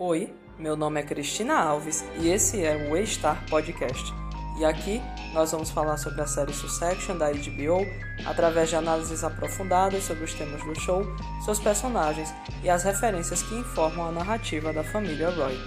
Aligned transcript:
Oi, 0.00 0.32
meu 0.56 0.76
nome 0.76 1.00
é 1.00 1.02
Cristina 1.02 1.58
Alves 1.58 2.04
e 2.20 2.28
esse 2.28 2.64
é 2.64 2.88
o 2.88 2.94
A-Star 2.94 3.44
Podcast. 3.50 4.14
E 4.56 4.64
aqui 4.64 5.02
nós 5.34 5.50
vamos 5.50 5.70
falar 5.70 5.96
sobre 5.96 6.20
a 6.20 6.26
série 6.26 6.52
Succession 6.52 7.18
da 7.18 7.32
HBO 7.32 7.84
através 8.24 8.68
de 8.68 8.76
análises 8.76 9.24
aprofundadas 9.24 10.04
sobre 10.04 10.22
os 10.22 10.32
temas 10.34 10.62
do 10.62 10.78
show, 10.78 11.02
seus 11.44 11.58
personagens 11.58 12.32
e 12.62 12.70
as 12.70 12.84
referências 12.84 13.42
que 13.42 13.56
informam 13.56 14.06
a 14.06 14.12
narrativa 14.12 14.72
da 14.72 14.84
família 14.84 15.30
Roy. 15.30 15.58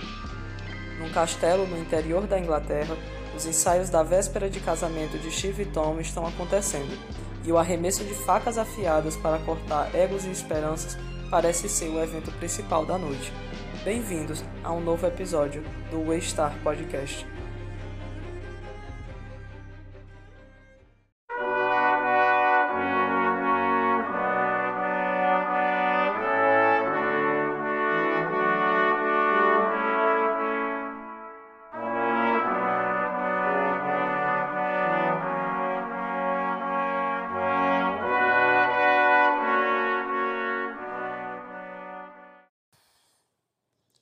Num 0.98 1.11
castelo 1.11 1.68
no 1.68 1.77
interior 1.77 2.25
da 2.25 2.39
Inglaterra, 2.39 2.95
os 3.36 3.45
ensaios 3.45 3.89
da 3.89 4.02
véspera 4.02 4.50
de 4.50 4.61
casamento 4.61 5.20
de 5.20 5.29
Steve 5.29 5.63
e 5.63 5.66
Tom 5.66 6.00
estão 6.00 6.25
acontecendo, 6.25 6.98
e 7.43 7.52
o 7.52 7.57
arremesso 7.57 8.05
de 8.05 8.13
facas 8.13 8.57
afiadas 8.57 9.18
para 9.18 9.39
cortar 9.39 9.93
egos 9.93 10.23
e 10.23 10.32
esperanças 10.32 10.98
parece 11.29 11.68
ser 11.68 11.89
o 11.89 12.02
evento 12.02 12.32
principal 12.39 12.86
da 12.86 12.98
noite. 12.98 13.34
Bem-vindos 13.84 14.44
a 14.63 14.71
um 14.71 14.80
novo 14.80 15.08
episódio 15.08 15.63
do 15.90 16.03
Waystar 16.08 16.55
Podcast. 16.62 17.26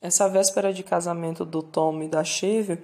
Essa 0.10 0.28
véspera 0.28 0.74
de 0.74 0.82
casamento 0.82 1.46
do 1.46 1.62
Tom 1.62 2.02
e 2.02 2.08
da 2.08 2.24
Shiv 2.24 2.80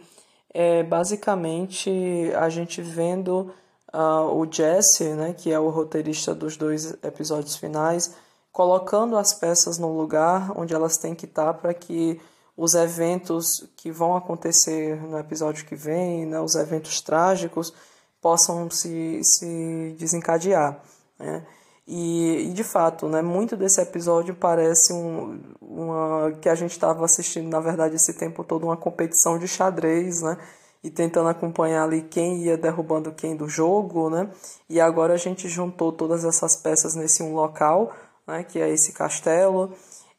é 0.53 0.83
basicamente 0.83 1.89
a 2.37 2.49
gente 2.49 2.83
vendo 2.83 3.51
uh, 3.91 4.31
o 4.31 4.45
Jesse, 4.45 5.05
né, 5.15 5.33
que 5.33 5.51
é 5.51 5.59
o 5.59 5.71
roteirista 5.71 6.35
dos 6.35 6.55
dois 6.55 6.95
episódios 7.03 7.55
finais, 7.55 8.13
colocando 8.51 9.17
as 9.17 9.33
peças 9.33 9.79
no 9.79 9.97
lugar 9.97 10.55
onde 10.55 10.75
elas 10.75 10.97
têm 10.97 11.15
que 11.15 11.25
estar 11.25 11.55
para 11.55 11.73
que 11.73 12.21
os 12.55 12.75
eventos 12.75 13.47
que 13.75 13.89
vão 13.89 14.15
acontecer 14.15 14.95
no 15.01 15.17
episódio 15.17 15.65
que 15.65 15.75
vem, 15.75 16.27
né, 16.27 16.39
os 16.39 16.53
eventos 16.53 17.01
trágicos, 17.01 17.73
possam 18.21 18.69
se, 18.69 19.19
se 19.23 19.95
desencadear. 19.97 20.79
Né? 21.17 21.43
E, 21.87 22.47
e, 22.49 22.53
de 22.53 22.63
fato, 22.63 23.07
né, 23.07 23.21
muito 23.21 23.55
desse 23.55 23.79
episódio 23.79 24.33
parece 24.33 24.91
um, 24.91 25.39
uma, 25.61 26.31
que 26.41 26.49
a 26.49 26.55
gente 26.55 26.71
estava 26.71 27.05
assistindo, 27.05 27.47
na 27.47 27.59
verdade, 27.59 27.95
esse 27.95 28.13
tempo 28.17 28.43
todo, 28.43 28.65
uma 28.65 28.77
competição 28.77 29.37
de 29.37 29.47
xadrez, 29.47 30.21
né? 30.21 30.37
E 30.83 30.89
tentando 30.89 31.29
acompanhar 31.29 31.83
ali 31.83 32.01
quem 32.01 32.43
ia 32.43 32.57
derrubando 32.57 33.11
quem 33.11 33.35
do 33.35 33.47
jogo, 33.47 34.09
né? 34.09 34.29
E 34.69 34.79
agora 34.79 35.13
a 35.13 35.17
gente 35.17 35.47
juntou 35.47 35.91
todas 35.91 36.25
essas 36.25 36.55
peças 36.55 36.95
nesse 36.95 37.21
um 37.23 37.33
local, 37.35 37.91
né? 38.27 38.43
Que 38.43 38.59
é 38.59 38.69
esse 38.69 38.91
castelo. 38.91 39.71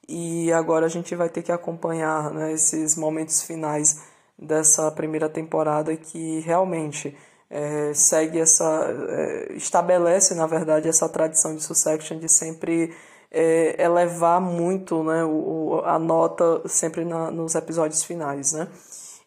E 0.09 0.53
agora 0.53 0.87
a 0.87 0.89
gente 0.89 1.15
vai 1.17 1.29
ter 1.29 1.43
que 1.43 1.51
acompanhar 1.51 2.31
né, 2.33 2.53
esses 2.53 2.97
momentos 2.97 3.43
finais 3.43 4.03
dessa 4.39 4.91
primeira 4.93 5.29
temporada 5.29 5.97
que 5.97 6.41
realmente 6.41 7.17
é, 7.49 7.93
segue 7.95 8.39
essa 8.39 8.65
é, 9.09 9.53
estabelece 9.55 10.35
na 10.35 10.47
verdade 10.47 10.89
essa 10.89 11.09
tradição 11.09 11.55
de 11.55 11.63
Succession 11.63 12.19
de 12.19 12.29
sempre 12.29 12.93
é, 13.31 13.83
elevar 13.83 14.41
muito 14.41 15.03
né, 15.05 15.25
o, 15.25 15.83
a 15.85 15.99
nota 15.99 16.63
sempre 16.69 17.05
na, 17.05 17.31
nos 17.31 17.55
episódios 17.55 18.03
finais, 18.03 18.53
né? 18.53 18.69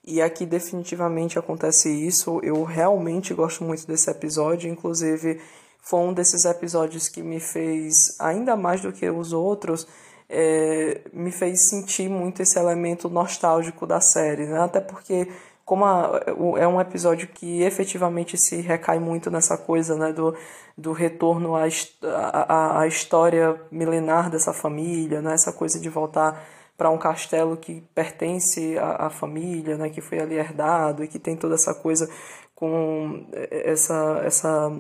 E 0.03 0.22
aqui 0.22 0.45
definitivamente 0.45 1.38
acontece 1.38 1.89
isso. 1.89 2.39
Eu 2.42 2.64
realmente 2.64 3.33
gosto 3.33 3.64
muito 3.64 3.86
desse 3.86 4.10
episódio, 4.10 4.70
inclusive 4.70 5.39
foi 5.82 5.99
um 5.99 6.14
desses 6.14 6.45
episódios 6.45 7.08
que 7.08 7.22
me 7.22 7.39
fez 7.39 8.16
ainda 8.20 8.55
mais 8.55 8.82
do 8.82 8.92
que 8.92 9.10
os 9.10 9.33
outros. 9.33 9.88
É, 10.32 11.02
me 11.11 11.32
fez 11.32 11.70
sentir 11.70 12.08
muito 12.10 12.42
esse 12.42 12.58
elemento 12.58 13.10
nostálgico 13.10 13.88
da 13.88 13.99
série, 13.99 14.45
né? 14.45 14.60
até 14.60 14.80
porque 14.80 15.27
como 15.69 15.85
a, 15.85 16.19
é 16.57 16.67
um 16.67 16.81
episódio 16.81 17.27
que 17.27 17.61
efetivamente 17.61 18.35
se 18.39 18.59
recai 18.59 18.97
muito 18.97 19.30
nessa 19.30 19.55
coisa 19.55 19.95
né, 19.95 20.11
do, 20.11 20.35
do 20.75 20.93
retorno 20.93 21.55
à, 21.55 21.67
à, 22.02 22.80
à 22.81 22.87
história 22.87 23.55
milenar 23.71 24.31
dessa 24.31 24.52
família, 24.52 25.21
né, 25.21 25.35
essa 25.35 25.53
coisa 25.53 25.80
de 25.80 25.87
voltar 25.87 26.43
para 26.75 26.89
um 26.89 26.97
castelo 26.97 27.55
que 27.55 27.81
pertence 27.93 28.80
à, 28.80 29.05
à, 29.05 29.09
família, 29.11 29.77
né, 29.77 29.91
que 29.91 30.02
foi 30.02 30.17
ali 30.17 30.39
herdado 30.39 31.03
e 31.03 31.07
que 31.07 31.19
tem 31.19 31.37
toda 31.37 31.53
essa 31.53 31.75
coisa 31.75 32.09
com 32.55 33.27
essa, 33.51 34.23
essa 34.25 34.75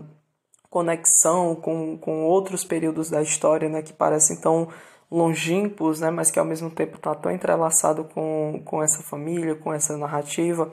conexão 0.71 1.53
com, 1.53 1.99
com 1.99 2.23
outros 2.23 2.63
períodos 2.63 3.11
da 3.11 3.21
história 3.21 3.69
né, 3.69 3.83
que 3.83 3.93
parecem 3.93 4.41
tão 4.41 4.69
longínquos, 5.11 5.99
né, 5.99 6.11
mas 6.11 6.29
que 6.29 6.39
ao 6.39 6.45
mesmo 6.45 6.69
tempo 6.69 6.97
está 6.97 7.15
tão 7.15 7.31
entrelaçado 7.31 8.03
com, 8.05 8.61
com 8.63 8.83
essa 8.83 9.01
família, 9.03 9.55
com 9.55 9.73
essa 9.73 9.97
narrativa. 9.97 10.71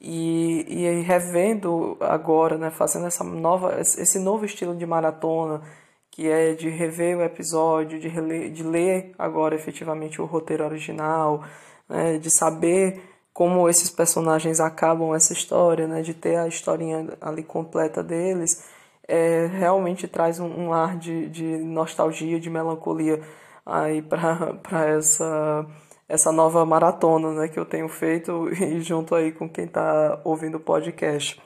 E, 0.00 0.66
e 0.68 1.00
revendo 1.02 1.96
agora, 2.00 2.58
né, 2.58 2.70
fazendo 2.70 3.06
essa 3.06 3.22
nova, 3.24 3.80
esse 3.80 4.18
novo 4.18 4.44
estilo 4.44 4.74
de 4.76 4.84
maratona, 4.84 5.62
que 6.10 6.28
é 6.28 6.54
de 6.54 6.68
rever 6.68 7.16
o 7.16 7.22
episódio, 7.22 7.98
de, 7.98 8.50
de 8.50 8.62
ler 8.62 9.12
agora 9.18 9.54
efetivamente 9.54 10.20
o 10.20 10.26
roteiro 10.26 10.64
original, 10.64 11.44
né, 11.88 12.18
de 12.18 12.30
saber 12.30 13.00
como 13.32 13.68
esses 13.68 13.88
personagens 13.90 14.60
acabam 14.60 15.14
essa 15.14 15.32
história, 15.32 15.86
né, 15.86 16.02
de 16.02 16.12
ter 16.14 16.36
a 16.36 16.46
historinha 16.46 17.16
ali 17.20 17.42
completa 17.42 18.02
deles, 18.02 18.64
é, 19.08 19.46
realmente 19.46 20.06
traz 20.06 20.38
um, 20.38 20.48
um 20.48 20.72
ar 20.72 20.98
de, 20.98 21.28
de 21.28 21.44
nostalgia, 21.58 22.38
de 22.38 22.50
melancolia 22.50 23.22
aí 23.64 24.02
para 24.02 24.56
essa 24.96 25.66
essa 26.08 26.30
nova 26.30 26.66
maratona 26.66 27.32
né, 27.32 27.48
que 27.48 27.58
eu 27.58 27.64
tenho 27.64 27.88
feito 27.88 28.50
e 28.52 28.80
junto 28.82 29.14
aí 29.14 29.32
com 29.32 29.48
quem 29.48 29.64
está 29.64 30.20
ouvindo 30.24 30.56
o 30.56 30.60
podcast. 30.60 31.40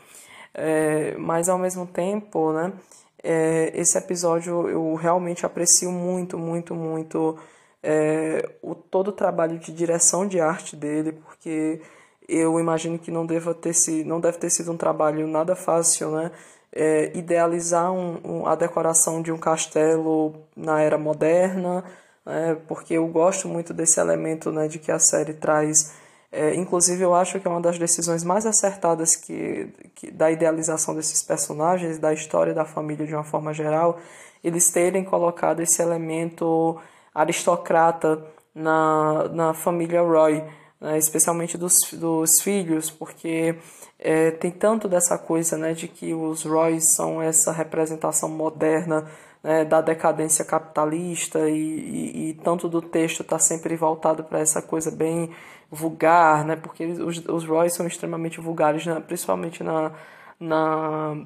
É, 0.53 1.15
mas 1.19 1.49
ao 1.49 1.56
mesmo 1.56 1.87
tempo, 1.87 2.53
né, 2.53 2.72
é, 3.22 3.71
esse 3.75 3.97
episódio 3.97 4.69
eu 4.69 4.94
realmente 4.94 5.47
aprecio 5.47 5.93
muito, 5.93 6.37
muito, 6.37 6.75
muito 6.75 7.38
é, 7.82 8.48
o, 8.62 8.75
todo 8.75 9.09
o 9.09 9.12
trabalho 9.12 9.59
de 9.59 9.72
direção 9.72 10.27
de 10.27 10.41
arte 10.41 10.75
dele, 10.75 11.12
porque 11.12 11.81
eu 12.28 12.59
imagino 12.59 12.98
que 12.98 13.10
não, 13.10 13.25
deva 13.25 13.54
ter 13.54 13.72
se, 13.72 14.03
não 14.04 14.21
deve 14.21 14.38
ter 14.38 14.50
sido 14.50 14.72
um 14.72 14.77
trabalho 14.77 15.27
nada 15.28 15.54
fácil, 15.54 16.10
né? 16.10 16.33
É, 16.72 17.16
idealizar 17.16 17.93
um, 17.93 18.21
um, 18.25 18.47
a 18.47 18.54
decoração 18.54 19.22
de 19.22 19.33
um 19.33 19.38
castelo 19.38 20.34
na 20.54 20.81
era 20.83 20.98
moderna, 20.98 21.84
né, 22.26 22.56
porque 22.66 22.94
eu 22.94 23.06
gosto 23.06 23.47
muito 23.47 23.72
desse 23.72 24.00
elemento 24.00 24.50
né, 24.50 24.66
de 24.66 24.81
que 24.81 24.91
a 24.91 24.98
série 24.98 25.32
traz. 25.32 25.94
É, 26.32 26.54
inclusive, 26.56 27.00
eu 27.00 27.14
acho 27.14 27.38
que 27.38 27.47
é 27.47 27.50
uma 27.50 27.60
das 27.60 27.78
decisões 27.78 28.25
mais 28.25 28.44
acertadas 28.44 29.14
que, 29.14 29.72
que, 29.94 30.10
da 30.10 30.31
idealização 30.31 30.94
desses 30.94 31.22
personagens, 31.22 31.98
da 31.98 32.12
história 32.12 32.53
da 32.53 32.65
família 32.65 33.06
de 33.06 33.15
uma 33.15 33.22
forma 33.22 33.54
geral, 33.54 33.98
eles 34.42 34.70
terem 34.70 35.04
colocado 35.04 35.60
esse 35.60 35.81
elemento 35.81 36.76
aristocrata 37.15 38.22
na, 38.53 39.28
na 39.28 39.54
família 39.54 40.03
Roy, 40.03 40.42
né, 40.81 40.98
especialmente 40.98 41.56
dos, 41.56 41.75
dos 41.92 42.42
filhos, 42.42 42.91
porque 42.91 43.56
é, 43.98 44.32
tem 44.32 44.50
tanto 44.50 44.88
dessa 44.88 45.16
coisa 45.16 45.56
né, 45.56 45.72
de 45.72 45.88
que 45.88 46.12
os 46.12 46.44
Roys 46.44 46.94
são 46.94 47.22
essa 47.22 47.53
representação 47.53 48.28
moderna 48.28 49.06
né, 49.46 49.64
da 49.64 49.80
decadência 49.80 50.44
capitalista 50.44 51.48
e, 51.48 51.54
e, 51.54 52.30
e, 52.30 52.34
tanto 52.34 52.68
do 52.68 52.82
texto 52.82 53.20
está 53.20 53.38
sempre 53.38 53.76
voltado 53.76 54.24
para 54.24 54.41
essa 54.41 54.60
coisa 54.60 54.91
bem 54.91 55.30
vulgar, 55.71 56.44
né, 56.44 56.56
porque 56.56 56.84
os, 56.84 57.24
os 57.28 57.44
Roys 57.44 57.72
são 57.72 57.86
extremamente 57.86 58.41
vulgares, 58.41 58.84
né, 58.84 59.00
principalmente 59.06 59.62
na, 59.62 59.92
na, 60.41 61.16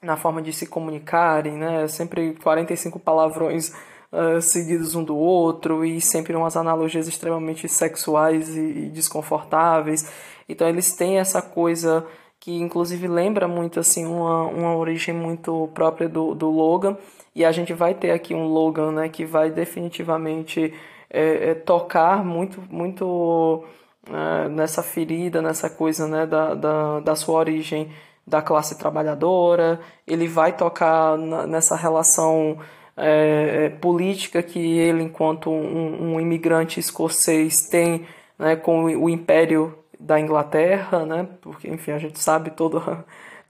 na 0.00 0.16
forma 0.16 0.40
de 0.40 0.52
se 0.52 0.68
comunicarem, 0.68 1.54
né, 1.54 1.88
sempre 1.88 2.34
45 2.34 3.00
palavrões 3.00 3.74
uh, 4.12 4.40
seguidos 4.40 4.94
um 4.94 5.02
do 5.02 5.16
outro 5.16 5.84
e 5.84 6.00
sempre 6.00 6.36
umas 6.36 6.56
analogias 6.56 7.08
extremamente 7.08 7.68
sexuais 7.68 8.56
e, 8.56 8.60
e 8.60 8.90
desconfortáveis. 8.90 10.08
Então 10.48 10.68
eles 10.68 10.92
têm 10.92 11.18
essa 11.18 11.42
coisa 11.42 12.06
que 12.38 12.52
inclusive 12.54 13.08
lembra 13.08 13.48
muito 13.48 13.80
assim 13.80 14.06
uma, 14.06 14.44
uma 14.44 14.76
origem 14.76 15.12
muito 15.12 15.68
própria 15.74 16.08
do, 16.08 16.36
do 16.36 16.48
Logan 16.48 16.96
e 17.38 17.44
a 17.44 17.52
gente 17.52 17.72
vai 17.72 17.94
ter 17.94 18.10
aqui 18.10 18.34
um 18.34 18.48
Logan 18.48 18.90
né, 18.90 19.08
que 19.08 19.24
vai 19.24 19.48
definitivamente 19.48 20.74
é, 21.08 21.50
é, 21.50 21.54
tocar 21.54 22.24
muito, 22.24 22.60
muito 22.68 23.64
é, 24.10 24.48
nessa 24.48 24.82
ferida, 24.82 25.40
nessa 25.40 25.70
coisa 25.70 26.08
né, 26.08 26.26
da, 26.26 26.54
da, 26.54 26.98
da 26.98 27.14
sua 27.14 27.38
origem 27.38 27.92
da 28.26 28.42
classe 28.42 28.76
trabalhadora, 28.76 29.78
ele 30.04 30.26
vai 30.26 30.56
tocar 30.56 31.16
na, 31.16 31.46
nessa 31.46 31.76
relação 31.76 32.58
é, 32.96 33.66
é 33.66 33.68
política 33.68 34.42
que 34.42 34.58
ele, 34.58 35.04
enquanto 35.04 35.48
um, 35.48 36.14
um 36.14 36.20
imigrante 36.20 36.80
escocês, 36.80 37.68
tem 37.68 38.04
né, 38.36 38.56
com 38.56 38.86
o 38.86 39.08
Império 39.08 39.78
da 39.98 40.18
Inglaterra, 40.18 41.06
né, 41.06 41.28
porque 41.40 41.68
enfim 41.68 41.92
a 41.92 41.98
gente 41.98 42.18
sabe 42.18 42.50
todo 42.50 42.82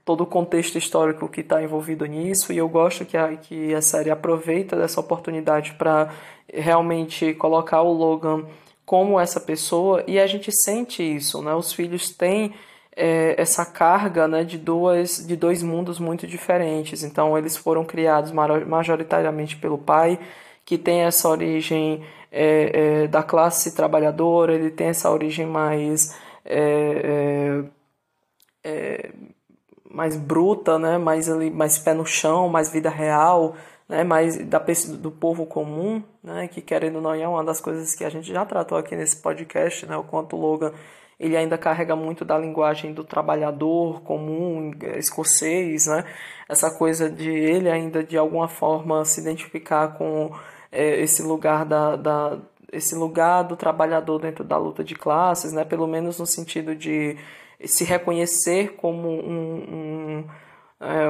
todo 0.09 0.21
o 0.21 0.25
contexto 0.25 0.75
histórico 0.75 1.29
que 1.29 1.41
está 1.41 1.61
envolvido 1.61 2.03
nisso 2.03 2.51
e 2.51 2.57
eu 2.57 2.67
gosto 2.67 3.05
que 3.05 3.15
a, 3.15 3.37
que 3.37 3.75
a 3.75 3.79
série 3.79 4.09
aproveita 4.09 4.75
dessa 4.75 4.99
oportunidade 4.99 5.73
para 5.73 6.09
realmente 6.51 7.31
colocar 7.35 7.83
o 7.83 7.93
Logan 7.93 8.43
como 8.83 9.19
essa 9.19 9.39
pessoa 9.39 10.03
e 10.07 10.19
a 10.19 10.25
gente 10.25 10.51
sente 10.51 11.03
isso, 11.03 11.43
né? 11.43 11.53
Os 11.53 11.71
filhos 11.71 12.09
têm 12.09 12.55
é, 12.95 13.39
essa 13.39 13.63
carga 13.63 14.27
né, 14.27 14.43
de, 14.43 14.57
duas, 14.57 15.27
de 15.27 15.35
dois 15.35 15.61
mundos 15.61 15.99
muito 15.99 16.25
diferentes. 16.25 17.03
Então, 17.03 17.37
eles 17.37 17.55
foram 17.55 17.85
criados 17.85 18.31
majoritariamente 18.31 19.57
pelo 19.57 19.77
pai, 19.77 20.17
que 20.65 20.75
tem 20.75 21.01
essa 21.01 21.29
origem 21.29 22.03
é, 22.31 23.03
é, 23.03 23.07
da 23.07 23.21
classe 23.21 23.75
trabalhadora, 23.75 24.55
ele 24.55 24.71
tem 24.71 24.87
essa 24.87 25.11
origem 25.11 25.45
mais. 25.45 26.17
É, 29.89 29.93
é, 29.93 29.95
é, 29.95 29.95
mais 29.95 30.15
bruta, 30.15 30.77
né? 30.79 30.97
mais, 30.97 31.29
ali, 31.29 31.49
mais 31.49 31.77
pé 31.77 31.93
no 31.93 32.05
chão, 32.05 32.49
mais 32.49 32.71
vida 32.71 32.89
real, 32.89 33.55
né? 33.87 34.03
mais 34.03 34.37
da, 34.37 34.63
do 34.99 35.11
povo 35.11 35.45
comum, 35.45 36.03
né? 36.23 36.47
que 36.47 36.61
querendo 36.61 36.97
ou 36.97 37.01
não 37.01 37.13
é 37.13 37.27
uma 37.27 37.43
das 37.43 37.59
coisas 37.59 37.95
que 37.95 38.03
a 38.03 38.09
gente 38.09 38.31
já 38.31 38.45
tratou 38.45 38.77
aqui 38.77 38.95
nesse 38.95 39.17
podcast, 39.17 39.85
né? 39.85 39.97
o 39.97 40.03
quanto 40.03 40.35
o 40.35 40.39
Logan 40.39 40.73
ele 41.19 41.35
ainda 41.35 41.57
carrega 41.57 41.95
muito 41.95 42.23
da 42.23 42.37
linguagem 42.37 42.93
do 42.93 43.03
trabalhador 43.03 44.01
comum, 44.03 44.71
escocês, 44.95 45.85
né? 45.85 46.05
Essa 46.47 46.71
coisa 46.71 47.09
de 47.09 47.29
ele 47.29 47.69
ainda 47.69 48.01
de 48.01 48.17
alguma 48.17 48.47
forma 48.47 49.03
se 49.03 49.19
identificar 49.19 49.97
com 49.97 50.31
é, 50.71 51.01
esse 51.01 51.21
lugar 51.21 51.65
da, 51.65 51.97
da, 51.97 52.37
esse 52.71 52.95
lugar 52.95 53.43
do 53.43 53.57
trabalhador 53.57 54.19
dentro 54.19 54.45
da 54.45 54.57
luta 54.57 54.81
de 54.81 54.95
classes, 54.95 55.51
né? 55.51 55.65
Pelo 55.65 55.87
menos 55.87 56.17
no 56.17 56.25
sentido 56.25 56.73
de 56.73 57.17
se 57.65 57.83
reconhecer 57.83 58.75
como 58.75 59.09
um, 59.09 59.55
um, 59.55 60.25
é, 60.79 61.09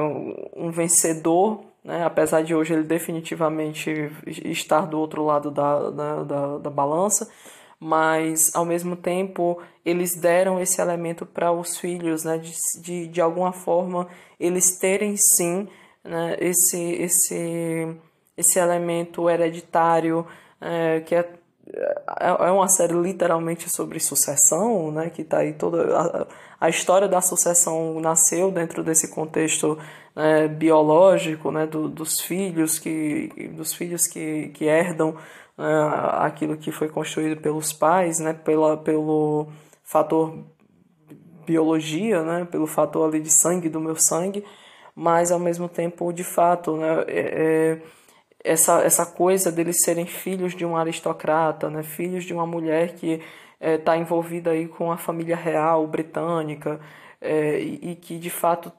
um 0.56 0.70
vencedor, 0.70 1.64
né? 1.84 2.04
apesar 2.04 2.42
de 2.42 2.54
hoje 2.54 2.74
ele 2.74 2.82
definitivamente 2.82 4.10
estar 4.26 4.86
do 4.86 4.98
outro 4.98 5.24
lado 5.24 5.50
da, 5.50 5.90
da, 5.90 6.22
da, 6.24 6.58
da 6.58 6.70
balança, 6.70 7.30
mas 7.78 8.54
ao 8.54 8.64
mesmo 8.64 8.96
tempo 8.96 9.60
eles 9.84 10.14
deram 10.14 10.60
esse 10.60 10.80
elemento 10.80 11.24
para 11.24 11.50
os 11.50 11.78
filhos, 11.78 12.24
né, 12.24 12.36
de, 12.36 12.52
de, 12.82 13.06
de 13.06 13.20
alguma 13.20 13.52
forma 13.52 14.06
eles 14.38 14.78
terem 14.78 15.16
sim 15.16 15.66
né, 16.04 16.36
esse, 16.40 16.78
esse, 16.78 17.96
esse 18.36 18.58
elemento 18.58 19.30
hereditário 19.30 20.26
é, 20.60 21.00
que 21.00 21.14
é, 21.14 21.39
é, 21.72 22.28
é 22.28 22.50
uma 22.50 22.68
série 22.68 22.94
literalmente 22.94 23.68
sobre 23.70 24.00
sucessão, 24.00 24.90
né, 24.90 25.10
que 25.10 25.22
está 25.22 25.38
aí 25.38 25.52
toda 25.52 25.96
a, 25.96 26.26
a, 26.60 26.68
história 26.68 27.08
da 27.08 27.20
sucessão 27.20 28.00
nasceu 28.00 28.50
dentro 28.50 28.82
desse 28.82 29.08
contexto 29.08 29.78
né, 30.14 30.48
biológico, 30.48 31.50
né, 31.50 31.66
do, 31.66 31.88
dos 31.88 32.20
filhos 32.20 32.78
que 32.78 33.50
dos 33.56 33.72
filhos 33.72 34.06
que, 34.06 34.48
que 34.48 34.64
herdam 34.64 35.14
né, 35.56 35.90
aquilo 36.18 36.56
que 36.56 36.72
foi 36.72 36.88
construído 36.88 37.40
pelos 37.40 37.72
pais, 37.72 38.18
né, 38.18 38.32
pela, 38.32 38.76
pelo 38.76 39.48
fator 39.84 40.38
biologia, 41.46 42.22
né, 42.22 42.46
pelo 42.50 42.66
fator 42.66 43.08
ali 43.08 43.20
de 43.20 43.30
sangue 43.30 43.68
do 43.68 43.80
meu 43.80 43.96
sangue, 43.96 44.44
mas 44.94 45.30
ao 45.30 45.38
mesmo 45.38 45.68
tempo, 45.68 46.12
de 46.12 46.24
fato, 46.24 46.76
né, 46.76 47.04
é, 47.08 47.20
é, 47.20 47.82
essa, 48.44 48.82
essa 48.82 49.06
coisa 49.06 49.52
deles 49.52 49.82
serem 49.82 50.06
filhos 50.06 50.54
de 50.54 50.64
um 50.64 50.76
aristocrata, 50.76 51.68
né, 51.68 51.82
filhos 51.82 52.24
de 52.24 52.32
uma 52.32 52.46
mulher 52.46 52.94
que 52.94 53.20
está 53.60 53.96
é, 53.96 53.98
envolvida 53.98 54.50
aí 54.50 54.66
com 54.66 54.90
a 54.90 54.96
família 54.96 55.36
real 55.36 55.86
britânica 55.86 56.80
é, 57.20 57.60
e, 57.60 57.90
e 57.92 57.94
que 57.96 58.18
de 58.18 58.30
fato 58.30 58.72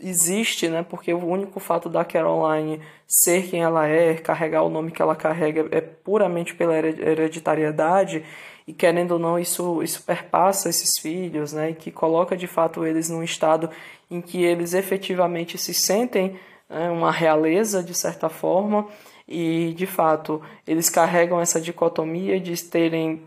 existe, 0.00 0.68
né? 0.68 0.84
Porque 0.88 1.12
o 1.12 1.26
único 1.26 1.58
fato 1.58 1.88
da 1.88 2.04
Caroline 2.04 2.80
ser 3.06 3.48
quem 3.48 3.62
ela 3.62 3.86
é, 3.88 4.14
carregar 4.14 4.62
o 4.62 4.70
nome 4.70 4.92
que 4.92 5.02
ela 5.02 5.16
carrega, 5.16 5.66
é 5.72 5.80
puramente 5.80 6.54
pela 6.54 6.76
hereditariedade 6.78 8.24
e 8.66 8.72
querendo 8.72 9.12
ou 9.12 9.18
não 9.18 9.38
isso 9.38 9.82
isso 9.82 10.02
perpassa 10.04 10.68
esses 10.68 10.90
filhos, 11.00 11.52
né? 11.52 11.70
E 11.70 11.74
que 11.74 11.90
coloca 11.90 12.36
de 12.36 12.46
fato 12.46 12.86
eles 12.86 13.10
num 13.10 13.22
estado 13.22 13.70
em 14.10 14.20
que 14.20 14.42
eles 14.44 14.72
efetivamente 14.72 15.58
se 15.58 15.74
sentem 15.74 16.38
uma 16.68 17.10
realeza 17.10 17.82
de 17.82 17.94
certa 17.94 18.28
forma 18.28 18.86
e 19.26 19.74
de 19.76 19.86
fato 19.86 20.42
eles 20.66 20.90
carregam 20.90 21.40
essa 21.40 21.60
dicotomia 21.60 22.38
de 22.38 22.62
terem 22.64 23.22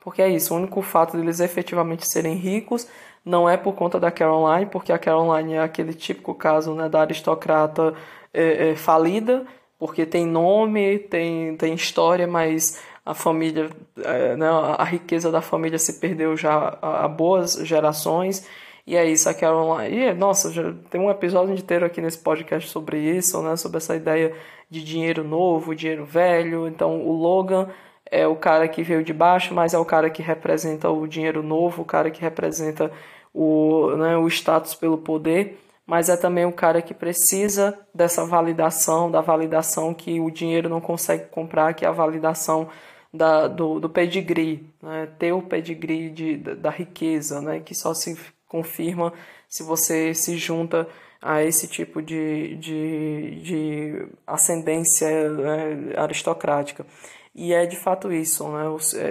porque 0.00 0.22
é 0.22 0.28
isso, 0.28 0.54
o 0.54 0.56
único 0.56 0.80
fato 0.82 1.16
deles 1.16 1.40
efetivamente 1.40 2.08
serem 2.08 2.36
ricos 2.36 2.86
não 3.26 3.50
é 3.50 3.56
por 3.56 3.74
conta 3.74 3.98
da 3.98 4.08
Caroline, 4.08 4.66
porque 4.66 4.92
a 4.92 4.98
Caroline 4.98 5.54
é 5.54 5.60
aquele 5.60 5.92
típico 5.92 6.32
caso 6.32 6.74
né, 6.74 6.88
da 6.88 7.00
aristocrata 7.00 7.92
é, 8.32 8.70
é, 8.70 8.76
falida, 8.76 9.44
porque 9.76 10.06
tem 10.06 10.24
nome, 10.24 11.00
tem, 11.00 11.56
tem 11.56 11.74
história, 11.74 12.24
mas 12.24 12.80
a 13.04 13.14
família, 13.14 13.68
é, 13.98 14.36
né, 14.36 14.46
a 14.78 14.84
riqueza 14.84 15.32
da 15.32 15.40
família 15.40 15.76
se 15.76 15.94
perdeu 15.94 16.36
já 16.36 16.78
há 16.80 17.08
boas 17.08 17.54
gerações. 17.54 18.46
E 18.86 18.96
é 18.96 19.04
isso, 19.04 19.28
a 19.28 19.34
Caroline. 19.34 19.96
E, 19.96 20.14
nossa, 20.14 20.52
já 20.52 20.72
tem 20.90 21.00
um 21.00 21.10
episódio 21.10 21.54
inteiro 21.54 21.84
aqui 21.84 22.00
nesse 22.00 22.18
podcast 22.18 22.70
sobre 22.70 22.98
isso, 22.98 23.42
né? 23.42 23.56
Sobre 23.56 23.78
essa 23.78 23.96
ideia 23.96 24.32
de 24.70 24.82
dinheiro 24.84 25.24
novo, 25.24 25.74
dinheiro 25.74 26.04
velho. 26.04 26.68
Então, 26.68 27.00
o 27.00 27.12
Logan 27.12 27.68
é 28.10 28.26
o 28.26 28.36
cara 28.36 28.68
que 28.68 28.82
veio 28.82 29.02
de 29.02 29.12
baixo, 29.12 29.54
mas 29.54 29.74
é 29.74 29.78
o 29.78 29.84
cara 29.84 30.08
que 30.10 30.22
representa 30.22 30.88
o 30.90 31.06
dinheiro 31.06 31.42
novo, 31.42 31.82
o 31.82 31.84
cara 31.84 32.10
que 32.10 32.20
representa 32.20 32.90
o, 33.34 33.90
né, 33.96 34.16
o 34.16 34.26
status 34.28 34.74
pelo 34.74 34.98
poder, 34.98 35.58
mas 35.86 36.08
é 36.08 36.16
também 36.16 36.44
o 36.46 36.52
cara 36.52 36.80
que 36.80 36.94
precisa 36.94 37.78
dessa 37.94 38.24
validação, 38.24 39.10
da 39.10 39.20
validação 39.20 39.92
que 39.92 40.20
o 40.20 40.30
dinheiro 40.30 40.68
não 40.68 40.80
consegue 40.80 41.26
comprar, 41.26 41.74
que 41.74 41.84
é 41.84 41.88
a 41.88 41.92
validação 41.92 42.68
da, 43.12 43.46
do, 43.48 43.80
do 43.80 43.88
pedigree, 43.88 44.68
né? 44.82 45.08
ter 45.18 45.32
o 45.32 45.42
pedigree 45.42 46.10
de, 46.10 46.36
da 46.36 46.70
riqueza, 46.70 47.40
né? 47.40 47.60
que 47.60 47.74
só 47.74 47.94
se 47.94 48.16
confirma 48.48 49.12
se 49.48 49.62
você 49.62 50.14
se 50.14 50.36
junta 50.36 50.88
a 51.20 51.42
esse 51.42 51.66
tipo 51.66 52.00
de, 52.00 52.56
de, 52.56 53.40
de 53.42 54.08
ascendência 54.26 55.30
né, 55.30 55.92
aristocrática. 55.96 56.86
E 57.34 57.52
é 57.52 57.66
de 57.66 57.76
fato 57.76 58.12
isso, 58.12 58.48
né? 58.48 58.64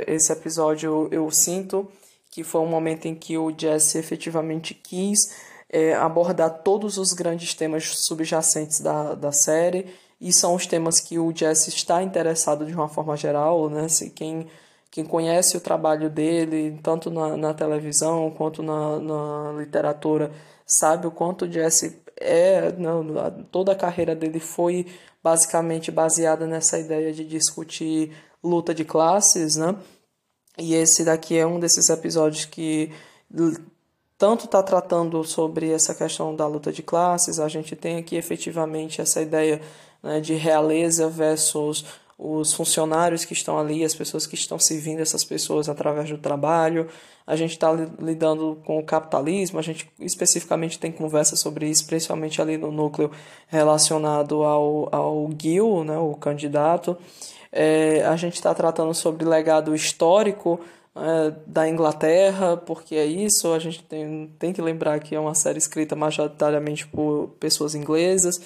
Esse 0.07 0.31
episódio 0.31 1.09
eu, 1.11 1.23
eu 1.23 1.31
sinto 1.31 1.87
que 2.31 2.43
foi 2.43 2.61
um 2.61 2.67
momento 2.67 3.05
em 3.05 3.15
que 3.15 3.37
o 3.37 3.53
Jesse 3.55 3.97
efetivamente 3.97 4.73
quis 4.73 5.19
é, 5.69 5.93
abordar 5.93 6.63
todos 6.63 6.97
os 6.97 7.13
grandes 7.13 7.53
temas 7.53 7.85
subjacentes 8.05 8.79
da, 8.81 9.15
da 9.15 9.31
série, 9.31 9.85
e 10.19 10.33
são 10.33 10.55
os 10.55 10.65
temas 10.65 10.99
que 10.99 11.19
o 11.19 11.33
Jesse 11.35 11.69
está 11.69 12.01
interessado 12.01 12.65
de 12.65 12.73
uma 12.73 12.87
forma 12.87 13.15
geral, 13.15 13.69
né? 13.69 13.87
Se 13.87 14.09
quem, 14.09 14.47
quem 14.95 15.03
conhece 15.03 15.57
o 15.57 15.59
trabalho 15.59 16.09
dele, 16.09 16.79
tanto 16.81 17.11
na, 17.11 17.35
na 17.35 17.53
televisão 17.53 18.31
quanto 18.31 18.63
na, 18.63 18.97
na 18.97 19.51
literatura, 19.59 20.31
sabe 20.65 21.05
o 21.05 21.11
quanto 21.11 21.51
Jesse 21.51 22.01
é, 22.15 22.71
não, 22.71 23.43
toda 23.51 23.73
a 23.73 23.75
carreira 23.75 24.15
dele 24.15 24.39
foi 24.39 24.87
basicamente 25.21 25.91
baseada 25.91 26.47
nessa 26.47 26.79
ideia 26.79 27.11
de 27.11 27.25
discutir 27.25 28.13
luta 28.41 28.73
de 28.73 28.85
classes, 28.85 29.57
né? 29.57 29.75
E 30.57 30.73
esse 30.73 31.03
daqui 31.03 31.37
é 31.37 31.45
um 31.45 31.59
desses 31.59 31.89
episódios 31.89 32.45
que 32.45 32.89
tanto 34.17 34.45
está 34.45 34.63
tratando 34.63 35.21
sobre 35.25 35.71
essa 35.71 35.93
questão 35.93 36.33
da 36.33 36.47
luta 36.47 36.71
de 36.71 36.81
classes, 36.81 37.37
a 37.37 37.49
gente 37.49 37.75
tem 37.75 37.97
aqui 37.97 38.15
efetivamente 38.15 39.01
essa 39.01 39.21
ideia 39.21 39.59
né, 40.01 40.21
de 40.21 40.35
realeza 40.35 41.09
versus 41.09 41.83
os 42.17 42.53
funcionários 42.53 43.25
que 43.25 43.33
estão 43.33 43.59
ali, 43.59 43.83
as 43.83 43.93
pessoas 43.93 44.25
que 44.25 44.35
estão 44.35 44.57
servindo 44.57 45.01
essas 45.01 45.23
pessoas 45.23 45.67
através 45.67 46.09
do 46.09 46.17
trabalho. 46.17 46.87
A 47.27 47.35
gente 47.35 47.51
está 47.51 47.71
lidando 47.99 48.61
com 48.65 48.79
o 48.79 48.83
capitalismo, 48.83 49.59
a 49.59 49.61
gente 49.61 49.89
especificamente 49.99 50.79
tem 50.79 50.91
conversa 50.91 51.35
sobre 51.35 51.67
isso, 51.67 51.85
principalmente 51.85 52.41
ali 52.41 52.57
no 52.57 52.71
núcleo 52.71 53.11
relacionado 53.47 54.43
ao, 54.43 54.95
ao 54.95 55.29
Gil, 55.37 55.83
né, 55.83 55.97
o 55.97 56.13
candidato. 56.13 56.97
É, 57.51 58.03
a 58.05 58.15
gente 58.15 58.35
está 58.35 58.53
tratando 58.53 58.93
sobre 58.93 59.25
legado 59.25 59.75
histórico 59.75 60.59
é, 60.95 61.33
da 61.45 61.67
Inglaterra, 61.67 62.55
porque 62.55 62.95
é 62.95 63.05
isso, 63.05 63.51
a 63.51 63.59
gente 63.59 63.83
tem, 63.83 64.31
tem 64.39 64.53
que 64.53 64.61
lembrar 64.61 64.99
que 64.99 65.15
é 65.15 65.19
uma 65.19 65.35
série 65.35 65.57
escrita 65.57 65.95
majoritariamente 65.95 66.87
por 66.87 67.29
pessoas 67.39 67.75
inglesas 67.75 68.39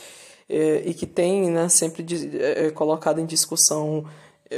é, 0.49 0.81
e 0.85 0.93
que 0.93 1.05
tem 1.05 1.49
né, 1.51 1.69
sempre 1.69 2.01
de, 2.01 2.37
é, 2.37 2.65
é, 2.65 2.71
colocado 2.71 3.19
em 3.19 3.25
discussão 3.25 4.05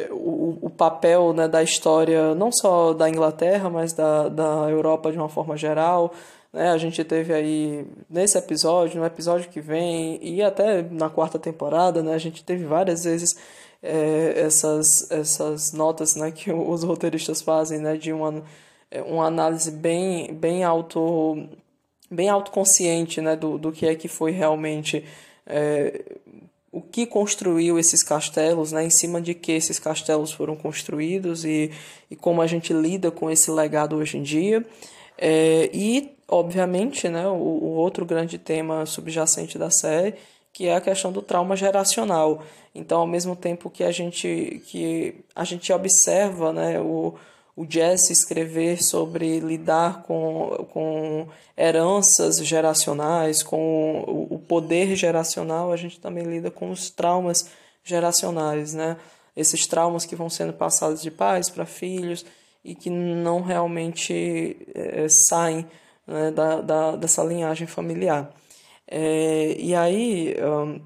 o, 0.09 0.57
o 0.61 0.69
papel 0.69 1.33
né, 1.33 1.47
da 1.49 1.61
história, 1.61 2.33
não 2.33 2.49
só 2.49 2.93
da 2.93 3.09
Inglaterra, 3.09 3.69
mas 3.69 3.91
da, 3.91 4.29
da 4.29 4.69
Europa 4.69 5.11
de 5.11 5.17
uma 5.17 5.27
forma 5.27 5.57
geral. 5.57 6.13
Né? 6.53 6.69
A 6.69 6.77
gente 6.77 7.03
teve 7.03 7.33
aí 7.33 7.85
nesse 8.09 8.37
episódio, 8.37 8.99
no 8.99 9.05
episódio 9.05 9.49
que 9.49 9.59
vem 9.59 10.17
e 10.21 10.41
até 10.41 10.81
na 10.81 11.09
quarta 11.09 11.37
temporada, 11.37 12.01
né, 12.01 12.13
a 12.13 12.17
gente 12.17 12.43
teve 12.43 12.65
várias 12.65 13.03
vezes 13.03 13.29
é, 13.83 14.33
essas, 14.37 15.09
essas 15.11 15.73
notas 15.73 16.15
né, 16.15 16.31
que 16.31 16.51
os 16.53 16.83
roteiristas 16.83 17.41
fazem 17.41 17.79
né, 17.79 17.97
de 17.97 18.13
uma, 18.13 18.43
uma 19.05 19.25
análise 19.25 19.71
bem, 19.71 20.33
bem, 20.33 20.63
auto, 20.63 21.37
bem 22.09 22.29
autoconsciente 22.29 23.19
né, 23.21 23.35
do, 23.35 23.57
do 23.57 23.71
que 23.71 23.85
é 23.85 23.95
que 23.95 24.07
foi 24.07 24.31
realmente 24.31 25.05
é, 25.45 26.01
o 26.71 26.81
que 26.81 27.05
construiu 27.05 27.77
esses 27.77 28.01
castelos, 28.01 28.71
né, 28.71 28.85
em 28.85 28.89
cima 28.89 29.21
de 29.21 29.33
que 29.33 29.51
esses 29.51 29.77
castelos 29.77 30.31
foram 30.31 30.55
construídos 30.55 31.43
e, 31.43 31.71
e 32.09 32.15
como 32.15 32.41
a 32.41 32.47
gente 32.47 32.71
lida 32.71 33.11
com 33.11 33.29
esse 33.29 33.51
legado 33.51 33.97
hoje 33.97 34.17
em 34.17 34.23
dia. 34.23 34.65
É, 35.17 35.69
e, 35.73 36.15
obviamente, 36.27 37.09
né, 37.09 37.27
o, 37.27 37.33
o, 37.33 37.69
outro 37.75 38.05
grande 38.05 38.37
tema 38.37 38.85
subjacente 38.85 39.57
da 39.57 39.69
série, 39.69 40.15
que 40.53 40.67
é 40.67 40.75
a 40.75 40.81
questão 40.81 41.11
do 41.11 41.21
trauma 41.21 41.55
geracional. 41.55 42.41
Então, 42.73 43.01
ao 43.01 43.07
mesmo 43.07 43.35
tempo 43.35 43.69
que 43.69 43.83
a 43.83 43.91
gente, 43.91 44.63
que 44.65 45.15
a 45.35 45.43
gente 45.43 45.71
observa 45.73 46.53
né, 46.53 46.79
o, 46.79 47.15
o 47.61 47.67
Jesse 47.69 48.11
escrever 48.11 48.81
sobre 48.81 49.39
lidar 49.39 50.01
com, 50.01 50.65
com 50.71 51.27
heranças 51.55 52.43
geracionais, 52.43 53.43
com 53.43 54.03
o, 54.07 54.35
o 54.35 54.39
poder 54.39 54.95
geracional, 54.95 55.71
a 55.71 55.77
gente 55.77 55.99
também 55.99 56.23
lida 56.23 56.49
com 56.49 56.71
os 56.71 56.89
traumas 56.89 57.51
geracionais, 57.83 58.73
né? 58.73 58.97
Esses 59.35 59.67
traumas 59.67 60.05
que 60.05 60.15
vão 60.15 60.27
sendo 60.27 60.53
passados 60.53 61.03
de 61.03 61.11
pais 61.11 61.51
para 61.51 61.63
filhos 61.63 62.25
e 62.65 62.73
que 62.73 62.89
não 62.89 63.41
realmente 63.41 64.57
é, 64.73 65.07
saem 65.07 65.67
né, 66.07 66.31
da, 66.31 66.61
da, 66.61 66.95
dessa 66.95 67.23
linhagem 67.23 67.67
familiar. 67.67 68.33
É, 68.87 69.55
e 69.59 69.75
aí 69.75 70.35
um, 70.41 70.81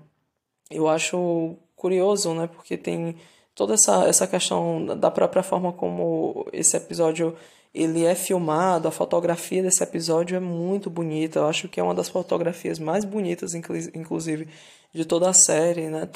eu 0.70 0.89
acho 0.89 1.55
curioso, 1.74 2.34
né, 2.34 2.48
porque 2.48 2.75
tem 2.75 3.15
toda 3.56 3.74
essa, 3.74 4.06
essa 4.06 4.28
questão 4.28 4.86
da 4.86 5.10
própria 5.10 5.42
forma 5.42 5.74
como 5.74 6.46
esse 6.54 6.78
episódio 6.78 7.36
ele 7.74 8.06
é 8.06 8.16
filmado, 8.16 8.88
a 8.88 8.92
fotografia 8.92 9.62
desse 9.62 9.84
episódio 9.84 10.38
é 10.38 10.40
muito 10.40 10.90
bonita. 10.90 11.40
Eu 11.40 11.48
acho 11.48 11.68
que 11.68 11.80
é 11.80 11.84
uma 11.84 11.94
das 11.94 12.08
fotografias 12.08 12.80
mais 12.80 13.04
bonitas, 13.04 13.54
inclusive, 13.54 14.48
de 14.94 15.04
toda 15.04 15.30
a 15.30 15.34
série, 15.34 15.90
né? 15.90 16.08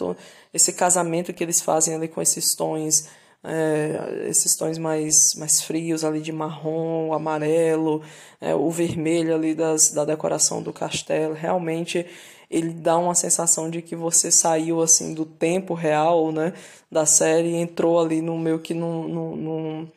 Esse 0.54 0.72
casamento 0.72 1.34
que 1.34 1.44
eles 1.44 1.60
fazem 1.60 1.96
ali 1.96 2.08
com 2.08 2.22
esses 2.22 2.56
tons 2.56 3.10
é, 3.44 4.26
esses 4.28 4.56
tons 4.56 4.78
mais, 4.78 5.34
mais 5.38 5.62
frios 5.62 6.04
ali 6.04 6.22
de 6.22 6.32
marrom, 6.32 7.14
amarelo, 7.14 8.04
é, 8.42 8.54
o 8.54 8.70
vermelho 8.70 9.34
ali 9.34 9.56
das, 9.56 9.92
da 9.92 10.04
decoração 10.04 10.62
do 10.62 10.74
castelo, 10.74 11.34
realmente 11.34 12.06
ele 12.50 12.74
dá 12.74 12.98
uma 12.98 13.14
sensação 13.14 13.70
de 13.70 13.82
que 13.82 13.96
você 13.96 14.32
saiu 14.32 14.82
assim 14.82 15.14
do 15.14 15.26
tempo 15.26 15.74
real, 15.74 16.32
né, 16.32 16.54
da 16.92 17.06
série 17.06 17.50
e 17.50 17.56
entrou 17.56 18.00
ali 18.00 18.22
no 18.22 18.38
meio 18.38 18.60
que 18.60 18.74
num, 18.74 19.08
num, 19.08 19.88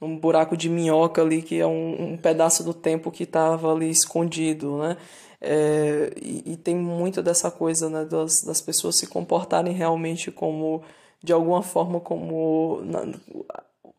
num, 0.00 0.18
buraco 0.18 0.56
de 0.56 0.68
minhoca 0.68 1.20
ali 1.20 1.42
que 1.42 1.60
é 1.60 1.66
um, 1.66 2.12
um 2.12 2.16
pedaço 2.16 2.64
do 2.64 2.72
tempo 2.72 3.10
que 3.10 3.24
estava 3.24 3.72
ali 3.72 3.90
escondido, 3.90 4.78
né, 4.78 4.96
é, 5.40 6.12
e, 6.20 6.52
e, 6.52 6.56
tem 6.56 6.74
muito 6.74 7.22
dessa 7.22 7.50
coisa 7.50 7.88
né, 7.88 8.04
das, 8.04 8.42
das 8.42 8.60
pessoas 8.60 8.96
se 8.96 9.06
comportarem 9.06 9.72
realmente 9.72 10.32
como 10.32 10.82
de 11.22 11.32
alguma 11.32 11.62
forma 11.62 12.00
como 12.00 12.80
na, 12.82 13.06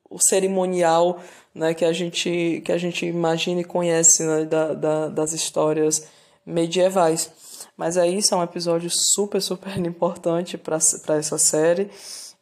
o 0.09 0.19
cerimonial 0.19 1.19
né, 1.53 1.73
que, 1.73 1.85
a 1.85 1.93
gente, 1.93 2.61
que 2.65 2.71
a 2.71 2.77
gente 2.77 3.05
imagina 3.05 3.61
e 3.61 3.63
conhece 3.63 4.23
né, 4.23 4.43
da, 4.45 4.73
da, 4.73 5.07
das 5.07 5.33
histórias 5.33 6.07
medievais. 6.45 7.31
Mas 7.79 7.95
aí 7.95 8.17
isso 8.17 8.33
é 8.33 8.37
um 8.37 8.43
episódio 8.43 8.89
super, 8.91 9.41
super 9.41 9.73
importante 9.79 10.57
para 10.57 10.75
essa 10.75 11.37
série 11.37 11.89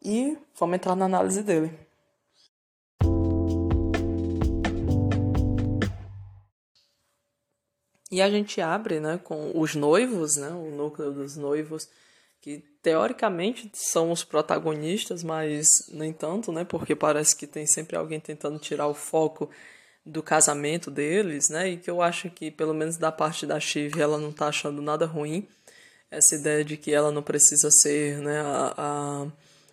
e 0.04 0.36
vamos 0.58 0.74
entrar 0.74 0.96
na 0.96 1.04
análise 1.04 1.44
dele. 1.44 1.70
E 8.10 8.20
a 8.20 8.28
gente 8.28 8.60
abre 8.60 8.98
né, 8.98 9.20
com 9.22 9.52
os 9.54 9.76
noivos, 9.76 10.36
né, 10.36 10.48
o 10.48 10.72
núcleo 10.72 11.12
dos 11.12 11.36
noivos, 11.36 11.88
que 12.40 12.58
teoricamente 12.82 13.70
são 13.74 14.10
os 14.10 14.24
protagonistas, 14.24 15.22
mas 15.22 15.88
nem 15.92 16.12
tanto, 16.12 16.50
né? 16.50 16.64
Porque 16.64 16.96
parece 16.96 17.36
que 17.36 17.46
tem 17.46 17.64
sempre 17.64 17.94
alguém 17.96 18.18
tentando 18.18 18.58
tirar 18.58 18.88
o 18.88 18.94
foco 18.94 19.48
do 20.08 20.22
casamento 20.22 20.90
deles, 20.90 21.48
né? 21.50 21.68
E 21.70 21.76
que 21.76 21.90
eu 21.90 22.00
acho 22.02 22.30
que, 22.30 22.50
pelo 22.50 22.74
menos 22.74 22.96
da 22.96 23.12
parte 23.12 23.46
da 23.46 23.60
Shiv, 23.60 24.00
ela 24.00 24.18
não 24.18 24.32
tá 24.32 24.48
achando 24.48 24.80
nada 24.82 25.06
ruim. 25.06 25.46
Essa 26.10 26.34
ideia 26.34 26.64
de 26.64 26.76
que 26.76 26.92
ela 26.92 27.12
não 27.12 27.22
precisa 27.22 27.70
ser 27.70 28.18
né, 28.18 28.40
a, 28.40 28.74
a, 28.78 29.26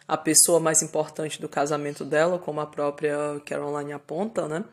a 0.07 0.17
pessoa 0.17 0.59
mais 0.59 0.81
importante 0.81 1.41
do 1.41 1.47
casamento 1.47 2.03
dela, 2.03 2.37
como 2.37 2.59
a 2.59 2.65
própria 2.65 3.17
Caroline 3.45 3.93
aponta, 3.93 4.47
né? 4.47 4.65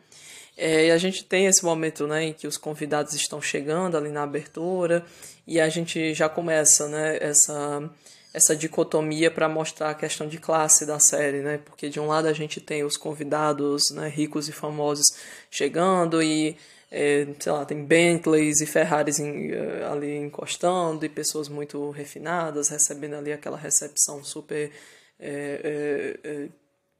É, 0.55 0.87
e 0.87 0.91
a 0.91 0.97
gente 0.97 1.23
tem 1.23 1.47
esse 1.47 1.63
momento 1.65 2.05
né, 2.05 2.25
em 2.25 2.33
que 2.33 2.45
os 2.45 2.57
convidados 2.57 3.13
estão 3.13 3.41
chegando 3.41 3.97
ali 3.97 4.09
na 4.09 4.21
abertura 4.23 5.03
e 5.47 5.59
a 5.59 5.67
gente 5.67 6.13
já 6.13 6.29
começa 6.29 6.87
né, 6.87 7.17
essa, 7.19 7.89
essa 8.33 8.55
dicotomia 8.55 9.29
para 9.29 9.47
mostrar 9.47 9.91
a 9.91 9.95
questão 9.95 10.27
de 10.27 10.39
classe 10.39 10.85
da 10.85 10.99
série, 10.99 11.41
né? 11.41 11.59
Porque 11.63 11.89
de 11.89 11.99
um 11.99 12.07
lado 12.07 12.27
a 12.27 12.33
gente 12.33 12.59
tem 12.59 12.83
os 12.83 12.97
convidados 12.97 13.91
né, 13.91 14.09
ricos 14.09 14.49
e 14.49 14.51
famosos 14.51 15.05
chegando 15.51 16.21
e 16.21 16.57
é, 16.89 17.27
sei 17.39 17.51
lá, 17.51 17.65
tem 17.65 17.83
Bentleys 17.85 18.61
e 18.61 18.65
Ferraris 18.65 19.19
em, 19.19 19.51
eh, 19.51 19.83
ali 19.91 20.15
encostando 20.15 21.05
e 21.05 21.09
pessoas 21.09 21.49
muito 21.49 21.89
refinadas 21.89 22.69
recebendo 22.69 23.15
ali 23.15 23.33
aquela 23.33 23.57
recepção 23.57 24.23
super 24.23 24.71
é, 25.19 26.19
é, 26.23 26.49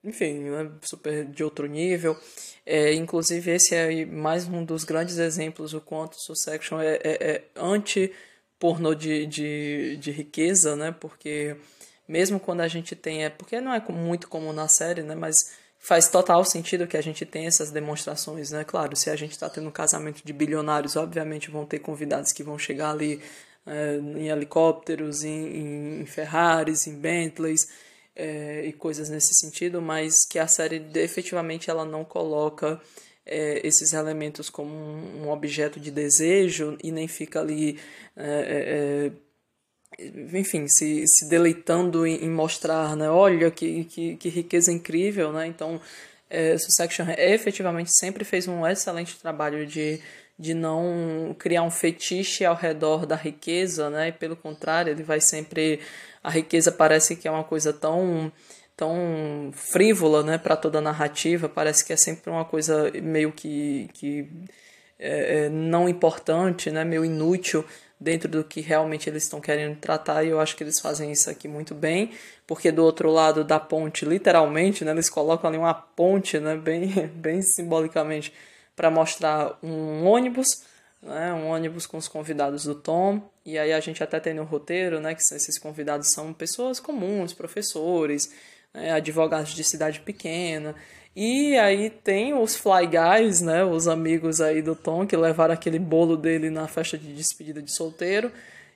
enfim, 0.04 0.40
né, 0.50 0.70
super 0.82 1.26
de 1.26 1.44
outro 1.44 1.66
nível. 1.66 2.18
É, 2.66 2.94
inclusive, 2.94 3.52
esse 3.52 3.76
é 3.76 4.06
mais 4.06 4.48
um 4.48 4.64
dos 4.64 4.84
grandes 4.84 5.18
exemplos 5.18 5.72
do 5.72 5.82
quanto 5.82 6.14
o 6.16 6.20
Succession 6.20 6.80
é, 6.80 6.96
é, 6.96 7.02
é 7.04 7.44
anti-pornô 8.64 8.96
de, 8.96 9.26
de, 9.26 9.98
de 9.98 10.12
riqueza, 10.12 10.76
né? 10.76 10.96
Porque 10.98 11.56
mesmo 12.08 12.40
quando 12.40 12.62
a 12.62 12.68
gente 12.68 12.96
tem... 12.96 13.26
É, 13.26 13.30
porque 13.30 13.60
não 13.60 13.74
é 13.74 13.84
muito 13.90 14.28
como 14.30 14.54
na 14.54 14.68
série, 14.68 15.04
né? 15.04 15.16
Mas 15.16 15.36
faz 15.78 16.08
total 16.08 16.46
sentido 16.46 16.88
que 16.88 16.96
a 16.96 17.02
gente 17.02 17.26
tenha 17.26 17.48
essas 17.48 17.70
demonstrações, 17.70 18.52
né? 18.52 18.64
Claro, 18.64 18.96
se 18.96 19.10
a 19.10 19.16
gente 19.16 19.32
está 19.32 19.50
tendo 19.50 19.68
um 19.68 19.72
casamento 19.72 20.22
de 20.24 20.32
bilionários, 20.32 20.96
obviamente 20.96 21.52
vão 21.52 21.66
ter 21.66 21.80
convidados 21.80 22.32
que 22.32 22.44
vão 22.44 22.58
chegar 22.58 22.92
ali 22.92 23.22
é, 23.66 23.98
em 23.98 24.30
helicópteros, 24.30 25.24
em, 25.24 26.02
em 26.02 26.06
Ferraris, 26.06 26.88
em 26.88 26.96
Bentleys 26.96 27.68
é, 28.16 28.66
e 28.66 28.72
coisas 28.72 29.10
nesse 29.10 29.34
sentido, 29.34 29.82
mas 29.82 30.26
que 30.30 30.40
a 30.40 30.48
série 30.48 30.86
efetivamente 30.96 31.70
ela 31.70 31.84
não 31.84 32.06
coloca 32.06 32.80
é, 33.26 33.66
esses 33.66 33.94
elementos 33.94 34.50
como 34.50 34.74
um, 34.74 35.30
objeto 35.30 35.80
de 35.80 35.92
desejo 35.92 36.78
e 36.84 36.92
nem 36.92 37.08
fica 37.08 37.40
ali, 37.40 37.80
é, 38.16 39.12
é, 40.00 40.06
é 40.06 40.38
enfim, 40.38 40.68
se, 40.68 41.06
se 41.08 41.30
deleitando 41.30 42.06
em, 42.06 42.26
em, 42.26 42.30
mostrar, 42.30 42.96
né, 42.96 43.10
olha 43.10 43.52
que, 43.52 43.86
que, 43.86 44.18
que 44.18 44.30
riqueza 44.30 44.72
incrível, 44.72 45.32
né, 45.32 45.48
então 45.48 45.80
é, 46.30 46.58
Succession 46.58 47.06
efetivamente 47.18 47.92
sempre 47.94 48.24
fez 48.26 48.48
um 48.48 48.66
excelente 48.66 49.20
trabalho 49.20 49.66
de 49.68 50.02
de 50.38 50.54
não 50.54 51.36
criar 51.38 51.64
um 51.64 51.72
fetiche 51.72 52.44
ao 52.44 52.56
redor 52.56 53.06
da 53.06 53.16
riqueza, 53.16 53.90
né? 53.90 54.10
E 54.10 54.12
pelo 54.12 54.36
contrário, 54.36 54.92
ele 54.92 55.04
vai 55.04 55.22
sempre 55.22 55.80
a 56.24 56.30
riqueza 56.30 56.72
parece 56.72 57.16
que 57.16 57.28
é 57.28 57.32
uma 57.32 57.44
coisa 57.44 57.72
tão 57.72 58.32
tão 58.84 59.50
frívola, 59.54 60.22
né, 60.24 60.38
para 60.38 60.58
toda 60.58 60.80
a 60.80 60.82
narrativa, 60.82 61.48
parece 61.48 61.86
que 61.86 61.94
é 61.94 61.96
sempre 61.96 62.30
uma 62.30 62.44
coisa 62.44 62.92
meio 63.02 63.32
que, 63.32 63.90
que 63.94 64.28
é, 65.00 65.46
é, 65.46 65.50
não 65.50 65.88
importante, 65.88 66.70
né, 66.70 66.84
meio 66.84 67.06
inútil 67.06 67.64
dentro 67.98 68.28
do 68.28 68.44
que 68.44 68.60
realmente 68.60 69.10
eles 69.10 69.24
estão 69.24 69.40
querendo 69.40 69.78
tratar, 69.78 70.26
e 70.26 70.30
eu 70.30 70.40
acho 70.42 70.58
que 70.58 70.64
eles 70.66 70.82
fazem 70.82 71.14
isso 71.14 71.30
aqui 71.30 71.48
muito 71.48 71.74
bem, 71.74 72.12
porque 72.46 72.74
do 72.74 72.84
outro 72.84 73.10
lado 73.10 73.46
da 73.46 73.58
ponte, 73.58 74.04
literalmente, 74.04 74.84
né, 74.84 74.92
eles 74.92 75.10
colocam 75.10 75.50
ali 75.50 75.58
uma 75.58 75.74
ponte, 75.74 76.38
né, 76.38 76.58
bem, 76.58 77.08
bem 77.16 77.42
simbolicamente, 77.42 78.34
para 78.76 78.92
mostrar 78.92 79.58
um 79.64 80.06
ônibus, 80.06 80.62
né, 81.02 81.34
um 81.34 81.48
ônibus 81.48 81.86
com 81.86 81.96
os 81.96 82.10
convidados 82.10 82.66
do 82.66 82.76
Tom, 82.76 83.22
e 83.46 83.58
aí 83.58 83.72
a 83.72 83.80
gente 83.80 84.04
até 84.04 84.20
tem 84.20 84.34
no 84.34 84.44
roteiro, 84.44 85.00
né, 85.00 85.16
que 85.16 85.22
esses 85.22 85.58
convidados 85.58 86.10
são 86.12 86.34
pessoas 86.34 86.82
comuns, 86.82 87.34
professores, 87.34 88.30
né, 88.74 88.92
advogados 88.92 89.54
de 89.54 89.64
cidade 89.64 90.00
pequena, 90.00 90.76
e 91.16 91.56
aí 91.58 91.90
tem 91.90 92.34
os 92.34 92.56
Fly 92.56 92.88
Guys, 92.88 93.42
né, 93.42 93.64
os 93.64 93.88
amigos 93.88 94.42
aí 94.42 94.62
do 94.62 94.76
Tom, 94.76 95.06
que 95.06 95.16
levaram 95.16 95.54
aquele 95.54 95.80
bolo 95.80 96.18
dele 96.18 96.50
na 96.50 96.68
festa 96.68 96.98
de 96.98 97.14
despedida 97.14 97.62
de 97.62 97.74
solteiro, 97.76 98.32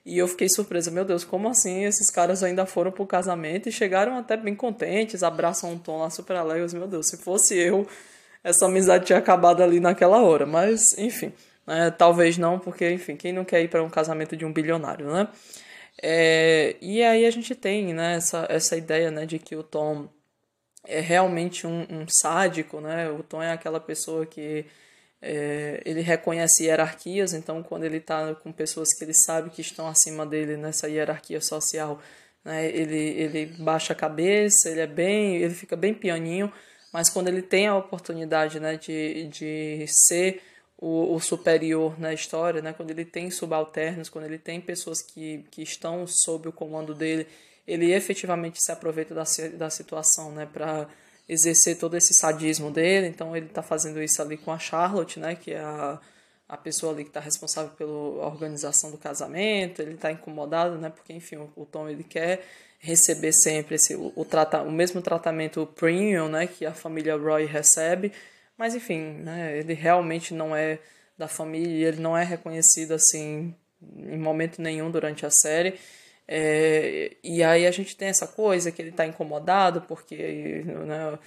e 0.06 0.16
eu 0.16 0.28
fiquei 0.28 0.48
surpresa, 0.48 0.90
meu 0.90 1.04
Deus, 1.04 1.24
como 1.24 1.48
assim 1.48 1.84
esses 1.84 2.10
caras 2.10 2.42
ainda 2.42 2.64
foram 2.64 2.90
pro 2.90 3.06
casamento 3.06 3.68
e 3.68 3.72
chegaram 3.72 4.16
até 4.16 4.36
bem 4.36 4.54
contentes, 4.54 5.22
abraçam 5.22 5.74
o 5.74 5.78
Tom 5.78 5.98
lá 5.98 6.08
super 6.08 6.36
alegres, 6.36 6.72
meu 6.72 6.86
Deus, 6.86 7.08
se 7.08 7.16
fosse 7.18 7.56
eu 7.58 7.86
essa 8.42 8.66
amizade 8.66 9.06
tinha 9.06 9.18
acabado 9.18 9.62
ali 9.62 9.80
naquela 9.80 10.20
hora. 10.22 10.46
Mas, 10.46 10.82
enfim, 10.96 11.32
né? 11.66 11.90
talvez 11.90 12.38
não, 12.38 12.58
porque, 12.58 12.90
enfim, 12.90 13.16
quem 13.16 13.32
não 13.32 13.44
quer 13.44 13.62
ir 13.62 13.68
para 13.68 13.82
um 13.82 13.90
casamento 13.90 14.36
de 14.36 14.44
um 14.44 14.52
bilionário, 14.52 15.06
né? 15.12 15.28
É, 16.02 16.76
e 16.80 17.02
aí 17.02 17.26
a 17.26 17.30
gente 17.30 17.54
tem 17.54 17.92
né, 17.92 18.16
essa, 18.16 18.46
essa 18.48 18.76
ideia 18.76 19.10
né, 19.10 19.26
de 19.26 19.38
que 19.38 19.56
o 19.56 19.62
Tom 19.62 20.08
é 20.84 21.00
realmente 21.00 21.66
um, 21.66 21.82
um 21.90 22.06
sádico, 22.08 22.80
né? 22.80 23.10
O 23.10 23.22
Tom 23.22 23.42
é 23.42 23.52
aquela 23.52 23.80
pessoa 23.80 24.24
que 24.24 24.64
é, 25.20 25.82
ele 25.84 26.00
reconhece 26.00 26.64
hierarquias, 26.64 27.34
então 27.34 27.62
quando 27.62 27.84
ele 27.84 27.98
está 27.98 28.34
com 28.36 28.52
pessoas 28.52 28.88
que 28.96 29.04
ele 29.04 29.14
sabe 29.14 29.50
que 29.50 29.60
estão 29.60 29.88
acima 29.88 30.24
dele 30.24 30.56
nessa 30.56 30.88
hierarquia 30.88 31.40
social, 31.40 32.00
né, 32.44 32.66
ele, 32.68 32.96
ele 32.96 33.46
baixa 33.58 33.92
a 33.92 33.96
cabeça, 33.96 34.70
ele 34.70 34.80
é 34.80 34.86
bem, 34.86 35.36
ele 35.36 35.54
fica 35.54 35.76
bem 35.76 35.92
pianinho, 35.92 36.52
mas 36.92 37.10
quando 37.10 37.28
ele 37.28 37.42
tem 37.42 37.66
a 37.66 37.76
oportunidade 37.76 38.60
né, 38.60 38.76
de, 38.76 39.26
de 39.28 39.84
ser 39.88 40.40
o, 40.78 41.14
o 41.14 41.20
superior 41.20 41.98
na 41.98 42.14
história, 42.14 42.62
né, 42.62 42.72
quando 42.72 42.90
ele 42.90 43.04
tem 43.04 43.30
subalternos, 43.30 44.08
quando 44.08 44.26
ele 44.26 44.38
tem 44.38 44.60
pessoas 44.60 45.02
que, 45.02 45.44
que 45.50 45.62
estão 45.62 46.06
sob 46.06 46.48
o 46.48 46.52
comando 46.52 46.94
dele, 46.94 47.26
ele 47.66 47.92
efetivamente 47.92 48.62
se 48.62 48.70
aproveita 48.70 49.14
da, 49.14 49.24
da 49.54 49.68
situação 49.68 50.30
né, 50.30 50.46
para 50.50 50.88
exercer 51.28 51.78
todo 51.78 51.96
esse 51.96 52.14
sadismo 52.14 52.70
dele. 52.70 53.08
Então 53.08 53.36
ele 53.36 53.46
está 53.46 53.62
fazendo 53.62 54.00
isso 54.00 54.22
ali 54.22 54.38
com 54.38 54.52
a 54.52 54.58
Charlotte, 54.58 55.18
né, 55.18 55.34
que 55.34 55.52
é 55.52 55.58
a, 55.58 56.00
a 56.48 56.56
pessoa 56.56 56.92
ali 56.92 57.02
que 57.02 57.10
está 57.10 57.20
responsável 57.20 57.72
pela 57.72 57.92
organização 58.26 58.90
do 58.90 58.96
casamento. 58.96 59.82
Ele 59.82 59.94
está 59.94 60.10
incomodado, 60.10 60.78
né, 60.78 60.90
porque 60.90 61.12
enfim 61.12 61.36
o, 61.36 61.52
o, 61.56 61.66
Tom 61.66 61.88
ele 61.88 62.04
quer 62.04 62.46
receber 62.78 63.32
sempre 63.32 63.74
esse 63.74 63.96
o, 63.96 64.12
o, 64.14 64.24
trata, 64.24 64.62
o 64.62 64.70
mesmo 64.70 65.02
tratamento 65.02 65.66
premium, 65.74 66.28
né, 66.28 66.46
que 66.46 66.64
a 66.64 66.72
família 66.72 67.16
Roy 67.16 67.44
recebe. 67.44 68.12
Mas 68.58 68.74
enfim, 68.74 69.00
né, 69.20 69.56
ele 69.56 69.72
realmente 69.72 70.34
não 70.34 70.54
é 70.54 70.80
da 71.16 71.28
família, 71.28 71.88
ele 71.88 72.00
não 72.00 72.16
é 72.16 72.24
reconhecido 72.24 72.92
assim 72.92 73.54
em 73.80 74.18
momento 74.18 74.60
nenhum 74.60 74.90
durante 74.90 75.24
a 75.24 75.30
série. 75.30 75.78
É, 76.26 77.16
e 77.24 77.42
aí 77.42 77.66
a 77.66 77.70
gente 77.70 77.96
tem 77.96 78.08
essa 78.08 78.26
coisa 78.26 78.70
que 78.70 78.82
ele 78.82 78.90
está 78.90 79.06
incomodado 79.06 79.80
porque 79.82 80.62
né, 80.66 81.18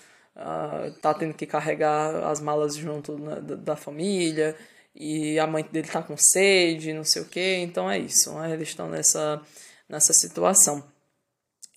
tá 1.02 1.14
tendo 1.14 1.34
que 1.34 1.46
carregar 1.46 2.24
as 2.30 2.40
malas 2.40 2.76
junto 2.76 3.18
né, 3.18 3.38
da, 3.42 3.76
família 3.76 4.56
e 4.94 5.40
a 5.40 5.48
mãe 5.48 5.64
dele 5.64 5.88
está 5.88 6.04
com 6.04 6.16
sede, 6.18 6.94
não 6.94 7.04
sei 7.04 7.22
o 7.22 7.26
que, 7.26 7.56
então 7.58 7.90
é 7.90 7.98
isso, 7.98 8.32
né, 8.34 8.52
eles 8.54 8.70
estão 8.70 8.90
nessa, 8.90 9.42
nessa 9.90 10.14
situação. 10.14 10.84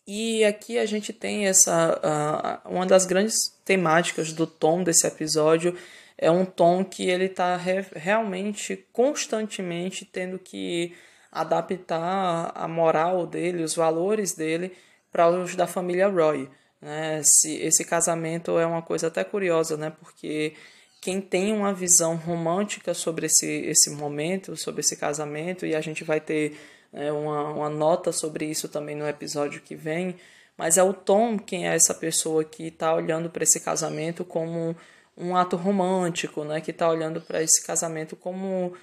E 0.07 0.45
aqui 0.45 0.79
a 0.79 0.85
gente 0.85 1.13
tem 1.13 1.47
essa 1.47 2.63
uh, 2.67 2.69
uma 2.69 2.85
das 2.85 3.07
grandes 3.07 3.54
temáticas 3.65 4.33
do 4.33 4.47
tom 4.47 4.83
desse 4.83 5.07
episódio 5.07 5.77
é 6.17 6.31
um 6.31 6.45
tom 6.45 6.85
que 6.85 7.09
ele 7.09 7.27
está 7.27 7.57
re 7.57 7.85
realmente 7.95 8.87
constantemente 8.93 10.05
tendo 10.05 10.39
que 10.39 10.95
adaptar 11.33 12.53
a 12.55 12.69
moral 12.69 13.27
dele, 13.27 13.65
os 13.65 13.75
valores 13.75 14.33
dele 14.35 14.73
para 15.11 15.29
os 15.29 15.57
da 15.57 15.67
família 15.67 16.09
Roy. 16.09 16.49
Né? 16.81 17.19
Esse, 17.21 17.57
esse 17.57 17.85
casamento 17.85 18.59
é 18.59 18.67
uma 18.67 18.83
coisa 18.83 19.09
até 19.09 19.25
curiosa, 19.25 19.77
né? 19.77 19.91
porque 19.91 20.55
quem 21.01 21.21
tem 21.21 21.53
uma 21.53 21.75
visão 21.75 22.17
romântica 22.17 22.95
sobre 22.95 23.27
esse, 23.27 23.47
esse 23.47 23.91
momento, 23.91 24.57
sobre 24.57 24.81
esse 24.81 24.97
casamento, 24.97 25.67
e 25.67 25.75
a 25.75 25.81
gente 25.81 26.05
vai 26.05 26.21
ter 26.21 26.57
né, 26.93 27.13
uma, 27.13 27.51
uma 27.51 27.69
nota 27.69 28.13
sobre 28.13 28.47
isso 28.47 28.69
também 28.69 28.95
no 28.97 29.07
episódio 29.07 29.61
que 29.61 29.75
vem, 29.75 30.17
mas 30.57 30.79
é 30.79 30.83
o 30.83 30.93
Tom 30.93 31.39
quem 31.39 31.69
é 31.69 31.75
essa 31.75 31.95
pessoa 31.95 32.45
que 32.45 32.69
está 32.69 32.95
olhando 32.95 33.31
para 33.31 33.43
esse 33.43 33.61
casamento 33.61 34.25
como 34.25 34.77
um 35.17 35.37
ato 35.37 35.57
romântico, 35.57 36.45
né? 36.45 36.61
que 36.61 36.71
está 36.71 36.89
olhando 36.89 37.21
para 37.21 37.43
esse 37.43 37.65
casamento 37.65 38.17
como 38.17 38.75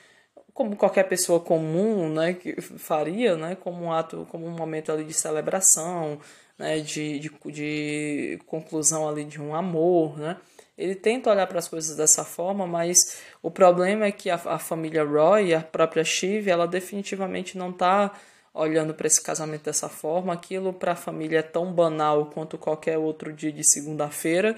como 0.53 0.75
qualquer 0.75 1.03
pessoa 1.07 1.39
comum, 1.39 2.09
né, 2.09 2.33
que 2.33 2.59
faria, 2.61 3.35
né, 3.35 3.55
como 3.55 3.85
um 3.85 3.91
ato, 3.91 4.27
como 4.29 4.45
um 4.45 4.51
momento 4.51 4.91
ali 4.91 5.03
de 5.03 5.13
celebração, 5.13 6.19
né, 6.57 6.79
de, 6.79 7.19
de, 7.19 7.29
de 7.51 8.39
conclusão 8.45 9.07
ali 9.07 9.23
de 9.23 9.41
um 9.41 9.55
amor, 9.55 10.17
né. 10.17 10.37
Ele 10.77 10.95
tenta 10.95 11.29
olhar 11.29 11.45
para 11.47 11.59
as 11.59 11.67
coisas 11.67 11.95
dessa 11.95 12.23
forma, 12.23 12.65
mas 12.65 13.21
o 13.41 13.51
problema 13.51 14.05
é 14.05 14.11
que 14.11 14.29
a, 14.29 14.35
a 14.35 14.57
família 14.57 15.03
Roy, 15.03 15.53
a 15.53 15.61
própria 15.61 16.03
Shiv, 16.03 16.49
ela 16.49 16.67
definitivamente 16.67 17.57
não 17.57 17.69
está 17.69 18.11
olhando 18.53 18.93
para 18.93 19.07
esse 19.07 19.21
casamento 19.21 19.63
dessa 19.63 19.89
forma. 19.89 20.33
Aquilo 20.33 20.73
para 20.73 20.93
a 20.93 20.95
família 20.95 21.39
é 21.39 21.43
tão 21.43 21.71
banal 21.71 22.27
quanto 22.27 22.57
qualquer 22.57 22.97
outro 22.97 23.31
dia 23.31 23.51
de 23.51 23.63
segunda-feira. 23.63 24.55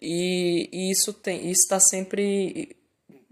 E, 0.00 0.68
e 0.72 0.90
isso 0.90 1.14
está 1.26 1.78
sempre 1.78 2.76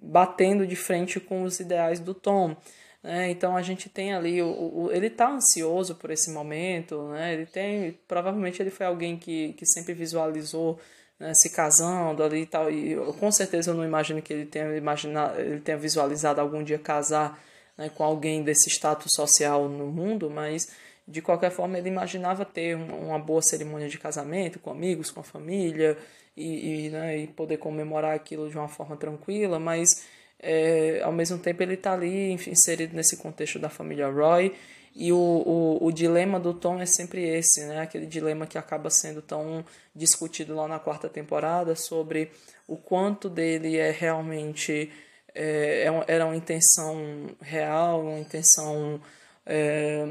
batendo 0.00 0.66
de 0.66 0.76
frente 0.76 1.18
com 1.18 1.42
os 1.42 1.60
ideais 1.60 2.00
do 2.00 2.14
Tom. 2.14 2.56
Né? 3.02 3.30
Então 3.30 3.56
a 3.56 3.62
gente 3.62 3.88
tem 3.88 4.14
ali, 4.14 4.42
o, 4.42 4.48
o 4.48 4.92
ele 4.92 5.06
está 5.06 5.30
ansioso 5.30 5.94
por 5.94 6.10
esse 6.10 6.30
momento, 6.30 7.08
né? 7.08 7.32
ele 7.32 7.46
tem, 7.46 7.98
provavelmente 8.06 8.60
ele 8.60 8.70
foi 8.70 8.86
alguém 8.86 9.16
que, 9.16 9.52
que 9.54 9.66
sempre 9.66 9.94
visualizou 9.94 10.78
né, 11.18 11.32
se 11.34 11.50
casando 11.50 12.22
ali 12.22 12.42
e 12.42 12.46
tal, 12.46 12.70
e 12.70 12.92
eu, 12.92 13.12
com 13.14 13.30
certeza 13.30 13.70
eu 13.70 13.74
não 13.74 13.84
imagino 13.84 14.22
que 14.22 14.32
ele 14.32 14.46
tenha, 14.46 14.76
imaginado, 14.76 15.40
ele 15.40 15.60
tenha 15.60 15.78
visualizado 15.78 16.40
algum 16.40 16.62
dia 16.62 16.78
casar 16.78 17.42
né, 17.78 17.88
com 17.88 18.02
alguém 18.02 18.42
desse 18.42 18.68
status 18.68 19.12
social 19.14 19.68
no 19.68 19.86
mundo, 19.86 20.28
mas 20.28 20.68
de 21.06 21.22
qualquer 21.22 21.50
forma 21.50 21.78
ele 21.78 21.88
imaginava 21.88 22.44
ter 22.44 22.76
uma 22.76 23.18
boa 23.18 23.40
cerimônia 23.40 23.88
de 23.88 23.96
casamento 23.96 24.58
com 24.58 24.70
amigos, 24.70 25.10
com 25.10 25.20
a 25.20 25.24
família, 25.24 25.96
e, 26.38 26.86
e, 26.86 26.90
né, 26.90 27.18
e 27.18 27.26
poder 27.26 27.56
comemorar 27.56 28.14
aquilo 28.14 28.48
de 28.48 28.56
uma 28.56 28.68
forma 28.68 28.96
tranquila, 28.96 29.58
mas 29.58 30.06
é, 30.38 31.00
ao 31.02 31.12
mesmo 31.12 31.36
tempo 31.38 31.62
ele 31.62 31.74
está 31.74 31.92
ali 31.92 32.30
enfim, 32.30 32.52
inserido 32.52 32.94
nesse 32.94 33.16
contexto 33.16 33.58
da 33.58 33.68
família 33.68 34.08
Roy 34.08 34.54
e 34.94 35.12
o, 35.12 35.16
o, 35.16 35.84
o, 35.84 35.92
dilema 35.92 36.38
do 36.38 36.54
Tom 36.54 36.80
é 36.80 36.86
sempre 36.86 37.22
esse, 37.28 37.64
né? 37.66 37.80
aquele 37.80 38.06
dilema 38.06 38.46
que 38.46 38.56
acaba 38.56 38.88
sendo 38.88 39.20
tão 39.20 39.64
discutido 39.94 40.54
lá 40.54 40.68
na 40.68 40.78
quarta 40.78 41.08
temporada 41.08 41.74
sobre 41.74 42.30
o 42.66 42.76
quanto 42.76 43.28
dele 43.28 43.76
é 43.76 43.90
realmente 43.90 44.90
é, 45.38 45.84
é 45.84 46.04
era 46.08 46.26
uma 46.26 46.36
intenção 46.36 47.30
real, 47.40 48.02
uma 48.02 48.18
intenção 48.18 49.00
é, 49.46 50.08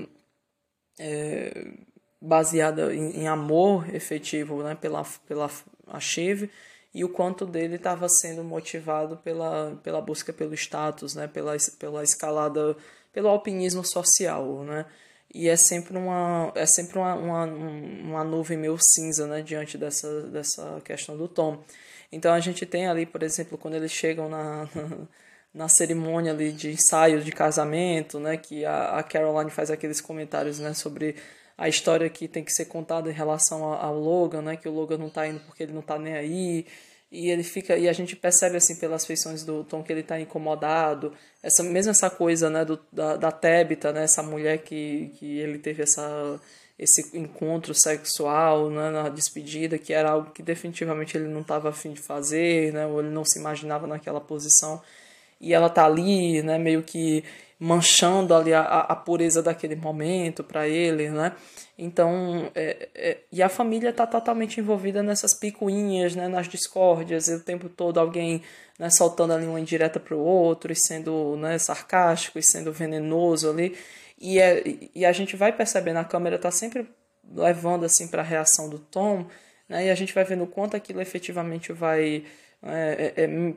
é, 0.98 1.68
baseada 2.22 2.96
em, 2.96 3.22
em, 3.22 3.28
amor 3.28 3.94
efetivo 3.94 4.64
né? 4.64 4.76
pela, 4.76 5.04
pela 5.28 5.50
a 5.88 6.00
Shiv 6.00 6.50
e 6.94 7.04
o 7.04 7.10
quanto 7.10 7.46
dele 7.46 7.76
estava 7.76 8.08
sendo 8.10 8.44
motivado 8.44 9.18
pela, 9.18 9.78
pela 9.84 10.02
busca 10.02 10.34
pelo 10.34 10.54
status, 10.56 11.14
né, 11.14 11.28
pela, 11.28 11.56
pela 11.78 12.04
escalada, 12.04 12.76
pelo 13.14 13.28
alpinismo 13.28 13.86
social, 13.86 14.64
né, 14.64 14.86
e 15.32 15.48
é 15.48 15.56
sempre 15.56 15.96
uma 15.96 16.52
é 16.56 16.66
sempre 16.66 16.98
uma, 16.98 17.14
uma, 17.14 17.46
uma 17.46 18.24
nuvem 18.24 18.58
meio 18.58 18.78
cinza, 18.80 19.28
né, 19.28 19.44
diante 19.44 19.78
dessa, 19.78 20.24
dessa 20.24 20.82
questão 20.84 21.16
do 21.16 21.28
Tom. 21.28 21.64
Então 22.12 22.34
a 22.34 22.40
gente 22.40 22.66
tem 22.66 22.88
ali, 22.88 23.06
por 23.06 23.24
exemplo, 23.24 23.58
quando 23.58 23.76
eles 23.76 23.92
chegam 23.92 24.30
na, 24.30 24.70
na, 25.54 25.68
cerimônia 25.68 26.32
ali 26.32 26.52
de 26.52 26.72
ensaio 26.72 27.22
de 27.22 27.32
casamento, 27.32 28.20
né, 28.20 28.38
que 28.38 28.66
a, 28.66 28.98
a 28.98 29.04
Caroline 29.04 29.52
faz 29.52 29.70
aqueles 29.70 30.00
comentários, 30.00 30.60
né, 30.60 30.74
sobre 30.74 31.16
a 31.58 31.68
história 31.68 32.10
que 32.10 32.28
tem 32.28 32.44
que 32.44 32.54
ser 32.54 32.66
contada 32.66 33.10
em 33.10 33.14
relação 33.14 33.64
ao 33.64 33.98
Logan, 34.00 34.42
né? 34.44 34.56
Que 34.58 34.70
o 34.70 34.72
Logan 34.72 34.98
não 34.98 35.10
tá 35.10 35.28
indo 35.28 35.40
porque 35.40 35.64
ele 35.64 35.74
não 35.74 35.82
tá 35.82 35.98
nem 35.98 36.14
aí. 36.14 36.66
E 37.12 37.30
ele 37.30 37.44
fica 37.44 37.78
e 37.78 37.88
a 37.90 37.94
gente 37.94 38.16
percebe 38.16 38.58
assim 38.58 38.76
pelas 38.76 39.06
feições 39.06 39.44
do 39.44 39.64
Tom 39.64 39.82
que 39.82 39.92
ele 39.92 40.04
tá 40.04 40.20
incomodado. 40.20 41.14
Essa 41.42 41.64
mesmo 41.64 41.92
essa 41.92 42.10
coisa, 42.10 42.50
né, 42.50 42.64
do, 42.64 42.80
da, 42.92 43.16
da 43.18 43.32
Tabitha, 43.32 43.92
né, 43.92 44.04
essa 44.04 44.22
mulher 44.22 44.60
que, 44.60 45.12
que 45.18 45.40
ele 45.40 45.58
teve 45.58 45.82
essa 45.84 46.40
esse 46.80 47.18
encontro 47.18 47.74
sexual 47.74 48.70
né, 48.70 48.92
na 48.92 49.10
despedida, 49.10 49.78
que 49.78 49.94
era 49.94 50.12
algo 50.12 50.32
que 50.32 50.44
definitivamente 50.44 51.18
ele 51.18 51.28
não 51.28 51.42
estava 51.42 51.70
afim 51.70 51.92
de 51.92 52.02
fazer, 52.02 52.72
né, 52.72 52.86
ou 52.86 53.00
ele 53.00 53.10
não 53.10 53.26
se 53.26 53.40
imaginava 53.40 53.88
naquela 53.88 54.22
posição. 54.22 54.82
E 55.42 55.54
ela 55.54 55.70
tá 55.70 55.86
ali, 55.86 56.42
né, 56.44 56.58
meio 56.58 56.84
que 56.84 57.24
manchando 57.60 58.36
ali 58.36 58.54
a, 58.54 58.62
a 58.62 58.96
pureza 58.96 59.42
daquele 59.42 59.76
momento 59.76 60.44
para 60.44 60.68
ele, 60.68 61.10
né? 61.10 61.34
Então, 61.78 62.52
é, 62.56 62.90
é, 62.94 63.18
e 63.32 63.42
a 63.42 63.50
família 63.50 63.90
está 63.90 64.06
totalmente 64.06 64.60
envolvida 64.60 65.02
nessas 65.02 65.34
picuinhas, 65.34 66.16
né, 66.16 66.28
nas 66.28 66.48
discórdias, 66.48 67.28
e 67.28 67.34
o 67.34 67.40
tempo 67.40 67.70
todo 67.70 68.00
alguém 68.00 68.44
né, 68.78 68.90
soltando 68.90 69.34
ali 69.34 69.46
uma 69.46 69.60
indireta 69.60 70.00
para 70.00 70.16
o 70.16 70.20
outro, 70.20 70.72
e 70.72 70.76
sendo 70.76 71.36
né, 71.38 71.58
sarcástico, 71.58 72.38
e 72.38 72.44
sendo 72.44 72.72
venenoso 72.72 73.50
ali. 73.50 73.76
E, 74.20 74.40
é, 74.40 74.64
e 74.96 75.06
a 75.06 75.12
gente 75.12 75.36
vai 75.36 75.52
percebendo, 75.52 75.98
a 75.98 76.06
câmera 76.06 76.38
está 76.38 76.52
sempre 76.52 76.90
levando 77.30 77.86
assim 77.86 78.08
para 78.08 78.22
a 78.22 78.26
reação 78.26 78.70
do 78.70 78.80
Tom, 78.80 79.28
né, 79.68 79.88
e 79.88 79.90
a 79.90 79.96
gente 79.96 80.14
vai 80.14 80.24
vendo 80.24 80.44
o 80.46 80.48
quanto 80.48 80.76
aquilo 80.76 81.02
efetivamente 81.02 81.74
vai 81.74 82.24
é, 82.64 83.14
é, 83.16 83.24
é 83.24 83.54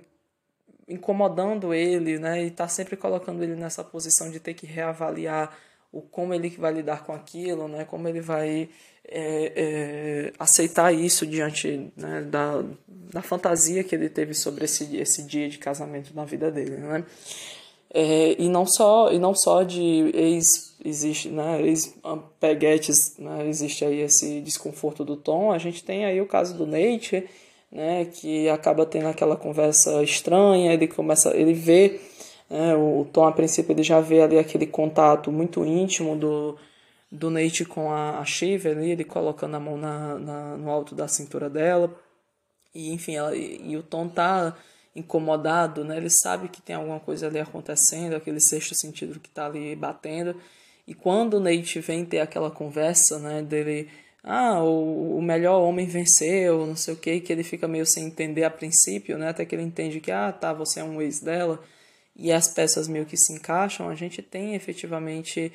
incomodando 0.91 1.73
ele, 1.73 2.19
né? 2.19 2.43
E 2.43 2.49
está 2.49 2.67
sempre 2.69 2.97
colocando 2.97 3.43
ele 3.43 3.55
nessa 3.55 3.85
posição 3.85 4.31
de 4.31 4.41
ter 4.41 4.55
que 4.55 4.67
reavaliar 4.67 5.57
o 5.93 6.03
como 6.03 6.35
ele 6.35 6.51
vai 6.51 6.73
lidar 6.73 7.05
com 7.05 7.13
aquilo, 7.13 7.69
né? 7.69 7.85
Como 7.85 8.09
ele 8.09 8.21
vai 8.21 8.69
é, 9.09 9.53
é, 9.57 10.33
aceitar 10.39 10.93
isso 10.93 11.27
diante 11.27 11.93
né, 11.97 12.23
da, 12.23 12.63
da 12.87 13.23
fantasia 13.23 13.83
que 13.83 13.95
ele 13.95 14.09
teve 14.09 14.35
sobre 14.35 14.65
esse, 14.65 14.97
esse 14.97 15.23
dia 15.25 15.49
de 15.49 15.59
casamento 15.59 16.15
na 16.15 16.25
vida 16.25 16.51
dele, 16.51 16.77
né? 16.77 17.05
É, 17.93 18.41
e 18.41 18.49
não 18.49 18.65
só 18.65 19.13
e 19.13 19.19
não 19.19 19.35
só 19.35 19.65
de 19.65 20.11
ex 20.15 20.77
existe 20.85 21.29
né 21.29 21.61
ex 21.61 21.93
peguetes 22.39 23.17
né, 23.19 23.49
existe 23.49 23.85
aí 23.85 24.01
esse 24.01 24.41
desconforto 24.41 25.05
do 25.05 25.17
Tom. 25.17 25.51
A 25.51 25.59
gente 25.59 25.83
tem 25.85 26.05
aí 26.05 26.21
o 26.21 26.27
caso 26.27 26.55
do 26.57 26.67
Nate 26.67 27.29
né 27.71 28.05
que 28.05 28.49
acaba 28.49 28.87
tendo 28.87 29.09
aquela 29.09 29.37
conversa 29.37 30.03
estranha 30.03 30.73
ele 30.73 30.87
começa 30.87 31.37
ele 31.37 31.53
vê 31.53 32.01
né, 32.49 32.77
o, 32.77 33.05
Tom 33.13 33.27
a 33.27 33.33
princípio 33.33 33.73
ele 33.73 33.83
já 33.83 34.01
vê 34.01 34.23
ali 34.23 34.39
aquele 34.39 34.67
contato 34.67 35.33
muito 35.33 35.65
íntimo 35.65 36.17
do 36.17 36.57
do 37.11 37.29
Nate 37.29 37.65
com 37.65 37.91
a, 37.91 38.21
a 38.21 38.25
Shiv 38.25 38.69
ali 38.69 38.93
ele 38.93 39.05
colocando 39.05 39.57
a 39.57 39.61
mão 39.61 39.77
na, 39.77 40.19
na, 40.19 40.57
no 40.57 40.71
alto 40.71 40.95
da 40.95 41.09
cintura 41.09 41.51
dela. 41.51 41.93
E 42.75 42.93
enfim 42.93 43.17
ela, 43.17 43.37
e, 43.37 43.61
e 43.73 43.77
o 43.77 43.83
Tom 43.83 44.09
tá 44.09 44.57
incomodado, 44.95 45.85
né? 45.85 45.97
Ele 45.97 46.11
sabe 46.11 46.49
que 46.49 46.61
tem 46.61 46.77
alguma 46.77 47.01
coisa 47.01 47.27
ali 47.27 47.39
acontecendo, 47.39 48.15
aquele 48.15 48.41
sexto 48.41 48.75
sentido 48.75 49.21
que 49.21 49.29
está 49.29 49.47
ali 49.47 49.75
batendo. 49.77 50.37
E 50.87 50.95
quando 50.95 51.35
o 51.35 51.41
Nate 51.41 51.81
vem 51.81 52.05
ter 52.05 52.21
aquela 52.21 52.51
conversa, 52.51 53.19
né, 53.19 53.43
dele, 53.43 53.89
ah, 54.25 54.63
o, 54.63 55.19
o 55.19 55.23
melhor 55.23 55.61
homem 55.61 55.87
venceu, 55.87 56.67
não 56.67 56.77
sei 56.77 56.95
o 56.95 56.97
que, 56.97 57.21
que 57.21 57.33
ele 57.33 57.45
fica 57.45 57.69
meio 57.69 57.87
sem 57.87 58.07
entender 58.07 58.45
a 58.45 58.51
princípio, 58.51 59.17
né, 59.17 59.29
até 59.29 59.45
que 59.45 59.55
ele 59.55 59.63
entende 59.63 60.01
que, 60.01 60.11
ah, 60.11 60.33
tá, 60.33 60.53
você 60.53 60.81
é 60.81 60.85
um 60.85 61.01
ex 61.01 61.21
dela, 61.21 61.63
e 62.17 62.33
as 62.33 62.49
peças 62.49 62.89
meio 62.89 63.07
que 63.07 63.17
se 63.17 63.33
encaixam, 63.33 63.89
a 63.89 63.95
gente 63.95 64.21
tem 64.21 64.55
efetivamente 64.55 65.53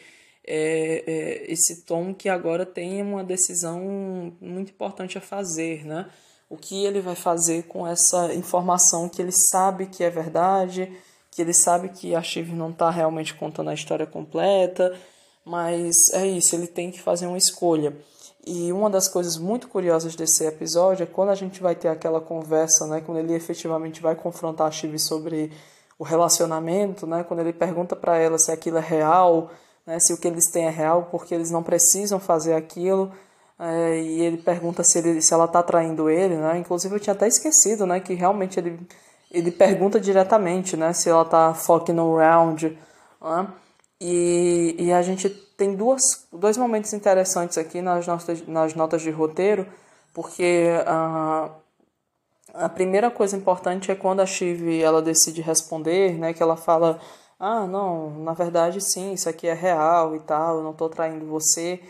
é, 0.48 1.04
é, 1.06 1.52
esse 1.52 1.84
tom 1.86 2.14
que 2.14 2.30
agora 2.30 2.66
tem 2.66 3.02
uma 3.02 3.24
decisão 3.24 4.34
muito 4.40 4.72
importante 4.72 5.18
a 5.18 5.22
fazer, 5.22 5.86
né, 5.86 6.10
o 6.50 6.58
que 6.58 6.86
ele 6.86 7.02
vai 7.02 7.16
fazer 7.16 7.64
com 7.64 7.88
essa 7.88 8.34
informação 8.34 9.10
que 9.10 9.22
ele 9.22 9.32
sabe 9.32 9.88
que 9.88 10.04
é 10.04 10.10
verdade, 10.10 10.92
que 11.32 11.42
ele 11.42 11.54
sabe 11.54 11.90
que 11.90 12.16
a 12.16 12.22
Shiv 12.22 12.54
não 12.54 12.70
está 12.70 12.90
realmente 12.90 13.34
contando 13.34 13.70
a 13.70 13.74
história 13.74 14.06
completa, 14.06 14.98
mas 15.44 15.96
é 16.14 16.26
isso, 16.26 16.56
ele 16.56 16.68
tem 16.68 16.92
que 16.92 17.02
fazer 17.02 17.28
uma 17.28 17.38
escolha. 17.38 17.96
E 18.48 18.72
uma 18.72 18.90
das 18.90 19.08
coisas 19.08 19.38
muito 19.38 19.68
curiosas 19.68 20.16
desse 20.16 20.46
episódio 20.46 21.04
é 21.04 21.08
quando 21.08 21.30
a 21.30 21.36
gente 21.36 21.62
vai 21.62 21.76
ter 21.76 21.88
aquela 21.88 22.22
conversa, 22.22 22.86
né, 22.86 23.02
quando 23.02 23.18
ele 23.18 23.34
efetivamente 23.34 24.02
vai 24.02 24.16
confrontar 24.16 24.68
a 24.68 24.72
Shiv 24.72 25.00
sobre 25.00 25.52
o 25.98 26.04
relacionamento, 26.04 27.08
né, 27.08 27.24
quando 27.24 27.40
ele 27.40 27.54
pergunta 27.54 27.96
para 27.96 28.18
ela 28.18 28.38
se 28.38 28.52
aquilo 28.52 28.78
é 28.78 28.82
real, 28.82 29.50
né, 29.86 30.00
se 30.00 30.14
o 30.14 30.18
que 30.18 30.28
eles 30.28 30.50
têm 30.52 30.66
é 30.66 30.70
real, 30.70 31.08
porque 31.10 31.34
eles 31.34 31.50
não 31.50 31.64
precisam 31.64 32.20
fazer 32.20 32.54
aquilo. 32.54 33.12
É, 33.58 34.02
e 34.02 34.22
ele 34.22 34.38
pergunta 34.38 34.84
se, 34.84 34.98
ele, 35.00 35.22
se 35.22 35.34
ela 35.34 35.46
está 35.46 35.64
traindo 35.64 36.10
ele, 36.10 36.36
né? 36.36 36.58
Inclusive 36.58 36.96
eu 36.96 37.00
tinha 37.00 37.14
até 37.14 37.28
esquecido, 37.28 37.86
né? 37.86 38.00
Que 38.00 38.14
realmente 38.14 38.60
ele, 38.60 38.80
ele 39.32 39.52
pergunta 39.52 40.00
diretamente, 40.00 40.76
né? 40.76 40.92
Se 40.94 41.10
ela 41.10 41.24
está 41.24 41.54
fucking 41.54 41.98
around, 41.98 42.78
né? 43.22 43.48
E, 44.00 44.76
e 44.78 44.92
a 44.94 45.02
gente 45.02 45.30
tem 45.30 45.76
duas, 45.76 46.02
dois 46.34 46.58
momentos 46.58 46.92
interessantes 46.94 47.58
aqui 47.58 47.82
nas 47.82 48.06
notas, 48.06 48.46
nas 48.48 48.76
notas 48.76 49.02
de 49.02 49.10
roteiro, 49.10 49.66
porque 50.14 50.68
a, 50.86 51.50
a 52.54 52.70
primeira 52.70 53.10
coisa 53.10 53.38
importante 53.38 53.90
é 53.92 53.96
quando 53.96 54.20
a 54.20 54.26
Shiv 54.26 54.82
ela 54.82 55.02
decide 55.02 55.42
responder, 55.42 56.18
né? 56.20 56.34
Que 56.34 56.44
ela 56.44 56.58
fala, 56.58 57.00
ah, 57.40 57.66
não, 57.68 58.10
na 58.20 58.34
verdade 58.34 58.82
sim, 58.82 59.14
isso 59.14 59.30
aqui 59.30 59.48
é 59.48 59.54
real 59.54 60.16
e 60.16 60.20
tal, 60.22 60.58
eu 60.58 60.64
não 60.64 60.72
estou 60.72 60.90
traindo 60.90 61.26
você. 61.26 61.82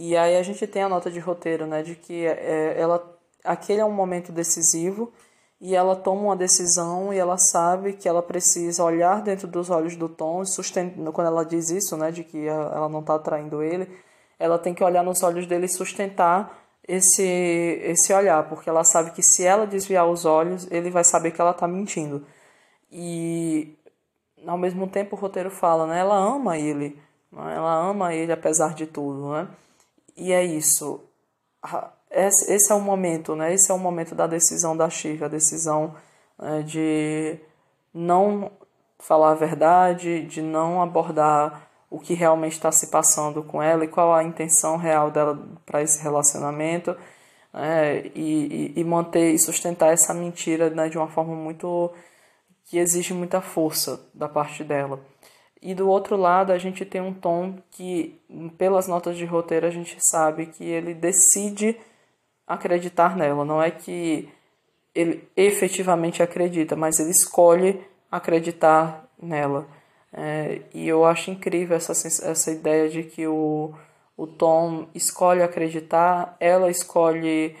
E 0.00 0.16
aí 0.16 0.36
a 0.36 0.42
gente 0.44 0.64
tem 0.64 0.84
a 0.84 0.88
nota 0.88 1.10
de 1.10 1.18
roteiro, 1.18 1.66
né, 1.66 1.82
de 1.82 1.96
que 1.96 2.24
é, 2.24 2.80
ela, 2.80 3.04
aquele 3.42 3.80
é 3.80 3.84
um 3.84 3.90
momento 3.90 4.30
decisivo 4.30 5.12
e 5.60 5.74
ela 5.74 5.96
toma 5.96 6.22
uma 6.22 6.36
decisão 6.36 7.12
e 7.12 7.18
ela 7.18 7.36
sabe 7.36 7.94
que 7.94 8.08
ela 8.08 8.22
precisa 8.22 8.84
olhar 8.84 9.20
dentro 9.22 9.48
dos 9.48 9.70
olhos 9.70 9.96
do 9.96 10.08
Tom, 10.08 10.44
sustentar, 10.44 11.12
quando 11.12 11.26
ela 11.26 11.44
diz 11.44 11.70
isso, 11.70 11.96
né, 11.96 12.12
de 12.12 12.22
que 12.22 12.46
ela 12.46 12.88
não 12.88 13.00
está 13.00 13.16
atraindo 13.16 13.60
ele, 13.60 13.88
ela 14.38 14.56
tem 14.56 14.72
que 14.72 14.84
olhar 14.84 15.02
nos 15.02 15.20
olhos 15.24 15.48
dele 15.48 15.66
e 15.66 15.68
sustentar 15.68 16.56
esse, 16.86 17.24
esse 17.82 18.12
olhar, 18.12 18.48
porque 18.48 18.70
ela 18.70 18.84
sabe 18.84 19.10
que 19.10 19.22
se 19.22 19.44
ela 19.44 19.66
desviar 19.66 20.06
os 20.06 20.24
olhos, 20.24 20.68
ele 20.70 20.90
vai 20.90 21.02
saber 21.02 21.32
que 21.32 21.40
ela 21.40 21.50
está 21.50 21.66
mentindo. 21.66 22.24
E 22.88 23.76
ao 24.46 24.56
mesmo 24.56 24.86
tempo 24.86 25.16
o 25.16 25.18
roteiro 25.18 25.50
fala, 25.50 25.88
né, 25.88 25.98
ela 25.98 26.14
ama 26.16 26.56
ele, 26.56 26.96
né, 27.32 27.56
ela 27.56 27.74
ama 27.74 28.14
ele 28.14 28.30
apesar 28.30 28.74
de 28.74 28.86
tudo, 28.86 29.32
né? 29.32 29.48
E 30.18 30.32
é 30.32 30.44
isso. 30.44 31.00
Esse 32.10 32.72
é 32.72 32.74
o 32.74 32.80
momento, 32.80 33.36
né? 33.36 33.54
Esse 33.54 33.70
é 33.70 33.74
o 33.74 33.78
momento 33.78 34.14
da 34.14 34.26
decisão 34.26 34.76
da 34.76 34.90
Chica, 34.90 35.26
a 35.26 35.28
decisão 35.28 35.94
né, 36.38 36.62
de 36.62 37.38
não 37.94 38.50
falar 38.98 39.30
a 39.30 39.34
verdade, 39.34 40.22
de 40.22 40.42
não 40.42 40.82
abordar 40.82 41.68
o 41.90 41.98
que 41.98 42.14
realmente 42.14 42.52
está 42.52 42.70
se 42.70 42.88
passando 42.88 43.42
com 43.42 43.62
ela 43.62 43.84
e 43.84 43.88
qual 43.88 44.12
a 44.12 44.24
intenção 44.24 44.76
real 44.76 45.10
dela 45.10 45.38
para 45.64 45.82
esse 45.82 46.02
relacionamento 46.02 46.96
né, 47.52 48.06
e, 48.14 48.72
e, 48.76 48.84
manter 48.84 49.32
e 49.32 49.38
sustentar 49.38 49.92
essa 49.92 50.12
mentira 50.12 50.68
né, 50.68 50.88
de 50.88 50.98
uma 50.98 51.08
forma 51.08 51.34
muito 51.34 51.90
que 52.66 52.78
exige 52.78 53.14
muita 53.14 53.40
força 53.40 54.00
da 54.12 54.28
parte 54.28 54.62
dela. 54.62 55.00
E 55.60 55.74
do 55.74 55.88
outro 55.88 56.16
lado, 56.16 56.52
a 56.52 56.58
gente 56.58 56.84
tem 56.84 57.00
um 57.00 57.12
tom 57.12 57.58
que, 57.70 58.20
pelas 58.56 58.86
notas 58.86 59.16
de 59.16 59.24
roteiro, 59.24 59.66
a 59.66 59.70
gente 59.70 59.96
sabe 60.00 60.46
que 60.46 60.64
ele 60.64 60.94
decide 60.94 61.76
acreditar 62.46 63.16
nela. 63.16 63.44
Não 63.44 63.60
é 63.60 63.70
que 63.70 64.28
ele 64.94 65.28
efetivamente 65.36 66.22
acredita, 66.22 66.76
mas 66.76 66.98
ele 66.98 67.10
escolhe 67.10 67.80
acreditar 68.10 69.08
nela. 69.20 69.66
É, 70.12 70.62
e 70.72 70.88
eu 70.88 71.04
acho 71.04 71.30
incrível 71.30 71.76
essa, 71.76 71.92
essa 71.92 72.50
ideia 72.50 72.88
de 72.88 73.02
que 73.02 73.26
o, 73.26 73.74
o 74.16 74.26
Tom 74.26 74.88
escolhe 74.94 75.42
acreditar, 75.42 76.36
ela 76.40 76.70
escolhe 76.70 77.54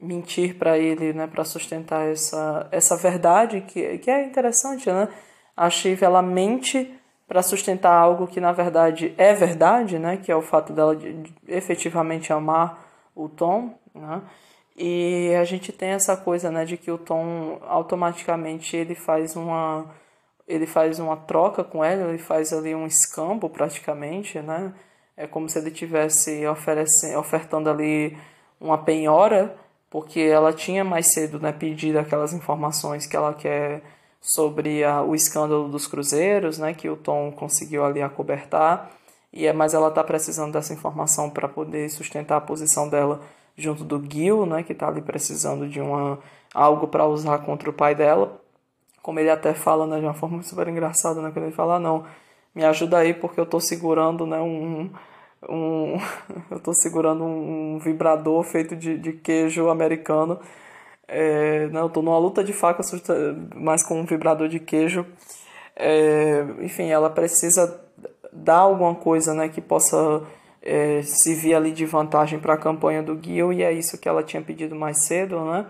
mentir 0.00 0.56
para 0.56 0.78
ele, 0.78 1.12
né, 1.12 1.26
para 1.26 1.44
sustentar 1.44 2.08
essa, 2.08 2.68
essa 2.72 2.96
verdade 2.96 3.60
que, 3.60 3.98
que 3.98 4.10
é 4.10 4.24
interessante, 4.24 4.90
né? 4.90 5.08
A 5.56 5.70
Shiv, 5.70 6.02
ela 6.02 6.22
mente 6.22 6.92
para 7.32 7.42
sustentar 7.42 7.94
algo 7.94 8.26
que 8.26 8.38
na 8.42 8.52
verdade 8.52 9.14
é 9.16 9.32
verdade, 9.32 9.98
né? 9.98 10.18
Que 10.18 10.30
é 10.30 10.36
o 10.36 10.42
fato 10.42 10.70
dela 10.70 10.94
de, 10.94 11.14
de 11.14 11.34
efetivamente 11.48 12.30
amar 12.30 12.86
o 13.16 13.26
Tom, 13.26 13.74
né? 13.94 14.20
E 14.76 15.34
a 15.40 15.42
gente 15.42 15.72
tem 15.72 15.90
essa 15.90 16.14
coisa, 16.14 16.50
né, 16.50 16.66
de 16.66 16.76
que 16.76 16.90
o 16.90 16.98
Tom 16.98 17.58
automaticamente 17.66 18.76
ele 18.76 18.94
faz 18.94 19.34
uma 19.34 19.86
ele 20.46 20.66
faz 20.66 20.98
uma 20.98 21.16
troca 21.16 21.64
com 21.64 21.82
ela, 21.82 22.10
ele 22.10 22.18
faz 22.18 22.52
ali 22.52 22.74
um 22.74 22.86
escambo 22.86 23.48
praticamente, 23.48 24.38
né? 24.40 24.74
É 25.16 25.26
como 25.26 25.48
se 25.48 25.58
ele 25.58 25.70
tivesse 25.70 26.46
oferecendo, 26.46 27.18
ofertando 27.18 27.70
ali 27.70 28.14
uma 28.60 28.76
penhora, 28.76 29.56
porque 29.88 30.20
ela 30.20 30.52
tinha 30.52 30.84
mais 30.84 31.06
cedo, 31.06 31.40
né, 31.40 31.50
pedido 31.50 31.98
aquelas 31.98 32.34
informações 32.34 33.06
que 33.06 33.16
ela 33.16 33.32
quer 33.32 33.82
sobre 34.22 34.84
a, 34.84 35.02
o 35.02 35.16
escândalo 35.16 35.68
dos 35.68 35.88
cruzeiros, 35.88 36.56
né, 36.56 36.72
que 36.72 36.88
o 36.88 36.96
Tom 36.96 37.32
conseguiu 37.32 37.84
ali 37.84 38.00
acobertar, 38.00 38.90
e 39.32 39.46
é, 39.46 39.52
mas 39.52 39.74
ela 39.74 39.88
está 39.88 40.04
precisando 40.04 40.52
dessa 40.52 40.72
informação 40.72 41.28
para 41.28 41.48
poder 41.48 41.90
sustentar 41.90 42.36
a 42.36 42.40
posição 42.40 42.88
dela 42.88 43.20
junto 43.56 43.84
do 43.84 44.02
Gil, 44.08 44.46
né, 44.46 44.62
que 44.62 44.72
está 44.72 44.88
ali 44.88 45.02
precisando 45.02 45.68
de 45.68 45.80
uma 45.80 46.18
algo 46.54 46.86
para 46.86 47.06
usar 47.06 47.38
contra 47.38 47.68
o 47.68 47.72
pai 47.72 47.94
dela. 47.94 48.40
Como 49.02 49.18
ele 49.18 49.30
até 49.30 49.52
fala, 49.54 49.86
né, 49.86 49.98
de 49.98 50.06
uma 50.06 50.14
forma 50.14 50.42
super 50.42 50.68
engraçada, 50.68 51.20
né, 51.20 51.30
quando 51.32 51.46
ele 51.46 51.54
fala, 51.54 51.76
ah, 51.76 51.80
não, 51.80 52.04
me 52.54 52.64
ajuda 52.64 52.98
aí 52.98 53.14
porque 53.14 53.40
eu 53.40 53.44
estou 53.44 53.60
segurando, 53.60 54.26
né, 54.26 54.40
um, 54.40 54.90
um 55.48 55.96
eu 56.50 56.58
estou 56.58 56.74
segurando 56.74 57.24
um, 57.24 57.78
vibrador 57.78 58.44
feito 58.44 58.76
de, 58.76 58.96
de 58.98 59.12
queijo 59.14 59.68
americano 59.68 60.38
é, 61.14 61.68
não, 61.68 61.82
eu 61.82 61.90
tô 61.90 62.00
numa 62.00 62.18
luta 62.18 62.42
de 62.42 62.54
faca, 62.54 62.82
mas 63.54 63.82
com 63.82 64.00
um 64.00 64.06
vibrador 64.06 64.48
de 64.48 64.58
queijo. 64.58 65.04
É, 65.76 66.42
enfim, 66.60 66.88
ela 66.88 67.10
precisa 67.10 67.80
dar 68.32 68.60
alguma 68.60 68.94
coisa 68.94 69.34
né, 69.34 69.48
que 69.50 69.60
possa 69.60 70.22
é, 70.62 71.02
se 71.02 71.34
vir 71.34 71.54
ali 71.54 71.70
de 71.70 71.84
vantagem 71.84 72.38
para 72.38 72.54
a 72.54 72.58
campanha 72.58 73.02
do 73.02 73.22
Gil, 73.22 73.52
e 73.52 73.62
é 73.62 73.70
isso 73.70 73.98
que 73.98 74.08
ela 74.08 74.22
tinha 74.22 74.42
pedido 74.42 74.74
mais 74.74 75.04
cedo, 75.04 75.38
né? 75.44 75.66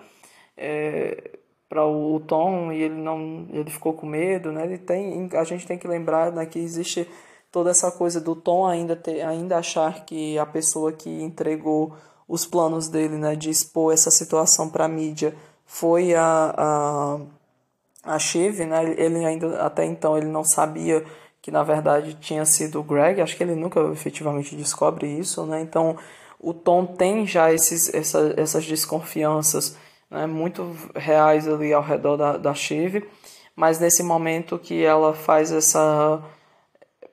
É, 0.56 1.38
para 1.68 1.84
o, 1.86 2.20
Tom 2.20 2.70
e 2.70 2.82
ele 2.82 2.94
não 2.94 3.48
ele 3.50 3.70
ficou 3.70 3.94
com 3.94 4.04
medo 4.04 4.52
né 4.52 4.62
ele 4.62 4.76
tem 4.76 5.30
a 5.32 5.42
gente 5.42 5.66
tem 5.66 5.78
que 5.78 5.88
lembrar 5.88 6.30
né, 6.30 6.44
que 6.44 6.58
existe 6.58 7.08
toda 7.50 7.70
essa 7.70 7.90
coisa 7.90 8.20
do 8.20 8.36
Tom 8.36 8.66
ainda 8.66 8.94
ter, 8.94 9.22
ainda 9.22 9.56
achar 9.56 10.04
que 10.04 10.38
a 10.38 10.44
pessoa 10.44 10.92
que 10.92 11.08
entregou 11.08 11.96
os 12.28 12.46
planos 12.46 12.88
dele 12.88 13.16
né, 13.16 13.34
de 13.36 13.50
expor 13.50 13.92
essa 13.92 14.10
situação 14.10 14.68
para 14.68 14.84
a 14.84 14.88
mídia 14.88 15.34
foi 15.66 16.14
a, 16.14 16.54
a, 16.56 18.14
a 18.14 18.18
Shiv, 18.18 18.64
né? 18.66 18.94
Ele 18.96 19.24
ainda 19.24 19.62
até 19.62 19.84
então 19.84 20.16
ele 20.16 20.26
não 20.26 20.44
sabia 20.44 21.04
que 21.40 21.50
na 21.50 21.62
verdade 21.62 22.14
tinha 22.14 22.44
sido 22.44 22.80
o 22.80 22.82
Greg, 22.82 23.20
acho 23.20 23.36
que 23.36 23.42
ele 23.42 23.54
nunca 23.54 23.80
efetivamente 23.92 24.54
descobre 24.54 25.06
isso, 25.08 25.44
né? 25.46 25.60
Então 25.60 25.96
o 26.38 26.52
Tom 26.52 26.84
tem 26.84 27.26
já 27.26 27.52
esses, 27.52 27.92
essa, 27.94 28.34
essas 28.36 28.66
desconfianças 28.66 29.76
né, 30.10 30.26
muito 30.26 30.76
reais 30.94 31.48
ali 31.48 31.72
ao 31.72 31.82
redor 31.82 32.16
da, 32.16 32.36
da 32.36 32.52
Shiv, 32.52 33.02
mas 33.56 33.78
nesse 33.78 34.02
momento 34.02 34.58
que 34.58 34.84
ela 34.84 35.14
faz 35.14 35.52
essa 35.52 36.22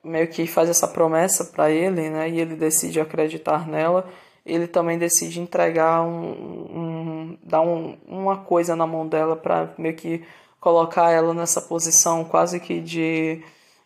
meio 0.03 0.27
que 0.27 0.47
faz 0.47 0.69
essa 0.69 0.87
promessa 0.87 1.45
para 1.45 1.69
ele, 1.69 2.09
né, 2.09 2.29
e 2.29 2.39
ele 2.39 2.55
decide 2.55 2.99
acreditar 2.99 3.67
nela, 3.67 4.09
ele 4.51 4.67
também 4.67 4.97
decide 4.97 5.39
entregar 5.39 6.01
um, 6.01 6.31
um 6.31 7.37
dar 7.43 7.61
um, 7.61 7.97
uma 8.07 8.37
coisa 8.37 8.75
na 8.75 8.87
mão 8.87 9.07
dela 9.07 9.35
para 9.35 9.73
meio 9.77 9.95
que 9.95 10.23
colocar 10.59 11.11
ela 11.11 11.33
nessa 11.33 11.61
posição 11.61 12.23
quase 12.25 12.59
que 12.59 12.81
de, 12.81 13.41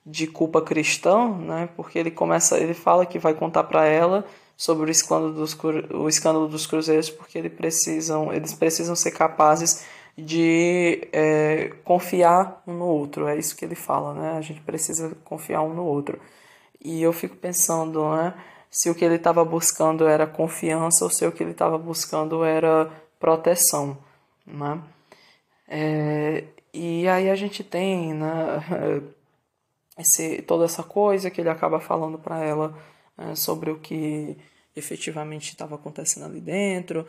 de 0.05 0.27
culpa 0.27 0.61
cristã, 0.61 1.29
né, 1.29 1.69
porque 1.75 1.99
ele 1.99 2.11
começa, 2.11 2.57
ele 2.57 2.73
fala 2.73 3.05
que 3.05 3.19
vai 3.19 3.33
contar 3.33 3.63
para 3.65 3.85
ela 3.85 4.25
sobre 4.57 4.89
o 4.89 4.91
escândalo 4.91 5.33
dos 5.33 5.57
o 5.93 6.07
escândalo 6.07 6.47
dos 6.47 6.65
cruzeiros, 6.65 7.09
porque 7.09 7.37
eles 7.37 7.53
precisam 7.53 8.33
eles 8.33 8.53
precisam 8.53 8.95
ser 8.95 9.11
capazes 9.11 9.85
de 10.17 11.07
é, 11.11 11.73
confiar 11.83 12.61
um 12.67 12.73
no 12.73 12.85
outro. 12.85 13.27
É 13.27 13.37
isso 13.37 13.55
que 13.55 13.65
ele 13.65 13.75
fala, 13.75 14.13
né? 14.13 14.37
A 14.37 14.41
gente 14.41 14.61
precisa 14.61 15.15
confiar 15.23 15.61
um 15.63 15.73
no 15.73 15.83
outro. 15.83 16.19
E 16.83 17.01
eu 17.01 17.13
fico 17.13 17.35
pensando, 17.35 18.07
né? 18.15 18.33
Se 18.73 18.89
o 18.89 18.95
que 18.95 19.05
ele 19.05 19.15
estava 19.15 19.45
buscando 19.45 20.07
era 20.07 20.25
confiança 20.25 21.03
ou 21.03 21.11
se 21.11 21.25
o 21.25 21.31
que 21.31 21.43
ele 21.43 21.51
estava 21.51 21.77
buscando 21.77 22.43
era 22.43 22.89
proteção, 23.19 23.97
né? 24.45 24.81
É, 25.67 26.43
e 26.73 27.07
aí 27.07 27.29
a 27.29 27.35
gente 27.35 27.63
tem, 27.63 28.13
né? 28.13 28.63
Esse, 29.95 30.41
toda 30.41 30.65
essa 30.65 30.81
coisa 30.81 31.29
que 31.29 31.39
ele 31.39 31.49
acaba 31.49 31.79
falando 31.79 32.17
para 32.17 32.43
ela 32.43 32.75
é, 33.15 33.35
sobre 33.35 33.69
o 33.69 33.77
que 33.77 34.35
efetivamente 34.75 35.51
estava 35.51 35.75
acontecendo 35.75 36.25
ali 36.25 36.41
dentro 36.41 37.05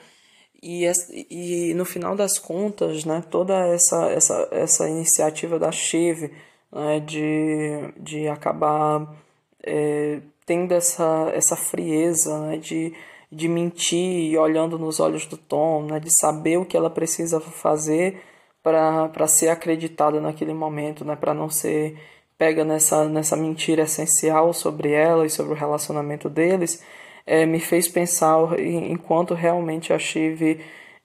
e, 0.66 0.90
e 1.30 1.74
no 1.74 1.84
final 1.84 2.16
das 2.16 2.38
contas, 2.38 3.04
né, 3.04 3.22
toda 3.30 3.54
essa, 3.66 4.10
essa, 4.10 4.48
essa 4.50 4.88
iniciativa 4.88 5.58
da 5.58 5.70
Cheve 5.70 6.32
né, 6.72 7.00
de, 7.00 7.92
de 7.98 8.28
acabar 8.28 9.14
é, 9.62 10.20
tendo 10.46 10.72
essa, 10.72 11.30
essa 11.34 11.56
frieza 11.56 12.38
né, 12.40 12.56
de, 12.56 12.92
de 13.30 13.48
mentir 13.48 14.38
olhando 14.38 14.78
nos 14.78 15.00
olhos 15.00 15.26
do 15.26 15.36
Tom, 15.36 15.84
né, 15.84 16.00
de 16.00 16.10
saber 16.10 16.58
o 16.58 16.64
que 16.64 16.76
ela 16.76 16.90
precisa 16.90 17.40
fazer 17.40 18.22
para 18.62 19.26
ser 19.26 19.48
acreditada 19.48 20.20
naquele 20.20 20.54
momento, 20.54 21.04
né, 21.04 21.16
para 21.16 21.34
não 21.34 21.50
ser 21.50 21.98
pega 22.36 22.64
nessa, 22.64 23.08
nessa 23.08 23.36
mentira 23.36 23.82
essencial 23.82 24.52
sobre 24.52 24.92
ela 24.92 25.24
e 25.24 25.30
sobre 25.30 25.52
o 25.52 25.56
relacionamento 25.56 26.28
deles 26.28 26.82
é, 27.26 27.46
me 27.46 27.60
fez 27.60 27.88
pensar 27.88 28.58
em, 28.58 28.96
quanto 28.96 29.34
realmente 29.34 29.92
a 29.92 29.98
Shiv 29.98 30.60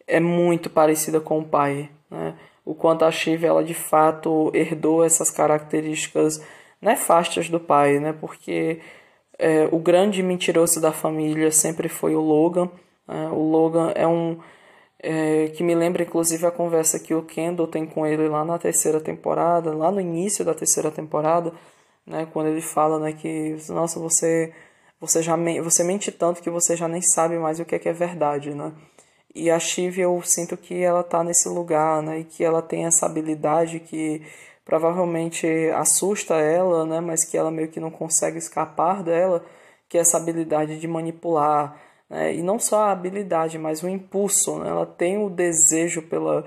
é 0.07 0.19
muito 0.19 0.69
parecida 0.69 1.19
com 1.19 1.39
o 1.39 1.45
pai, 1.45 1.89
né? 2.09 2.35
O 2.65 2.75
quanto 2.75 3.05
a 3.05 3.11
Shiv 3.11 3.45
ela 3.45 3.63
de 3.63 3.73
fato 3.73 4.51
herdou 4.53 5.03
essas 5.03 5.31
características 5.31 6.43
nefastas 6.81 7.49
do 7.49 7.59
pai, 7.59 7.99
né? 7.99 8.13
Porque 8.13 8.79
é, 9.39 9.69
o 9.71 9.79
grande 9.79 10.21
mentiroso 10.21 10.81
da 10.81 10.91
família 10.91 11.49
sempre 11.49 11.87
foi 11.87 12.13
o 12.13 12.19
Logan. 12.19 12.69
Né? 13.07 13.29
O 13.31 13.49
Logan 13.49 13.91
é 13.95 14.05
um 14.05 14.37
é, 15.01 15.47
que 15.47 15.63
me 15.63 15.73
lembra 15.73 16.03
inclusive 16.03 16.45
a 16.45 16.51
conversa 16.51 16.99
que 16.99 17.13
o 17.13 17.23
Kendall 17.23 17.67
tem 17.67 17.85
com 17.85 18.05
ele 18.05 18.27
lá 18.27 18.43
na 18.43 18.59
terceira 18.59 18.99
temporada, 18.99 19.73
lá 19.73 19.89
no 19.89 20.01
início 20.01 20.43
da 20.43 20.53
terceira 20.53 20.91
temporada, 20.91 21.53
né? 22.05 22.27
Quando 22.33 22.47
ele 22.47 22.61
fala, 22.61 22.99
né, 22.99 23.13
que 23.13 23.55
nossa 23.69 23.99
você 23.99 24.53
você 24.99 25.21
já 25.23 25.37
você 25.63 25.83
mente 25.83 26.11
tanto 26.11 26.41
que 26.41 26.49
você 26.49 26.75
já 26.75 26.87
nem 26.87 27.01
sabe 27.01 27.37
mais 27.39 27.59
o 27.59 27.65
que 27.65 27.75
é, 27.75 27.79
que 27.79 27.87
é 27.89 27.93
verdade, 27.93 28.53
né? 28.53 28.73
E 29.33 29.49
a 29.49 29.59
Shiv 29.59 29.99
eu 29.99 30.21
sinto 30.23 30.57
que 30.57 30.83
ela 30.83 31.03
tá 31.03 31.23
nesse 31.23 31.47
lugar, 31.47 32.01
né? 32.03 32.19
E 32.19 32.23
que 32.25 32.43
ela 32.43 32.61
tem 32.61 32.85
essa 32.85 33.05
habilidade 33.05 33.79
que 33.79 34.21
provavelmente 34.69 35.47
assusta 35.75 36.35
ela, 36.35 36.85
né? 36.85 36.99
Mas 37.01 37.25
que 37.25 37.35
ela 37.35 37.49
meio 37.49 37.69
que 37.69 37.79
não 37.79 37.89
consegue 37.89 38.37
escapar 38.37 39.01
dela, 39.03 39.43
que 39.89 39.97
é 39.97 40.01
essa 40.01 40.17
habilidade 40.17 40.79
de 40.79 40.87
manipular, 40.87 41.75
né? 42.07 42.35
E 42.35 42.43
não 42.43 42.59
só 42.59 42.83
a 42.83 42.91
habilidade, 42.91 43.57
mas 43.57 43.81
o 43.81 43.89
impulso, 43.89 44.59
né? 44.59 44.69
Ela 44.69 44.85
tem 44.85 45.17
o 45.17 45.29
desejo 45.29 46.03
pela 46.03 46.45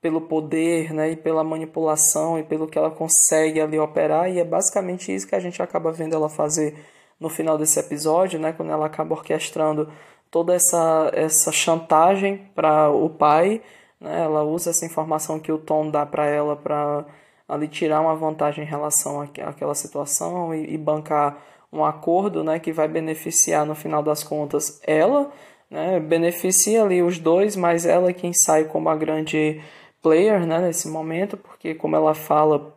pelo 0.00 0.20
poder, 0.20 0.94
né, 0.94 1.10
e 1.10 1.16
pela 1.16 1.42
manipulação 1.42 2.38
e 2.38 2.44
pelo 2.44 2.68
que 2.68 2.78
ela 2.78 2.88
consegue 2.88 3.60
ali 3.60 3.80
operar, 3.80 4.30
e 4.30 4.38
é 4.38 4.44
basicamente 4.44 5.12
isso 5.12 5.26
que 5.26 5.34
a 5.34 5.40
gente 5.40 5.60
acaba 5.60 5.90
vendo 5.90 6.14
ela 6.14 6.28
fazer 6.28 6.76
no 7.18 7.28
final 7.28 7.58
desse 7.58 7.80
episódio, 7.80 8.38
né, 8.38 8.52
quando 8.52 8.70
ela 8.70 8.86
acaba 8.86 9.14
orquestrando 9.16 9.92
toda 10.30 10.54
essa, 10.54 11.10
essa 11.12 11.50
chantagem 11.50 12.48
para 12.54 12.88
o 12.90 13.10
pai, 13.10 13.60
né, 14.00 14.22
ela 14.22 14.44
usa 14.44 14.70
essa 14.70 14.86
informação 14.86 15.40
que 15.40 15.50
o 15.50 15.58
Tom 15.58 15.90
dá 15.90 16.06
para 16.06 16.26
ela 16.26 16.54
para 16.54 17.04
ali 17.48 17.66
tirar 17.66 18.00
uma 18.00 18.14
vantagem 18.14 18.64
em 18.64 18.66
relação 18.66 19.20
àquela 19.22 19.74
situação 19.74 20.54
e, 20.54 20.74
e, 20.74 20.78
bancar 20.78 21.38
um 21.72 21.84
acordo, 21.84 22.44
né, 22.44 22.58
que 22.58 22.72
vai 22.72 22.88
beneficiar 22.88 23.64
no 23.66 23.74
final 23.74 24.02
das 24.02 24.22
contas 24.22 24.80
ela, 24.86 25.30
né, 25.70 25.98
beneficia 26.00 26.82
ali 26.82 27.02
os 27.02 27.18
dois, 27.18 27.56
mas 27.56 27.86
ela 27.86 28.10
é 28.10 28.12
quem 28.12 28.32
sai 28.32 28.64
como 28.64 28.88
a 28.88 28.96
grande 28.96 29.60
player, 30.02 30.46
né, 30.46 30.58
nesse 30.60 30.88
momento, 30.88 31.36
porque 31.36 31.74
como 31.74 31.96
ela 31.96 32.14
fala 32.14 32.74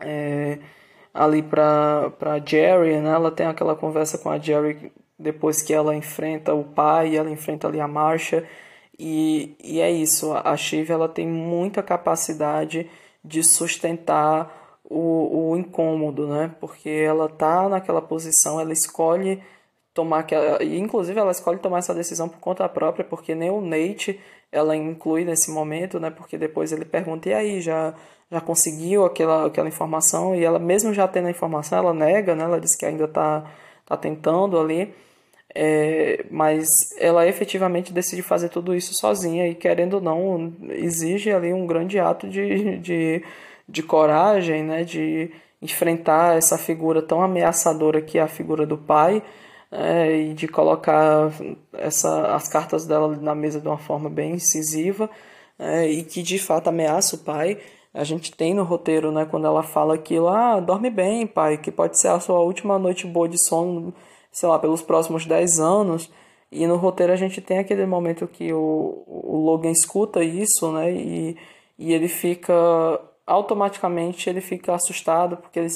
é, 0.00 0.58
ali 1.12 1.42
para 1.42 2.12
Jerry, 2.44 2.96
né? 2.98 3.10
Ela 3.10 3.30
tem 3.30 3.46
aquela 3.46 3.74
conversa 3.74 4.18
com 4.18 4.30
a 4.30 4.38
Jerry 4.38 4.92
depois 5.18 5.62
que 5.62 5.72
ela 5.72 5.94
enfrenta 5.94 6.54
o 6.54 6.64
pai, 6.64 7.16
ela 7.16 7.30
enfrenta 7.30 7.68
ali 7.68 7.80
a 7.80 7.88
Marcha 7.88 8.44
e, 8.98 9.54
e 9.62 9.80
é 9.80 9.90
isso. 9.90 10.32
A 10.32 10.56
Shiv 10.56 10.90
ela 10.90 11.08
tem 11.08 11.26
muita 11.26 11.82
capacidade 11.82 12.88
de 13.24 13.42
sustentar 13.44 14.78
o, 14.84 15.50
o 15.52 15.56
incômodo, 15.56 16.26
né? 16.28 16.54
Porque 16.60 16.88
ela 16.88 17.28
tá 17.28 17.68
naquela 17.68 18.02
posição, 18.02 18.60
ela 18.60 18.72
escolhe 18.72 19.42
tomar 19.94 20.20
aquela, 20.20 20.62
inclusive 20.64 21.18
ela 21.18 21.30
escolhe 21.30 21.58
tomar 21.58 21.78
essa 21.78 21.94
decisão 21.94 22.28
por 22.28 22.38
conta 22.38 22.68
própria, 22.68 23.04
porque 23.04 23.34
nem 23.34 23.50
o 23.50 23.60
Nate 23.60 24.20
ela 24.52 24.74
inclui 24.76 25.24
nesse 25.24 25.50
momento, 25.50 26.00
né? 26.00 26.10
Porque 26.10 26.36
depois 26.38 26.72
ele 26.72 26.84
pergunta 26.84 27.28
e 27.28 27.34
aí 27.34 27.60
já 27.60 27.94
já 28.30 28.40
conseguiu 28.40 29.04
aquela, 29.04 29.46
aquela 29.46 29.68
informação 29.68 30.34
e 30.36 30.44
ela, 30.44 30.58
mesmo 30.58 30.94
já 30.94 31.08
tendo 31.08 31.26
a 31.26 31.30
informação, 31.30 31.78
ela 31.78 31.92
nega, 31.92 32.34
né? 32.34 32.44
Ela 32.44 32.60
diz 32.60 32.76
que 32.76 32.86
ainda 32.86 33.04
está 33.04 33.44
tá 33.84 33.96
tentando 33.96 34.58
ali, 34.58 34.94
é, 35.54 36.24
mas 36.30 36.68
ela 36.98 37.26
efetivamente 37.26 37.92
decide 37.92 38.22
fazer 38.22 38.48
tudo 38.48 38.74
isso 38.74 38.94
sozinha 38.94 39.48
e, 39.48 39.54
querendo 39.54 39.94
ou 39.94 40.00
não, 40.00 40.52
exige 40.70 41.30
ali 41.32 41.52
um 41.52 41.66
grande 41.66 41.98
ato 41.98 42.28
de, 42.28 42.78
de, 42.78 43.24
de 43.68 43.82
coragem, 43.82 44.62
né? 44.62 44.84
De 44.84 45.30
enfrentar 45.62 46.36
essa 46.36 46.56
figura 46.56 47.02
tão 47.02 47.22
ameaçadora 47.22 48.00
que 48.00 48.18
é 48.18 48.22
a 48.22 48.28
figura 48.28 48.66
do 48.66 48.78
pai, 48.78 49.22
é, 49.70 50.16
e 50.16 50.34
de 50.34 50.48
colocar 50.48 51.30
essa, 51.72 52.34
as 52.34 52.48
cartas 52.48 52.86
dela 52.86 53.16
na 53.16 53.34
mesa 53.34 53.60
de 53.60 53.68
uma 53.68 53.78
forma 53.78 54.10
bem 54.10 54.32
incisiva 54.32 55.08
é, 55.58 55.86
e 55.88 56.02
que 56.02 56.22
de 56.22 56.38
fato 56.38 56.68
ameaça 56.68 57.16
o 57.16 57.18
pai 57.20 57.58
a 57.92 58.04
gente 58.04 58.32
tem 58.32 58.54
no 58.54 58.62
roteiro, 58.62 59.10
né, 59.10 59.26
quando 59.28 59.46
ela 59.46 59.64
fala 59.64 59.94
aquilo, 59.94 60.28
ah, 60.28 60.60
dorme 60.60 60.90
bem, 60.90 61.26
pai, 61.26 61.58
que 61.58 61.72
pode 61.72 62.00
ser 62.00 62.08
a 62.08 62.20
sua 62.20 62.38
última 62.38 62.78
noite 62.78 63.04
boa 63.04 63.28
de 63.28 63.36
sono, 63.48 63.92
sei 64.30 64.48
lá, 64.48 64.58
pelos 64.58 64.82
próximos 64.82 65.26
10 65.26 65.60
anos. 65.60 66.10
E 66.50 66.66
no 66.66 66.76
roteiro 66.76 67.12
a 67.12 67.16
gente 67.16 67.40
tem 67.40 67.58
aquele 67.58 67.86
momento 67.86 68.26
que 68.26 68.52
o, 68.52 69.04
o 69.06 69.36
Logan 69.44 69.70
escuta 69.70 70.22
isso, 70.24 70.72
né, 70.72 70.92
e, 70.92 71.36
e 71.78 71.92
ele 71.92 72.08
fica, 72.08 72.54
automaticamente 73.26 74.28
ele 74.28 74.40
fica 74.40 74.74
assustado, 74.74 75.36
porque 75.36 75.60
ele, 75.60 75.68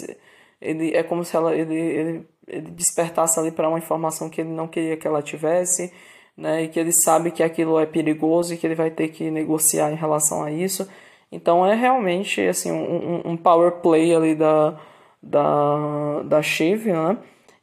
ele 0.61 0.97
é 0.97 1.03
como 1.05 1.25
se 1.25 1.37
ela, 1.37 1.55
ele, 1.55 1.77
ele, 1.77 2.27
ele 2.49 2.71
despertasse 2.73 3.39
ali 3.39 3.53
para 3.53 3.69
uma 3.69 3.79
informação 3.79 4.29
que 4.29 4.41
ele 4.41 4.51
não 4.51 4.67
queria 4.67 4.97
que 4.97 5.07
ela 5.07 5.23
tivesse, 5.23 5.93
né, 6.37 6.65
e 6.65 6.69
que 6.69 6.81
ele 6.81 6.93
sabe 6.93 7.31
que 7.31 7.43
aquilo 7.43 7.79
é 7.79 7.87
perigoso 7.87 8.53
e 8.53 8.57
que 8.57 8.67
ele 8.67 8.75
vai 8.75 8.91
ter 8.91 9.09
que 9.09 9.31
negociar 9.31 9.93
em 9.93 9.97
relação 9.97 10.43
a 10.43 10.51
isso. 10.51 10.89
Então 11.31 11.67
é 11.67 11.75
realmente 11.75 12.41
assim 12.41 12.73
um, 12.73 13.23
um 13.25 13.37
power 13.37 13.81
play 13.81 14.15
ali 14.15 14.35
da, 14.35 14.79
da, 15.23 16.23
da 16.23 16.43
Shiv, 16.43 16.87
né? 16.87 17.19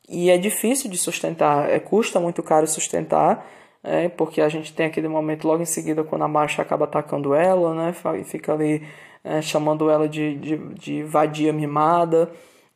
E 0.09 0.29
é 0.29 0.37
difícil 0.37 0.89
de 0.89 0.97
sustentar, 0.97 1.69
é, 1.69 1.79
custa 1.79 2.19
muito 2.19 2.43
caro 2.43 2.67
sustentar, 2.67 3.47
é, 3.83 4.09
porque 4.09 4.41
a 4.41 4.49
gente 4.49 4.73
tem 4.73 4.85
aquele 4.85 5.07
momento 5.07 5.47
logo 5.47 5.61
em 5.63 5.65
seguida 5.65 6.03
quando 6.03 6.23
a 6.23 6.27
marcha 6.27 6.61
acaba 6.61 6.85
atacando 6.85 7.33
ela, 7.33 7.73
né? 7.73 7.93
E 8.19 8.23
fica 8.23 8.53
ali 8.53 8.85
é, 9.23 9.41
chamando 9.41 9.89
ela 9.89 10.07
de, 10.07 10.35
de, 10.37 10.57
de 10.75 11.03
vadia 11.03 11.53
mimada. 11.53 12.31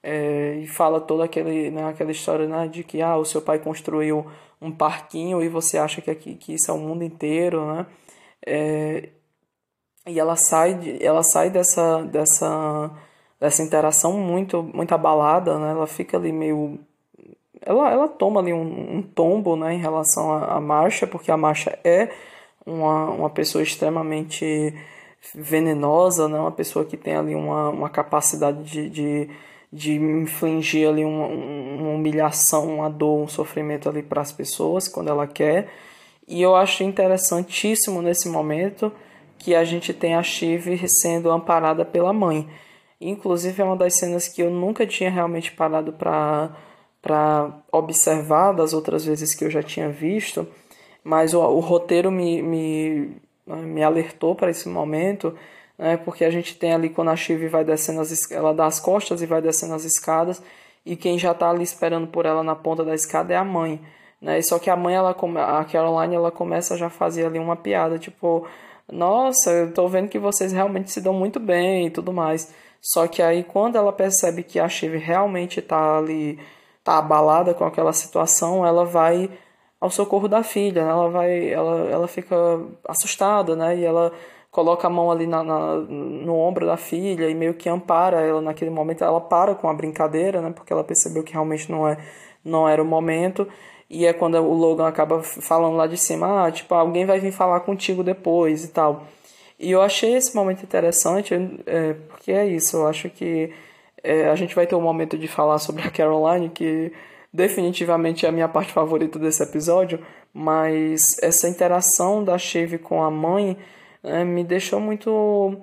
É, 0.07 0.59
e 0.61 0.67
fala 0.67 1.01
toda 1.01 1.23
aquele, 1.25 1.71
né, 1.71 1.89
aquela 1.89 2.11
história 2.11 2.47
né, 2.47 2.67
de 2.67 2.83
que 2.83 3.01
ah, 3.01 3.17
o 3.17 3.25
seu 3.25 3.41
pai 3.41 3.57
construiu 3.57 4.23
um 4.61 4.71
parquinho 4.71 5.41
e 5.41 5.49
você 5.49 5.79
acha 5.79 5.99
que, 5.99 6.11
aqui, 6.11 6.35
que 6.35 6.53
isso 6.53 6.69
é 6.69 6.73
o 6.75 6.77
mundo 6.77 7.03
inteiro, 7.03 7.65
né? 7.65 7.87
É, 8.45 9.09
e 10.07 10.19
ela 10.19 10.35
sai, 10.35 10.99
ela 11.01 11.23
sai 11.23 11.49
dessa, 11.49 12.03
dessa, 12.03 12.91
dessa 13.39 13.63
interação 13.63 14.13
muito, 14.13 14.61
muito 14.61 14.93
abalada, 14.93 15.57
né? 15.57 15.71
Ela 15.71 15.87
fica 15.87 16.17
ali 16.17 16.31
meio... 16.31 16.79
Ela, 17.61 17.91
ela 17.91 18.07
toma 18.07 18.39
ali 18.39 18.53
um, 18.53 18.97
um 18.97 19.01
tombo, 19.01 19.55
né, 19.55 19.73
em 19.73 19.79
relação 19.79 20.31
à, 20.31 20.55
à 20.57 20.61
Marcha, 20.61 21.07
porque 21.07 21.31
a 21.31 21.37
Marcha 21.37 21.77
é 21.83 22.09
uma, 22.65 23.09
uma 23.11 23.29
pessoa 23.29 23.63
extremamente 23.63 24.73
venenosa, 25.33 26.27
né? 26.27 26.39
Uma 26.39 26.51
pessoa 26.51 26.85
que 26.85 26.97
tem 26.97 27.15
ali 27.15 27.35
uma, 27.35 27.69
uma 27.69 27.89
capacidade 27.89 28.63
de, 28.63 28.89
de, 28.89 29.29
de 29.71 29.95
infligir 29.95 30.87
ali 30.87 31.03
uma, 31.03 31.27
uma 31.27 31.89
humilhação, 31.91 32.75
uma 32.75 32.89
dor, 32.89 33.23
um 33.23 33.27
sofrimento 33.27 33.89
ali 33.89 34.03
para 34.03 34.21
as 34.21 34.31
pessoas 34.31 34.87
quando 34.87 35.09
ela 35.09 35.25
quer. 35.25 35.69
E 36.27 36.41
eu 36.41 36.55
acho 36.55 36.83
interessantíssimo 36.83 38.01
nesse 38.01 38.27
momento 38.27 38.91
que 39.37 39.53
a 39.53 39.63
gente 39.63 39.93
tem 39.93 40.15
a 40.15 40.23
Shiv 40.23 40.87
sendo 40.87 41.31
amparada 41.31 41.85
pela 41.85 42.11
mãe. 42.11 42.47
Inclusive 42.99 43.61
é 43.61 43.65
uma 43.65 43.75
das 43.75 43.95
cenas 43.95 44.27
que 44.27 44.41
eu 44.41 44.49
nunca 44.49 44.87
tinha 44.87 45.09
realmente 45.09 45.51
parado 45.51 45.93
para 45.93 46.55
para 47.05 47.51
observar 47.71 48.51
das 48.51 48.73
outras 48.73 49.05
vezes 49.05 49.35
que 49.35 49.45
eu 49.45 49.49
já 49.51 49.61
tinha 49.61 49.89
visto, 49.89 50.47
mas 51.03 51.35
o, 51.35 51.39
o 51.39 51.59
roteiro 51.59 52.11
me, 52.11 52.41
me, 52.41 53.11
me 53.45 53.83
alertou 53.83 54.33
para 54.33 54.49
esse 54.49 54.67
momento, 54.67 55.37
né, 55.77 55.97
porque 55.97 56.25
a 56.25 56.31
gente 56.31 56.57
tem 56.57 56.73
ali 56.73 56.89
quando 56.89 57.11
a 57.11 57.15
Shiv 57.15 57.47
vai 57.47 57.63
descendo 57.63 58.01
as 58.01 58.31
ela 58.31 58.55
dá 58.55 58.65
as 58.65 58.79
costas 58.79 59.21
e 59.21 59.27
vai 59.27 59.39
descendo 59.39 59.75
as 59.75 59.83
escadas, 59.85 60.41
e 60.83 60.95
quem 60.95 61.19
já 61.19 61.31
está 61.31 61.51
ali 61.51 61.61
esperando 61.61 62.07
por 62.07 62.25
ela 62.25 62.41
na 62.41 62.55
ponta 62.55 62.83
da 62.83 62.95
escada 62.95 63.35
é 63.35 63.37
a 63.37 63.43
mãe. 63.43 63.79
Né? 64.19 64.41
Só 64.41 64.57
que 64.57 64.71
a 64.71 64.75
mãe, 64.75 64.95
ela, 64.95 65.11
a 65.11 65.63
Caroline, 65.63 66.15
ela 66.15 66.31
começa 66.31 66.75
já 66.75 66.87
a 66.87 66.89
fazer 66.89 67.27
ali 67.27 67.37
uma 67.37 67.55
piada, 67.55 67.99
tipo, 67.99 68.47
nossa, 68.91 69.51
eu 69.51 69.71
tô 69.71 69.87
vendo 69.87 70.09
que 70.09 70.17
vocês 70.17 70.51
realmente 70.51 70.91
se 70.91 71.01
dão 71.01 71.13
muito 71.13 71.39
bem 71.39 71.85
e 71.85 71.89
tudo 71.91 72.11
mais. 72.11 72.51
Só 72.81 73.07
que 73.07 73.21
aí 73.21 73.43
quando 73.43 73.75
ela 73.75 73.93
percebe 73.93 74.41
que 74.41 74.59
a 74.59 74.67
Shiv 74.67 74.97
realmente 74.97 75.61
tá 75.61 75.99
ali, 75.99 76.39
tá 76.85 76.99
abalada 76.99 77.53
com 77.55 77.65
aquela 77.65 77.91
situação, 77.91 78.65
ela 78.65 78.85
vai 78.85 79.29
ao 79.81 79.89
socorro 79.89 80.27
da 80.27 80.43
filha, 80.43 80.85
né? 80.85 80.91
ela 80.91 81.09
vai, 81.09 81.49
ela, 81.49 81.89
ela 81.89 82.07
fica 82.07 82.35
assustada, 82.87 83.55
né? 83.55 83.75
E 83.77 83.83
ela 83.83 84.13
coloca 84.51 84.87
a 84.87 84.89
mão 84.89 85.11
ali 85.11 85.25
na, 85.27 85.43
na, 85.43 85.77
no 85.77 86.37
ombro 86.37 86.65
da 86.65 86.77
filha 86.77 87.27
e 87.27 87.33
meio 87.33 87.55
que 87.55 87.67
ampara 87.67 88.21
ela 88.21 88.39
naquele 88.39 88.69
momento. 88.69 89.03
Ela 89.03 89.19
para 89.19 89.55
com 89.55 89.67
a 89.67 89.73
brincadeira, 89.73 90.41
né? 90.41 90.51
Porque 90.51 90.71
ela 90.71 90.83
percebeu 90.83 91.23
que 91.23 91.33
realmente 91.33 91.71
não 91.71 91.87
é, 91.87 91.97
não 92.43 92.69
era 92.69 92.81
o 92.81 92.85
momento. 92.85 93.47
E 93.89 94.05
é 94.05 94.13
quando 94.13 94.35
o 94.37 94.53
Logan 94.53 94.87
acaba 94.87 95.23
falando 95.23 95.75
lá 95.75 95.87
de 95.87 95.97
cima, 95.97 96.45
ah, 96.45 96.51
tipo, 96.51 96.73
alguém 96.75 97.05
vai 97.05 97.19
vir 97.19 97.31
falar 97.31 97.61
contigo 97.61 98.03
depois 98.03 98.63
e 98.63 98.69
tal. 98.69 99.03
E 99.59 99.71
eu 99.71 99.81
achei 99.81 100.13
esse 100.13 100.35
momento 100.35 100.63
interessante, 100.63 101.33
é, 101.65 101.93
porque 102.09 102.31
é 102.31 102.45
isso, 102.45 102.77
eu 102.77 102.87
acho 102.87 103.09
que 103.09 103.51
é, 104.05 104.29
a 104.29 104.35
gente 104.35 104.55
vai 104.55 104.67
ter 104.67 104.75
um 104.75 104.81
momento 104.81 105.17
de 105.17 105.27
falar 105.27 105.59
sobre 105.59 105.81
a 105.81 105.91
Caroline, 105.91 106.49
que 106.49 106.93
definitivamente 107.33 108.25
é 108.25 108.29
a 108.29 108.31
minha 108.31 108.47
parte 108.47 108.71
favorita 108.71 109.19
desse 109.19 109.43
episódio, 109.43 109.99
mas 110.33 111.17
essa 111.21 111.49
interação 111.49 112.23
da 112.23 112.37
Shave 112.37 112.77
com 112.77 113.03
a 113.03 113.11
mãe 113.11 113.57
é, 114.03 114.23
me 114.23 114.43
deixou 114.43 114.79
muito 114.79 115.57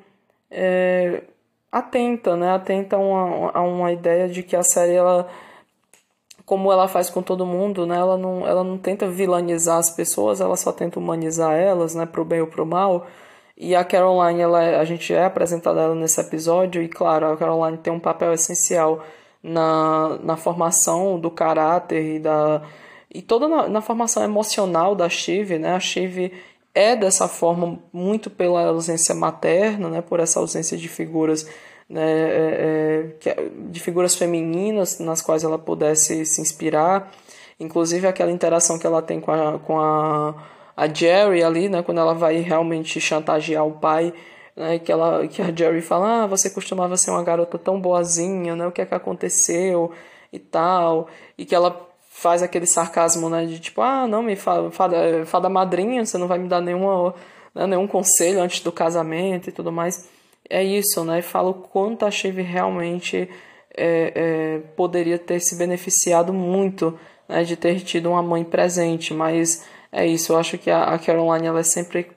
é, 0.51 1.23
atenta, 1.71 2.37
né? 2.37 2.51
Atenta 2.53 2.97
a 2.97 2.99
uma, 2.99 3.51
a 3.53 3.63
uma 3.63 3.93
ideia 3.93 4.29
de 4.29 4.43
que 4.43 4.57
a 4.57 4.63
série 4.63 4.93
ela 4.93 5.29
como 6.45 6.73
ela 6.73 6.89
faz 6.89 7.09
com 7.09 7.23
todo 7.23 7.47
mundo, 7.47 7.87
né? 7.87 7.97
Ela 7.97 8.19
não, 8.19 8.47
ela 8.47 8.65
não 8.65 8.77
tenta 8.77 9.09
vilanizar 9.09 9.79
as 9.79 9.91
pessoas, 9.91 10.41
ela 10.41 10.57
só 10.57 10.73
tenta 10.73 10.99
humanizar 10.99 11.55
elas, 11.55 11.95
né? 11.95 12.05
Pro 12.05 12.25
bem 12.25 12.41
ou 12.41 12.47
pro 12.47 12.67
mal. 12.67 13.07
E 13.65 13.77
a 13.77 13.85
Caroline, 13.85 14.41
ela, 14.41 14.61
é, 14.61 14.81
a 14.81 14.85
gente 14.85 15.15
é 15.15 15.25
apresentada 15.25 15.95
nesse 15.95 16.21
episódio, 16.21 16.83
e 16.83 16.89
claro, 16.89 17.29
a 17.29 17.37
Caroline 17.37 17.79
tem 17.79 17.93
um 17.93 18.01
papel 18.01 18.33
essencial 18.33 19.05
na, 19.41 20.19
na 20.21 20.37
formação 20.37 21.17
do 21.17 21.31
caráter 21.31 22.17
e 22.17 22.19
da. 22.19 22.63
E 23.15 23.23
toda 23.23 23.47
na, 23.47 23.69
na 23.69 23.81
formação 23.81 24.25
emocional 24.25 24.97
da 24.97 25.09
Shiv, 25.09 25.61
né? 25.61 25.77
A 25.77 25.79
Shiv 25.79 26.33
é 26.75 26.97
dessa 26.97 27.29
forma 27.29 27.79
muito 27.93 28.29
pela 28.29 28.65
ausência 28.65 29.15
materna, 29.15 29.89
né? 29.89 30.03
Por 30.03 30.19
essa 30.19 30.41
ausência 30.41 30.77
de 30.77 30.89
figuras 30.89 31.49
né, 31.89 32.03
é, 32.03 33.15
é 33.27 33.49
de 33.69 33.79
figuras 33.79 34.17
femininas 34.17 34.99
nas 34.99 35.23
quais 35.23 35.45
ela 35.45 35.59
pudesse 35.59 36.27
se 36.27 36.41
inspirar. 36.41 37.13
Inclusive 37.61 38.09
aquela 38.09 38.33
interação 38.33 38.77
que 38.77 38.89
ela 38.89 39.01
tem 39.01 39.21
com 39.21 39.31
a, 39.31 39.59
com 39.61 39.79
a, 39.79 40.35
a 40.77 40.87
Jerry 40.89 41.43
ali, 41.43 41.69
né, 41.69 41.83
quando 41.83 41.99
ela 41.99 42.15
vai 42.15 42.37
realmente 42.39 43.01
chantagear 43.01 43.67
o 43.67 43.73
pai, 43.73 44.13
né, 44.57 44.79
que, 44.79 44.91
ela, 44.91 45.27
que 45.29 45.43
a 45.43 45.55
Jerry 45.55 45.81
fala, 45.81 46.25
ah, 46.25 46.27
você 46.27 46.51
costumava 46.51 46.97
ser 46.97 47.11
uma 47.11 47.23
garota 47.23 47.59
tão 47.59 47.81
boazinha, 47.81 48.57
né, 48.57 48.67
o 48.67 48.73
que 48.73 48.83
é 48.83 48.87
que 48.87 48.95
aconteceu 48.95 49.93
e 50.33 50.39
tal, 50.39 51.09
e 51.37 51.45
que 51.45 51.55
ela 51.55 51.89
faz 52.11 52.43
aquele 52.43 52.67
sarcasmo, 52.67 53.29
né, 53.29 53.47
de 53.47 53.59
tipo, 53.59 53.81
ah, 53.81 54.07
não, 54.07 54.23
me 54.23 54.37
fada, 54.37 54.71
fada, 54.71 55.27
fada 55.27 55.49
madrinha, 55.49 56.05
você 56.05 56.19
não 56.19 56.29
vai 56.29 56.39
me 56.39 56.49
dar 56.49 56.61
nenhuma, 56.61 57.15
né, 57.55 57.67
nenhum 57.67 57.87
conselho 57.87 58.41
antes 58.41 58.61
do 58.61 58.73
casamento 58.73 59.49
e 59.49 59.53
tudo 59.53 59.73
mais 59.73 60.09
é 60.53 60.63
isso, 60.63 61.03
né? 61.05 61.23
Fala 61.23 61.49
o 61.49 61.55
quanto 61.55 62.05
a 62.05 62.11
Shiv 62.11 62.43
realmente 62.43 63.29
é, 63.75 64.13
é, 64.15 64.59
poderia 64.77 65.19
ter 65.19 65.41
se 65.41 65.57
beneficiado 65.57 66.33
muito 66.33 66.99
né, 67.27 67.43
de 67.43 67.57
ter 67.57 67.81
tido 67.81 68.11
uma 68.11 68.23
mãe 68.23 68.45
presente, 68.45 69.15
mas 69.15 69.65
é 69.93 70.07
isso, 70.07 70.33
eu 70.33 70.39
acho 70.39 70.57
que 70.57 70.71
a, 70.71 70.85
a 70.85 70.99
Caroline 70.99 71.47
ela 71.47 71.61
é 71.61 71.63
sempre 71.63 72.11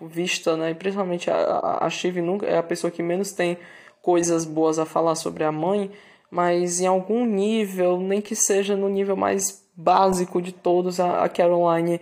vista, 0.00 0.56
né? 0.56 0.74
Principalmente 0.74 1.30
a, 1.30 1.78
a 1.80 1.88
Shiv 1.88 2.20
nunca 2.20 2.46
é 2.46 2.58
a 2.58 2.62
pessoa 2.62 2.90
que 2.90 3.02
menos 3.02 3.32
tem 3.32 3.56
coisas 4.02 4.44
boas 4.44 4.78
a 4.78 4.84
falar 4.86 5.14
sobre 5.14 5.44
a 5.44 5.52
mãe, 5.52 5.90
mas 6.30 6.80
em 6.80 6.86
algum 6.86 7.24
nível, 7.24 7.98
nem 8.00 8.20
que 8.20 8.34
seja 8.34 8.76
no 8.76 8.88
nível 8.88 9.16
mais 9.16 9.64
básico 9.76 10.42
de 10.42 10.52
todos, 10.52 10.98
a, 10.98 11.24
a 11.24 11.28
Caroline 11.28 12.00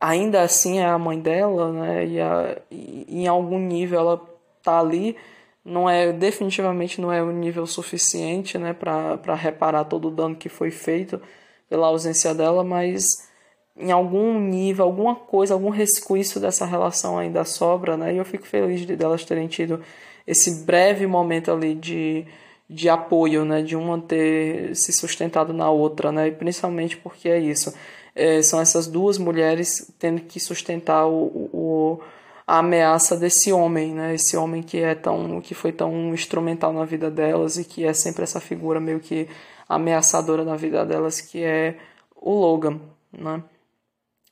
ainda 0.00 0.42
assim 0.42 0.80
é 0.80 0.86
a 0.86 0.98
mãe 0.98 1.20
dela, 1.20 1.72
né? 1.72 2.06
E, 2.06 2.20
a, 2.20 2.58
e 2.70 3.22
em 3.22 3.26
algum 3.28 3.58
nível 3.58 4.00
ela 4.00 4.20
tá 4.62 4.80
ali 4.80 5.16
não 5.64 5.88
é 5.88 6.12
definitivamente 6.12 7.00
não 7.00 7.12
é 7.12 7.22
o 7.22 7.30
nível 7.30 7.66
suficiente 7.66 8.56
né 8.56 8.72
para 8.72 9.34
reparar 9.34 9.84
todo 9.84 10.08
o 10.08 10.10
dano 10.10 10.34
que 10.34 10.48
foi 10.48 10.70
feito 10.70 11.20
pela 11.68 11.88
ausência 11.88 12.34
dela 12.34 12.64
mas 12.64 13.27
em 13.78 13.90
algum 13.90 14.38
nível 14.40 14.84
alguma 14.84 15.14
coisa 15.14 15.54
algum 15.54 15.70
resquício 15.70 16.40
dessa 16.40 16.66
relação 16.66 17.18
ainda 17.18 17.44
sobra 17.44 17.96
né 17.96 18.14
e 18.14 18.16
eu 18.16 18.24
fico 18.24 18.46
feliz 18.46 18.80
de 18.80 18.96
delas 18.96 19.24
terem 19.24 19.46
tido 19.46 19.80
esse 20.26 20.64
breve 20.64 21.06
momento 21.06 21.50
ali 21.50 21.74
de 21.74 22.26
de 22.68 22.88
apoio 22.88 23.44
né 23.44 23.62
de 23.62 23.76
uma 23.76 24.00
ter 24.00 24.74
se 24.74 24.92
sustentado 24.92 25.52
na 25.52 25.70
outra 25.70 26.12
né 26.12 26.28
e 26.28 26.32
principalmente 26.32 26.96
porque 26.96 27.28
é 27.28 27.38
isso 27.38 27.72
é, 28.14 28.42
são 28.42 28.60
essas 28.60 28.86
duas 28.86 29.16
mulheres 29.16 29.92
tendo 29.98 30.20
que 30.22 30.40
sustentar 30.40 31.06
o, 31.06 31.48
o 31.52 32.00
a 32.48 32.60
ameaça 32.60 33.14
desse 33.14 33.52
homem, 33.52 33.92
né? 33.92 34.14
Esse 34.14 34.34
homem 34.34 34.62
que 34.62 34.78
é 34.78 34.94
tão 34.94 35.38
que 35.42 35.54
foi 35.54 35.70
tão 35.70 36.14
instrumental 36.14 36.72
na 36.72 36.86
vida 36.86 37.10
delas 37.10 37.58
e 37.58 37.64
que 37.64 37.84
é 37.84 37.92
sempre 37.92 38.22
essa 38.22 38.40
figura 38.40 38.80
meio 38.80 39.00
que 39.00 39.28
ameaçadora 39.68 40.42
na 40.44 40.56
vida 40.56 40.84
delas, 40.86 41.20
que 41.20 41.44
é 41.44 41.76
o 42.16 42.32
Logan, 42.32 42.80
né? 43.12 43.42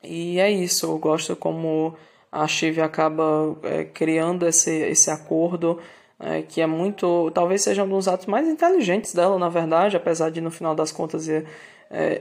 E 0.06 0.38
é 0.40 0.50
isso, 0.50 0.86
eu 0.86 0.98
gosto 0.98 1.34
como 1.36 1.94
a 2.30 2.46
Shiv 2.46 2.80
acaba 2.80 3.56
é, 3.62 3.84
criando 3.84 4.46
esse, 4.46 4.70
esse 4.70 5.10
acordo, 5.10 5.78
é, 6.18 6.42
que 6.42 6.60
é 6.60 6.66
muito. 6.66 7.30
talvez 7.32 7.62
seja 7.62 7.84
um 7.84 7.88
dos 7.88 8.08
atos 8.08 8.26
mais 8.26 8.48
inteligentes 8.48 9.14
dela, 9.14 9.38
na 9.38 9.48
verdade, 9.48 9.96
apesar 9.96 10.30
de 10.30 10.40
no 10.40 10.50
final 10.50 10.74
das 10.74 10.92
contas 10.92 11.28
é, 11.28 11.44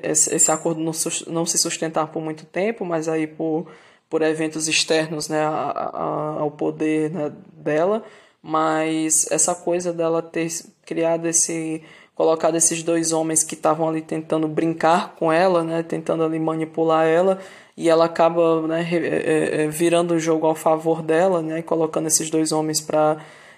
esse, 0.04 0.34
esse 0.34 0.52
acordo 0.52 0.80
não, 0.82 0.92
não 1.28 1.46
se 1.46 1.58
sustentar 1.58 2.08
por 2.08 2.22
muito 2.22 2.46
tempo, 2.46 2.86
mas 2.86 3.08
aí 3.08 3.28
por 3.28 3.68
por 4.10 4.22
eventos 4.22 4.68
externos 4.68 5.28
né, 5.28 5.44
ao 5.44 6.52
poder 6.52 7.12
né, 7.12 7.32
dela, 7.52 8.04
mas 8.42 9.30
essa 9.32 9.56
coisa 9.56 9.92
dela 9.92 10.22
ter 10.22 10.48
criado 10.86 11.26
esse 11.26 11.84
colocado 12.14 12.56
esses 12.56 12.82
dois 12.82 13.12
homens 13.12 13.44
que 13.44 13.56
estavam 13.56 13.90
ali 13.90 14.02
tentando 14.02 14.48
brincar 14.48 15.16
com 15.16 15.32
ela, 15.32 15.64
né, 15.64 15.84
tentando 15.84 16.24
ali 16.24 16.40
manipular 16.40 17.06
ela, 17.06 17.40
e 17.78 17.90
ela 17.90 18.06
acaba 18.06 18.66
né, 18.68 18.88
é, 18.92 19.64
é, 19.64 19.68
virando 19.68 20.14
o 20.14 20.20
jogo 20.20 20.48
ao 20.48 20.56
favor 20.56 21.02
dela, 21.02 21.42
né, 21.42 21.62
colocando 21.62 22.08
esses 22.08 22.30
dois 22.30 22.52
homens 22.52 22.80
para 22.80 23.18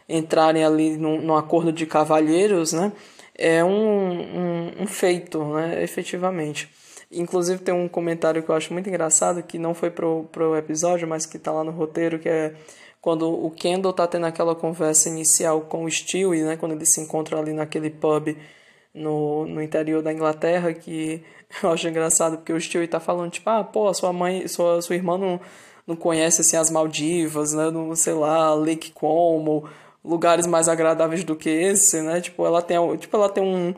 entrarem 0.09 0.63
ali 0.63 0.97
num, 0.97 1.21
num, 1.21 1.35
acordo 1.35 1.71
de 1.71 1.85
cavalheiros, 1.85 2.73
né, 2.73 2.91
é 3.35 3.63
um, 3.63 3.69
um, 3.69 4.71
um 4.81 4.87
feito, 4.87 5.43
né, 5.53 5.83
efetivamente. 5.83 6.69
Inclusive 7.11 7.61
tem 7.61 7.73
um 7.73 7.87
comentário 7.87 8.41
que 8.43 8.49
eu 8.49 8.55
acho 8.55 8.73
muito 8.73 8.89
engraçado, 8.89 9.43
que 9.43 9.59
não 9.59 9.73
foi 9.73 9.91
pro, 9.91 10.25
pro 10.31 10.57
episódio, 10.57 11.07
mas 11.07 11.25
que 11.25 11.37
tá 11.37 11.51
lá 11.51 11.63
no 11.63 11.71
roteiro, 11.71 12.19
que 12.19 12.27
é 12.27 12.53
quando 12.99 13.31
o 13.31 13.51
Kendall 13.51 13.93
tá 13.93 14.07
tendo 14.07 14.25
aquela 14.25 14.55
conversa 14.55 15.07
inicial 15.07 15.61
com 15.61 15.85
o 15.85 15.91
Stewie, 15.91 16.41
né, 16.41 16.57
quando 16.57 16.73
eles 16.73 16.91
se 16.91 16.99
encontram 16.99 17.39
ali 17.39 17.53
naquele 17.53 17.89
pub 17.89 18.35
no, 18.93 19.45
no 19.45 19.61
interior 19.61 20.01
da 20.01 20.11
Inglaterra, 20.11 20.73
que 20.73 21.23
eu 21.63 21.71
acho 21.71 21.87
engraçado, 21.87 22.37
porque 22.37 22.53
o 22.53 22.59
Stewie 22.59 22.87
tá 22.87 22.99
falando, 22.99 23.31
tipo, 23.31 23.49
ah, 23.49 23.63
pô, 23.63 23.93
sua 23.93 24.13
mãe, 24.13 24.47
sua, 24.47 24.81
sua 24.81 24.95
irmã 24.95 25.17
não, 25.17 25.39
não 25.85 25.95
conhece, 25.95 26.41
assim, 26.41 26.57
as 26.57 26.69
Maldivas, 26.69 27.53
né, 27.53 27.69
no, 27.69 27.95
sei 27.95 28.13
lá, 28.13 28.53
Lake 28.53 28.91
Como, 28.91 29.67
lugares 30.03 30.47
mais 30.47 30.67
agradáveis 30.69 31.23
do 31.23 31.35
que 31.35 31.49
esse, 31.49 32.01
né, 32.01 32.21
tipo, 32.21 32.45
ela 32.45 32.61
tem, 32.61 32.77
tipo, 32.97 33.15
ela 33.15 33.29
tem 33.29 33.43
um 33.43 33.73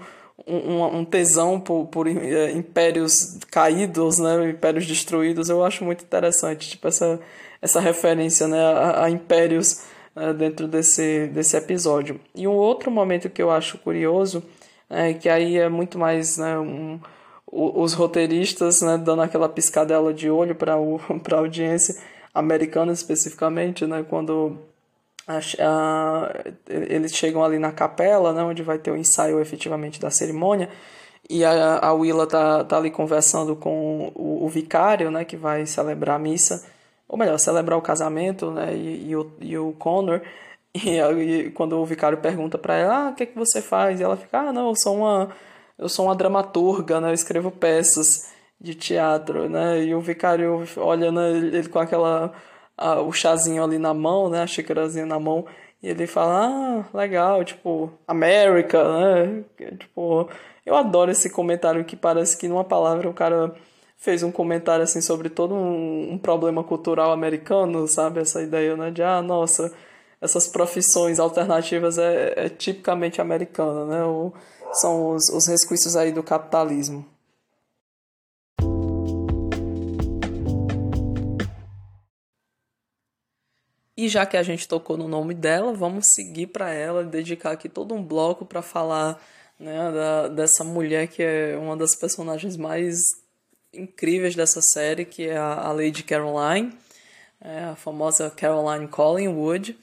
um, 0.47 0.99
um 0.99 1.05
tesão 1.05 1.59
por, 1.59 1.87
por 1.87 2.07
é, 2.07 2.51
impérios 2.51 3.37
caídos, 3.51 4.19
né, 4.19 4.49
impérios 4.49 4.85
destruídos, 4.85 5.49
eu 5.49 5.63
acho 5.63 5.83
muito 5.83 6.03
interessante, 6.03 6.69
tipo 6.69 6.87
essa, 6.87 7.19
essa 7.61 7.79
referência, 7.79 8.47
né, 8.47 8.59
a, 8.59 9.05
a 9.05 9.09
impérios 9.09 9.83
uh, 10.15 10.33
dentro 10.33 10.67
desse, 10.67 11.27
desse 11.27 11.57
episódio. 11.57 12.19
E 12.33 12.47
um 12.47 12.53
outro 12.53 12.89
momento 12.91 13.29
que 13.29 13.41
eu 13.41 13.51
acho 13.51 13.77
curioso, 13.79 14.43
é 14.89 15.13
que 15.13 15.29
aí 15.29 15.57
é 15.57 15.69
muito 15.69 15.99
mais 15.99 16.37
né, 16.37 16.57
um, 16.57 16.99
os 17.51 17.93
roteiristas 17.93 18.81
né, 18.81 18.97
dando 18.97 19.21
aquela 19.21 19.49
piscadela 19.49 20.13
de 20.13 20.29
olho 20.29 20.55
para 20.55 20.73
a 20.75 21.35
audiência 21.37 21.95
americana 22.33 22.91
especificamente, 22.91 23.85
né, 23.85 24.05
quando 24.07 24.57
a, 25.27 25.39
a, 25.59 26.33
eles 26.67 27.13
chegam 27.13 27.43
ali 27.43 27.57
na 27.57 27.71
capela, 27.71 28.33
né, 28.33 28.43
onde 28.43 28.61
vai 28.61 28.77
ter 28.77 28.91
o 28.91 28.97
ensaio 28.97 29.39
efetivamente 29.39 29.99
da 29.99 30.11
cerimônia, 30.11 30.69
e 31.29 31.43
a, 31.43 31.79
a 31.79 31.93
Willa 31.93 32.25
tá, 32.25 32.63
tá 32.63 32.77
ali 32.77 32.89
conversando 32.89 33.55
com 33.55 34.11
o, 34.15 34.45
o 34.45 34.49
vicário, 34.49 35.11
né, 35.11 35.25
que 35.25 35.35
vai 35.35 35.65
celebrar 35.65 36.15
a 36.15 36.19
missa, 36.19 36.65
ou 37.07 37.17
melhor, 37.17 37.39
celebrar 37.39 37.77
o 37.77 37.81
casamento, 37.81 38.51
né, 38.51 38.75
e, 38.75 39.09
e, 39.09 39.15
o, 39.15 39.31
e 39.41 39.57
o 39.57 39.73
Connor, 39.73 40.21
e, 40.73 40.99
aí, 40.99 41.51
quando 41.51 41.79
o 41.79 41.85
vicário 41.85 42.19
pergunta 42.19 42.57
para 42.57 42.75
ela, 42.75 43.07
ah, 43.07 43.09
o 43.09 43.15
que, 43.15 43.25
que 43.25 43.37
você 43.37 43.59
faz? 43.61 43.99
E 43.99 44.03
ela 44.03 44.15
fica, 44.15 44.39
ah, 44.39 44.53
não, 44.53 44.69
eu 44.69 44.75
sou 44.75 44.97
uma, 44.97 45.29
eu 45.79 45.89
sou 45.89 46.05
uma 46.05 46.15
dramaturga, 46.15 47.01
né, 47.01 47.09
eu 47.09 47.13
escrevo 47.13 47.51
peças 47.51 48.31
de 48.59 48.75
teatro, 48.75 49.49
né, 49.49 49.83
e 49.83 49.95
o 49.95 50.01
vicário 50.01 50.63
olha, 50.77 51.11
né, 51.11 51.31
ele, 51.31 51.69
com 51.69 51.79
aquela, 51.79 52.33
a, 52.77 53.01
o 53.01 53.11
chazinho 53.11 53.63
ali 53.63 53.77
na 53.77 53.93
mão, 53.93 54.29
né, 54.29 54.43
a 54.43 54.47
xícarazinha 54.47 55.05
na 55.05 55.19
mão, 55.19 55.45
e 55.81 55.87
ele 55.89 56.05
fala, 56.05 56.85
ah, 56.93 56.97
legal, 56.97 57.43
tipo, 57.43 57.91
América, 58.07 58.83
né, 58.83 59.43
tipo 59.77 60.29
eu 60.69 60.75
adoro 60.75 61.09
esse 61.09 61.31
comentário 61.31 61.83
que 61.83 61.95
parece 61.95 62.37
que 62.37 62.47
numa 62.47 62.63
palavra 62.63 63.09
o 63.09 63.13
cara 63.13 63.55
fez 63.97 64.21
um 64.21 64.31
comentário 64.31 64.83
assim 64.83 65.01
sobre 65.01 65.27
todo 65.27 65.55
um, 65.55 66.13
um 66.13 66.17
problema 66.17 66.63
cultural 66.63 67.11
americano, 67.11 67.87
sabe? 67.87 68.19
Essa 68.19 68.43
ideia, 68.43 68.77
né? 68.77 68.91
De, 68.91 69.01
ah, 69.01 69.19
nossa, 69.19 69.73
essas 70.21 70.47
profissões 70.47 71.19
alternativas 71.19 71.97
é, 71.97 72.33
é 72.45 72.49
tipicamente 72.49 73.19
americana, 73.19 73.85
né? 73.85 74.03
Ou 74.03 74.31
são 74.73 75.15
os, 75.15 75.29
os 75.29 75.47
resquícios 75.47 75.95
aí 75.95 76.11
do 76.11 76.23
capitalismo. 76.23 77.05
E 83.97 84.07
já 84.07 84.25
que 84.25 84.37
a 84.37 84.43
gente 84.43 84.65
tocou 84.65 84.95
no 84.95 85.09
nome 85.09 85.33
dela, 85.33 85.73
vamos 85.73 86.07
seguir 86.13 86.47
para 86.47 86.73
ela, 86.73 87.03
dedicar 87.03 87.51
aqui 87.51 87.67
todo 87.67 87.93
um 87.93 88.01
bloco 88.01 88.45
para 88.45 88.61
falar 88.61 89.21
né, 89.59 89.91
da, 89.91 90.27
dessa 90.29 90.63
mulher 90.63 91.07
que 91.09 91.21
é 91.21 91.57
uma 91.57 91.75
das 91.75 91.97
personagens 91.97 92.55
mais 92.55 93.01
incríveis 93.73 94.35
dessa 94.35 94.61
série, 94.61 95.03
que 95.03 95.27
é 95.27 95.35
a, 95.35 95.53
a 95.53 95.71
Lady 95.73 96.03
Caroline, 96.03 96.71
é, 97.41 97.65
a 97.65 97.75
famosa 97.75 98.29
Caroline 98.29 98.87
Collingwood, 98.87 99.77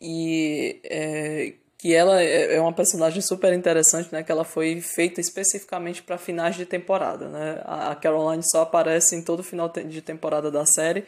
e 0.00 0.80
é, 0.84 1.52
que 1.78 1.94
ela 1.94 2.20
é, 2.20 2.56
é 2.56 2.60
uma 2.60 2.72
personagem 2.72 3.22
super 3.22 3.52
interessante, 3.52 4.12
né, 4.12 4.22
que 4.22 4.32
ela 4.32 4.44
foi 4.44 4.80
feita 4.80 5.20
especificamente 5.20 6.02
para 6.02 6.18
finais 6.18 6.56
de 6.56 6.66
temporada, 6.66 7.28
né, 7.28 7.62
a 7.64 7.94
Caroline 7.94 8.42
só 8.42 8.62
aparece 8.62 9.14
em 9.14 9.22
todo 9.22 9.42
final 9.42 9.68
de 9.68 10.02
temporada 10.02 10.50
da 10.50 10.66
série, 10.66 11.04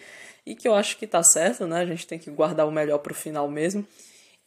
e 0.47 0.55
que 0.55 0.67
eu 0.67 0.75
acho 0.75 0.97
que 0.97 1.07
tá 1.07 1.23
certo, 1.23 1.67
né, 1.67 1.81
a 1.81 1.87
gente 1.87 2.07
tem 2.07 2.19
que 2.19 2.31
guardar 2.31 2.67
o 2.67 2.73
melhor 2.73 2.99
para 2.99 3.13
o 3.13 3.17
final 3.17 3.51
mesmo, 3.51 3.85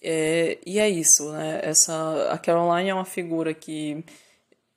é, 0.03 0.57
e 0.65 0.79
é 0.79 0.89
isso, 0.89 1.31
né? 1.31 1.61
Essa, 1.63 2.29
a 2.29 2.37
Caroline 2.37 2.89
é 2.89 2.93
uma 2.93 3.05
figura 3.05 3.53
que 3.53 4.03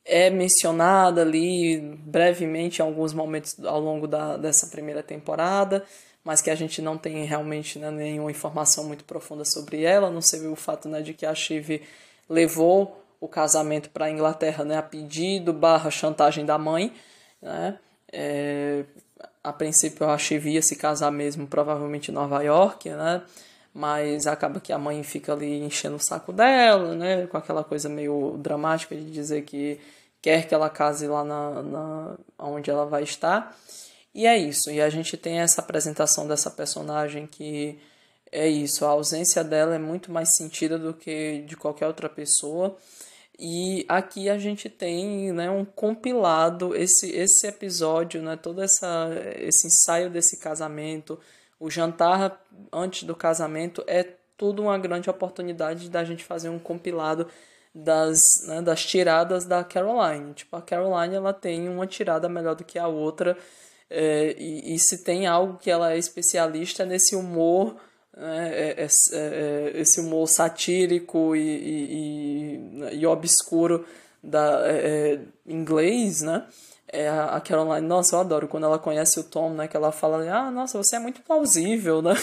é 0.05 0.31
mencionada 0.31 1.23
ali 1.23 1.81
brevemente 1.81 2.81
em 2.81 2.85
alguns 2.85 3.13
momentos 3.13 3.59
ao 3.65 3.81
longo 3.81 4.07
da, 4.07 4.37
dessa 4.37 4.69
primeira 4.69 5.03
temporada, 5.03 5.85
mas 6.27 6.43
que 6.43 6.51
a 6.51 6.57
gente 6.57 6.83
não 6.83 6.99
tem 6.99 7.25
realmente 7.25 7.79
né, 7.79 7.89
nenhuma 7.89 8.33
informação 8.33 8.83
muito 8.83 9.05
profunda 9.05 9.45
sobre 9.45 9.85
ela, 9.85 10.11
não 10.11 10.21
sei 10.21 10.45
o 10.49 10.57
fato 10.57 10.89
né, 10.89 11.01
de 11.01 11.15
que 11.15 11.25
a 11.25 11.33
Shiv 11.33 11.81
levou 12.29 13.01
o 13.21 13.29
casamento 13.29 13.91
para 13.91 14.07
a 14.07 14.11
Inglaterra 14.11 14.65
né, 14.65 14.77
a 14.77 14.83
pedido 14.83 15.53
barra 15.53 15.89
chantagem 15.89 16.45
da 16.45 16.59
mãe, 16.59 16.93
né? 17.41 17.79
É, 18.13 18.83
a 19.45 19.53
princípio 19.53 20.05
a 20.05 20.19
Shiv 20.19 20.49
ia 20.49 20.63
se 20.63 20.75
casar 20.75 21.13
mesmo 21.13 21.47
provavelmente 21.47 22.11
em 22.11 22.15
Nova 22.15 22.43
York, 22.43 22.91
né? 22.91 23.23
mas 23.73 24.27
acaba 24.27 24.59
que 24.59 24.73
a 24.73 24.79
mãe 24.79 25.05
fica 25.05 25.33
ali 25.33 25.63
enchendo 25.63 25.95
o 25.95 26.01
saco 26.01 26.33
dela, 26.33 26.97
né, 26.97 27.29
com 27.29 27.37
aquela 27.37 27.63
coisa 27.63 27.89
meio 27.89 28.37
dramática 28.39 28.97
de 28.97 29.09
dizer 29.13 29.43
que 29.43 29.79
quer 30.21 30.49
que 30.49 30.53
ela 30.53 30.69
case 30.69 31.07
lá 31.07 31.23
na, 31.23 31.63
na 31.63 32.17
onde 32.37 32.69
ela 32.69 32.85
vai 32.85 33.05
estar. 33.05 33.57
E 34.17 34.27
é 34.27 34.35
isso, 34.35 34.71
e 34.71 34.81
a 34.81 34.89
gente 34.89 35.15
tem 35.15 35.41
essa 35.41 35.61
apresentação 35.61 36.27
dessa 36.27 36.51
personagem 36.51 37.27
que 37.27 37.79
é 38.33 38.49
isso, 38.49 38.87
a 38.87 38.89
ausência 38.89 39.45
dela 39.45 39.75
é 39.75 39.79
muito 39.79 40.11
mais 40.11 40.35
sentida 40.37 40.79
do 40.79 40.95
que 40.95 41.43
de 41.47 41.55
qualquer 41.55 41.87
outra 41.87 42.09
pessoa. 42.09 42.75
E 43.39 43.85
aqui 43.87 44.31
a 44.31 44.39
gente 44.39 44.71
tem 44.71 45.31
né, 45.33 45.51
um 45.51 45.67
compilado, 45.67 46.75
esse, 46.75 47.11
esse 47.15 47.47
episódio, 47.47 48.23
né, 48.23 48.37
todo 48.37 48.63
essa, 48.63 49.11
esse 49.37 49.67
ensaio 49.67 50.09
desse 50.09 50.39
casamento, 50.39 51.21
o 51.61 51.71
jantar 51.71 52.43
antes 52.73 53.03
do 53.03 53.15
casamento 53.15 53.85
é 53.87 54.15
tudo 54.39 54.63
uma 54.63 54.79
grande 54.79 55.11
oportunidade 55.11 55.91
da 55.91 56.03
gente 56.05 56.25
fazer 56.25 56.49
um 56.49 56.59
compilado 56.59 57.29
das, 57.75 58.19
né, 58.47 58.63
das 58.63 58.83
tiradas 58.83 59.45
da 59.45 59.63
Caroline. 59.63 60.33
Tipo, 60.33 60.57
a 60.57 60.63
Caroline 60.63 61.17
ela 61.17 61.35
tem 61.35 61.69
uma 61.69 61.87
tirada 61.87 62.31
melhor 62.31 62.55
do 62.55 62.65
que 62.65 62.79
a 62.79 62.89
outra. 62.89 63.37
É, 63.89 64.35
e, 64.39 64.75
e, 64.75 64.79
se 64.79 65.05
tem 65.05 65.27
algo 65.27 65.59
que 65.59 65.71
ela 65.71 65.93
é 65.93 65.99
especialista 65.99 66.83
é 66.83 66.87
nesse 66.87 67.15
humor, 67.15 67.77
né, 68.17 68.49
é, 68.53 68.83
é, 68.83 68.87
é, 69.13 69.73
esse 69.81 70.01
humor 70.01 70.27
satírico 70.27 71.37
e, 71.37 71.41
e, 71.41 72.99
e, 72.99 73.07
obscuro 73.07 73.87
da, 74.23 74.67
é, 74.67 75.15
é, 75.15 75.21
inglês, 75.47 76.21
né? 76.23 76.47
é 76.89 77.09
a 77.09 77.41
Caroline, 77.41 77.87
nossa, 77.87 78.17
eu 78.17 78.21
adoro 78.21 78.49
quando 78.49 78.65
ela 78.65 78.79
conhece 78.79 79.19
o 79.19 79.25
Tom, 79.25 79.51
né? 79.51 79.67
Que 79.69 79.77
ela 79.77 79.91
fala, 79.91 80.19
ah, 80.33 80.51
nossa, 80.51 80.79
você 80.79 80.97
é 80.97 80.99
muito 80.99 81.21
plausível, 81.23 82.01
né? 82.03 82.15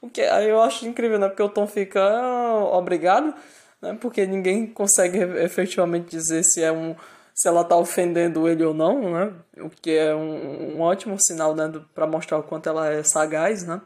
O 0.00 0.08
que 0.08 0.22
aí 0.22 0.48
eu 0.48 0.60
acho 0.62 0.86
incrível, 0.86 1.18
né? 1.18 1.28
Porque 1.28 1.42
o 1.42 1.48
Tom 1.48 1.66
fica, 1.66 2.00
ah, 2.00 2.76
obrigado, 2.76 3.34
né? 3.80 3.96
Porque 4.00 4.24
ninguém 4.26 4.66
consegue 4.66 5.18
efetivamente 5.18 6.08
dizer 6.10 6.44
se 6.44 6.62
é 6.62 6.72
um 6.72 6.94
se 7.42 7.48
ela 7.48 7.64
tá 7.64 7.76
ofendendo 7.76 8.48
ele 8.48 8.64
ou 8.64 8.72
não, 8.72 9.12
né? 9.12 9.34
O 9.58 9.68
que 9.68 9.90
é 9.90 10.14
um, 10.14 10.76
um 10.76 10.80
ótimo 10.80 11.18
sinal, 11.18 11.56
né? 11.56 11.64
para 11.92 12.06
mostrar 12.06 12.38
o 12.38 12.44
quanto 12.44 12.68
ela 12.68 12.88
é 12.88 13.02
sagaz, 13.02 13.66
né? 13.66 13.82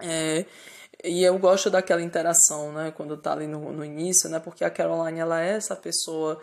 É, 0.00 0.44
e 1.04 1.22
eu 1.22 1.38
gosto 1.38 1.70
daquela 1.70 2.02
interação, 2.02 2.72
né? 2.72 2.90
Quando 2.90 3.16
tá 3.16 3.34
ali 3.34 3.46
no, 3.46 3.70
no 3.70 3.84
início, 3.84 4.28
né? 4.28 4.40
Porque 4.40 4.64
a 4.64 4.70
Caroline, 4.70 5.20
ela 5.20 5.40
é 5.40 5.50
essa 5.50 5.76
pessoa 5.76 6.42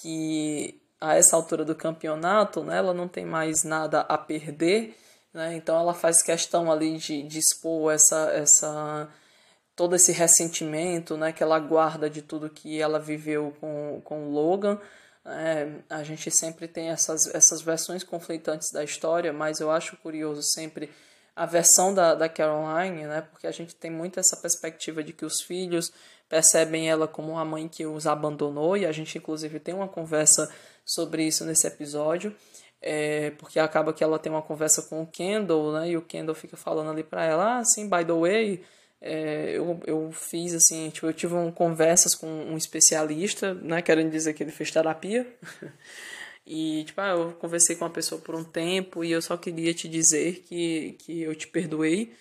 que 0.00 0.80
a 0.98 1.16
essa 1.16 1.36
altura 1.36 1.66
do 1.66 1.74
campeonato, 1.74 2.64
né, 2.64 2.78
ela 2.78 2.94
não 2.94 3.06
tem 3.06 3.26
mais 3.26 3.62
nada 3.62 4.00
a 4.00 4.16
perder, 4.16 4.96
né, 5.34 5.54
então 5.54 5.78
ela 5.78 5.92
faz 5.92 6.22
questão 6.22 6.72
ali 6.72 6.96
de, 6.96 7.22
de 7.24 7.38
expor 7.38 7.92
essa, 7.92 8.30
essa, 8.32 9.08
todo 9.76 9.94
esse 9.94 10.12
ressentimento 10.12 11.14
né, 11.18 11.30
que 11.30 11.42
ela 11.42 11.58
guarda 11.58 12.08
de 12.08 12.22
tudo 12.22 12.48
que 12.48 12.80
ela 12.80 12.98
viveu 12.98 13.54
com, 13.60 14.00
com 14.02 14.30
Logan. 14.30 14.80
É, 15.26 15.68
a 15.88 16.02
gente 16.02 16.30
sempre 16.30 16.68
tem 16.68 16.90
essas, 16.90 17.26
essas 17.34 17.62
versões 17.62 18.04
conflitantes 18.04 18.70
da 18.70 18.84
história, 18.84 19.32
mas 19.32 19.58
eu 19.58 19.70
acho 19.70 19.96
curioso 19.96 20.42
sempre 20.42 20.90
a 21.34 21.46
versão 21.46 21.92
da, 21.94 22.14
da 22.14 22.28
Caroline, 22.28 23.06
né, 23.06 23.22
porque 23.22 23.46
a 23.46 23.50
gente 23.50 23.74
tem 23.74 23.90
muito 23.90 24.20
essa 24.20 24.36
perspectiva 24.36 25.02
de 25.02 25.12
que 25.12 25.24
os 25.24 25.40
filhos 25.40 25.92
percebem 26.28 26.88
ela 26.88 27.08
como 27.08 27.32
uma 27.32 27.44
mãe 27.44 27.68
que 27.68 27.86
os 27.86 28.06
abandonou, 28.06 28.76
e 28.76 28.86
a 28.86 28.92
gente 28.92 29.18
inclusive 29.18 29.58
tem 29.58 29.74
uma 29.74 29.88
conversa 29.88 30.52
sobre 30.84 31.26
isso 31.26 31.44
nesse 31.44 31.66
episódio, 31.66 32.34
é, 32.80 33.30
porque 33.38 33.58
acaba 33.58 33.92
que 33.92 34.04
ela 34.04 34.18
tem 34.18 34.30
uma 34.30 34.42
conversa 34.42 34.82
com 34.82 35.02
o 35.02 35.06
Kendall, 35.06 35.72
né? 35.72 35.88
E 35.88 35.96
o 35.96 36.02
Kendall 36.02 36.34
fica 36.34 36.54
falando 36.54 36.90
ali 36.90 37.02
para 37.02 37.24
ela, 37.24 37.58
ah, 37.58 37.64
sim, 37.64 37.88
by 37.88 38.04
the 38.04 38.12
way, 38.12 38.62
é, 39.04 39.56
eu, 39.56 39.80
eu 39.86 40.12
fiz 40.12 40.54
assim, 40.54 40.90
tipo, 40.90 41.06
eu 41.06 41.12
tive 41.12 41.34
um, 41.34 41.52
conversas 41.52 42.14
com 42.14 42.26
um 42.26 42.56
especialista, 42.56 43.54
né? 43.54 43.82
Querendo 43.82 44.10
dizer 44.10 44.34
que 44.34 44.42
ele 44.42 44.52
fez 44.52 44.70
terapia. 44.70 45.26
e, 46.46 46.84
tipo, 46.84 47.00
ah, 47.00 47.10
eu 47.10 47.32
conversei 47.34 47.76
com 47.76 47.84
uma 47.84 47.90
pessoa 47.90 48.20
por 48.20 48.34
um 48.34 48.44
tempo 48.44 49.04
e 49.04 49.12
eu 49.12 49.22
só 49.22 49.36
queria 49.36 49.74
te 49.74 49.88
dizer 49.88 50.42
que, 50.48 50.96
que 51.00 51.22
eu 51.22 51.34
te 51.34 51.46
perdoei, 51.48 52.14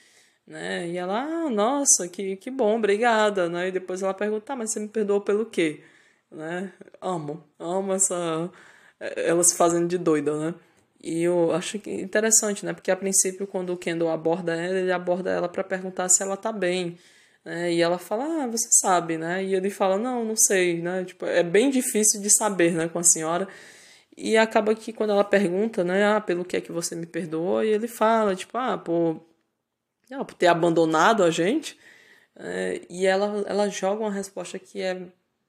né? 0.47 0.87
E 0.89 0.97
ela, 0.97 1.21
ah, 1.23 1.49
nossa, 1.49 2.07
que, 2.09 2.35
que 2.37 2.51
bom, 2.51 2.77
obrigada, 2.77 3.49
né? 3.49 3.69
E 3.69 3.71
depois 3.71 4.01
ela 4.01 4.13
pergunta, 4.13 4.45
tá, 4.47 4.55
mas 4.55 4.71
você 4.71 4.79
me 4.79 4.89
perdoou 4.89 5.21
pelo 5.21 5.45
quê? 5.45 5.83
né? 6.33 6.73
Amo, 7.01 7.43
amo 7.59 7.93
essa 7.93 8.51
ela 8.99 9.43
se 9.43 9.55
fazendo 9.55 9.87
de 9.87 9.97
doida, 9.97 10.37
né? 10.37 10.55
E 11.03 11.23
eu 11.23 11.51
acho 11.53 11.77
interessante, 11.87 12.65
né? 12.65 12.73
Porque 12.73 12.91
a 12.91 12.95
princípio 12.97 13.45
quando 13.47 13.73
o 13.73 13.77
Kendall 13.77 14.09
aborda 14.11 14.55
ela, 14.55 14.79
ele 14.79 14.91
aborda 14.91 15.31
ela 15.31 15.49
para 15.49 15.63
perguntar 15.63 16.09
se 16.09 16.23
ela 16.23 16.37
tá 16.37 16.51
bem, 16.51 16.97
né? 17.45 17.73
E 17.73 17.81
ela 17.81 17.99
fala: 17.99 18.25
"Ah, 18.43 18.47
você 18.47 18.69
sabe", 18.71 19.17
né? 19.17 19.43
E 19.43 19.53
ele 19.55 19.69
fala: 19.69 19.97
"Não, 19.97 20.23
não 20.25 20.35
sei", 20.37 20.81
né? 20.81 21.03
Tipo, 21.05 21.25
é 21.25 21.43
bem 21.43 21.69
difícil 21.69 22.21
de 22.21 22.29
saber, 22.35 22.73
né, 22.73 22.87
com 22.89 22.99
a 22.99 23.03
senhora. 23.03 23.47
E 24.17 24.37
acaba 24.37 24.75
que 24.75 24.93
quando 24.93 25.11
ela 25.11 25.23
pergunta, 25.23 25.83
né, 25.83 26.05
ah, 26.05 26.21
pelo 26.21 26.45
que 26.45 26.57
é 26.57 26.61
que 26.61 26.71
você 26.71 26.95
me 26.95 27.05
perdoou, 27.07 27.63
e 27.63 27.69
ele 27.69 27.87
fala, 27.87 28.35
tipo, 28.35 28.57
ah, 28.57 28.77
por, 28.77 29.21
ah, 30.11 30.25
por 30.25 30.35
ter 30.35 30.47
abandonado 30.47 31.23
a 31.23 31.31
gente, 31.31 31.77
É, 32.37 32.81
e 32.89 33.05
ela, 33.05 33.43
ela 33.47 33.69
joga 33.69 34.01
uma 34.03 34.11
resposta 34.11 34.59
que 34.59 34.81
é 34.81 34.95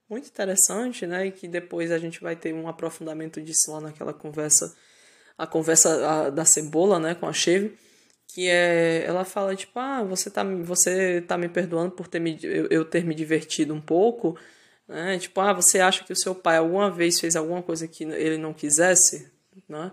muito 0.08 0.28
interessante, 0.28 1.06
né? 1.06 1.26
E 1.26 1.32
que 1.32 1.48
depois 1.48 1.92
a 1.92 1.98
gente 1.98 2.20
vai 2.22 2.36
ter 2.36 2.54
um 2.54 2.68
aprofundamento 2.68 3.40
disso 3.42 3.72
lá 3.72 3.80
naquela 3.80 4.14
conversa, 4.14 4.76
a 5.38 5.46
conversa 5.46 6.08
a, 6.08 6.30
da 6.30 6.44
cebola, 6.44 6.98
né, 6.98 7.14
com 7.14 7.26
a 7.26 7.32
Cheve, 7.32 7.76
que 8.34 8.48
é, 8.48 9.04
ela 9.06 9.24
fala 9.24 9.54
tipo, 9.54 9.78
ah, 9.78 10.02
você 10.02 10.30
tá, 10.30 10.42
você 10.44 11.20
tá 11.20 11.38
me 11.38 11.48
perdoando 11.48 11.92
por 11.92 12.08
ter 12.08 12.20
me, 12.20 12.38
eu, 12.42 12.66
eu 12.68 12.84
ter 12.84 13.04
me 13.04 13.14
divertido 13.14 13.72
um 13.72 13.80
pouco, 13.80 14.36
né? 14.88 15.18
Tipo, 15.18 15.40
ah, 15.40 15.52
você 15.52 15.80
acha 15.80 16.04
que 16.04 16.12
o 16.12 16.16
seu 16.16 16.34
pai 16.34 16.56
alguma 16.56 16.90
vez 16.90 17.20
fez 17.20 17.36
alguma 17.36 17.62
coisa 17.62 17.86
que 17.88 18.04
ele 18.04 18.36
não 18.38 18.52
quisesse, 18.52 19.30
né? 19.68 19.92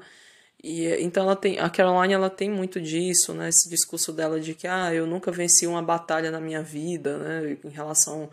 E 0.63 0.87
então 1.01 1.23
ela 1.23 1.35
tem, 1.35 1.59
a 1.59 1.69
Caroline 1.69 2.13
ela 2.13 2.29
tem 2.29 2.49
muito 2.49 2.79
disso, 2.79 3.33
né? 3.33 3.49
Esse 3.49 3.69
discurso 3.69 4.11
dela 4.13 4.39
de 4.39 4.53
que 4.53 4.67
ah, 4.67 4.93
eu 4.93 5.07
nunca 5.07 5.31
venci 5.31 5.65
uma 5.67 5.81
batalha 5.81 6.31
na 6.31 6.39
minha 6.39 6.61
vida, 6.61 7.17
né, 7.17 7.57
em 7.63 7.69
relação 7.69 8.29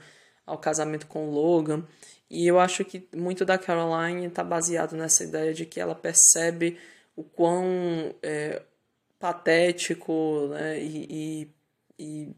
ao 0.46 0.58
casamento 0.58 1.06
com 1.06 1.28
o 1.28 1.30
Logan. 1.30 1.84
E 2.30 2.46
eu 2.46 2.58
acho 2.60 2.84
que 2.84 3.08
muito 3.14 3.44
da 3.44 3.56
Caroline 3.58 4.26
está 4.26 4.44
baseado 4.44 4.94
nessa 4.96 5.24
ideia 5.24 5.54
de 5.54 5.64
que 5.64 5.80
ela 5.80 5.94
percebe 5.94 6.78
o 7.18 7.24
quão 7.24 8.14
é, 8.22 8.62
patético 9.18 10.46
né, 10.50 10.80
e, 10.80 11.52
e, 11.98 12.36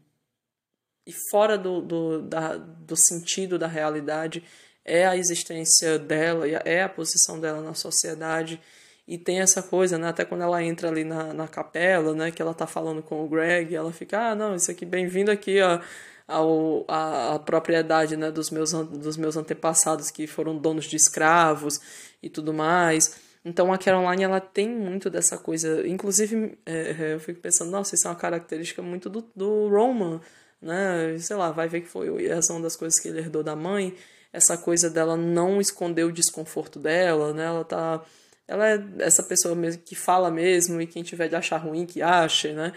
e, 1.05 1.13
fora 1.29 1.55
do, 1.55 1.81
do, 1.81 2.21
da, 2.23 2.57
do 2.57 2.95
sentido 2.97 3.59
da 3.59 3.67
realidade 3.67 4.43
é 4.83 5.05
a 5.05 5.15
existência 5.15 5.99
dela, 5.99 6.47
é 6.47 6.81
a 6.81 6.89
posição 6.89 7.39
dela 7.39 7.61
na 7.61 7.75
sociedade 7.75 8.59
e 9.07 9.19
tem 9.19 9.39
essa 9.39 9.61
coisa, 9.61 9.99
né? 9.99 10.07
Até 10.07 10.25
quando 10.25 10.41
ela 10.41 10.63
entra 10.63 10.89
ali 10.89 11.03
na, 11.03 11.31
na 11.31 11.47
capela, 11.47 12.15
né? 12.15 12.31
Que 12.31 12.41
ela 12.41 12.53
tá 12.53 12.65
falando 12.65 13.03
com 13.03 13.23
o 13.23 13.29
Greg, 13.29 13.75
ela 13.75 13.91
fica, 13.93 14.31
ah, 14.31 14.35
não, 14.35 14.55
isso 14.55 14.71
aqui, 14.71 14.83
bem-vindo 14.83 15.29
aqui 15.29 15.61
ó, 15.61 15.79
ao, 16.27 16.85
a, 16.87 17.35
a 17.35 17.39
propriedade, 17.39 18.17
né? 18.17 18.31
Dos 18.31 18.49
meus, 18.49 18.71
dos 18.71 19.15
meus 19.15 19.37
antepassados 19.37 20.09
que 20.09 20.25
foram 20.25 20.57
donos 20.57 20.85
de 20.85 20.95
escravos 20.95 21.79
e 22.23 22.29
tudo 22.31 22.51
mais. 22.51 23.30
Então 23.43 23.73
a 23.73 23.77
Caroline, 23.77 24.23
ela 24.23 24.39
tem 24.39 24.69
muito 24.69 25.09
dessa 25.09 25.37
coisa. 25.37 25.87
Inclusive, 25.87 26.57
é, 26.65 26.91
é, 26.91 27.13
eu 27.13 27.19
fico 27.19 27.41
pensando, 27.41 27.71
nossa, 27.71 27.95
isso 27.95 28.07
é 28.07 28.11
uma 28.11 28.15
característica 28.15 28.81
muito 28.81 29.09
do, 29.09 29.21
do 29.35 29.67
Roman, 29.69 30.21
né? 30.61 31.17
Sei 31.19 31.35
lá, 31.35 31.51
vai 31.51 31.67
ver 31.67 31.81
que 31.81 31.87
foi 31.87 32.27
essa 32.27 32.53
uma 32.53 32.61
das 32.61 32.75
coisas 32.75 32.99
que 32.99 33.07
ele 33.07 33.19
herdou 33.19 33.43
da 33.43 33.55
mãe. 33.55 33.95
Essa 34.31 34.57
coisa 34.57 34.89
dela 34.89 35.17
não 35.17 35.59
esconder 35.59 36.03
o 36.05 36.11
desconforto 36.11 36.79
dela, 36.79 37.33
né? 37.33 37.45
Ela 37.45 37.65
tá 37.65 38.03
ela 38.47 38.67
é 38.69 38.83
essa 38.99 39.23
pessoa 39.23 39.55
mesmo 39.55 39.81
que 39.83 39.95
fala 39.95 40.29
mesmo 40.29 40.81
e 40.81 40.87
quem 40.87 41.03
tiver 41.03 41.29
de 41.29 41.35
achar 41.35 41.57
ruim 41.57 41.85
que 41.85 42.01
ache, 42.01 42.53
né? 42.53 42.73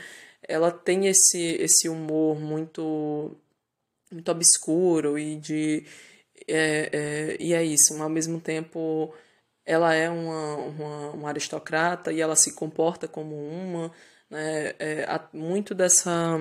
Ela 0.49 0.71
tem 0.71 1.07
esse 1.09 1.39
esse 1.61 1.89
humor 1.89 2.39
muito 2.41 3.37
muito 4.11 4.31
obscuro 4.31 5.19
e 5.19 5.37
de 5.37 5.85
é, 6.49 6.91
é, 6.93 7.37
e 7.41 7.55
é 7.55 7.65
isso, 7.65 8.01
ao 8.03 8.09
mesmo 8.09 8.41
tempo 8.41 9.15
ela 9.67 9.95
é 9.95 10.11
uma, 10.11 10.57
uma, 10.57 11.11
uma 11.11 11.29
aristocrata 11.29 12.13
e 12.13 12.21
ela 12.21 12.37
se 12.37 12.53
comporta 12.53 13.09
como 13.09 13.35
uma, 13.37 13.91
né? 14.31 14.75
É, 14.79 15.21
muito 15.33 15.75
dessa 15.75 16.39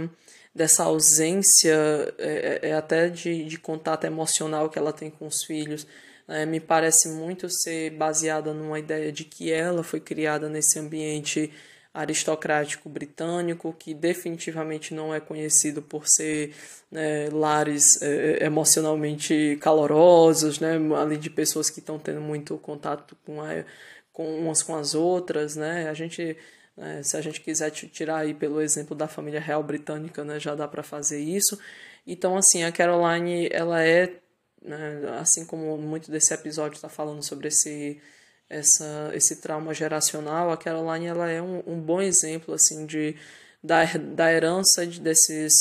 dessa 0.56 0.84
ausência 0.84 1.74
é, 2.20 2.60
é, 2.62 2.70
é 2.70 2.74
até 2.74 3.10
de, 3.10 3.46
de 3.46 3.58
contato 3.58 4.06
emocional 4.06 4.70
que 4.70 4.78
ela 4.78 4.94
tem 4.94 5.10
com 5.10 5.26
os 5.26 5.44
filhos 5.44 5.88
é, 6.28 6.46
me 6.46 6.60
parece 6.60 7.10
muito 7.10 7.50
ser 7.50 7.92
baseada 7.92 8.54
numa 8.54 8.80
ideia 8.80 9.12
de 9.12 9.24
que 9.24 9.52
ela 9.52 9.84
foi 9.84 10.00
criada 10.00 10.48
nesse 10.48 10.80
ambiente 10.80 11.52
aristocrático 11.94 12.90
britânico, 12.90 13.74
que 13.78 13.94
definitivamente 13.94 14.94
não 14.94 15.14
é 15.14 15.20
conhecido 15.20 15.82
por 15.82 16.08
ser 16.08 16.56
né, 16.92 17.30
lares 17.32 18.02
é, 18.02 18.46
emocionalmente 18.46 19.58
calorosos, 19.62 20.60
né, 20.60 20.76
além 20.98 21.20
de 21.20 21.30
pessoas 21.30 21.70
que 21.70 21.80
estão 21.80 22.00
tendo 22.00 22.22
muito 22.22 22.58
contato 22.58 23.16
com, 23.26 23.42
a, 23.42 23.64
com 24.12 24.40
umas 24.40 24.64
com 24.64 24.76
as 24.76 24.96
outras. 24.96 25.56
Né, 25.56 25.88
a 25.90 25.94
gente, 25.94 26.36
né, 26.76 27.04
se 27.04 27.16
a 27.16 27.22
gente 27.22 27.42
quiser 27.42 27.70
tirar 27.70 28.18
aí 28.20 28.34
pelo 28.34 28.60
exemplo 28.60 28.96
da 28.96 29.08
família 29.08 29.40
real 29.40 29.62
britânica, 29.62 30.24
né, 30.24 30.40
já 30.40 30.56
dá 30.56 30.68
para 30.68 30.82
fazer 30.82 31.20
isso. 31.20 31.60
Então, 32.08 32.36
assim, 32.36 32.64
a 32.64 32.72
Caroline, 32.72 33.48
ela 33.52 33.84
é 33.84 34.20
né? 34.64 35.18
Assim 35.20 35.46
como 35.46 35.78
muito 35.78 36.10
desse 36.10 36.34
episódio 36.34 36.76
está 36.76 36.90
falando 36.90 37.24
sobre 37.24 37.50
esse, 37.50 38.02
essa, 38.50 39.12
esse 39.14 39.38
trauma 39.38 39.74
geracional, 39.74 40.52
a 40.52 40.58
Caroline 40.58 41.08
ela 41.08 41.30
é 41.30 41.42
um, 41.42 41.64
um 41.66 41.82
bom 41.82 42.02
exemplo 42.02 42.54
assim 42.54 42.86
de 42.86 43.16
da, 43.64 43.86
da 43.86 44.32
herança 44.32 44.86
de, 44.86 45.00
desses 45.00 45.54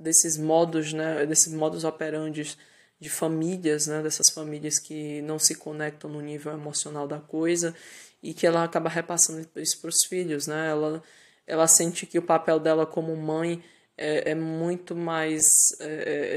desses 0.00 0.36
modos, 0.36 0.92
né, 0.92 1.26
desses 1.26 1.52
modos 1.52 1.84
operantes 1.84 2.56
de 3.00 3.10
famílias, 3.10 3.86
né, 3.88 4.02
dessas 4.02 4.30
famílias 4.30 4.78
que 4.78 5.20
não 5.22 5.38
se 5.38 5.54
conectam 5.56 6.08
no 6.10 6.20
nível 6.20 6.52
emocional 6.52 7.08
da 7.08 7.18
coisa 7.18 7.74
e 8.22 8.32
que 8.34 8.46
ela 8.46 8.64
acaba 8.64 8.88
repassando 8.88 9.48
isso 9.56 9.80
para 9.80 9.90
os 9.90 10.04
filhos, 10.08 10.46
né? 10.46 10.70
Ela 10.70 11.02
ela 11.46 11.66
sente 11.66 12.06
que 12.06 12.18
o 12.18 12.22
papel 12.22 12.60
dela 12.60 12.86
como 12.86 13.16
mãe 13.16 13.64
é, 13.96 14.32
é 14.32 14.34
muito 14.34 14.94
mais 14.94 15.48
é, 15.80 15.86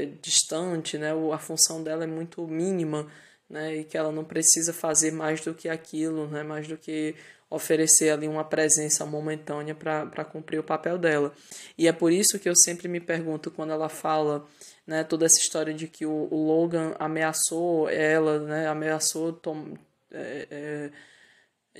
é, 0.02 0.06
distante, 0.20 0.96
né? 0.98 1.10
a 1.32 1.38
função 1.38 1.82
dela 1.82 2.04
é 2.04 2.06
muito 2.06 2.46
mínima, 2.48 3.06
né? 3.52 3.76
e 3.76 3.84
que 3.84 3.98
ela 3.98 4.10
não 4.10 4.24
precisa 4.24 4.72
fazer 4.72 5.12
mais 5.12 5.42
do 5.42 5.52
que 5.52 5.68
aquilo, 5.68 6.26
né? 6.26 6.42
mais 6.42 6.66
do 6.66 6.76
que 6.76 7.14
oferecer 7.50 8.08
ali 8.08 8.26
uma 8.26 8.42
presença 8.42 9.04
momentânea 9.04 9.74
para 9.74 10.24
cumprir 10.24 10.58
o 10.58 10.64
papel 10.64 10.96
dela. 10.96 11.34
E 11.76 11.86
é 11.86 11.92
por 11.92 12.10
isso 12.10 12.38
que 12.38 12.48
eu 12.48 12.56
sempre 12.56 12.88
me 12.88 12.98
pergunto 12.98 13.50
quando 13.50 13.72
ela 13.72 13.90
fala 13.90 14.46
né, 14.86 15.04
toda 15.04 15.26
essa 15.26 15.38
história 15.38 15.74
de 15.74 15.86
que 15.86 16.06
o, 16.06 16.28
o 16.30 16.46
Logan 16.46 16.94
ameaçou 16.98 17.90
ela, 17.90 18.38
né, 18.40 18.66
ameaçou 18.66 19.34
tom, 19.34 19.74
é, 20.10 20.48
é, 20.50 20.90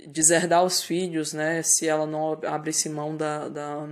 deserdar 0.09 0.63
os 0.63 0.83
filhos, 0.83 1.33
né, 1.33 1.63
se 1.63 1.89
ela 1.89 2.07
não 2.07 2.39
abrisse 2.45 2.91
mão 2.91 3.17
da, 3.17 3.49
da 3.49 3.89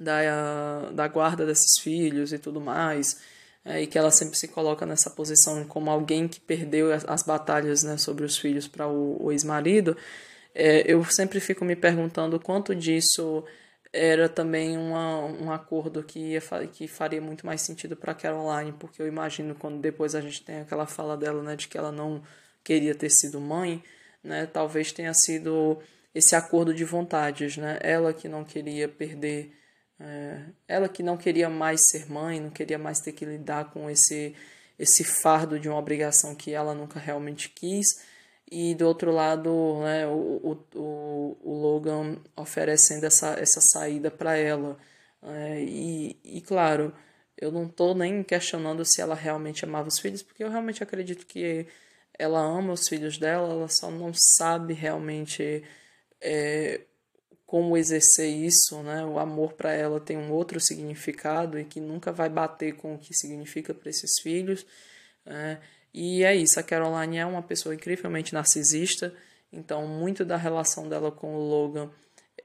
da, 0.00 0.90
da 0.92 1.08
guarda 1.08 1.44
desses 1.44 1.80
filhos 1.80 2.32
e 2.32 2.38
tudo 2.38 2.60
mais, 2.60 3.20
é, 3.68 3.82
e 3.82 3.86
que 3.86 3.98
ela 3.98 4.10
sempre 4.10 4.36
se 4.36 4.48
coloca 4.48 4.86
nessa 4.86 5.10
posição 5.10 5.62
como 5.64 5.90
alguém 5.90 6.26
que 6.26 6.40
perdeu 6.40 6.90
as, 6.92 7.04
as 7.06 7.22
batalhas 7.22 7.82
né, 7.82 7.98
sobre 7.98 8.24
os 8.24 8.38
filhos 8.38 8.66
para 8.66 8.88
o, 8.88 9.22
o 9.22 9.30
ex-marido, 9.30 9.94
é, 10.54 10.90
eu 10.90 11.04
sempre 11.04 11.38
fico 11.38 11.64
me 11.66 11.76
perguntando 11.76 12.40
quanto 12.40 12.74
disso 12.74 13.44
era 13.92 14.28
também 14.28 14.76
uma, 14.78 15.24
um 15.24 15.52
acordo 15.52 16.02
que, 16.02 16.18
ia, 16.18 16.40
que 16.72 16.88
faria 16.88 17.20
muito 17.20 17.44
mais 17.44 17.60
sentido 17.60 17.94
para 17.94 18.14
Caroline, 18.14 18.72
porque 18.72 19.02
eu 19.02 19.06
imagino 19.06 19.54
quando 19.54 19.78
depois 19.80 20.14
a 20.14 20.20
gente 20.20 20.42
tem 20.42 20.60
aquela 20.60 20.86
fala 20.86 21.16
dela 21.16 21.42
né, 21.42 21.54
de 21.54 21.68
que 21.68 21.76
ela 21.76 21.92
não 21.92 22.22
queria 22.64 22.94
ter 22.94 23.10
sido 23.10 23.38
mãe, 23.38 23.82
né, 24.24 24.46
talvez 24.46 24.92
tenha 24.92 25.12
sido 25.12 25.78
esse 26.14 26.34
acordo 26.34 26.72
de 26.72 26.84
vontades, 26.84 27.58
né, 27.58 27.78
ela 27.82 28.14
que 28.14 28.28
não 28.28 28.44
queria 28.44 28.88
perder 28.88 29.57
é, 30.00 30.44
ela 30.66 30.88
que 30.88 31.02
não 31.02 31.16
queria 31.16 31.48
mais 31.48 31.80
ser 31.88 32.10
mãe, 32.10 32.40
não 32.40 32.50
queria 32.50 32.78
mais 32.78 33.00
ter 33.00 33.12
que 33.12 33.24
lidar 33.24 33.72
com 33.72 33.90
esse, 33.90 34.34
esse 34.78 35.04
fardo 35.04 35.58
de 35.58 35.68
uma 35.68 35.78
obrigação 35.78 36.34
que 36.34 36.52
ela 36.52 36.74
nunca 36.74 37.00
realmente 37.00 37.48
quis. 37.48 37.86
E 38.50 38.74
do 38.74 38.86
outro 38.86 39.10
lado, 39.10 39.80
né, 39.82 40.06
o, 40.06 40.64
o, 40.74 41.36
o 41.42 41.52
Logan 41.60 42.16
oferecendo 42.36 43.04
essa, 43.04 43.34
essa 43.38 43.60
saída 43.60 44.10
para 44.10 44.36
ela. 44.36 44.78
É, 45.22 45.60
e, 45.62 46.18
e 46.24 46.40
claro, 46.40 46.94
eu 47.36 47.52
não 47.52 47.66
estou 47.66 47.94
nem 47.94 48.22
questionando 48.22 48.84
se 48.84 49.00
ela 49.00 49.14
realmente 49.14 49.64
amava 49.64 49.88
os 49.88 49.98
filhos, 49.98 50.22
porque 50.22 50.42
eu 50.42 50.50
realmente 50.50 50.82
acredito 50.82 51.26
que 51.26 51.66
ela 52.18 52.40
ama 52.40 52.72
os 52.72 52.88
filhos 52.88 53.18
dela, 53.18 53.50
ela 53.50 53.68
só 53.68 53.90
não 53.90 54.12
sabe 54.14 54.74
realmente 54.74 55.62
é, 56.20 56.80
como 57.48 57.78
exercer 57.78 58.28
isso, 58.28 58.82
né? 58.82 59.02
O 59.06 59.18
amor 59.18 59.54
para 59.54 59.72
ela 59.72 59.98
tem 59.98 60.18
um 60.18 60.30
outro 60.30 60.60
significado 60.60 61.58
e 61.58 61.64
que 61.64 61.80
nunca 61.80 62.12
vai 62.12 62.28
bater 62.28 62.74
com 62.76 62.94
o 62.94 62.98
que 62.98 63.14
significa 63.14 63.72
para 63.72 63.88
esses 63.88 64.20
filhos. 64.22 64.66
Né? 65.24 65.58
E 65.94 66.22
é 66.24 66.36
isso, 66.36 66.60
a 66.60 66.62
Caroline 66.62 67.16
é 67.16 67.24
uma 67.24 67.42
pessoa 67.42 67.74
incrivelmente 67.74 68.34
narcisista, 68.34 69.14
então 69.50 69.88
muito 69.88 70.26
da 70.26 70.36
relação 70.36 70.90
dela 70.90 71.10
com 71.10 71.34
o 71.34 71.48
Logan 71.48 71.90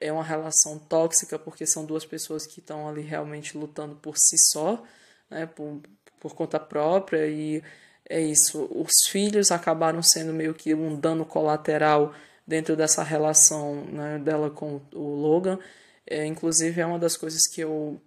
é 0.00 0.10
uma 0.10 0.24
relação 0.24 0.78
tóxica, 0.78 1.38
porque 1.38 1.66
são 1.66 1.84
duas 1.84 2.06
pessoas 2.06 2.46
que 2.46 2.60
estão 2.60 2.88
ali 2.88 3.02
realmente 3.02 3.58
lutando 3.58 3.96
por 3.96 4.16
si 4.16 4.36
só, 4.52 4.82
né? 5.30 5.44
por, 5.44 5.82
por 6.18 6.34
conta 6.34 6.58
própria, 6.58 7.26
e 7.26 7.62
é 8.08 8.22
isso. 8.22 8.66
Os 8.74 9.10
filhos 9.10 9.50
acabaram 9.50 10.02
sendo 10.02 10.32
meio 10.32 10.54
que 10.54 10.74
um 10.74 10.98
dano 10.98 11.26
colateral 11.26 12.14
dentro 12.46 12.76
dessa 12.76 13.02
relação 13.02 13.84
né, 13.86 14.18
dela 14.18 14.50
com 14.50 14.80
o 14.92 15.14
Logan. 15.16 15.58
É, 16.06 16.24
inclusive 16.26 16.80
é 16.80 16.86
uma 16.86 16.98
das 16.98 17.16
coisas 17.16 17.42
que 17.52 17.62
eu 17.62 18.00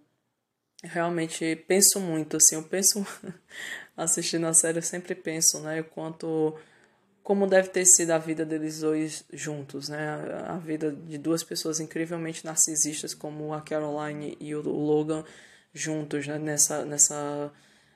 realmente 0.83 1.55
penso 1.67 1.99
muito, 1.99 2.38
assim, 2.38 2.55
eu 2.55 2.63
penso 2.63 3.05
assistindo 3.97 4.45
a 4.45 4.53
série, 4.53 4.77
eu 4.77 4.83
sempre 4.83 5.15
penso, 5.15 5.59
né, 5.61 5.81
o 5.81 5.83
quanto 5.83 6.55
como 7.27 7.45
deve 7.45 7.67
ter 7.67 7.83
sido 7.83 8.11
a 8.11 8.17
vida 8.17 8.45
deles 8.45 8.79
dois 8.79 9.25
juntos, 9.33 9.89
né? 9.89 9.99
A 10.47 10.57
vida 10.57 10.93
de 10.93 11.17
duas 11.17 11.43
pessoas 11.43 11.81
incrivelmente 11.81 12.45
narcisistas 12.45 13.13
como 13.13 13.53
a 13.53 13.59
Caroline 13.59 14.38
e 14.39 14.55
o 14.55 14.61
Logan 14.61 15.25
juntos, 15.73 16.25
né? 16.25 16.39
Nessa, 16.39 16.85
nessa, 16.85 17.51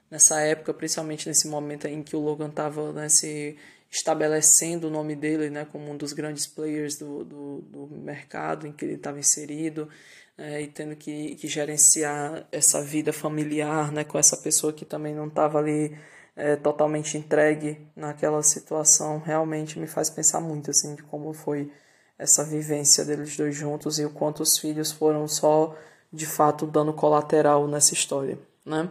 nessa 0.09 0.41
época, 0.41 0.73
principalmente 0.73 1.29
nesse 1.29 1.47
momento 1.47 1.87
em 1.87 2.03
que 2.03 2.13
o 2.13 2.19
Logan 2.19 2.49
estava 2.49 2.91
né, 2.91 3.07
se 3.07 3.57
estabelecendo 3.91 4.87
o 4.87 4.89
nome 4.89 5.15
dele 5.15 5.49
né, 5.49 5.65
como 5.69 5.91
um 5.91 5.97
dos 5.97 6.13
grandes 6.13 6.47
players 6.47 6.97
do, 6.97 7.25
do, 7.25 7.61
do 7.61 7.87
mercado 7.97 8.65
em 8.65 8.71
que 8.71 8.85
ele 8.85 8.93
estava 8.93 9.19
inserido 9.19 9.89
é, 10.37 10.61
e 10.61 10.67
tendo 10.67 10.95
que, 10.95 11.35
que 11.35 11.47
gerenciar 11.47 12.47
essa 12.51 12.81
vida 12.81 13.11
familiar 13.11 13.91
né, 13.91 14.05
com 14.05 14.17
essa 14.17 14.37
pessoa 14.37 14.71
que 14.71 14.85
também 14.85 15.13
não 15.13 15.27
estava 15.27 15.59
ali 15.59 15.95
é, 16.37 16.55
totalmente 16.55 17.17
entregue 17.17 17.85
naquela 17.93 18.41
situação, 18.41 19.19
realmente 19.19 19.77
me 19.77 19.87
faz 19.87 20.09
pensar 20.09 20.39
muito 20.39 20.71
assim 20.71 20.95
de 20.95 21.03
como 21.03 21.33
foi 21.33 21.69
essa 22.17 22.45
vivência 22.45 23.03
deles 23.03 23.35
dois 23.35 23.53
juntos 23.53 23.99
e 23.99 24.05
o 24.05 24.09
quanto 24.09 24.41
os 24.41 24.57
filhos 24.57 24.91
foram 24.91 25.27
só 25.27 25.75
de 26.13 26.25
fato 26.25 26.65
dano 26.65 26.93
colateral 26.93 27.67
nessa 27.67 27.93
história, 27.93 28.39
né? 28.65 28.89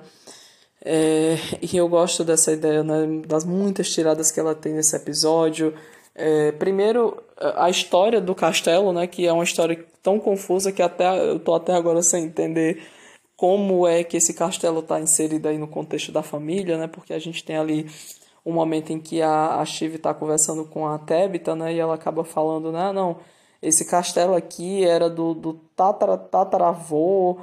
É, 0.83 1.37
e 1.61 1.77
eu 1.77 1.89
gosto 1.89 2.25
dessa 2.25 2.53
ideia, 2.53 2.83
né, 2.83 3.23
das 3.27 3.45
muitas 3.45 3.91
tiradas 3.91 4.31
que 4.31 4.41
ela 4.41 4.55
tem 4.55 4.75
nesse 4.75 4.97
episódio. 4.97 5.75
É, 6.15 6.53
primeiro, 6.53 7.23
a 7.37 7.71
história 7.71 8.21
do 8.21 8.35
castelo, 8.35 8.93
né, 8.93 9.07
que 9.07 9.27
é 9.27 9.33
uma 9.33 9.45
história 9.45 9.85
tão 10.03 10.19
confusa 10.19 10.73
que 10.73 10.83
até 10.83 11.31
eu 11.31 11.39
tô 11.39 11.55
até 11.55 11.75
agora 11.75 12.03
sem 12.03 12.25
entender 12.25 12.83
como 13.37 13.87
é 13.87 14.05
que 14.05 14.19
esse 14.19 14.35
castelo 14.35 14.81
está 14.81 15.01
inserido 15.01 15.49
aí 15.49 15.57
no 15.57 15.67
contexto 15.67 16.13
da 16.13 16.23
família, 16.23 16.77
né? 16.77 16.87
Porque 16.87 17.15
a 17.15 17.19
gente 17.19 17.43
tem 17.43 17.57
ali 17.57 17.87
um 18.45 18.53
momento 18.53 18.93
em 18.93 19.01
que 19.01 19.23
a, 19.23 19.57
a 19.61 19.65
Shiv 19.65 19.95
está 19.95 20.13
conversando 20.13 20.67
com 20.67 20.87
a 20.87 20.99
Tebita, 20.99 21.55
né? 21.55 21.73
E 21.73 21.79
ela 21.79 21.95
acaba 21.95 22.23
falando, 22.23 22.71
né? 22.71 22.93
Não, 22.93 23.19
esse 23.63 23.87
castelo 23.87 24.35
aqui 24.35 24.85
era 24.85 25.09
do, 25.09 25.33
do 25.33 25.55
tatara, 25.75 26.19
tataravô, 26.19 27.39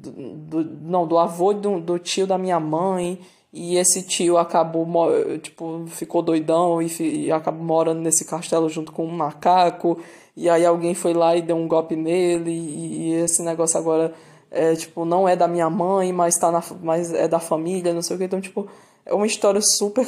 do, 0.00 0.64
não, 0.82 1.06
do 1.06 1.18
avô 1.18 1.52
do, 1.52 1.80
do 1.80 1.98
tio 1.98 2.26
da 2.26 2.38
minha 2.38 2.60
mãe. 2.60 3.18
E 3.52 3.76
esse 3.76 4.02
tio 4.02 4.36
acabou, 4.36 4.86
tipo, 5.38 5.84
ficou 5.86 6.20
doidão 6.20 6.82
e, 6.82 7.26
e 7.26 7.32
acabou 7.32 7.64
morando 7.64 8.00
nesse 8.00 8.24
castelo 8.26 8.68
junto 8.68 8.92
com 8.92 9.06
um 9.06 9.10
macaco. 9.10 9.98
E 10.36 10.48
aí 10.48 10.64
alguém 10.66 10.94
foi 10.94 11.14
lá 11.14 11.34
e 11.34 11.42
deu 11.42 11.56
um 11.56 11.66
golpe 11.66 11.96
nele. 11.96 12.50
E, 12.50 13.10
e 13.10 13.12
esse 13.14 13.42
negócio 13.42 13.78
agora 13.78 14.14
é, 14.50 14.74
tipo, 14.74 15.04
não 15.04 15.28
é 15.28 15.36
da 15.36 15.46
minha 15.46 15.68
mãe, 15.68 16.12
mas, 16.12 16.36
tá 16.36 16.50
na, 16.50 16.62
mas 16.82 17.12
é 17.12 17.28
da 17.28 17.38
família, 17.38 17.92
não 17.92 18.02
sei 18.02 18.16
o 18.16 18.18
que. 18.18 18.24
Então, 18.24 18.40
tipo, 18.40 18.68
é 19.04 19.14
uma 19.14 19.26
história 19.26 19.60
super 19.62 20.06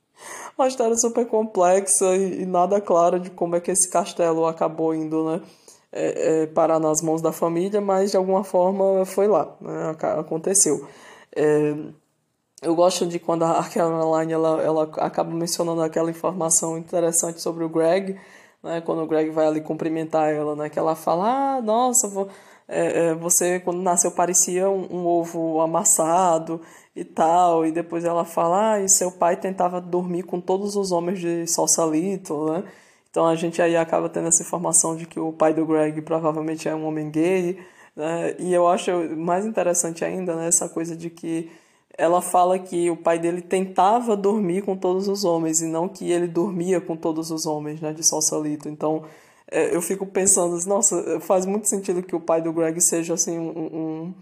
uma 0.56 0.68
história 0.68 0.96
super 0.96 1.26
complexa 1.26 2.16
e, 2.16 2.42
e, 2.42 2.46
nada 2.46 2.80
clara 2.80 3.18
de 3.18 3.30
como 3.30 3.56
é 3.56 3.60
que 3.60 3.70
esse 3.70 3.90
castelo 3.90 4.46
acabou 4.46 4.94
indo, 4.94 5.24
né? 5.24 5.40
É, 5.94 6.44
é, 6.44 6.46
parar 6.46 6.78
nas 6.80 7.02
mãos 7.02 7.20
da 7.20 7.32
família, 7.32 7.78
mas 7.78 8.12
de 8.12 8.16
alguma 8.16 8.42
forma 8.42 9.04
foi 9.04 9.28
lá, 9.28 9.54
né? 9.60 9.94
Aconteceu. 10.18 10.86
É, 11.36 11.74
eu 12.62 12.74
gosto 12.74 13.06
de 13.06 13.18
quando 13.18 13.42
a 13.44 13.62
Caroline 13.68 14.32
ela, 14.32 14.62
ela 14.62 14.84
acaba 14.98 15.30
mencionando 15.34 15.82
aquela 15.82 16.10
informação 16.10 16.78
interessante 16.78 17.42
sobre 17.42 17.64
o 17.64 17.68
Greg, 17.68 18.18
né? 18.62 18.80
Quando 18.80 19.02
o 19.02 19.06
Greg 19.06 19.30
vai 19.30 19.46
ali 19.46 19.60
cumprimentar 19.60 20.32
ela, 20.32 20.54
né? 20.54 20.70
Que 20.70 20.78
ela 20.78 20.94
fala, 20.94 21.56
ah, 21.56 21.60
nossa, 21.62 22.08
vou, 22.08 22.28
é, 22.68 23.08
é, 23.08 23.14
você 23.14 23.60
quando 23.60 23.82
nasceu 23.82 24.12
parecia 24.12 24.70
um, 24.70 24.86
um 24.90 25.06
ovo 25.06 25.60
amassado 25.60 26.60
e 26.94 27.04
tal, 27.04 27.66
e 27.66 27.72
depois 27.72 28.04
ela 28.04 28.24
fala, 28.24 28.74
ah, 28.74 28.80
e 28.80 28.88
seu 28.88 29.10
pai 29.10 29.36
tentava 29.36 29.80
dormir 29.80 30.22
com 30.22 30.40
todos 30.40 30.76
os 30.76 30.92
homens 30.92 31.18
de 31.20 31.46
Salsalito, 31.46 32.46
né? 32.52 32.64
Então 33.12 33.26
a 33.26 33.36
gente 33.36 33.60
aí 33.60 33.76
acaba 33.76 34.08
tendo 34.08 34.28
essa 34.28 34.42
informação 34.42 34.96
de 34.96 35.06
que 35.06 35.20
o 35.20 35.32
pai 35.32 35.52
do 35.52 35.66
Greg 35.66 36.00
provavelmente 36.00 36.66
é 36.66 36.74
um 36.74 36.86
homem 36.86 37.10
gay, 37.10 37.58
né? 37.94 38.34
E 38.38 38.54
eu 38.54 38.66
acho 38.66 38.90
mais 39.16 39.44
interessante 39.44 40.02
ainda, 40.04 40.34
né, 40.34 40.48
essa 40.48 40.66
coisa 40.66 40.96
de 40.96 41.10
que 41.10 41.50
ela 41.98 42.22
fala 42.22 42.58
que 42.58 42.88
o 42.90 42.96
pai 42.96 43.18
dele 43.18 43.42
tentava 43.42 44.16
dormir 44.16 44.62
com 44.62 44.74
todos 44.74 45.08
os 45.08 45.24
homens 45.24 45.60
e 45.60 45.66
não 45.66 45.88
que 45.88 46.10
ele 46.10 46.26
dormia 46.26 46.80
com 46.80 46.96
todos 46.96 47.30
os 47.30 47.44
homens, 47.44 47.82
né, 47.82 47.92
de 47.92 48.02
Salsalito. 48.02 48.66
Então, 48.68 49.04
é, 49.50 49.76
eu 49.76 49.82
fico 49.82 50.06
pensando, 50.06 50.58
nossa, 50.66 51.20
faz 51.20 51.44
muito 51.44 51.68
sentido 51.68 52.02
que 52.02 52.16
o 52.16 52.20
pai 52.20 52.40
do 52.40 52.52
Greg 52.52 52.80
seja 52.80 53.12
assim 53.14 53.38
um, 53.38 53.50
um 53.50 54.14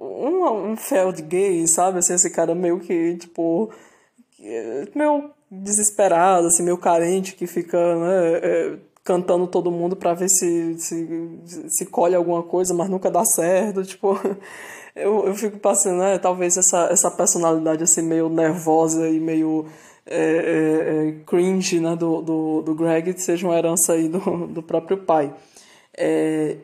um, 0.00 0.72
um 0.72 0.76
feld 0.76 1.22
gay, 1.22 1.66
sabe? 1.66 1.98
Assim, 1.98 2.14
esse 2.14 2.30
cara 2.30 2.54
meio 2.54 2.80
que, 2.80 3.16
tipo, 3.16 3.70
meio 4.94 5.30
desesperado, 5.62 6.46
assim, 6.46 6.62
meio 6.62 6.78
carente, 6.78 7.34
que 7.34 7.46
fica, 7.46 7.78
né, 7.96 8.40
é, 8.42 8.76
cantando 9.02 9.46
todo 9.46 9.70
mundo 9.70 9.96
para 9.96 10.14
ver 10.14 10.28
se, 10.28 10.78
se, 10.78 11.40
se 11.68 11.86
colhe 11.86 12.14
alguma 12.14 12.42
coisa, 12.42 12.72
mas 12.74 12.88
nunca 12.88 13.10
dá 13.10 13.24
certo, 13.24 13.84
tipo... 13.84 14.18
Eu, 14.96 15.26
eu 15.26 15.34
fico 15.34 15.58
passando, 15.58 15.98
né, 15.98 16.18
talvez 16.18 16.56
essa, 16.56 16.84
essa 16.84 17.10
personalidade, 17.10 17.82
assim, 17.82 18.00
meio 18.00 18.28
nervosa 18.28 19.08
e 19.08 19.18
meio... 19.18 19.66
É, 20.06 20.16
é, 20.16 21.08
é, 21.08 21.12
cringe 21.26 21.80
né, 21.80 21.96
do, 21.96 22.22
do, 22.22 22.62
do 22.62 22.74
Greg 22.76 23.18
seja 23.20 23.44
uma 23.44 23.58
herança 23.58 23.94
aí 23.94 24.08
do, 24.08 24.46
do 24.46 24.62
próprio 24.62 24.98
pai. 24.98 25.34
É, 25.96 26.58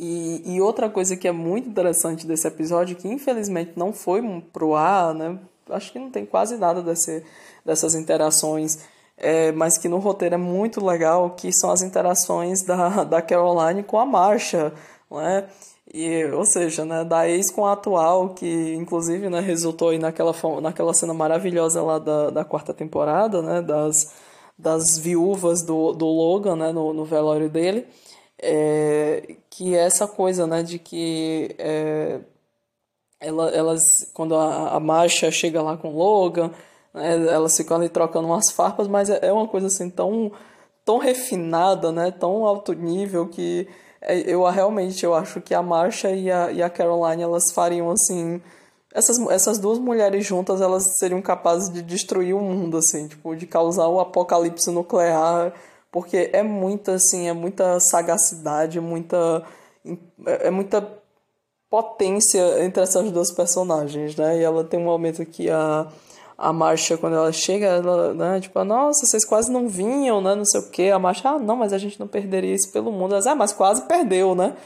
e, 0.00 0.54
e 0.54 0.60
outra 0.60 0.88
coisa 0.88 1.16
que 1.16 1.26
é 1.26 1.32
muito 1.32 1.68
interessante 1.68 2.26
desse 2.26 2.46
episódio, 2.46 2.96
que 2.96 3.08
infelizmente 3.08 3.72
não 3.76 3.92
foi 3.92 4.22
pro 4.52 4.74
ar, 4.74 5.14
né? 5.14 5.38
Acho 5.70 5.92
que 5.92 5.98
não 5.98 6.10
tem 6.10 6.24
quase 6.24 6.56
nada 6.56 6.82
desse, 6.82 7.22
dessas 7.68 7.94
interações, 7.94 8.78
é, 9.16 9.52
mas 9.52 9.78
que 9.78 9.88
no 9.88 9.98
roteiro 9.98 10.34
é 10.34 10.38
muito 10.38 10.84
legal, 10.84 11.30
que 11.30 11.52
são 11.52 11.70
as 11.70 11.82
interações 11.82 12.62
da, 12.62 13.02
da 13.04 13.22
Caroline 13.22 13.82
com 13.82 13.98
a 13.98 14.06
Marcia, 14.06 14.72
né? 15.10 15.48
E, 15.92 16.24
ou 16.26 16.44
seja, 16.44 16.84
né, 16.84 17.02
da 17.02 17.26
ex 17.28 17.50
com 17.50 17.64
a 17.64 17.72
atual, 17.72 18.30
que 18.34 18.74
inclusive 18.74 19.30
né, 19.30 19.40
resultou 19.40 19.88
aí 19.88 19.98
naquela, 19.98 20.34
naquela 20.60 20.92
cena 20.92 21.14
maravilhosa 21.14 21.82
lá 21.82 21.98
da, 21.98 22.28
da 22.28 22.44
quarta 22.44 22.74
temporada, 22.74 23.40
né, 23.40 23.62
das, 23.62 24.12
das 24.58 24.98
viúvas 24.98 25.62
do, 25.62 25.94
do 25.94 26.04
Logan 26.04 26.56
né, 26.56 26.72
no, 26.72 26.92
no 26.92 27.06
velório 27.06 27.48
dele 27.48 27.86
é, 28.40 29.36
que 29.50 29.74
é 29.74 29.80
essa 29.80 30.06
coisa, 30.06 30.46
né, 30.46 30.62
de 30.62 30.78
que 30.78 31.54
é, 31.58 32.20
ela, 33.20 33.50
elas, 33.50 34.10
quando 34.14 34.34
a, 34.36 34.70
a 34.70 34.80
Marcha 34.80 35.30
chega 35.30 35.60
lá 35.60 35.76
com 35.76 35.88
o 35.88 35.96
Logan, 35.96 36.52
né, 36.94 37.26
elas 37.28 37.56
ficam 37.56 37.76
ali 37.76 37.88
trocando 37.88 38.28
umas 38.28 38.50
farpas, 38.50 38.88
mas 38.88 39.10
é, 39.10 39.18
é 39.22 39.32
uma 39.32 39.46
coisa 39.46 39.66
assim 39.66 39.90
tão, 39.90 40.32
tão 40.84 40.98
refinada, 40.98 41.92
né, 41.92 42.10
tão 42.10 42.44
alto 42.44 42.72
nível 42.72 43.28
que 43.28 43.68
é, 44.00 44.18
eu 44.20 44.44
realmente 44.44 45.04
eu 45.04 45.14
acho 45.14 45.40
que 45.40 45.54
a 45.54 45.62
Marcha 45.62 46.10
e 46.10 46.30
a, 46.30 46.52
e 46.52 46.62
a 46.62 46.70
Caroline 46.70 47.22
elas 47.22 47.50
fariam 47.52 47.90
assim 47.90 48.40
essas, 48.94 49.18
essas 49.28 49.58
duas 49.58 49.78
mulheres 49.78 50.24
juntas 50.24 50.60
elas 50.60 50.98
seriam 50.98 51.20
capazes 51.20 51.70
de 51.72 51.82
destruir 51.82 52.34
o 52.34 52.40
mundo 52.40 52.76
assim 52.78 53.08
tipo 53.08 53.34
de 53.34 53.46
causar 53.46 53.88
um 53.88 53.98
apocalipse 53.98 54.70
nuclear 54.70 55.52
porque 55.90 56.30
é 56.32 56.42
muita 56.42 56.94
assim, 56.94 57.28
é 57.28 57.32
muita 57.32 57.80
sagacidade, 57.80 58.80
muita 58.80 59.42
é 60.26 60.50
muita 60.50 60.86
potência 61.70 62.64
entre 62.64 62.82
essas 62.82 63.10
duas 63.10 63.32
personagens, 63.32 64.16
né? 64.16 64.38
E 64.38 64.42
ela 64.42 64.64
tem 64.64 64.80
um 64.80 64.84
momento 64.84 65.24
que 65.24 65.50
a 65.50 65.86
a 66.38 66.52
Marcha, 66.52 66.96
quando 66.96 67.16
ela 67.16 67.32
chega, 67.32 67.66
ela, 67.66 68.14
né, 68.14 68.40
tipo, 68.40 68.62
nossa, 68.62 69.04
vocês 69.04 69.24
quase 69.24 69.50
não 69.50 69.68
vinham, 69.68 70.20
né, 70.20 70.36
não 70.36 70.44
sei 70.44 70.60
o 70.60 70.70
quê. 70.70 70.90
A 70.94 70.98
Marcha, 70.98 71.28
ah, 71.30 71.38
não, 71.38 71.56
mas 71.56 71.72
a 71.72 71.78
gente 71.78 71.98
não 71.98 72.06
perderia 72.06 72.54
isso 72.54 72.70
pelo 72.72 72.92
mundo. 72.92 73.16
Ela, 73.16 73.32
ah, 73.32 73.34
mas 73.34 73.52
quase 73.52 73.82
perdeu, 73.82 74.36
né? 74.36 74.56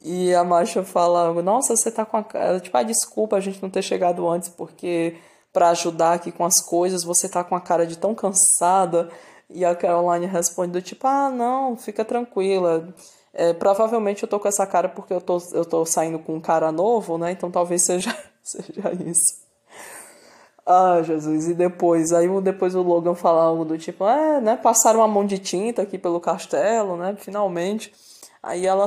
E 0.00 0.32
a 0.32 0.44
Marcha 0.44 0.84
fala, 0.84 1.32
nossa, 1.42 1.76
você 1.76 1.90
tá 1.90 2.06
com 2.06 2.16
a 2.16 2.22
cara, 2.22 2.60
tipo, 2.60 2.76
ah, 2.76 2.84
desculpa 2.84 3.36
a 3.36 3.40
gente 3.40 3.60
não 3.60 3.68
ter 3.68 3.82
chegado 3.82 4.28
antes, 4.28 4.48
porque 4.48 5.16
para 5.52 5.70
ajudar 5.70 6.14
aqui 6.14 6.30
com 6.30 6.44
as 6.44 6.60
coisas, 6.62 7.02
você 7.02 7.28
tá 7.28 7.42
com 7.42 7.56
a 7.56 7.60
cara 7.60 7.84
de 7.86 7.98
tão 7.98 8.14
cansada. 8.14 9.10
E 9.50 9.64
a 9.64 9.74
Caroline 9.74 10.26
responde 10.26 10.72
do 10.72 10.82
tipo, 10.82 11.06
ah, 11.06 11.30
não, 11.30 11.76
fica 11.76 12.04
tranquila. 12.04 12.94
É, 13.34 13.52
provavelmente 13.52 14.22
eu 14.22 14.28
tô 14.28 14.38
com 14.38 14.48
essa 14.48 14.66
cara 14.66 14.88
porque 14.88 15.12
eu 15.12 15.20
tô, 15.20 15.38
eu 15.52 15.64
tô 15.64 15.84
saindo 15.84 16.18
com 16.18 16.36
um 16.36 16.40
cara 16.40 16.70
novo, 16.70 17.18
né? 17.18 17.32
Então 17.32 17.50
talvez 17.50 17.82
seja, 17.84 18.16
seja 18.42 18.92
isso. 19.04 19.47
Ah, 20.70 21.00
Jesus. 21.02 21.48
E 21.48 21.54
depois, 21.54 22.12
aí 22.12 22.28
depois 22.42 22.74
o 22.74 22.82
Logan 22.82 23.14
fala 23.14 23.42
algo 23.42 23.64
do 23.64 23.78
tipo, 23.78 24.06
é, 24.06 24.38
né? 24.38 24.54
Passaram 24.54 25.00
uma 25.00 25.08
mão 25.08 25.24
de 25.24 25.38
tinta 25.38 25.80
aqui 25.80 25.96
pelo 25.96 26.20
castelo, 26.20 26.94
né? 26.94 27.16
Finalmente. 27.18 27.90
Aí 28.42 28.66
ela, 28.66 28.84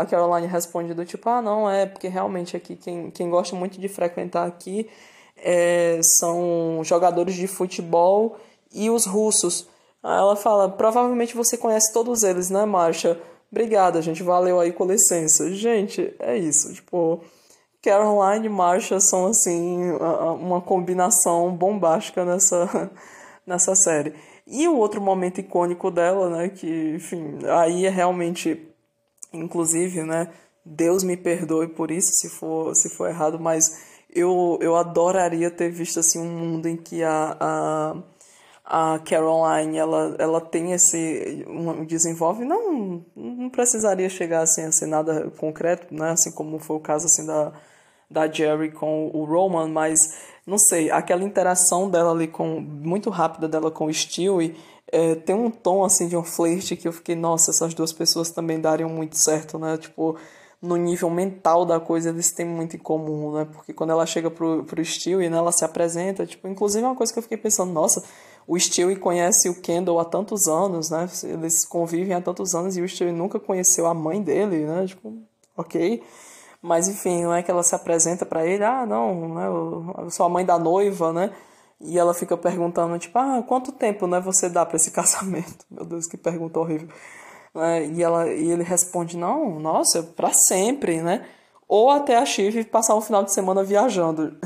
a 0.00 0.06
Caroline 0.06 0.46
responde 0.46 0.94
do 0.94 1.04
tipo, 1.04 1.28
ah, 1.28 1.42
não, 1.42 1.68
é, 1.70 1.84
porque 1.84 2.08
realmente 2.08 2.56
aqui 2.56 2.74
quem, 2.76 3.10
quem 3.10 3.28
gosta 3.28 3.54
muito 3.54 3.78
de 3.78 3.88
frequentar 3.90 4.46
aqui 4.46 4.88
é, 5.36 6.00
são 6.02 6.80
jogadores 6.82 7.34
de 7.34 7.46
futebol 7.46 8.38
e 8.72 8.88
os 8.88 9.04
russos. 9.04 9.68
Aí 10.02 10.18
ela 10.18 10.34
fala: 10.34 10.66
provavelmente 10.70 11.36
você 11.36 11.58
conhece 11.58 11.92
todos 11.92 12.22
eles, 12.22 12.48
né, 12.48 12.64
Marcha? 12.64 13.20
Obrigada, 13.52 14.00
gente. 14.00 14.22
Valeu 14.22 14.60
aí, 14.60 14.72
com 14.72 14.86
licença. 14.86 15.50
Gente, 15.52 16.14
é 16.18 16.38
isso. 16.38 16.72
Tipo, 16.72 17.20
Caroline 17.82 18.46
e 18.46 18.50
Marcia 18.50 19.00
são, 19.00 19.26
assim, 19.26 19.92
uma 20.40 20.60
combinação 20.60 21.54
bombástica 21.54 22.24
nessa, 22.24 22.90
nessa 23.46 23.74
série. 23.74 24.14
E 24.46 24.66
o 24.66 24.76
outro 24.76 25.00
momento 25.00 25.40
icônico 25.40 25.90
dela, 25.90 26.30
né, 26.30 26.48
que, 26.48 26.94
enfim, 26.94 27.38
aí 27.60 27.86
é 27.86 27.90
realmente, 27.90 28.66
inclusive, 29.32 30.02
né, 30.02 30.32
Deus 30.64 31.02
me 31.02 31.16
perdoe 31.16 31.68
por 31.68 31.90
isso 31.90 32.10
se 32.12 32.28
for, 32.28 32.74
se 32.74 32.88
for 32.90 33.08
errado, 33.08 33.38
mas 33.38 33.98
eu, 34.10 34.58
eu 34.60 34.76
adoraria 34.76 35.50
ter 35.50 35.70
visto 35.70 36.00
assim 36.00 36.18
um 36.18 36.30
mundo 36.30 36.66
em 36.66 36.76
que 36.76 37.02
a, 37.02 37.36
a, 37.38 38.02
a 38.70 38.98
Caroline 38.98 39.78
ela, 39.78 40.14
ela 40.18 40.40
tem 40.42 40.72
esse 40.72 41.42
desenvolve 41.86 42.44
não 42.44 43.02
não 43.16 43.48
precisaria 43.48 44.10
chegar 44.10 44.42
assim 44.42 44.62
a 44.62 44.70
ser 44.70 44.84
nada 44.84 45.30
concreto 45.38 45.86
né 45.94 46.10
assim 46.10 46.30
como 46.30 46.58
foi 46.58 46.76
o 46.76 46.80
caso 46.80 47.06
assim 47.06 47.24
da 47.24 47.50
da 48.10 48.30
Jerry 48.30 48.70
com 48.70 49.10
o 49.14 49.24
Roman 49.24 49.68
mas 49.68 49.98
não 50.46 50.58
sei 50.58 50.90
aquela 50.90 51.24
interação 51.24 51.88
dela 51.88 52.10
ali 52.10 52.28
com 52.28 52.60
muito 52.60 53.08
rápida 53.08 53.48
dela 53.48 53.70
com 53.70 53.86
o 53.86 53.94
Stewie 53.94 54.54
é, 54.92 55.14
tem 55.14 55.34
um 55.34 55.50
tom 55.50 55.82
assim 55.82 56.06
de 56.06 56.16
um 56.16 56.22
flerte 56.22 56.76
que 56.76 56.86
eu 56.86 56.92
fiquei 56.92 57.14
nossa 57.14 57.50
essas 57.50 57.72
duas 57.72 57.92
pessoas 57.92 58.30
também 58.30 58.60
dariam 58.60 58.90
muito 58.90 59.16
certo 59.16 59.58
né 59.58 59.78
tipo 59.78 60.18
no 60.60 60.76
nível 60.76 61.08
mental 61.08 61.64
da 61.64 61.80
coisa 61.80 62.10
eles 62.10 62.32
têm 62.32 62.44
muito 62.44 62.74
em 62.74 62.80
comum, 62.80 63.32
né? 63.32 63.44
Porque 63.44 63.72
quando 63.72 63.90
ela 63.90 64.04
chega 64.04 64.28
pro, 64.28 64.64
pro 64.64 64.84
Stewie, 64.84 65.30
né, 65.30 65.36
ela 65.36 65.52
se 65.52 65.64
apresenta, 65.64 66.26
tipo, 66.26 66.48
inclusive 66.48 66.84
é 66.84 66.88
uma 66.88 66.96
coisa 66.96 67.12
que 67.12 67.18
eu 67.20 67.22
fiquei 67.22 67.38
pensando, 67.38 67.72
nossa, 67.72 68.02
o 68.48 68.58
Stewie 68.58 68.96
conhece 68.96 69.46
o 69.50 69.60
Kendall 69.60 70.00
há 70.00 70.06
tantos 70.06 70.48
anos, 70.48 70.88
né? 70.88 71.06
Eles 71.22 71.66
convivem 71.66 72.14
há 72.14 72.20
tantos 72.20 72.54
anos 72.54 72.78
e 72.78 72.80
o 72.80 72.88
Stewie 72.88 73.12
nunca 73.12 73.38
conheceu 73.38 73.86
a 73.86 73.92
mãe 73.92 74.22
dele, 74.22 74.64
né? 74.64 74.86
Tipo, 74.86 75.12
ok. 75.54 76.02
Mas 76.62 76.88
enfim, 76.88 77.24
não 77.24 77.34
é 77.34 77.42
que 77.42 77.50
ela 77.50 77.62
se 77.62 77.74
apresenta 77.74 78.24
para 78.24 78.46
ele, 78.46 78.64
ah, 78.64 78.86
não, 78.86 79.34
né, 79.34 79.46
eu 79.46 80.10
sou 80.10 80.24
a 80.24 80.28
mãe 80.30 80.44
da 80.46 80.58
noiva, 80.58 81.12
né? 81.12 81.30
E 81.78 81.98
ela 81.98 82.14
fica 82.14 82.36
perguntando, 82.38 82.98
tipo, 82.98 83.16
ah, 83.18 83.44
quanto 83.46 83.70
tempo, 83.70 84.06
né, 84.06 84.18
você 84.18 84.48
dá 84.48 84.64
para 84.64 84.76
esse 84.76 84.90
casamento? 84.92 85.66
Meu 85.70 85.84
Deus, 85.84 86.06
que 86.06 86.16
pergunta 86.16 86.58
horrível. 86.58 86.88
Né? 87.54 87.86
E, 87.88 88.02
ela, 88.02 88.26
e 88.28 88.50
ele 88.50 88.64
responde, 88.64 89.16
não, 89.16 89.60
nossa, 89.60 90.02
para 90.02 90.32
sempre, 90.32 91.02
né? 91.02 91.26
Ou 91.68 91.90
até 91.90 92.16
a 92.16 92.24
Chive 92.24 92.64
passar 92.64 92.96
um 92.96 93.00
final 93.02 93.22
de 93.22 93.32
semana 93.32 93.62
viajando. 93.62 94.38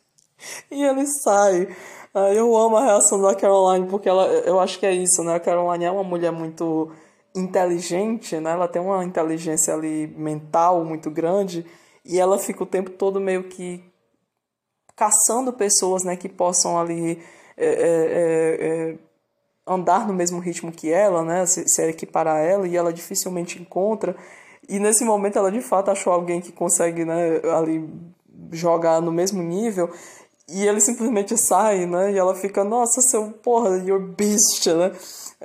e 0.70 0.84
ele 0.84 1.06
sai. 1.06 1.74
Eu 2.14 2.56
amo 2.56 2.76
a 2.76 2.84
reação 2.84 3.20
da 3.20 3.34
Caroline, 3.34 3.86
porque 3.86 4.08
ela, 4.08 4.26
eu 4.26 4.58
acho 4.58 4.78
que 4.78 4.86
é 4.86 4.92
isso, 4.92 5.22
né? 5.22 5.34
A 5.34 5.40
Caroline 5.40 5.84
é 5.84 5.90
uma 5.90 6.04
mulher 6.04 6.32
muito 6.32 6.90
inteligente, 7.34 8.36
né? 8.40 8.52
Ela 8.52 8.66
tem 8.66 8.80
uma 8.80 9.04
inteligência 9.04 9.74
ali 9.74 10.06
mental 10.16 10.84
muito 10.84 11.10
grande 11.10 11.64
e 12.04 12.18
ela 12.18 12.38
fica 12.38 12.62
o 12.62 12.66
tempo 12.66 12.90
todo 12.90 13.20
meio 13.20 13.44
que 13.44 13.84
caçando 14.96 15.52
pessoas, 15.52 16.02
né, 16.02 16.16
que 16.16 16.28
possam 16.28 16.76
ali 16.76 17.22
é, 17.56 17.66
é, 17.66 18.66
é, 18.66 18.98
andar 19.64 20.08
no 20.08 20.12
mesmo 20.12 20.40
ritmo 20.40 20.72
que 20.72 20.90
ela, 20.90 21.22
né? 21.22 21.46
Se, 21.46 21.68
se 21.68 21.82
equiparar 21.88 22.36
a 22.36 22.40
ela, 22.40 22.66
e 22.66 22.76
ela 22.76 22.92
dificilmente 22.92 23.60
encontra. 23.60 24.16
E 24.68 24.78
nesse 24.78 25.04
momento 25.04 25.38
ela 25.38 25.52
de 25.52 25.60
fato 25.60 25.90
achou 25.90 26.12
alguém 26.12 26.40
que 26.40 26.50
consegue, 26.50 27.04
né, 27.04 27.40
ali 27.56 27.88
jogar 28.50 29.00
no 29.00 29.12
mesmo 29.12 29.42
nível. 29.42 29.90
E 30.48 30.66
ele 30.66 30.80
simplesmente 30.80 31.36
sai, 31.36 31.86
né? 31.86 32.12
E 32.12 32.18
ela 32.18 32.34
fica, 32.34 32.64
nossa, 32.64 33.00
seu 33.02 33.30
porra, 33.32 33.76
your 33.78 34.00
beast, 34.00 34.66
né? 34.66 34.92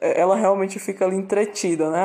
É, 0.01 0.19
ela 0.19 0.35
realmente 0.35 0.79
fica 0.79 1.05
ali 1.05 1.17
entretida, 1.17 1.89
né? 1.89 1.99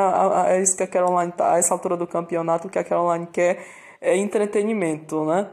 É 0.49 0.61
isso 0.61 0.76
que 0.76 0.82
a 0.82 0.86
Caroline 0.86 1.32
tá, 1.32 1.55
a 1.55 1.59
essa 1.59 1.72
altura 1.74 1.96
do 1.96 2.07
campeonato, 2.07 2.68
o 2.68 2.70
que 2.70 2.78
a 2.78 2.84
Caroline 2.84 3.26
quer 3.26 3.64
é 4.01 4.16
entretenimento, 4.16 5.24
né? 5.24 5.51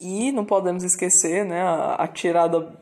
E 0.00 0.32
não 0.32 0.44
podemos 0.44 0.82
esquecer, 0.84 1.44
né, 1.44 1.62
a, 1.62 1.94
a 1.94 2.08
tirada 2.08 2.76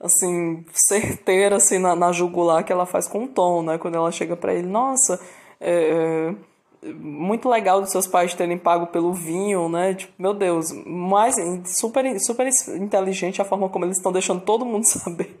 assim, 0.00 0.64
certeira, 0.72 1.56
assim, 1.56 1.78
na, 1.78 1.94
na 1.96 2.12
jugular 2.12 2.64
que 2.64 2.72
ela 2.72 2.86
faz 2.86 3.08
com 3.08 3.24
o 3.24 3.28
Tom, 3.28 3.62
né? 3.62 3.78
Quando 3.78 3.96
ela 3.96 4.10
chega 4.12 4.36
para 4.36 4.54
ele, 4.54 4.66
nossa, 4.66 5.20
é, 5.60 5.72
é, 5.72 6.34
muito 6.82 7.48
legal 7.48 7.80
dos 7.80 7.90
seus 7.90 8.06
pais 8.06 8.34
terem 8.34 8.58
pago 8.58 8.86
pelo 8.88 9.12
vinho, 9.12 9.68
né? 9.68 9.94
Tipo, 9.94 10.12
meu 10.18 10.34
Deus, 10.34 10.72
mais 10.86 11.34
super, 11.66 12.18
super 12.20 12.48
inteligente 12.76 13.42
a 13.42 13.44
forma 13.44 13.68
como 13.68 13.84
eles 13.84 13.96
estão 13.96 14.12
deixando 14.12 14.40
todo 14.42 14.64
mundo 14.64 14.84
saber. 14.88 15.38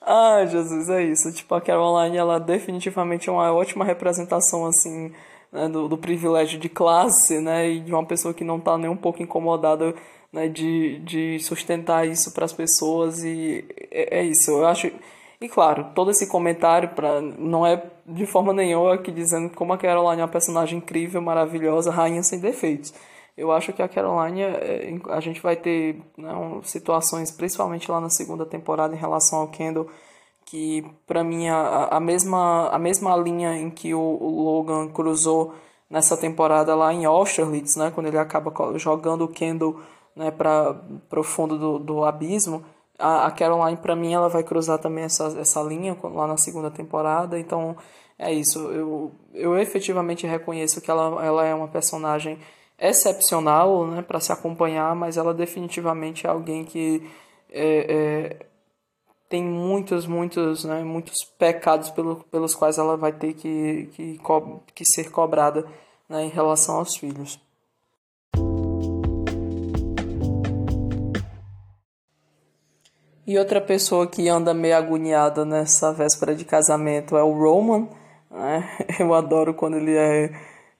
ah, 0.00 0.44
Jesus, 0.46 0.88
é 0.88 1.02
isso. 1.02 1.32
Tipo, 1.32 1.54
a 1.54 1.60
Caroline, 1.60 2.16
ela 2.16 2.38
definitivamente 2.38 3.28
é 3.28 3.32
uma 3.32 3.52
ótima 3.52 3.84
representação, 3.84 4.66
assim, 4.66 5.12
né, 5.52 5.68
do, 5.68 5.88
do 5.88 5.98
privilégio 5.98 6.58
de 6.58 6.68
classe, 6.68 7.40
né? 7.40 7.68
E 7.70 7.80
de 7.80 7.92
uma 7.92 8.04
pessoa 8.04 8.34
que 8.34 8.44
não 8.44 8.60
tá 8.60 8.76
nem 8.76 8.90
um 8.90 8.96
pouco 8.96 9.22
incomodada 9.22 9.94
né, 10.32 10.48
de, 10.48 10.98
de 11.00 11.38
sustentar 11.40 12.06
isso 12.06 12.32
para 12.32 12.44
as 12.44 12.52
pessoas 12.52 13.22
e 13.24 13.64
é, 13.90 14.20
é, 14.20 14.24
isso. 14.24 14.50
Eu 14.50 14.66
acho 14.66 14.90
e 15.40 15.48
claro, 15.48 15.92
todo 15.94 16.10
esse 16.10 16.26
comentário 16.26 16.90
para 16.90 17.20
não 17.20 17.64
é 17.66 17.76
de 18.08 18.26
forma 18.26 18.52
nenhuma 18.52 18.94
aqui 18.94 19.12
dizendo 19.12 19.54
como 19.54 19.72
a 19.72 19.78
Caroline 19.78 20.20
é 20.20 20.24
uma 20.24 20.30
personagem 20.30 20.78
incrível, 20.78 21.20
maravilhosa, 21.20 21.90
rainha 21.90 22.22
sem 22.22 22.40
defeitos. 22.40 22.92
Eu 23.36 23.52
acho 23.52 23.72
que 23.72 23.82
a 23.82 23.88
Caroline, 23.88 24.42
é, 24.42 24.98
a 25.10 25.20
gente 25.20 25.40
vai 25.40 25.54
ter 25.54 26.02
né, 26.16 26.32
situações, 26.64 27.30
principalmente 27.30 27.90
lá 27.90 28.00
na 28.00 28.10
segunda 28.10 28.44
temporada, 28.44 28.94
em 28.94 28.98
relação 28.98 29.40
ao 29.40 29.48
Kendall, 29.48 29.86
que 30.44 30.84
para 31.06 31.22
mim 31.22 31.48
a, 31.48 31.88
a, 31.90 32.00
mesma, 32.00 32.68
a 32.70 32.78
mesma 32.78 33.14
linha 33.16 33.54
em 33.56 33.70
que 33.70 33.94
o, 33.94 34.00
o 34.00 34.42
Logan 34.42 34.88
cruzou 34.88 35.54
nessa 35.88 36.16
temporada 36.16 36.74
lá 36.74 36.92
em 36.92 37.04
Austerlitz, 37.04 37.76
né, 37.76 37.92
quando 37.94 38.06
ele 38.06 38.18
acaba 38.18 38.52
jogando 38.76 39.24
o 39.24 39.28
Kendall 39.28 39.80
né, 40.16 40.30
para 40.30 40.74
o 41.16 41.22
fundo 41.22 41.58
do, 41.58 41.78
do 41.78 42.04
abismo, 42.04 42.64
a, 42.98 43.26
a 43.26 43.30
Caroline, 43.30 43.76
para 43.76 43.94
mim, 43.94 44.12
ela 44.12 44.28
vai 44.28 44.42
cruzar 44.42 44.78
também 44.78 45.04
essa, 45.04 45.26
essa 45.38 45.62
linha 45.62 45.96
lá 46.02 46.26
na 46.26 46.36
segunda 46.36 46.70
temporada. 46.70 47.38
Então, 47.38 47.76
é 48.18 48.32
isso. 48.32 48.58
Eu, 48.70 49.12
eu 49.32 49.56
efetivamente 49.58 50.26
reconheço 50.26 50.80
que 50.80 50.90
ela, 50.90 51.24
ela 51.24 51.44
é 51.44 51.54
uma 51.54 51.68
personagem 51.68 52.38
excepcional 52.78 53.86
né, 53.86 54.02
para 54.02 54.20
se 54.20 54.32
acompanhar, 54.32 54.94
mas 54.94 55.16
ela 55.16 55.32
definitivamente 55.32 56.26
é 56.26 56.30
alguém 56.30 56.64
que 56.64 57.08
é, 57.50 58.36
é, 58.40 58.46
tem 59.28 59.42
muitos, 59.42 60.06
muitos, 60.06 60.64
né, 60.64 60.82
muitos 60.82 61.16
pecados 61.38 61.90
pelo, 61.90 62.16
pelos 62.30 62.54
quais 62.54 62.78
ela 62.78 62.96
vai 62.96 63.12
ter 63.12 63.34
que, 63.34 63.88
que, 63.92 64.20
que 64.74 64.84
ser 64.84 65.10
cobrada 65.10 65.66
né, 66.08 66.24
em 66.24 66.28
relação 66.28 66.76
aos 66.76 66.96
filhos. 66.96 67.38
E 73.28 73.36
outra 73.36 73.60
pessoa 73.60 74.06
que 74.06 74.26
anda 74.26 74.54
meio 74.54 74.74
agoniada 74.74 75.44
nessa 75.44 75.92
véspera 75.92 76.34
de 76.34 76.46
casamento 76.46 77.14
é 77.14 77.22
o 77.22 77.30
Roman. 77.30 77.86
Né? 78.30 78.66
Eu 78.98 79.12
adoro 79.12 79.52
quando 79.52 79.76
ele 79.76 79.94
é. 79.94 80.30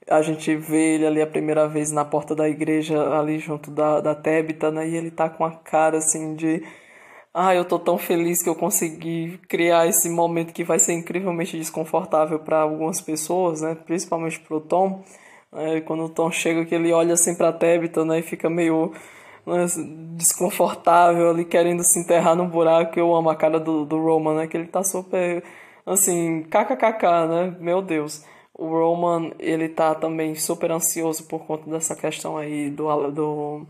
A 0.08 0.22
gente 0.22 0.56
vê 0.56 0.94
ele 0.94 1.06
ali 1.06 1.20
a 1.20 1.26
primeira 1.26 1.68
vez 1.68 1.92
na 1.92 2.06
porta 2.06 2.34
da 2.34 2.48
igreja, 2.48 2.98
ali 3.18 3.38
junto 3.38 3.70
da, 3.70 4.00
da 4.00 4.14
Tébita, 4.14 4.70
né? 4.70 4.88
E 4.88 4.96
ele 4.96 5.10
tá 5.10 5.28
com 5.28 5.44
a 5.44 5.50
cara 5.56 5.98
assim 5.98 6.34
de. 6.34 6.64
Ah, 7.34 7.54
eu 7.54 7.66
tô 7.66 7.78
tão 7.78 7.98
feliz 7.98 8.42
que 8.42 8.48
eu 8.48 8.54
consegui 8.54 9.38
criar 9.46 9.86
esse 9.86 10.08
momento 10.08 10.54
que 10.54 10.64
vai 10.64 10.78
ser 10.78 10.94
incrivelmente 10.94 11.58
desconfortável 11.58 12.38
para 12.38 12.60
algumas 12.62 12.98
pessoas, 13.02 13.60
né? 13.60 13.76
Principalmente 13.84 14.40
pro 14.40 14.58
Tom. 14.58 15.04
É, 15.52 15.82
quando 15.82 16.04
o 16.04 16.08
Tom 16.08 16.30
chega, 16.30 16.64
que 16.64 16.74
ele 16.74 16.94
olha 16.94 17.12
assim 17.12 17.34
pra 17.34 17.52
Tébita, 17.52 18.06
né? 18.06 18.20
E 18.20 18.22
fica 18.22 18.48
meio 18.48 18.94
desconfortável 20.16 21.30
ali 21.30 21.44
querendo 21.44 21.82
se 21.82 21.98
enterrar 21.98 22.36
no 22.36 22.46
buraco. 22.46 22.98
Eu 22.98 23.14
amo 23.14 23.30
a 23.30 23.36
cara 23.36 23.58
do, 23.58 23.84
do 23.84 24.02
Roman, 24.02 24.34
né? 24.34 24.46
Que 24.46 24.56
ele 24.56 24.66
tá 24.66 24.82
super 24.82 25.42
assim, 25.86 26.42
kkkk, 26.44 27.26
né? 27.28 27.56
Meu 27.60 27.80
Deus. 27.82 28.24
O 28.54 28.66
Roman, 28.66 29.32
ele 29.38 29.68
tá 29.68 29.94
também 29.94 30.34
super 30.34 30.70
ansioso 30.72 31.24
por 31.24 31.46
conta 31.46 31.70
dessa 31.70 31.94
questão 31.94 32.36
aí 32.36 32.68
do, 32.70 32.88
do, 33.10 33.66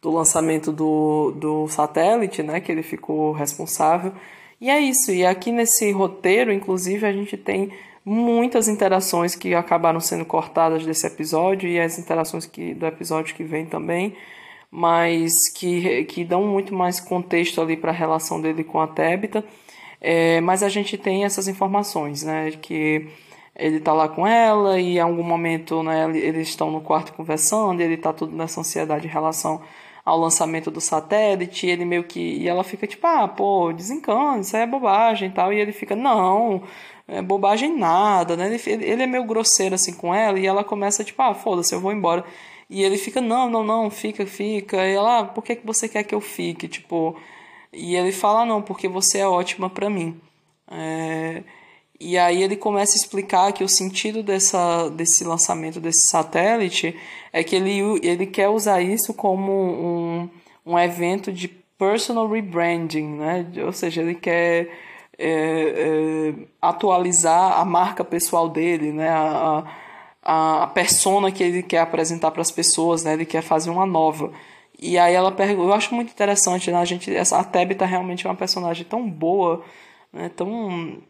do 0.00 0.10
lançamento 0.10 0.72
do, 0.72 1.32
do 1.32 1.68
satélite, 1.68 2.42
né? 2.42 2.60
Que 2.60 2.72
ele 2.72 2.82
ficou 2.82 3.32
responsável. 3.32 4.12
E 4.60 4.68
é 4.68 4.80
isso. 4.80 5.12
E 5.12 5.24
aqui 5.24 5.52
nesse 5.52 5.90
roteiro, 5.92 6.52
inclusive, 6.52 7.06
a 7.06 7.12
gente 7.12 7.36
tem 7.36 7.72
muitas 8.04 8.66
interações 8.66 9.34
que 9.34 9.54
acabaram 9.54 10.00
sendo 10.00 10.24
cortadas 10.24 10.84
desse 10.84 11.06
episódio 11.06 11.68
e 11.68 11.80
as 11.80 11.98
interações 11.98 12.46
que, 12.46 12.74
do 12.74 12.84
episódio 12.86 13.34
que 13.34 13.44
vem 13.44 13.64
também 13.64 14.16
mas 14.74 15.34
que, 15.54 16.04
que 16.06 16.24
dão 16.24 16.46
muito 16.46 16.74
mais 16.74 16.98
contexto 16.98 17.60
ali 17.60 17.76
para 17.76 17.90
a 17.90 17.94
relação 17.94 18.40
dele 18.40 18.64
com 18.64 18.80
a 18.80 18.86
Tébita. 18.86 19.44
É, 20.00 20.40
mas 20.40 20.62
a 20.62 20.68
gente 20.70 20.96
tem 20.96 21.24
essas 21.24 21.46
informações, 21.46 22.22
né? 22.22 22.50
Que 22.52 23.06
ele 23.54 23.76
está 23.76 23.92
lá 23.92 24.08
com 24.08 24.26
ela 24.26 24.80
e 24.80 24.96
em 24.96 25.00
algum 25.00 25.22
momento 25.22 25.82
né, 25.82 26.10
eles 26.16 26.48
estão 26.48 26.70
no 26.70 26.80
quarto 26.80 27.12
conversando 27.12 27.80
e 27.80 27.84
ele 27.84 27.94
está 27.94 28.12
tudo 28.14 28.34
nessa 28.34 28.60
ansiedade 28.60 29.06
em 29.06 29.10
relação 29.10 29.60
ao 30.04 30.18
lançamento 30.18 30.70
do 30.70 30.80
satélite, 30.80 31.66
e 31.66 31.70
ele 31.70 31.84
meio 31.84 32.04
que. 32.04 32.20
E 32.20 32.48
ela 32.48 32.64
fica 32.64 32.86
tipo, 32.86 33.06
ah, 33.06 33.28
pô, 33.28 33.72
desencana, 33.72 34.40
isso 34.40 34.56
é 34.56 34.66
bobagem 34.66 35.28
e 35.28 35.32
tal. 35.32 35.52
E 35.52 35.60
ele 35.60 35.72
fica, 35.72 35.94
não, 35.94 36.62
é 37.06 37.22
bobagem 37.22 37.76
nada, 37.76 38.36
né? 38.36 38.46
Ele, 38.46 38.84
ele 38.84 39.02
é 39.02 39.06
meio 39.06 39.24
grosseiro 39.24 39.74
assim 39.74 39.94
com 39.94 40.14
ela, 40.14 40.38
e 40.38 40.46
ela 40.46 40.64
começa, 40.64 41.04
tipo, 41.04 41.20
ah, 41.22 41.34
foda-se, 41.34 41.74
eu 41.74 41.80
vou 41.80 41.92
embora. 41.92 42.24
E 42.72 42.82
ele 42.82 42.96
fica, 42.96 43.20
não, 43.20 43.50
não, 43.50 43.62
não, 43.62 43.90
fica, 43.90 44.24
fica. 44.26 44.78
E 44.88 44.94
ela, 44.94 45.18
ah, 45.20 45.24
por 45.26 45.44
que, 45.44 45.60
você 45.62 45.86
quer 45.86 46.04
que 46.04 46.14
eu 46.14 46.22
fique? 46.22 46.66
Tipo, 46.66 47.14
e 47.72 47.94
ele 47.96 48.12
fala, 48.12 48.46
não, 48.46 48.62
porque 48.62 48.88
você 48.88 49.18
é 49.18 49.28
ótima 49.28 49.68
para 49.68 49.90
mim. 49.90 50.18
É, 50.70 51.42
E 52.00 52.16
aí 52.18 52.42
ele 52.42 52.56
começa 52.56 52.94
a 52.94 53.00
explicar 53.00 53.52
que 53.52 53.62
o 53.64 53.68
sentido 53.68 54.22
dessa, 54.22 54.88
desse 54.90 55.24
lançamento 55.24 55.80
desse 55.80 56.08
satélite 56.08 56.96
é 57.32 57.44
que 57.44 57.56
ele, 57.56 58.00
ele 58.02 58.26
quer 58.26 58.48
usar 58.48 58.80
isso 58.80 59.12
como 59.14 59.52
um, 59.52 60.30
um 60.66 60.78
evento 60.78 61.30
de 61.32 61.48
personal 61.48 62.28
rebranding, 62.28 63.16
né? 63.18 63.46
Ou 63.66 63.72
seja, 63.72 64.02
ele 64.02 64.14
quer 64.14 64.70
é, 65.18 65.28
é, 65.28 66.34
atualizar 66.60 67.60
a 67.60 67.64
marca 67.64 68.04
pessoal 68.04 68.48
dele, 68.48 68.92
né? 68.92 69.10
A, 69.10 69.58
a, 69.58 69.81
a 70.22 70.68
persona 70.68 71.32
que 71.32 71.42
ele 71.42 71.62
quer 71.62 71.80
apresentar 71.80 72.30
para 72.30 72.42
as 72.42 72.50
pessoas, 72.50 73.02
né? 73.02 73.14
Ele 73.14 73.26
quer 73.26 73.42
fazer 73.42 73.70
uma 73.70 73.84
nova. 73.84 74.32
E 74.78 74.98
aí 74.98 75.14
ela 75.14 75.32
pergunta, 75.32 75.68
eu 75.68 75.74
acho 75.74 75.94
muito 75.94 76.10
interessante, 76.12 76.70
né? 76.70 76.78
A 76.78 76.84
gente, 76.84 77.14
essa 77.14 77.38
a 77.38 77.44
Tabitha 77.44 77.84
realmente 77.86 78.26
é 78.26 78.30
uma 78.30 78.36
personagem 78.36 78.84
tão 78.84 79.08
boa, 79.08 79.64
né? 80.12 80.28
Tão 80.30 81.02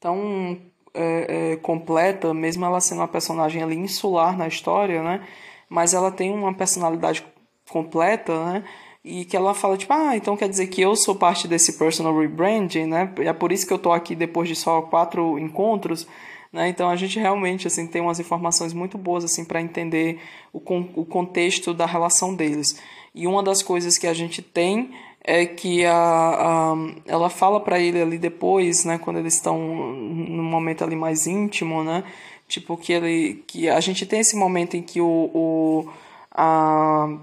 tão 0.00 0.58
é, 0.94 1.52
é, 1.52 1.56
completa, 1.56 2.32
mesmo 2.32 2.64
ela 2.64 2.80
sendo 2.80 3.00
uma 3.00 3.08
personagem 3.08 3.62
ali 3.62 3.76
insular 3.76 4.36
na 4.36 4.46
história, 4.46 5.02
né? 5.02 5.26
Mas 5.68 5.94
ela 5.94 6.10
tem 6.10 6.32
uma 6.32 6.54
personalidade 6.54 7.24
completa, 7.70 8.44
né? 8.44 8.64
E 9.04 9.24
que 9.24 9.36
ela 9.36 9.54
fala, 9.54 9.76
tipo, 9.76 9.92
ah, 9.92 10.16
então 10.16 10.36
quer 10.36 10.48
dizer 10.48 10.66
que 10.68 10.80
eu 10.82 10.94
sou 10.96 11.14
parte 11.14 11.48
desse 11.48 11.78
personal 11.78 12.16
rebranding, 12.18 12.86
né? 12.86 13.12
É 13.18 13.32
por 13.32 13.52
isso 13.52 13.66
que 13.66 13.72
eu 13.72 13.78
tô 13.78 13.92
aqui 13.92 14.14
depois 14.14 14.48
de 14.48 14.56
só 14.56 14.82
quatro 14.82 15.38
encontros, 15.38 16.06
né? 16.52 16.68
Então 16.68 16.88
a 16.88 16.96
gente 16.96 17.18
realmente, 17.18 17.66
assim, 17.66 17.86
tem 17.86 18.00
umas 18.00 18.20
informações 18.20 18.72
muito 18.72 18.96
boas, 18.96 19.24
assim, 19.24 19.44
para 19.44 19.60
entender 19.60 20.20
o, 20.52 20.60
con 20.60 20.88
o 20.94 21.04
contexto 21.04 21.74
da 21.74 21.86
relação 21.86 22.34
deles. 22.34 22.80
E 23.14 23.26
uma 23.26 23.42
das 23.42 23.62
coisas 23.62 23.98
que 23.98 24.06
a 24.06 24.14
gente 24.14 24.42
tem 24.42 24.90
é 25.24 25.44
que 25.44 25.84
a, 25.84 25.92
a 25.92 26.74
ela 27.06 27.28
fala 27.28 27.60
para 27.60 27.78
ele 27.78 28.00
ali 28.00 28.18
depois, 28.18 28.84
né, 28.84 28.98
quando 28.98 29.18
eles 29.18 29.34
estão 29.34 29.58
no 29.58 30.42
momento 30.42 30.84
ali 30.84 30.96
mais 30.96 31.26
íntimo, 31.26 31.82
né, 31.84 32.04
tipo 32.48 32.76
que 32.76 32.92
ele 32.92 33.44
que 33.46 33.68
a 33.68 33.80
gente 33.80 34.06
tem 34.06 34.20
esse 34.20 34.36
momento 34.36 34.76
em 34.76 34.82
que 34.82 35.00
o, 35.00 35.30
o 35.34 35.88
a 36.30 37.18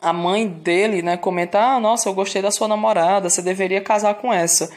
a 0.00 0.12
mãe 0.12 0.48
dele, 0.48 1.02
né, 1.02 1.16
comenta: 1.16 1.60
"Ah, 1.60 1.80
nossa, 1.80 2.08
eu 2.08 2.14
gostei 2.14 2.42
da 2.42 2.50
sua 2.50 2.66
namorada, 2.68 3.28
você 3.30 3.42
deveria 3.42 3.80
casar 3.80 4.14
com 4.16 4.32
essa". 4.32 4.70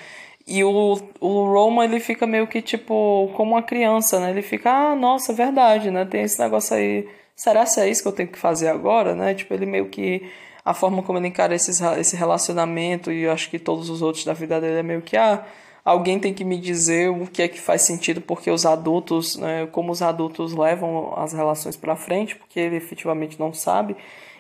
E 0.47 0.63
o, 0.63 0.99
o 1.19 1.51
Roma, 1.51 1.85
ele 1.85 1.99
fica 1.99 2.27
meio 2.27 2.47
que 2.47 2.61
tipo 2.61 3.31
como 3.35 3.51
uma 3.53 3.63
criança, 3.63 4.19
né? 4.19 4.29
Ele 4.31 4.41
fica: 4.41 4.71
"Ah, 4.71 4.95
nossa, 4.95 5.33
verdade, 5.33 5.89
né? 5.91 6.05
Tem 6.05 6.21
esse 6.23 6.39
negócio 6.39 6.75
aí. 6.75 7.07
Será 7.35 7.65
que 7.65 7.79
é 7.79 7.89
isso 7.89 8.01
que 8.03 8.07
eu 8.07 8.11
tenho 8.13 8.29
que 8.29 8.37
fazer 8.37 8.67
agora, 8.67 9.15
né?" 9.15 9.33
Tipo, 9.33 9.53
ele 9.53 9.65
meio 9.65 9.87
que 9.89 10.21
a 10.65 10.73
forma 10.73 11.03
como 11.03 11.19
ele 11.19 11.27
encara 11.27 11.53
esses, 11.55 11.79
esse 11.81 12.15
relacionamento 12.15 13.11
e 13.11 13.23
eu 13.23 13.31
acho 13.31 13.49
que 13.49 13.59
todos 13.59 13.89
os 13.89 14.01
outros 14.01 14.25
da 14.25 14.33
vida 14.33 14.59
dele 14.59 14.79
é 14.79 14.83
meio 14.83 15.01
que 15.01 15.15
ah, 15.15 15.45
alguém 15.83 16.19
tem 16.19 16.33
que 16.33 16.43
me 16.43 16.57
dizer 16.59 17.09
o 17.11 17.27
que 17.27 17.43
é 17.43 17.47
que 17.47 17.61
faz 17.61 17.83
sentido 17.83 18.19
porque 18.19 18.49
os 18.49 18.65
adultos, 18.65 19.37
né, 19.37 19.67
como 19.71 19.91
os 19.91 20.01
adultos 20.01 20.53
levam 20.55 21.13
as 21.17 21.33
relações 21.33 21.77
para 21.77 21.95
frente, 21.95 22.35
porque 22.35 22.59
ele 22.59 22.77
efetivamente 22.77 23.39
não 23.39 23.53
sabe. 23.53 23.95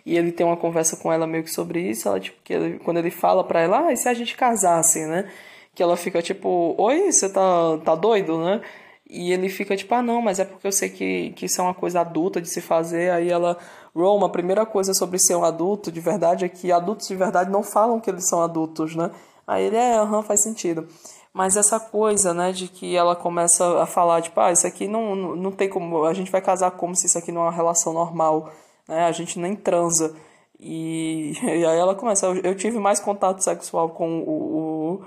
E 0.05 0.17
ele 0.17 0.31
tem 0.31 0.45
uma 0.45 0.57
conversa 0.57 0.97
com 0.97 1.11
ela 1.13 1.27
meio 1.27 1.43
que 1.43 1.51
sobre 1.51 1.79
isso, 1.81 2.07
ela 2.07 2.19
tipo 2.19 2.37
que 2.43 2.53
ele, 2.53 2.79
quando 2.79 2.97
ele 2.97 3.11
fala 3.11 3.43
para 3.43 3.61
ela, 3.61 3.87
ah, 3.87 3.93
e 3.93 3.97
se 3.97 4.09
a 4.09 4.13
gente 4.13 4.35
casasse, 4.35 5.05
né? 5.05 5.29
Que 5.75 5.83
ela 5.83 5.97
fica 5.97 6.21
tipo, 6.21 6.73
oi, 6.77 7.11
você 7.11 7.29
tá 7.29 7.77
tá 7.83 7.95
doido, 7.95 8.39
né? 8.39 8.61
E 9.07 9.31
ele 9.31 9.49
fica 9.49 9.77
tipo, 9.77 9.93
ah, 9.93 10.01
não, 10.01 10.21
mas 10.21 10.39
é 10.39 10.45
porque 10.45 10.65
eu 10.65 10.71
sei 10.71 10.89
que, 10.89 11.31
que 11.31 11.45
isso 11.45 11.61
é 11.61 11.63
uma 11.63 11.73
coisa 11.75 12.01
adulta 12.01 12.41
de 12.41 12.49
se 12.49 12.59
fazer. 12.59 13.11
Aí 13.11 13.29
ela, 13.29 13.57
Roma, 13.95 14.27
a 14.27 14.29
primeira 14.29 14.65
coisa 14.65 14.93
sobre 14.93 15.19
ser 15.19 15.35
um 15.35 15.45
adulto 15.45 15.91
de 15.91 15.99
verdade 15.99 16.43
é 16.45 16.49
que 16.49 16.71
adultos 16.71 17.07
de 17.07 17.15
verdade 17.15 17.51
não 17.51 17.61
falam 17.61 17.99
que 17.99 18.09
eles 18.09 18.27
são 18.27 18.41
adultos, 18.41 18.95
né? 18.95 19.11
Aí 19.45 19.65
ele, 19.65 19.75
é, 19.75 19.97
aham, 19.97 20.23
faz 20.23 20.41
sentido. 20.41 20.87
Mas 21.31 21.57
essa 21.57 21.79
coisa, 21.79 22.33
né, 22.33 22.51
de 22.51 22.67
que 22.67 22.95
ela 22.95 23.15
começa 23.15 23.81
a 23.81 23.85
falar, 23.85 24.21
tipo, 24.21 24.39
ah, 24.39 24.51
isso 24.51 24.65
aqui 24.65 24.87
não, 24.87 25.15
não, 25.15 25.51
tem 25.51 25.69
como, 25.69 26.05
a 26.05 26.13
gente 26.13 26.31
vai 26.31 26.41
casar 26.41 26.71
como 26.71 26.95
se 26.95 27.07
isso 27.07 27.17
aqui 27.17 27.31
não 27.31 27.41
é 27.41 27.45
uma 27.45 27.51
relação 27.51 27.93
normal, 27.93 28.49
né? 28.87 29.05
A 29.05 29.11
gente 29.11 29.37
nem 29.39 29.55
transa. 29.55 30.15
E, 30.59 31.33
e 31.43 31.65
aí 31.65 31.77
ela 31.77 31.93
começa, 31.93 32.25
eu, 32.25 32.37
eu 32.37 32.55
tive 32.55 32.79
mais 32.79 32.99
contato 32.99 33.43
sexual 33.43 33.89
com 33.89 34.19
o, 34.21 35.01
o 35.01 35.05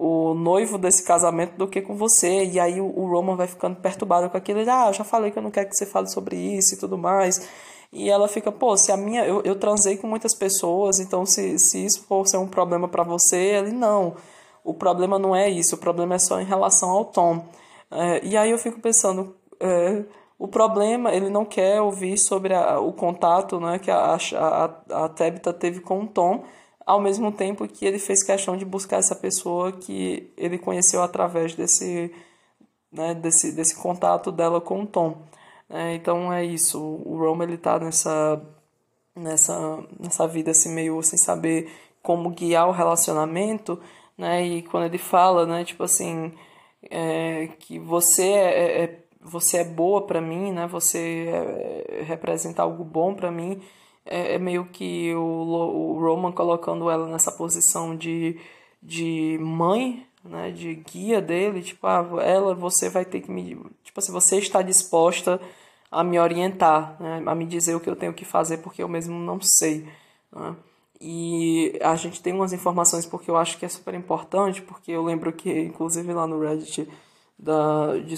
o 0.00 0.32
noivo 0.32 0.78
desse 0.78 1.02
casamento 1.02 1.56
do 1.56 1.66
que 1.66 1.82
com 1.82 1.96
você. 1.96 2.44
E 2.44 2.60
aí 2.60 2.80
o, 2.80 2.86
o 2.86 3.10
Roman 3.10 3.34
vai 3.34 3.48
ficando 3.48 3.76
perturbado 3.76 4.30
com 4.30 4.36
aquilo. 4.36 4.60
Ele, 4.60 4.70
ah, 4.70 4.86
eu 4.86 4.92
já 4.92 5.02
falei 5.02 5.32
que 5.32 5.38
eu 5.38 5.42
não 5.42 5.50
quero 5.50 5.68
que 5.68 5.74
você 5.74 5.84
fale 5.84 6.08
sobre 6.08 6.36
isso 6.36 6.74
e 6.74 6.78
tudo 6.78 6.96
mais. 6.96 7.48
E 7.92 8.08
ela 8.08 8.28
fica, 8.28 8.52
pô, 8.52 8.76
se 8.76 8.92
a 8.92 8.96
minha. 8.96 9.26
Eu, 9.26 9.42
eu 9.42 9.58
transei 9.58 9.96
com 9.96 10.06
muitas 10.06 10.34
pessoas, 10.34 11.00
então 11.00 11.26
se, 11.26 11.58
se 11.58 11.84
isso 11.84 12.04
for 12.06 12.26
ser 12.28 12.36
um 12.36 12.46
problema 12.46 12.86
para 12.86 13.02
você, 13.02 13.36
ele 13.36 13.72
não. 13.72 14.14
O 14.62 14.72
problema 14.72 15.18
não 15.18 15.34
é 15.34 15.48
isso, 15.48 15.74
o 15.74 15.78
problema 15.78 16.14
é 16.14 16.18
só 16.18 16.40
em 16.40 16.44
relação 16.44 16.90
ao 16.90 17.06
Tom. 17.06 17.44
É, 17.90 18.24
e 18.24 18.36
aí 18.36 18.50
eu 18.52 18.58
fico 18.58 18.80
pensando. 18.80 19.34
É, 19.58 20.04
o 20.38 20.46
problema, 20.46 21.12
ele 21.12 21.28
não 21.28 21.44
quer 21.44 21.80
ouvir 21.80 22.16
sobre 22.16 22.54
a, 22.54 22.78
o 22.78 22.92
contato 22.92 23.58
né, 23.58 23.80
que 23.80 23.90
a, 23.90 24.16
a, 24.36 25.04
a 25.04 25.08
Tabitha 25.08 25.52
teve 25.52 25.80
com 25.80 26.02
o 26.02 26.06
Tom, 26.06 26.44
ao 26.88 27.02
mesmo 27.02 27.30
tempo 27.30 27.68
que 27.68 27.84
ele 27.84 27.98
fez 27.98 28.22
questão 28.22 28.56
de 28.56 28.64
buscar 28.64 28.96
essa 28.96 29.14
pessoa 29.14 29.72
que 29.72 30.32
ele 30.38 30.56
conheceu 30.56 31.02
através 31.02 31.54
desse, 31.54 32.10
né, 32.90 33.14
desse, 33.14 33.52
desse 33.52 33.76
contato 33.76 34.32
dela 34.32 34.58
com 34.58 34.82
o 34.82 34.86
Tom. 34.86 35.18
É, 35.68 35.94
então 35.94 36.32
é 36.32 36.42
isso, 36.42 36.80
o 36.80 37.18
Roma 37.18 37.44
ele 37.44 37.58
tá 37.58 37.78
nessa, 37.78 38.42
nessa, 39.14 39.84
nessa 40.00 40.26
vida 40.26 40.50
assim 40.52 40.74
meio 40.74 41.02
sem 41.02 41.18
saber 41.18 41.70
como 42.02 42.30
guiar 42.30 42.66
o 42.66 42.72
relacionamento, 42.72 43.78
né, 44.16 44.42
e 44.46 44.62
quando 44.62 44.86
ele 44.86 44.96
fala, 44.96 45.44
né, 45.44 45.64
tipo 45.64 45.84
assim, 45.84 46.32
é, 46.90 47.48
que 47.58 47.78
você 47.78 48.28
é, 48.28 48.84
é 48.84 49.04
você 49.20 49.58
é 49.58 49.64
boa 49.64 50.06
para 50.06 50.22
mim, 50.22 50.52
né, 50.52 50.66
você 50.66 51.28
é, 51.28 52.02
representa 52.02 52.62
algo 52.62 52.82
bom 52.82 53.14
para 53.14 53.30
mim, 53.30 53.60
é, 54.08 54.34
é 54.34 54.38
meio 54.38 54.64
que 54.66 55.14
o, 55.14 55.20
o 55.20 56.00
Roman 56.00 56.32
colocando 56.32 56.90
ela 56.90 57.06
nessa 57.06 57.30
posição 57.30 57.96
de, 57.96 58.38
de 58.82 59.38
mãe, 59.40 60.06
né, 60.24 60.50
de 60.50 60.74
guia 60.74 61.20
dele, 61.20 61.62
tipo, 61.62 61.86
ah, 61.86 62.04
ela, 62.22 62.54
você 62.54 62.88
vai 62.88 63.04
ter 63.04 63.20
que 63.20 63.30
me, 63.30 63.56
tipo 63.84 64.00
assim, 64.00 64.12
você 64.12 64.38
está 64.38 64.62
disposta 64.62 65.40
a 65.90 66.02
me 66.02 66.18
orientar, 66.18 66.96
né, 67.00 67.22
a 67.24 67.34
me 67.34 67.46
dizer 67.46 67.74
o 67.74 67.80
que 67.80 67.88
eu 67.88 67.96
tenho 67.96 68.12
que 68.12 68.24
fazer 68.24 68.58
porque 68.58 68.82
eu 68.82 68.88
mesmo 68.88 69.18
não 69.18 69.38
sei, 69.40 69.86
né? 70.32 70.56
E 71.00 71.78
a 71.80 71.94
gente 71.94 72.20
tem 72.20 72.32
umas 72.32 72.52
informações 72.52 73.06
porque 73.06 73.30
eu 73.30 73.36
acho 73.36 73.56
que 73.56 73.64
é 73.64 73.68
super 73.68 73.94
importante, 73.94 74.60
porque 74.60 74.90
eu 74.90 75.04
lembro 75.04 75.32
que, 75.32 75.48
inclusive 75.60 76.12
lá 76.12 76.26
no 76.26 76.40
Reddit 76.40 76.88
da, 77.38 77.96
de 77.98 78.16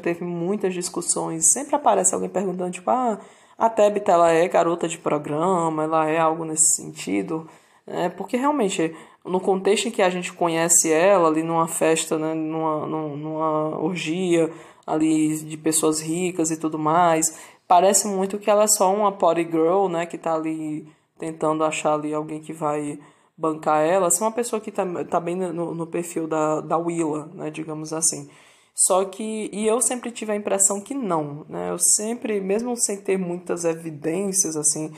teve 0.00 0.24
muitas 0.24 0.72
discussões, 0.72 1.50
sempre 1.52 1.74
aparece 1.74 2.14
alguém 2.14 2.30
perguntando, 2.30 2.70
tipo, 2.70 2.88
ah, 2.90 3.18
a 3.62 3.70
Tebita 3.70 4.10
ela 4.10 4.32
é 4.32 4.48
garota 4.48 4.88
de 4.88 4.98
programa, 4.98 5.84
ela 5.84 6.10
é 6.10 6.18
algo 6.18 6.44
nesse 6.44 6.74
sentido, 6.74 7.48
né? 7.86 8.08
porque 8.08 8.36
realmente 8.36 8.92
no 9.24 9.40
contexto 9.40 9.86
em 9.86 9.92
que 9.92 10.02
a 10.02 10.10
gente 10.10 10.32
conhece 10.32 10.90
ela, 10.90 11.28
ali 11.28 11.44
numa 11.44 11.68
festa, 11.68 12.18
né? 12.18 12.34
numa, 12.34 12.84
numa 12.88 13.78
orgia 13.78 14.52
ali 14.84 15.38
de 15.38 15.56
pessoas 15.56 16.00
ricas 16.00 16.50
e 16.50 16.56
tudo 16.56 16.76
mais, 16.76 17.38
parece 17.68 18.08
muito 18.08 18.36
que 18.36 18.50
ela 18.50 18.64
é 18.64 18.66
só 18.66 18.92
uma 18.92 19.12
party 19.12 19.44
girl, 19.44 19.86
né, 19.86 20.06
que 20.06 20.18
tá 20.18 20.34
ali 20.34 20.84
tentando 21.16 21.62
achar 21.62 21.94
ali 21.94 22.12
alguém 22.12 22.40
que 22.40 22.52
vai 22.52 22.98
bancar 23.38 23.80
ela, 23.86 24.08
assim, 24.08 24.24
uma 24.24 24.32
pessoa 24.32 24.60
que 24.60 24.72
tá, 24.72 24.84
tá 25.08 25.20
bem 25.20 25.36
no, 25.36 25.72
no 25.72 25.86
perfil 25.86 26.26
da, 26.26 26.60
da 26.60 26.76
Willa, 26.76 27.30
né, 27.32 27.48
digamos 27.48 27.92
assim. 27.92 28.28
Só 28.74 29.04
que, 29.04 29.50
e 29.52 29.66
eu 29.66 29.80
sempre 29.80 30.10
tive 30.10 30.32
a 30.32 30.36
impressão 30.36 30.80
que 30.80 30.94
não, 30.94 31.44
né? 31.48 31.70
Eu 31.70 31.78
sempre, 31.78 32.40
mesmo 32.40 32.74
sem 32.76 32.96
ter 33.00 33.18
muitas 33.18 33.64
evidências, 33.64 34.56
assim, 34.56 34.92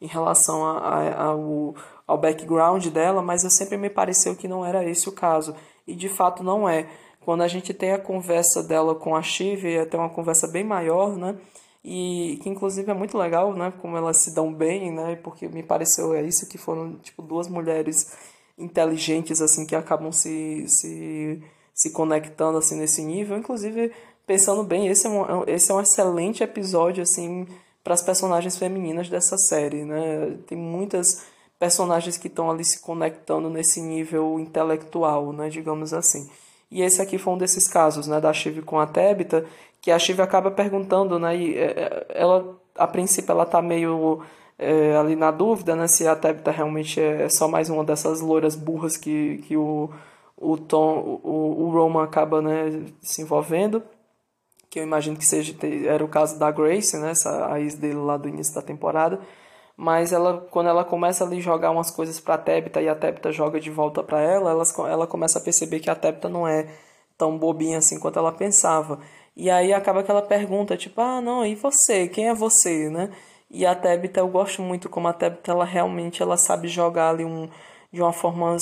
em 0.00 0.06
relação 0.06 0.64
a, 0.66 0.78
a, 0.78 1.24
ao, 1.26 1.74
ao 2.06 2.18
background 2.18 2.86
dela, 2.88 3.22
mas 3.22 3.44
eu 3.44 3.50
sempre 3.50 3.76
me 3.76 3.88
pareceu 3.88 4.34
que 4.34 4.48
não 4.48 4.64
era 4.64 4.84
esse 4.84 5.08
o 5.08 5.12
caso. 5.12 5.54
E 5.86 5.94
de 5.94 6.08
fato 6.08 6.42
não 6.42 6.68
é. 6.68 6.88
Quando 7.24 7.42
a 7.42 7.48
gente 7.48 7.72
tem 7.74 7.92
a 7.92 7.98
conversa 7.98 8.62
dela 8.62 8.94
com 8.94 9.14
a 9.14 9.22
Shiv, 9.22 9.64
é 9.66 9.80
até 9.80 9.96
uma 9.96 10.08
conversa 10.08 10.48
bem 10.48 10.64
maior, 10.64 11.16
né? 11.16 11.36
E 11.84 12.38
que 12.42 12.48
inclusive 12.48 12.90
é 12.90 12.94
muito 12.94 13.16
legal, 13.16 13.54
né? 13.54 13.72
Como 13.80 13.96
elas 13.96 14.18
se 14.18 14.34
dão 14.34 14.52
bem, 14.52 14.90
né? 14.92 15.16
Porque 15.16 15.48
me 15.48 15.62
pareceu 15.62 16.14
é 16.14 16.22
isso 16.22 16.48
que 16.48 16.58
foram, 16.58 16.96
tipo, 16.98 17.22
duas 17.22 17.48
mulheres 17.48 18.16
inteligentes, 18.58 19.40
assim, 19.40 19.66
que 19.66 19.76
acabam 19.76 20.10
se... 20.10 20.66
se 20.68 21.42
se 21.80 21.90
conectando 21.90 22.58
assim 22.58 22.76
nesse 22.76 23.02
nível. 23.02 23.38
Inclusive, 23.38 23.90
pensando 24.26 24.62
bem, 24.62 24.86
esse 24.88 25.06
é 25.06 25.10
um, 25.10 25.44
esse 25.46 25.70
é 25.70 25.74
um 25.74 25.80
excelente 25.80 26.42
episódio 26.42 27.02
assim 27.02 27.46
para 27.82 27.94
as 27.94 28.02
personagens 28.02 28.58
femininas 28.58 29.08
dessa 29.08 29.38
série, 29.38 29.84
né? 29.84 30.36
Tem 30.46 30.58
muitas 30.58 31.24
personagens 31.58 32.16
que 32.16 32.26
estão 32.28 32.50
ali 32.50 32.64
se 32.64 32.80
conectando 32.80 33.48
nesse 33.48 33.80
nível 33.80 34.38
intelectual, 34.38 35.32
né, 35.32 35.48
digamos 35.48 35.92
assim. 35.92 36.28
E 36.70 36.82
esse 36.82 37.02
aqui 37.02 37.18
foi 37.18 37.34
um 37.34 37.38
desses 37.38 37.66
casos, 37.68 38.06
né, 38.06 38.20
da 38.20 38.32
Shiv 38.32 38.62
com 38.62 38.78
a 38.78 38.86
Tebita, 38.86 39.44
que 39.80 39.90
a 39.90 39.98
Shiv 39.98 40.20
acaba 40.20 40.50
perguntando, 40.50 41.18
né, 41.18 41.36
e 41.36 41.58
é, 41.58 41.64
é, 41.64 42.06
ela 42.10 42.58
a 42.74 42.86
princípio 42.86 43.32
ela 43.32 43.44
tá 43.44 43.60
meio 43.60 44.22
é, 44.58 44.96
ali 44.96 45.16
na 45.16 45.30
dúvida, 45.30 45.76
né, 45.76 45.86
se 45.86 46.06
a 46.06 46.16
Tebita 46.16 46.50
realmente 46.50 47.00
é 47.00 47.28
só 47.28 47.46
mais 47.48 47.68
uma 47.68 47.84
dessas 47.84 48.20
loiras 48.20 48.54
burras 48.54 48.96
que, 48.96 49.38
que 49.46 49.56
o 49.56 49.90
o 50.40 50.56
Tom, 50.56 51.20
o, 51.22 51.64
o 51.64 51.70
Roman 51.70 52.02
acaba 52.02 52.40
né, 52.40 52.86
se 53.02 53.20
envolvendo, 53.20 53.82
que 54.70 54.80
eu 54.80 54.82
imagino 54.82 55.16
que 55.16 55.26
seja 55.26 55.54
era 55.86 56.02
o 56.02 56.08
caso 56.08 56.38
da 56.38 56.50
Grace, 56.50 56.96
né, 56.96 57.10
essa, 57.10 57.52
a 57.52 57.60
ex 57.60 57.74
dele 57.74 57.98
lá 57.98 58.16
do 58.16 58.28
início 58.28 58.54
da 58.54 58.62
temporada. 58.62 59.20
Mas 59.76 60.12
ela, 60.12 60.46
quando 60.50 60.68
ela 60.68 60.84
começa 60.84 61.24
ali 61.24 61.40
jogar 61.40 61.70
umas 61.70 61.90
coisas 61.90 62.20
para 62.20 62.34
a 62.34 62.80
e 62.80 62.88
a 62.88 62.94
Tebita 62.94 63.32
joga 63.32 63.58
de 63.60 63.70
volta 63.70 64.02
para 64.02 64.20
ela, 64.20 64.50
ela, 64.50 64.64
ela 64.88 65.06
começa 65.06 65.38
a 65.38 65.42
perceber 65.42 65.80
que 65.80 65.90
a 65.90 65.94
Tebita 65.94 66.28
não 66.28 66.46
é 66.46 66.66
tão 67.16 67.38
bobinha 67.38 67.78
assim 67.78 67.98
quanto 67.98 68.18
ela 68.18 68.32
pensava. 68.32 68.98
E 69.36 69.50
aí 69.50 69.72
acaba 69.72 70.00
aquela 70.00 70.22
pergunta, 70.22 70.76
tipo, 70.76 71.00
ah, 71.00 71.20
não, 71.20 71.46
e 71.46 71.54
você? 71.54 72.08
Quem 72.08 72.28
é 72.28 72.34
você, 72.34 72.90
né? 72.90 73.10
E 73.50 73.64
a 73.64 73.74
Tebita, 73.74 74.20
eu 74.20 74.28
gosto 74.28 74.62
muito 74.62 74.88
como 74.88 75.08
a 75.08 75.12
Tebita, 75.14 75.50
ela 75.50 75.64
realmente 75.64 76.22
ela 76.22 76.36
sabe 76.36 76.68
jogar 76.68 77.10
ali 77.10 77.24
um, 77.24 77.48
de 77.92 78.00
uma 78.00 78.12
forma... 78.12 78.56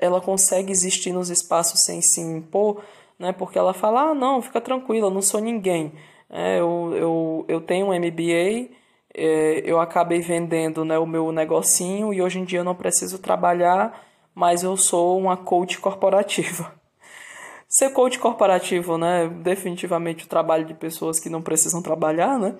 Ela 0.00 0.20
consegue 0.20 0.72
existir 0.72 1.12
nos 1.12 1.30
espaços 1.30 1.84
sem 1.84 2.00
se 2.00 2.20
impor, 2.20 2.82
né? 3.18 3.32
Porque 3.32 3.58
ela 3.58 3.74
fala, 3.74 4.10
ah, 4.10 4.14
não, 4.14 4.40
fica 4.40 4.60
tranquila, 4.60 5.10
não 5.10 5.22
sou 5.22 5.40
ninguém. 5.40 5.92
É, 6.30 6.60
eu, 6.60 6.92
eu, 6.94 7.44
eu 7.48 7.60
tenho 7.60 7.86
um 7.86 7.98
MBA, 7.98 8.70
é, 9.14 9.62
eu 9.64 9.80
acabei 9.80 10.20
vendendo 10.20 10.84
né, 10.84 10.98
o 10.98 11.06
meu 11.06 11.32
negocinho 11.32 12.12
e 12.12 12.20
hoje 12.20 12.38
em 12.38 12.44
dia 12.44 12.60
eu 12.60 12.64
não 12.64 12.74
preciso 12.74 13.18
trabalhar, 13.18 14.06
mas 14.34 14.62
eu 14.62 14.76
sou 14.76 15.18
uma 15.18 15.36
coach 15.36 15.78
corporativa. 15.78 16.72
Ser 17.68 17.90
coach 17.90 18.18
corporativo, 18.18 18.96
né? 18.96 19.28
Definitivamente 19.42 20.24
o 20.24 20.28
trabalho 20.28 20.64
de 20.64 20.74
pessoas 20.74 21.18
que 21.18 21.28
não 21.28 21.42
precisam 21.42 21.82
trabalhar, 21.82 22.38
né? 22.38 22.54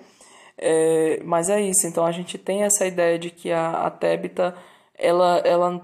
É, 0.57 1.21
mas 1.23 1.49
é 1.49 1.61
isso, 1.61 1.87
então 1.87 2.05
a 2.05 2.11
gente 2.11 2.37
tem 2.37 2.63
essa 2.63 2.85
ideia 2.85 3.17
de 3.17 3.29
que 3.29 3.49
a, 3.49 3.85
a 3.85 3.89
Tebita, 3.89 4.55
ela, 4.99 5.37
ela, 5.39 5.81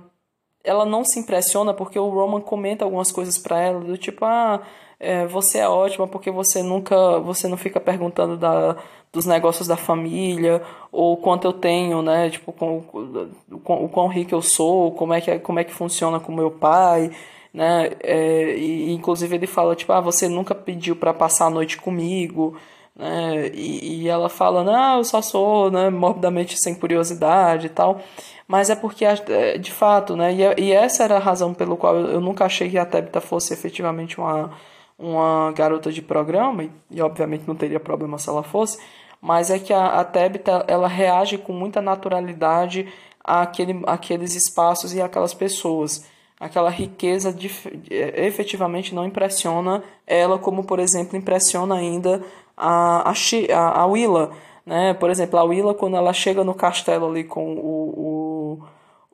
ela 0.63 0.85
não 0.85 1.03
se 1.03 1.19
impressiona 1.19 1.73
porque 1.73 1.97
o 1.97 2.09
Roman 2.09 2.41
comenta 2.41 2.83
algumas 2.85 3.11
coisas 3.11 3.37
para 3.37 3.59
ela, 3.59 3.79
do 3.79 3.97
tipo, 3.97 4.25
ah, 4.25 4.61
é, 4.99 5.25
você 5.25 5.59
é 5.59 5.67
ótima 5.67 6.07
porque 6.07 6.29
você 6.29 6.61
nunca, 6.61 7.19
você 7.19 7.47
não 7.47 7.57
fica 7.57 7.79
perguntando 7.79 8.37
da, 8.37 8.77
dos 9.11 9.25
negócios 9.25 9.67
da 9.67 9.77
família, 9.77 10.61
ou 10.91 11.17
quanto 11.17 11.45
eu 11.45 11.53
tenho, 11.53 12.01
né, 12.01 12.29
tipo, 12.29 12.51
com, 12.51 12.81
com, 12.81 13.85
o 13.85 13.89
quão 13.89 14.07
rico 14.07 14.35
eu 14.35 14.41
sou, 14.41 14.91
como 14.91 15.13
é 15.13 15.21
que, 15.21 15.39
como 15.39 15.59
é 15.59 15.63
que 15.63 15.73
funciona 15.73 16.19
com 16.19 16.33
meu 16.33 16.51
pai, 16.51 17.11
né? 17.53 17.91
É, 18.03 18.57
e, 18.57 18.91
inclusive 18.93 19.35
ele 19.35 19.47
fala 19.47 19.75
tipo, 19.75 19.91
ah, 19.93 20.01
você 20.01 20.27
nunca 20.27 20.53
pediu 20.53 20.95
para 20.95 21.13
passar 21.13 21.45
a 21.47 21.49
noite 21.49 21.77
comigo, 21.77 22.57
né? 22.95 23.47
E, 23.53 24.03
e, 24.03 24.09
ela 24.09 24.29
fala, 24.29 24.63
não, 24.63 24.97
eu 24.97 25.03
só 25.03 25.21
sou, 25.21 25.69
né, 25.69 25.89
morbidamente 25.89 26.57
sem 26.57 26.73
curiosidade 26.75 27.67
e 27.67 27.69
tal. 27.69 28.01
Mas 28.47 28.69
é 28.69 28.75
porque, 28.75 29.05
é, 29.05 29.57
de 29.57 29.71
fato, 29.71 30.15
né? 30.15 30.33
E, 30.33 30.63
e 30.65 30.71
essa 30.71 31.03
era 31.03 31.17
a 31.17 31.19
razão 31.19 31.53
pelo 31.53 31.77
qual 31.77 31.95
eu, 31.95 32.21
nunca 32.21 32.45
achei 32.45 32.69
que 32.69 32.77
a 32.77 32.85
Tebita 32.85 33.19
fosse 33.21 33.53
efetivamente 33.53 34.19
uma 34.19 34.51
uma 34.97 35.51
garota 35.51 35.91
de 35.91 36.01
programa 36.01 36.63
e, 36.63 36.71
e, 36.89 37.01
obviamente 37.01 37.47
não 37.47 37.55
teria 37.55 37.79
problema 37.79 38.17
se 38.17 38.29
ela 38.29 38.43
fosse, 38.43 38.79
mas 39.21 39.49
é 39.49 39.59
que 39.59 39.73
a, 39.73 39.99
a 39.99 40.05
Tebita 40.05 40.63
ela 40.67 40.87
reage 40.87 41.37
com 41.37 41.53
muita 41.53 41.81
naturalidade 41.81 42.87
àquele, 43.23 43.81
àqueles 43.85 44.35
espaços 44.35 44.93
e 44.93 45.01
àquelas 45.01 45.33
pessoas 45.33 46.05
aquela 46.39 46.69
riqueza 46.69 47.31
de, 47.33 47.49
é, 47.89 48.25
efetivamente 48.25 48.93
não 48.93 49.05
impressiona 49.05 49.83
ela, 50.05 50.37
como 50.37 50.63
por 50.63 50.79
exemplo 50.79 51.17
impressiona 51.17 51.75
ainda 51.75 52.21
a, 52.55 53.11
a, 53.11 53.81
a 53.81 53.85
Willa. 53.85 54.31
Né? 54.65 54.93
Por 54.93 55.09
exemplo, 55.09 55.39
a 55.39 55.43
Willa, 55.43 55.73
quando 55.73 55.95
ela 55.95 56.13
chega 56.13 56.43
no 56.43 56.53
castelo 56.53 57.07
ali 57.07 57.23
com 57.23 57.53
o, 57.53 58.59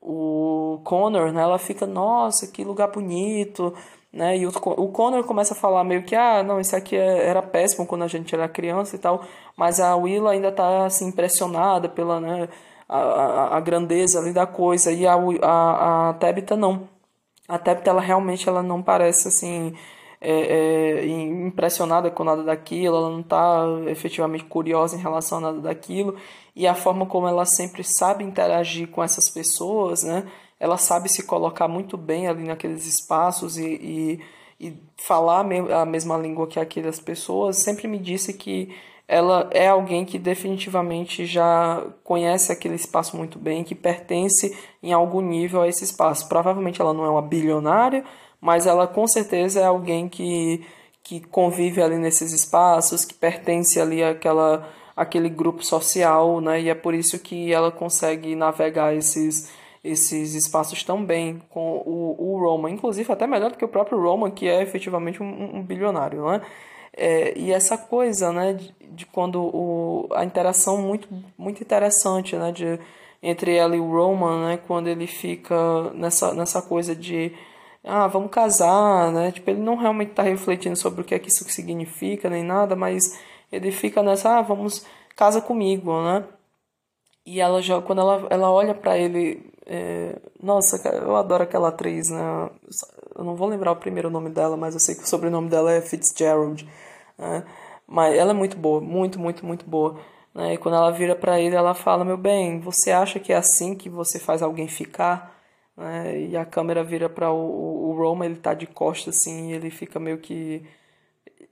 o, 0.01 0.75
o 0.75 0.81
Connor, 0.83 1.31
né? 1.31 1.41
ela 1.41 1.59
fica, 1.59 1.85
nossa, 1.85 2.47
que 2.47 2.63
lugar 2.63 2.89
bonito. 2.89 3.73
Né? 4.11 4.37
E 4.37 4.45
o, 4.45 4.49
o 4.49 4.87
Connor 4.89 5.23
começa 5.23 5.53
a 5.53 5.57
falar 5.57 5.83
meio 5.83 6.03
que, 6.03 6.15
ah, 6.15 6.43
não, 6.43 6.59
isso 6.59 6.75
aqui 6.75 6.95
é, 6.95 7.27
era 7.27 7.41
péssimo 7.41 7.85
quando 7.85 8.03
a 8.03 8.07
gente 8.07 8.33
era 8.35 8.47
criança 8.47 8.95
e 8.95 8.99
tal, 8.99 9.23
mas 9.55 9.79
a 9.79 9.95
Willa 9.95 10.31
ainda 10.31 10.49
está 10.49 10.85
assim, 10.85 11.07
impressionada 11.07 11.87
pela 11.87 12.19
né, 12.19 12.49
a, 12.89 12.97
a, 12.97 13.57
a 13.57 13.59
grandeza 13.61 14.19
ali 14.19 14.33
da 14.33 14.45
coisa, 14.45 14.91
e 14.91 15.07
a, 15.07 15.15
a, 15.41 16.09
a 16.09 16.13
Tabitha 16.13 16.57
não 16.57 16.89
até 17.47 17.75
porque 17.75 17.89
ela 17.89 18.01
realmente 18.01 18.47
ela 18.47 18.63
não 18.63 18.81
parece 18.81 19.27
assim 19.27 19.73
é, 20.21 21.01
é, 21.01 21.07
impressionada 21.07 22.11
com 22.11 22.23
nada 22.23 22.43
daquilo, 22.43 22.95
ela 22.95 23.09
não 23.09 23.21
está 23.21 23.65
efetivamente 23.87 24.43
curiosa 24.45 24.95
em 24.95 24.99
relação 24.99 25.39
a 25.39 25.41
nada 25.41 25.59
daquilo, 25.59 26.15
e 26.55 26.67
a 26.67 26.75
forma 26.75 27.07
como 27.07 27.27
ela 27.27 27.43
sempre 27.43 27.83
sabe 27.83 28.23
interagir 28.23 28.87
com 28.89 29.03
essas 29.03 29.29
pessoas, 29.33 30.03
né? 30.03 30.27
Ela 30.59 30.77
sabe 30.77 31.09
se 31.09 31.23
colocar 31.23 31.67
muito 31.67 31.97
bem 31.97 32.27
ali 32.27 32.43
naqueles 32.43 32.85
espaços 32.85 33.57
e, 33.57 33.65
e, 33.65 34.67
e 34.67 34.73
falar 34.95 35.39
a 35.39 35.85
mesma 35.85 36.15
língua 36.17 36.45
que 36.45 36.59
aquelas 36.59 36.99
pessoas, 36.99 37.57
sempre 37.57 37.87
me 37.87 37.97
disse 37.97 38.31
que 38.33 38.71
ela 39.07 39.49
é 39.51 39.67
alguém 39.67 40.05
que 40.05 40.17
definitivamente 40.19 41.25
já 41.25 41.83
conhece 42.03 42.49
aquele 42.51 42.75
espaço 42.75 43.17
muito 43.17 43.37
bem, 43.39 43.63
que 43.63 43.75
pertence 43.75 44.55
em 44.81 44.93
algum 44.93 45.19
nível 45.19 45.61
a 45.61 45.67
esse 45.67 45.83
espaço. 45.83 46.29
Provavelmente 46.29 46.79
ela 46.79 46.93
não 46.93 47.03
é 47.03 47.09
uma 47.09 47.21
bilionária, 47.21 48.05
mas 48.41 48.65
ela 48.65 48.87
com 48.87 49.07
certeza 49.07 49.61
é 49.61 49.65
alguém 49.65 50.09
que, 50.09 50.65
que 51.03 51.21
convive 51.21 51.81
ali 51.81 51.97
nesses 51.97 52.33
espaços, 52.33 53.05
que 53.05 53.13
pertence 53.13 53.79
ali 53.79 54.03
àquela, 54.03 54.67
àquele 54.95 55.29
grupo 55.29 55.63
social, 55.63 56.41
né? 56.41 56.59
E 56.59 56.69
é 56.69 56.75
por 56.75 56.95
isso 56.95 57.19
que 57.19 57.53
ela 57.53 57.71
consegue 57.71 58.35
navegar 58.35 58.95
esses, 58.95 59.51
esses 59.83 60.33
espaços 60.33 60.83
tão 60.83 61.05
bem 61.05 61.41
com 61.49 61.83
o, 61.85 62.15
o 62.17 62.39
Roman, 62.39 62.71
inclusive 62.71 63.11
até 63.11 63.27
melhor 63.27 63.51
do 63.51 63.57
que 63.57 63.65
o 63.65 63.69
próprio 63.69 64.01
Roman, 64.01 64.31
que 64.31 64.47
é 64.47 64.61
efetivamente 64.61 65.21
um, 65.21 65.57
um 65.57 65.63
bilionário, 65.63 66.25
né? 66.25 66.41
É, 66.93 67.37
e 67.37 67.51
essa 67.53 67.77
coisa, 67.77 68.33
né, 68.33 68.53
de, 68.53 68.75
de, 68.81 69.05
quando 69.05 69.41
o, 69.41 70.09
a 70.13 70.25
interação 70.25 70.77
muito, 70.77 71.07
muito 71.37 71.61
interessante, 71.63 72.35
né, 72.35 72.51
de, 72.51 72.77
entre 73.23 73.55
ela 73.55 73.75
e 73.75 73.79
o 73.79 73.89
Roman, 73.89 74.47
né, 74.47 74.59
quando 74.67 74.87
ele 74.87 75.07
fica 75.07 75.55
nessa, 75.93 76.33
nessa 76.33 76.61
coisa 76.61 76.93
de, 76.93 77.31
ah, 77.83 78.07
vamos 78.07 78.31
casar, 78.31 79.11
né, 79.11 79.31
tipo, 79.31 79.49
ele 79.49 79.61
não 79.61 79.75
realmente 79.75 80.11
está 80.11 80.23
refletindo 80.23 80.75
sobre 80.75 81.01
o 81.01 81.03
que 81.03 81.15
é 81.15 81.19
que 81.19 81.29
isso 81.29 81.43
significa, 81.49 82.29
nem 82.29 82.43
nada, 82.43 82.75
mas 82.75 83.19
ele 83.51 83.71
fica 83.71 84.03
nessa, 84.03 84.37
ah, 84.39 84.41
vamos, 84.41 84.85
casa 85.15 85.41
comigo, 85.41 85.91
né, 86.03 86.25
e 87.25 87.39
ela 87.39 87.61
já, 87.61 87.81
quando 87.81 87.99
ela, 88.01 88.27
ela 88.29 88.51
olha 88.51 88.73
para 88.73 88.97
ele, 88.97 89.51
é, 89.65 90.19
nossa, 90.41 90.77
eu 90.89 91.15
adoro 91.15 91.43
aquela 91.43 91.69
atriz, 91.69 92.09
né, 92.09 92.49
eu 93.15 93.23
não 93.23 93.35
vou 93.35 93.47
lembrar 93.47 93.71
o 93.71 93.75
primeiro 93.75 94.09
nome 94.09 94.29
dela, 94.29 94.57
mas 94.57 94.73
eu 94.73 94.79
sei 94.79 94.95
que 94.95 95.03
o 95.03 95.07
sobrenome 95.07 95.49
dela 95.49 95.71
é 95.71 95.81
Fitzgerald. 95.81 96.67
Né? 97.17 97.43
Mas 97.87 98.15
ela 98.15 98.31
é 98.31 98.33
muito 98.33 98.57
boa, 98.57 98.81
muito, 98.81 99.19
muito, 99.19 99.45
muito 99.45 99.65
boa. 99.65 99.99
Né? 100.33 100.53
E 100.53 100.57
quando 100.57 100.75
ela 100.75 100.91
vira 100.91 101.15
para 101.15 101.39
ele, 101.39 101.55
ela 101.55 101.73
fala: 101.73 102.05
Meu 102.05 102.17
bem, 102.17 102.59
você 102.59 102.91
acha 102.91 103.19
que 103.19 103.33
é 103.33 103.35
assim 103.35 103.75
que 103.75 103.89
você 103.89 104.17
faz 104.17 104.41
alguém 104.41 104.67
ficar? 104.67 105.40
Né? 105.81 106.21
E 106.29 106.37
a 106.37 106.45
câmera 106.45 106.83
vira 106.83 107.09
para 107.09 107.31
o, 107.31 107.89
o 107.89 107.95
Roma, 107.97 108.25
ele 108.25 108.35
tá 108.35 108.53
de 108.53 108.67
costas 108.67 109.17
assim, 109.17 109.51
ele 109.51 109.69
fica 109.69 109.99
meio 109.99 110.17
que. 110.19 110.63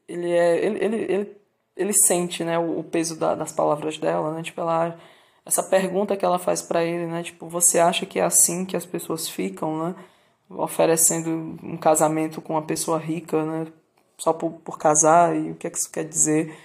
Ele 0.08 0.32
é. 0.32 0.66
Ele, 0.66 0.84
ele, 0.84 1.14
ele, 1.14 1.38
ele 1.76 1.94
sente 1.94 2.44
né, 2.44 2.60
o, 2.60 2.80
o 2.80 2.84
peso 2.84 3.18
da, 3.18 3.36
das 3.36 3.52
palavras 3.52 3.98
dela, 3.98 4.34
né? 4.34 4.44
Tipo, 4.44 4.62
ela 4.62 4.98
essa 5.46 5.64
pergunta 5.64 6.16
que 6.16 6.24
ela 6.24 6.38
faz 6.38 6.62
para 6.62 6.84
ele, 6.84 7.08
né? 7.08 7.24
Tipo, 7.24 7.48
você 7.48 7.80
acha 7.80 8.06
que 8.06 8.20
é 8.20 8.24
assim 8.24 8.66
que 8.66 8.78
as 8.78 8.86
pessoas 8.86 9.28
ficam, 9.28 9.84
né? 9.84 9.96
oferecendo 10.50 11.58
um 11.64 11.78
casamento 11.78 12.42
com 12.42 12.54
uma 12.54 12.62
pessoa 12.62 12.98
rica, 12.98 13.44
né? 13.46 13.68
Só 14.18 14.34
por, 14.34 14.52
por 14.54 14.78
casar 14.78 15.36
e 15.36 15.52
o 15.52 15.56
que, 15.56 15.68
é 15.68 15.70
que 15.70 15.78
isso 15.78 15.92
quer 15.92 16.04
dizer. 16.04 16.56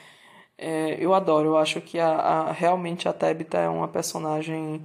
É, 0.59 0.97
eu 1.05 1.15
adoro, 1.15 1.51
eu 1.51 1.57
acho 1.57 1.81
que 1.81 1.99
a, 1.99 2.09
a, 2.11 2.53
realmente 2.53 3.09
a 3.09 3.13
Tabitha 3.13 3.59
é 3.59 3.69
uma 3.69 3.89
personagem 3.89 4.85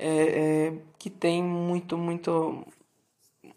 é, 0.00 0.68
é, 0.68 0.72
que 0.98 1.10
tem 1.10 1.42
muito, 1.42 1.98
muito, 1.98 2.66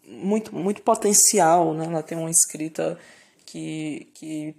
muito, 0.06 0.54
muito 0.54 0.82
potencial, 0.82 1.72
né? 1.72 1.86
Ela 1.86 2.02
tem 2.02 2.18
uma 2.18 2.30
escrita 2.30 2.98
que, 3.46 4.10
que 4.14 4.54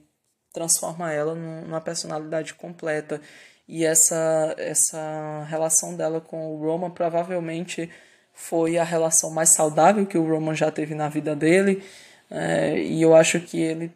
transforma 0.52 1.12
ela 1.14 1.36
numa 1.36 1.80
personalidade 1.80 2.56
completa. 2.56 3.22
E 3.68 3.86
essa, 3.86 4.56
essa 4.58 5.46
relação 5.48 5.96
dela 5.96 6.20
com 6.20 6.56
o 6.56 6.58
Roman 6.58 6.90
provavelmente 6.90 7.90
foi 8.34 8.78
a 8.78 8.84
relação 8.84 9.30
mais 9.30 9.50
saudável 9.50 10.06
que 10.06 10.18
o 10.18 10.28
Roman 10.28 10.56
já 10.56 10.72
teve 10.72 10.96
na 10.96 11.08
vida 11.08 11.36
dele. 11.36 11.84
É, 12.32 12.80
e 12.80 13.02
eu 13.02 13.16
acho 13.16 13.40
que 13.42 13.60
ele 13.62 13.92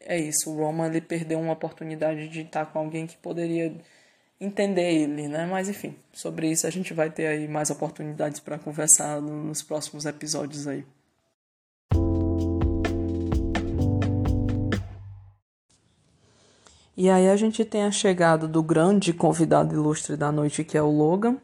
é 0.00 0.18
isso. 0.18 0.50
O 0.50 0.56
Roman 0.56 0.86
ele 0.86 1.00
perdeu 1.02 1.38
uma 1.38 1.52
oportunidade 1.52 2.28
de 2.28 2.40
estar 2.42 2.66
com 2.66 2.78
alguém 2.78 3.06
que 3.06 3.16
poderia 3.18 3.74
entender 4.40 4.92
ele, 4.92 5.28
né? 5.28 5.46
Mas 5.46 5.68
enfim, 5.68 5.94
sobre 6.12 6.50
isso 6.50 6.66
a 6.66 6.70
gente 6.70 6.94
vai 6.94 7.10
ter 7.10 7.26
aí 7.26 7.46
mais 7.46 7.70
oportunidades 7.70 8.40
para 8.40 8.58
conversar 8.58 9.20
nos 9.20 9.62
próximos 9.62 10.06
episódios 10.06 10.66
aí. 10.66 10.84
E 16.96 17.08
aí 17.08 17.28
a 17.28 17.36
gente 17.36 17.64
tem 17.64 17.84
a 17.84 17.90
chegada 17.90 18.46
do 18.46 18.62
grande 18.62 19.12
convidado 19.12 19.74
ilustre 19.74 20.16
da 20.16 20.30
noite 20.30 20.64
que 20.64 20.76
é 20.76 20.82
o 20.82 20.90
Logan 20.90 21.38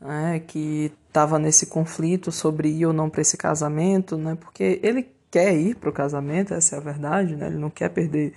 né, 0.00 0.40
que 0.46 0.92
estava 1.06 1.38
nesse 1.38 1.66
conflito 1.66 2.32
sobre 2.32 2.68
ir 2.68 2.86
ou 2.86 2.92
não 2.92 3.10
para 3.10 3.20
esse 3.20 3.36
casamento, 3.36 4.16
né, 4.16 4.36
porque 4.40 4.80
ele 4.82 5.06
quer 5.30 5.54
ir 5.54 5.76
para 5.76 5.90
o 5.90 5.92
casamento, 5.92 6.54
essa 6.54 6.76
é 6.76 6.78
a 6.78 6.82
verdade, 6.82 7.36
né, 7.36 7.48
ele 7.48 7.58
não 7.58 7.70
quer 7.70 7.90
perder 7.90 8.32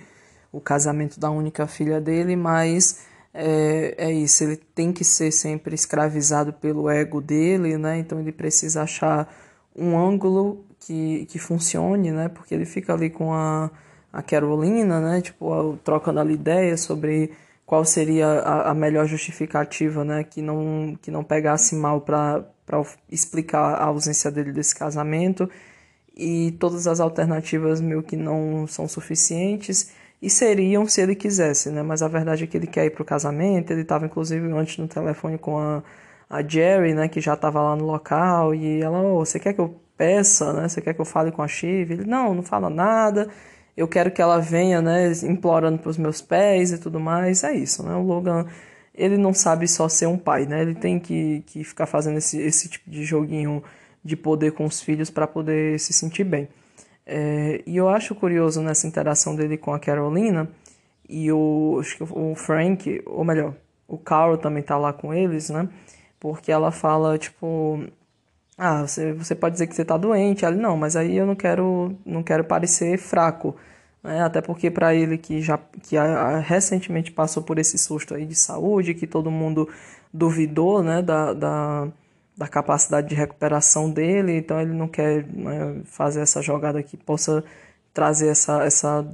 o 0.52 0.60
casamento 0.60 1.18
da 1.18 1.30
única 1.30 1.66
filha 1.66 2.00
dele, 2.00 2.36
mas 2.36 3.06
é, 3.34 3.94
é 3.98 4.12
isso, 4.12 4.44
ele 4.44 4.56
tem 4.56 4.92
que 4.92 5.04
ser 5.04 5.32
sempre 5.32 5.74
escravizado 5.74 6.52
pelo 6.52 6.88
ego 6.88 7.20
dele, 7.20 7.76
né, 7.76 7.98
então 7.98 8.20
ele 8.20 8.30
precisa 8.30 8.82
achar 8.82 9.28
um 9.74 9.98
ângulo 9.98 10.64
que, 10.78 11.26
que 11.26 11.38
funcione, 11.38 12.12
né, 12.12 12.28
porque 12.28 12.54
ele 12.54 12.64
fica 12.64 12.94
ali 12.94 13.10
com 13.10 13.34
a, 13.34 13.70
a 14.12 14.22
Carolina, 14.22 15.00
né, 15.00 15.20
tipo, 15.20 15.76
trocando 15.82 16.20
ali 16.20 16.34
ideias 16.34 16.82
sobre 16.82 17.32
qual 17.66 17.84
seria 17.84 18.26
a, 18.26 18.70
a 18.70 18.74
melhor 18.74 19.06
justificativa, 19.06 20.04
né, 20.04 20.22
que 20.22 20.40
não, 20.40 20.96
que 21.02 21.10
não 21.10 21.24
pegasse 21.24 21.74
mal 21.74 22.00
para 22.00 22.44
explicar 23.10 23.74
a 23.74 23.86
ausência 23.86 24.30
dele 24.30 24.52
desse 24.52 24.74
casamento. 24.74 25.50
E 26.16 26.52
todas 26.60 26.86
as 26.86 27.00
alternativas 27.00 27.80
meio 27.80 28.02
que 28.02 28.16
não 28.16 28.66
são 28.68 28.86
suficientes 28.86 29.90
e 30.26 30.30
seriam 30.30 30.86
se 30.86 31.00
ele 31.00 31.14
quisesse, 31.14 31.70
né, 31.70 31.82
mas 31.82 32.02
a 32.02 32.08
verdade 32.08 32.44
é 32.44 32.46
que 32.46 32.56
ele 32.56 32.66
quer 32.66 32.86
ir 32.86 32.90
pro 32.90 33.04
casamento, 33.04 33.72
ele 33.72 33.82
estava 33.82 34.06
inclusive 34.06 34.50
antes 34.52 34.78
no 34.78 34.88
telefone 34.88 35.38
com 35.38 35.58
a, 35.58 35.82
a 36.30 36.42
Jerry, 36.42 36.94
né, 36.94 37.08
que 37.08 37.20
já 37.20 37.34
estava 37.34 37.62
lá 37.62 37.76
no 37.76 37.84
local 37.84 38.54
e 38.54 38.80
ela, 38.82 39.00
oh, 39.02 39.24
você 39.24 39.38
quer 39.38 39.52
que 39.52 39.60
eu 39.60 39.80
peça, 39.96 40.52
né, 40.52 40.68
você 40.68 40.80
quer 40.80 40.94
que 40.94 41.00
eu 41.00 41.04
fale 41.04 41.30
com 41.30 41.42
a 41.42 41.48
Shiv? 41.48 41.92
Ele, 41.92 42.04
não, 42.04 42.34
não 42.34 42.42
fala 42.42 42.70
nada, 42.70 43.28
eu 43.76 43.88
quero 43.88 44.10
que 44.10 44.22
ela 44.22 44.38
venha, 44.38 44.80
né, 44.80 45.12
implorando 45.24 45.78
para 45.78 45.90
os 45.90 45.98
meus 45.98 46.20
pés 46.20 46.72
e 46.72 46.78
tudo 46.78 47.00
mais. 47.00 47.42
É 47.44 47.52
isso, 47.54 47.82
né? 47.82 47.94
O 47.94 48.02
Logan, 48.02 48.46
ele 48.94 49.16
não 49.18 49.34
sabe 49.34 49.66
só 49.66 49.88
ser 49.88 50.06
um 50.06 50.16
pai, 50.16 50.46
né? 50.46 50.62
Ele 50.62 50.74
tem 50.74 50.98
que, 51.00 51.42
que 51.46 51.64
ficar 51.64 51.86
fazendo 51.86 52.18
esse, 52.18 52.40
esse 52.40 52.68
tipo 52.68 52.88
de 52.90 53.04
joguinho 53.04 53.62
de 54.04 54.16
poder 54.16 54.52
com 54.52 54.64
os 54.64 54.80
filhos 54.80 55.10
para 55.10 55.26
poder 55.26 55.78
se 55.80 55.92
sentir 55.92 56.24
bem. 56.24 56.48
É, 57.06 57.62
e 57.66 57.76
eu 57.76 57.88
acho 57.88 58.14
curioso 58.14 58.62
nessa 58.62 58.86
interação 58.86 59.36
dele 59.36 59.58
com 59.58 59.74
a 59.74 59.78
Carolina 59.78 60.48
e 61.08 61.30
o, 61.30 61.78
acho 61.80 61.96
que 61.96 62.02
o 62.02 62.34
Frank, 62.34 63.02
ou 63.06 63.24
melhor, 63.24 63.54
o 63.86 63.98
Carl 63.98 64.38
também 64.38 64.62
tá 64.62 64.76
lá 64.78 64.92
com 64.92 65.12
eles, 65.12 65.50
né? 65.50 65.68
Porque 66.18 66.50
ela 66.50 66.70
fala, 66.70 67.18
tipo, 67.18 67.84
ah, 68.56 68.86
você, 68.86 69.12
você 69.12 69.34
pode 69.34 69.54
dizer 69.54 69.66
que 69.66 69.74
você 69.74 69.82
está 69.82 69.96
doente. 69.96 70.44
Ela, 70.44 70.56
não, 70.56 70.76
mas 70.76 70.96
aí 70.96 71.16
eu 71.16 71.26
não 71.26 71.34
quero, 71.34 71.96
não 72.04 72.22
quero 72.22 72.44
parecer 72.44 72.98
fraco. 72.98 73.56
Né? 74.02 74.22
Até 74.22 74.40
porque 74.40 74.70
para 74.70 74.94
ele 74.94 75.18
que 75.18 75.40
já 75.42 75.58
que 75.82 75.96
a, 75.96 76.04
a, 76.04 76.38
recentemente 76.38 77.10
passou 77.12 77.42
por 77.42 77.58
esse 77.58 77.78
susto 77.78 78.14
aí 78.14 78.26
de 78.26 78.34
saúde, 78.34 78.94
que 78.94 79.06
todo 79.06 79.30
mundo 79.30 79.68
duvidou 80.12 80.82
né, 80.82 81.02
da, 81.02 81.32
da, 81.32 81.88
da 82.36 82.48
capacidade 82.48 83.08
de 83.08 83.14
recuperação 83.14 83.90
dele, 83.90 84.38
então 84.38 84.60
ele 84.60 84.72
não 84.72 84.88
quer 84.88 85.24
né, 85.26 85.80
fazer 85.84 86.20
essa 86.20 86.42
jogada 86.42 86.82
que 86.82 86.96
possa 86.96 87.44
trazer 87.92 88.28
essa, 88.28 88.64
essa 88.64 89.06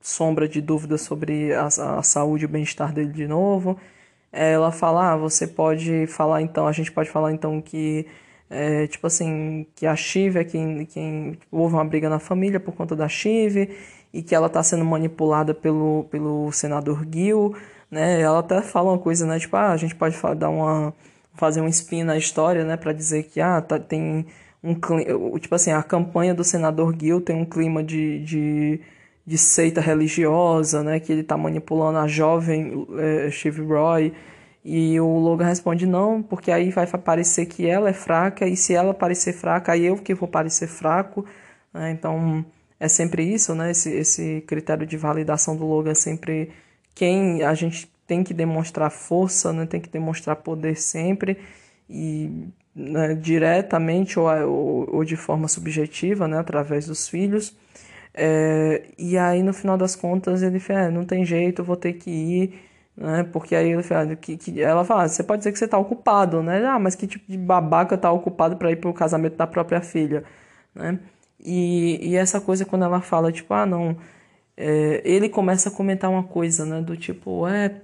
sombra 0.00 0.48
de 0.48 0.60
dúvida 0.60 0.96
sobre 0.98 1.52
a, 1.54 1.66
a 1.66 2.02
saúde 2.02 2.44
e 2.44 2.46
o 2.46 2.48
bem-estar 2.48 2.92
dele 2.92 3.12
de 3.12 3.26
novo. 3.26 3.78
Ela 4.32 4.72
fala, 4.72 5.12
ah, 5.12 5.16
você 5.16 5.46
pode 5.46 6.06
falar 6.08 6.42
então, 6.42 6.66
a 6.66 6.72
gente 6.72 6.90
pode 6.90 7.10
falar 7.10 7.32
então 7.32 7.60
que 7.60 8.06
é, 8.50 8.86
tipo 8.86 9.06
assim, 9.06 9.66
que 9.74 9.86
a 9.86 9.96
Shiv 9.96 10.36
é 10.38 10.44
quem, 10.44 10.86
quem 10.86 11.32
tipo, 11.32 11.56
houve 11.56 11.74
uma 11.74 11.84
briga 11.84 12.08
na 12.08 12.18
família 12.18 12.60
por 12.60 12.74
conta 12.74 12.94
da 12.96 13.08
Shiv 13.08 13.68
e 14.12 14.22
que 14.22 14.34
ela 14.34 14.46
está 14.46 14.62
sendo 14.62 14.84
manipulada 14.84 15.54
pelo, 15.54 16.04
pelo 16.10 16.50
senador 16.52 17.06
Gil, 17.12 17.54
né? 17.90 18.20
Ela 18.20 18.40
até 18.40 18.62
fala 18.62 18.92
uma 18.92 18.98
coisa, 18.98 19.26
né? 19.26 19.38
Tipo, 19.40 19.56
ah, 19.56 19.72
a 19.72 19.76
gente 19.76 19.94
pode 19.94 20.16
dar 20.36 20.50
uma 20.50 20.94
fazer 21.34 21.60
um 21.60 21.68
spin 21.68 22.04
na 22.04 22.16
história, 22.16 22.64
né, 22.64 22.76
para 22.76 22.92
dizer 22.92 23.24
que 23.24 23.40
ah, 23.40 23.60
tá, 23.60 23.78
tem 23.78 24.26
um 24.62 24.74
tipo 25.38 25.54
assim, 25.54 25.72
a 25.72 25.82
campanha 25.82 26.34
do 26.34 26.42
senador 26.42 26.94
Gil 26.98 27.20
tem 27.20 27.36
um 27.36 27.44
clima 27.44 27.82
de, 27.84 28.20
de, 28.24 28.80
de 29.26 29.38
seita 29.38 29.80
religiosa, 29.80 30.82
né, 30.82 31.00
que 31.00 31.12
ele 31.12 31.20
está 31.20 31.36
manipulando 31.36 31.98
a 31.98 32.06
jovem 32.06 32.86
é, 32.98 33.30
Shiv 33.30 33.60
Roy 33.60 34.12
e 34.64 34.98
o 34.98 35.18
Logan 35.18 35.44
responde 35.46 35.86
não, 35.86 36.22
porque 36.22 36.50
aí 36.50 36.70
vai 36.70 36.86
parecer 36.86 37.44
que 37.46 37.66
ela 37.66 37.90
é 37.90 37.92
fraca, 37.92 38.48
e 38.48 38.56
se 38.56 38.72
ela 38.74 38.94
parecer 38.94 39.34
fraca, 39.34 39.72
aí 39.72 39.84
eu 39.84 39.96
que 39.98 40.14
vou 40.14 40.26
parecer 40.26 40.66
fraco. 40.66 41.24
Né? 41.72 41.90
Então 41.90 42.44
é 42.80 42.88
sempre 42.88 43.22
isso, 43.22 43.54
né? 43.54 43.70
Esse, 43.70 43.90
esse 43.90 44.42
critério 44.46 44.86
de 44.86 44.96
validação 44.96 45.54
do 45.56 45.66
Logan 45.66 45.90
é 45.90 45.94
sempre 45.94 46.50
quem 46.94 47.42
a 47.42 47.52
gente 47.54 47.92
tem 48.06 48.22
que 48.24 48.34
demonstrar 48.34 48.90
força, 48.90 49.52
né? 49.52 49.66
tem 49.66 49.80
que 49.80 49.88
demonstrar 49.88 50.36
poder 50.36 50.76
sempre, 50.76 51.38
e 51.88 52.48
né, 52.74 53.14
diretamente 53.14 54.18
ou, 54.18 54.28
ou, 54.48 54.96
ou, 54.96 55.04
de 55.04 55.16
forma 55.16 55.48
subjetiva, 55.48 56.28
né? 56.28 56.38
através 56.38 56.86
dos 56.86 57.08
filhos. 57.08 57.56
É, 58.14 58.84
e 58.98 59.18
aí 59.18 59.42
no 59.42 59.52
final 59.52 59.76
das 59.76 59.96
contas 59.96 60.42
ele 60.42 60.60
fala, 60.60 60.82
é, 60.82 60.90
não 60.90 61.04
tem 61.04 61.24
jeito, 61.24 61.64
vou 61.64 61.76
ter 61.76 61.94
que 61.94 62.10
ir 62.10 62.54
né? 62.96 63.24
Porque 63.24 63.54
aí 63.54 63.70
ele 63.70 63.82
fala, 63.82 64.14
que, 64.16 64.36
que, 64.36 64.60
ela 64.62 64.84
fala, 64.84 65.04
ah, 65.04 65.08
você 65.08 65.22
pode 65.22 65.40
dizer 65.40 65.52
que 65.52 65.58
você 65.58 65.64
está 65.64 65.78
ocupado, 65.78 66.42
né? 66.42 66.64
Ah, 66.66 66.78
mas 66.78 66.94
que 66.94 67.06
tipo 67.06 67.30
de 67.30 67.38
babaca 67.38 67.94
está 67.96 68.10
ocupado 68.12 68.56
para 68.56 68.70
ir 68.70 68.76
para 68.76 68.90
o 68.90 68.94
casamento 68.94 69.36
da 69.36 69.46
própria 69.46 69.80
filha, 69.80 70.24
né? 70.74 71.00
E, 71.40 72.10
e 72.10 72.16
essa 72.16 72.40
coisa 72.40 72.64
quando 72.64 72.84
ela 72.84 73.00
fala, 73.00 73.32
tipo, 73.32 73.52
ah, 73.54 73.66
não, 73.66 73.96
é, 74.56 75.02
ele 75.04 75.28
começa 75.28 75.68
a 75.68 75.72
comentar 75.72 76.10
uma 76.10 76.24
coisa, 76.24 76.64
né? 76.64 76.80
Do 76.82 76.96
tipo, 76.96 77.46
é, 77.48 77.82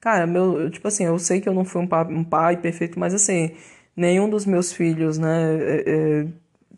cara, 0.00 0.26
meu, 0.26 0.70
tipo 0.70 0.86
assim, 0.88 1.04
eu 1.04 1.18
sei 1.18 1.40
que 1.40 1.48
eu 1.48 1.54
não 1.54 1.64
fui 1.64 1.82
um 1.82 1.86
pai, 1.86 2.04
um 2.06 2.24
pai 2.24 2.56
perfeito, 2.56 2.98
mas 2.98 3.14
assim, 3.14 3.52
nenhum 3.96 4.28
dos 4.28 4.46
meus 4.46 4.72
filhos, 4.72 5.18
né, 5.18 5.56
é, 5.60 5.84
é, 5.86 6.26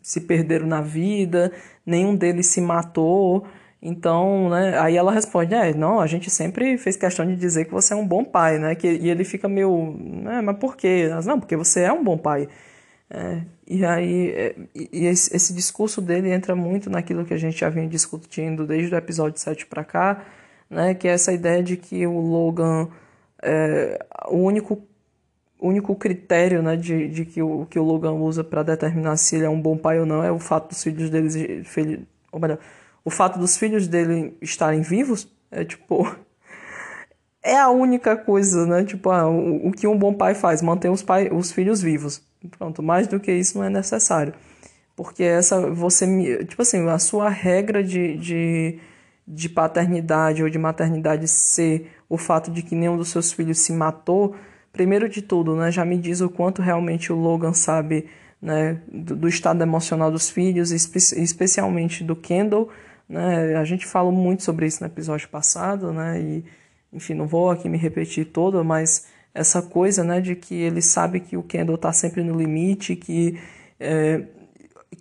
se 0.01 0.21
perderam 0.21 0.67
na 0.67 0.81
vida, 0.81 1.51
nenhum 1.85 2.15
deles 2.15 2.47
se 2.47 2.61
matou, 2.61 3.45
então, 3.81 4.49
né, 4.49 4.77
aí 4.79 4.97
ela 4.97 5.11
responde, 5.11 5.53
é, 5.53 5.73
não, 5.73 5.99
a 5.99 6.07
gente 6.07 6.29
sempre 6.29 6.77
fez 6.77 6.97
questão 6.97 7.25
de 7.25 7.35
dizer 7.35 7.65
que 7.65 7.71
você 7.71 7.93
é 7.93 7.97
um 7.97 8.07
bom 8.07 8.25
pai, 8.25 8.59
né, 8.59 8.75
que, 8.75 8.87
e 8.87 9.09
ele 9.09 9.23
fica 9.23 9.47
meio, 9.47 9.95
né, 9.97 10.41
mas 10.41 10.57
por 10.57 10.75
quê? 10.75 11.09
Não, 11.25 11.39
porque 11.39 11.55
você 11.55 11.81
é 11.83 11.93
um 11.93 12.03
bom 12.03 12.17
pai. 12.17 12.47
É, 13.09 13.41
e 13.67 13.83
aí, 13.85 14.29
é, 14.31 14.55
e 14.75 15.05
esse, 15.07 15.35
esse, 15.35 15.53
discurso 15.53 15.99
dele 15.99 16.31
entra 16.31 16.55
muito 16.55 16.89
naquilo 16.91 17.25
que 17.25 17.33
a 17.33 17.37
gente 17.37 17.59
já 17.59 17.67
vinha 17.69 17.87
discutindo 17.87 18.67
desde 18.67 18.93
o 18.93 18.97
episódio 18.97 19.39
7 19.39 19.65
para 19.65 19.83
cá, 19.83 20.23
né, 20.69 20.93
que 20.93 21.07
é 21.07 21.11
essa 21.11 21.33
ideia 21.33 21.63
de 21.63 21.75
que 21.77 22.05
o 22.05 22.19
Logan, 22.19 22.87
é, 23.41 24.05
o 24.27 24.37
único 24.37 24.87
único 25.61 25.93
critério 25.95 26.63
né, 26.63 26.77
de, 26.77 27.09
de 27.09 27.25
que, 27.25 27.41
o, 27.41 27.65
que 27.65 27.77
o 27.77 27.83
Logan 27.83 28.13
usa 28.13 28.43
para 28.43 28.63
determinar 28.63 29.17
se 29.17 29.35
ele 29.35 29.43
é 29.43 29.49
um 29.49 29.61
bom 29.61 29.77
pai 29.77 29.99
ou 29.99 30.05
não 30.05 30.23
é 30.23 30.31
o 30.31 30.39
fato 30.39 30.69
dos 30.69 30.81
filhos 30.81 31.09
dele, 31.09 31.63
filho, 31.65 32.07
ou 32.31 32.39
melhor, 32.39 32.59
o 33.03 33.09
fato 33.09 33.37
dos 33.39 33.57
filhos 33.57 33.87
dele 33.87 34.37
estarem 34.41 34.81
vivos 34.81 35.27
é 35.51 35.63
tipo. 35.63 36.05
É 37.41 37.57
a 37.57 37.69
única 37.69 38.17
coisa, 38.17 38.65
né? 38.65 38.83
Tipo, 38.83 39.11
ah, 39.11 39.25
o, 39.29 39.69
o, 39.69 39.71
que 39.71 39.87
um 39.87 39.97
bom 39.97 40.13
pai 40.13 40.35
faz, 40.35 40.61
manter 40.61 40.89
os, 40.89 41.01
pai, 41.01 41.29
os 41.31 41.53
filhos 41.53 41.81
vivos. 41.81 42.21
Pronto, 42.57 42.83
mais 42.83 43.07
do 43.07 43.17
que 43.17 43.31
isso 43.31 43.57
não 43.57 43.63
é 43.63 43.69
necessário. 43.69 44.33
Porque 44.93 45.23
essa, 45.23 45.71
você, 45.71 46.43
tipo 46.43 46.61
assim, 46.61 46.85
a 46.89 46.99
sua 46.99 47.29
regra 47.29 47.81
de, 47.81 48.17
de, 48.17 48.79
de 49.29 49.47
paternidade 49.47 50.43
ou 50.43 50.49
de 50.49 50.57
maternidade 50.57 51.27
ser 51.27 51.91
o 52.09 52.17
fato 52.17 52.49
de 52.49 52.63
que 52.63 52.75
nenhum 52.75 52.97
dos 52.97 53.09
seus 53.09 53.31
filhos 53.31 53.59
se 53.59 53.71
matou, 53.71 54.35
primeiro 54.73 55.07
de 55.07 55.21
tudo, 55.21 55.55
né? 55.55 55.71
Já 55.71 55.85
me 55.85 55.97
diz 55.97 56.19
o 56.19 56.29
quanto 56.29 56.61
realmente 56.61 57.13
o 57.13 57.15
Logan 57.15 57.53
sabe 57.53 58.07
né, 58.41 58.81
do, 58.91 59.15
do 59.15 59.27
estado 59.27 59.61
emocional 59.61 60.11
dos 60.11 60.29
filhos, 60.29 60.71
espe 60.71 60.97
especialmente 60.97 62.03
do 62.03 62.15
Kendall 62.15 62.69
né? 63.09 63.55
A 63.55 63.65
gente 63.65 63.87
falou 63.87 64.11
muito 64.11 64.43
sobre 64.43 64.67
isso 64.67 64.81
no 64.81 64.87
episódio 64.87 65.27
passado, 65.29 65.91
né? 65.91 66.21
E, 66.21 66.45
enfim, 66.93 67.15
não 67.15 67.25
vou 67.25 67.49
aqui 67.49 67.67
me 67.67 67.77
repetir 67.77 68.25
toda, 68.25 68.63
mas 68.63 69.07
essa 69.33 69.61
coisa, 69.61 70.03
né, 70.03 70.21
de 70.21 70.35
que 70.35 70.55
ele 70.55 70.81
sabe 70.81 71.19
que 71.19 71.35
o 71.35 71.43
Kendall 71.43 71.75
está 71.75 71.91
sempre 71.91 72.23
no 72.23 72.37
limite, 72.37 72.95
que 72.95 73.39
é, 73.79 74.23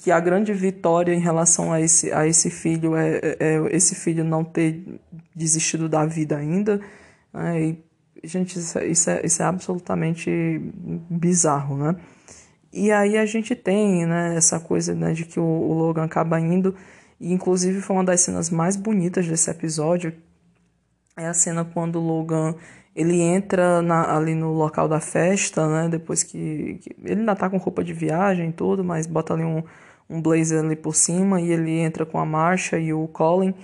que 0.01 0.11
a 0.11 0.21
grande 0.21 0.53
vitória 0.53 1.13
em 1.13 1.21
relação 1.21 1.73
a 1.73 1.81
esse, 1.81 2.13
a 2.13 2.27
esse 2.27 2.51
filho 2.51 2.97
é, 2.97 3.19
é, 3.19 3.37
é 3.41 3.77
esse 3.77 3.95
filho 3.95 4.25
não 4.25 4.45
ter 4.45 5.01
desistido 5.35 5.89
da 5.89 6.07
vida 6.07 6.37
ainda. 6.37 6.81
Né? 7.33 7.63
E, 7.63 7.85
gente, 8.25 8.59
isso, 8.59 8.79
é, 8.79 8.87
isso, 8.87 9.11
é, 9.11 9.21
isso 9.25 9.43
é 9.43 9.45
absolutamente 9.45 10.31
bizarro, 11.11 11.77
né? 11.77 11.97
E 12.73 12.93
aí 12.93 13.17
a 13.17 13.25
gente 13.25 13.55
tem 13.55 14.07
né, 14.07 14.37
essa 14.37 14.61
coisa 14.61 14.95
né, 14.95 15.13
de 15.13 15.25
que 15.25 15.41
o, 15.41 15.43
o 15.43 15.73
Logan 15.73 16.05
acaba 16.05 16.39
indo 16.39 16.75
e 17.19 17.33
inclusive 17.33 17.81
foi 17.81 17.97
uma 17.97 18.05
das 18.05 18.21
cenas 18.21 18.51
mais 18.51 18.77
bonitas 18.77 19.27
desse 19.27 19.51
episódio. 19.51 20.13
É 21.17 21.27
a 21.27 21.35
cena 21.35 21.65
quando 21.65 21.97
o 21.97 22.07
Logan 22.07 22.55
ele 22.95 23.21
entra 23.21 23.81
na, 23.81 24.17
ali 24.17 24.35
no 24.35 24.53
local 24.53 24.89
da 24.89 25.01
festa, 25.01 25.67
né? 25.69 25.89
Depois 25.89 26.23
que, 26.23 26.79
que, 26.83 26.97
ele 27.05 27.21
ainda 27.21 27.35
tá 27.37 27.49
com 27.49 27.57
roupa 27.57 27.83
de 27.83 27.93
viagem 27.93 28.51
e 28.51 28.53
tudo, 28.53 28.85
mas 28.85 29.07
bota 29.07 29.35
ali 29.35 29.45
um, 29.45 29.63
um 30.09 30.21
blazer 30.23 30.61
ali 30.65 30.77
por 30.77 30.95
cima 30.95 31.41
e 31.41 31.51
ele 31.51 31.79
entra 31.79 32.07
com 32.07 32.19
a 32.19 32.25
Marcha 32.27 32.79
e 32.79 32.93
o 32.93 33.07
Colin, 33.09 33.55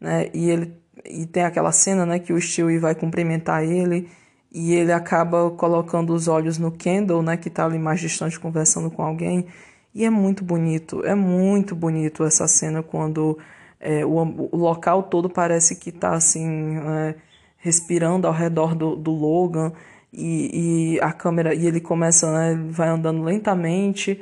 né? 0.00 0.28
E 0.34 0.50
ele 0.50 0.82
e 1.04 1.26
tem 1.26 1.42
aquela 1.44 1.72
cena, 1.72 2.06
né, 2.06 2.18
que 2.18 2.32
o 2.32 2.40
Stewie 2.40 2.78
vai 2.78 2.94
cumprimentar 2.94 3.64
ele 3.64 4.08
e 4.52 4.74
ele 4.74 4.92
acaba 4.92 5.50
colocando 5.50 6.12
os 6.12 6.28
olhos 6.28 6.58
no 6.58 6.70
Kendall, 6.70 7.22
né, 7.22 7.36
que 7.36 7.48
está 7.48 7.64
ali 7.64 7.78
mais 7.78 8.00
distante 8.00 8.38
conversando 8.38 8.90
com 8.90 9.02
alguém, 9.02 9.46
e 9.94 10.04
é 10.04 10.10
muito 10.10 10.44
bonito, 10.44 11.04
é 11.04 11.14
muito 11.14 11.74
bonito 11.74 12.24
essa 12.24 12.46
cena 12.46 12.82
quando 12.82 13.38
é, 13.80 14.04
o, 14.04 14.16
o, 14.52 14.56
local 14.56 15.04
todo 15.04 15.28
parece 15.28 15.76
que 15.76 15.90
está 15.90 16.14
assim 16.14 16.76
é, 16.78 17.14
respirando 17.58 18.26
ao 18.26 18.32
redor 18.32 18.74
do, 18.74 18.96
do 18.96 19.10
Logan 19.10 19.72
e, 20.12 20.94
e, 20.94 21.00
a 21.00 21.12
câmera 21.12 21.54
e 21.54 21.66
ele 21.66 21.80
começa, 21.80 22.32
né, 22.32 22.66
vai 22.70 22.88
andando 22.88 23.22
lentamente 23.22 24.20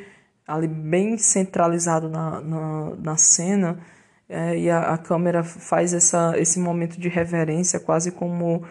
ali 0.51 0.67
bem 0.67 1.17
centralizado 1.19 2.09
na, 2.09 2.41
na, 2.41 2.97
na 2.97 3.17
cena 3.17 3.79
é, 4.29 4.59
e 4.59 4.71
a, 4.71 4.95
a 4.95 4.99
câmera 4.99 5.43
faz 5.43 5.93
essa, 5.95 6.35
esse 6.37 6.59
momento 6.59 7.01
de 7.01 7.09
reverência 7.09 7.81
quase 7.81 8.11
como 8.11 8.65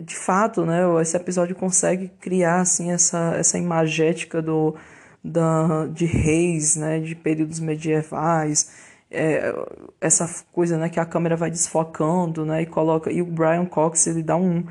de 0.00 0.16
fato, 0.16 0.64
né, 0.64 0.80
esse 1.00 1.16
episódio 1.16 1.54
consegue 1.54 2.08
criar 2.20 2.60
assim 2.60 2.90
essa, 2.92 3.34
essa 3.36 3.58
imagética 3.58 4.40
do, 4.40 4.74
da, 5.22 5.86
de 5.86 6.06
reis, 6.06 6.76
né, 6.76 6.98
de 6.98 7.14
períodos 7.14 7.60
medievais, 7.60 8.72
é, 9.10 9.54
essa 10.00 10.28
coisa, 10.52 10.78
né, 10.78 10.88
que 10.88 10.98
a 10.98 11.04
câmera 11.04 11.36
vai 11.36 11.50
desfocando, 11.50 12.44
né, 12.46 12.62
e 12.62 12.66
coloca 12.66 13.12
e 13.12 13.20
o 13.20 13.26
Brian 13.26 13.66
Cox 13.66 14.06
ele 14.06 14.22
dá 14.22 14.36
um, 14.36 14.64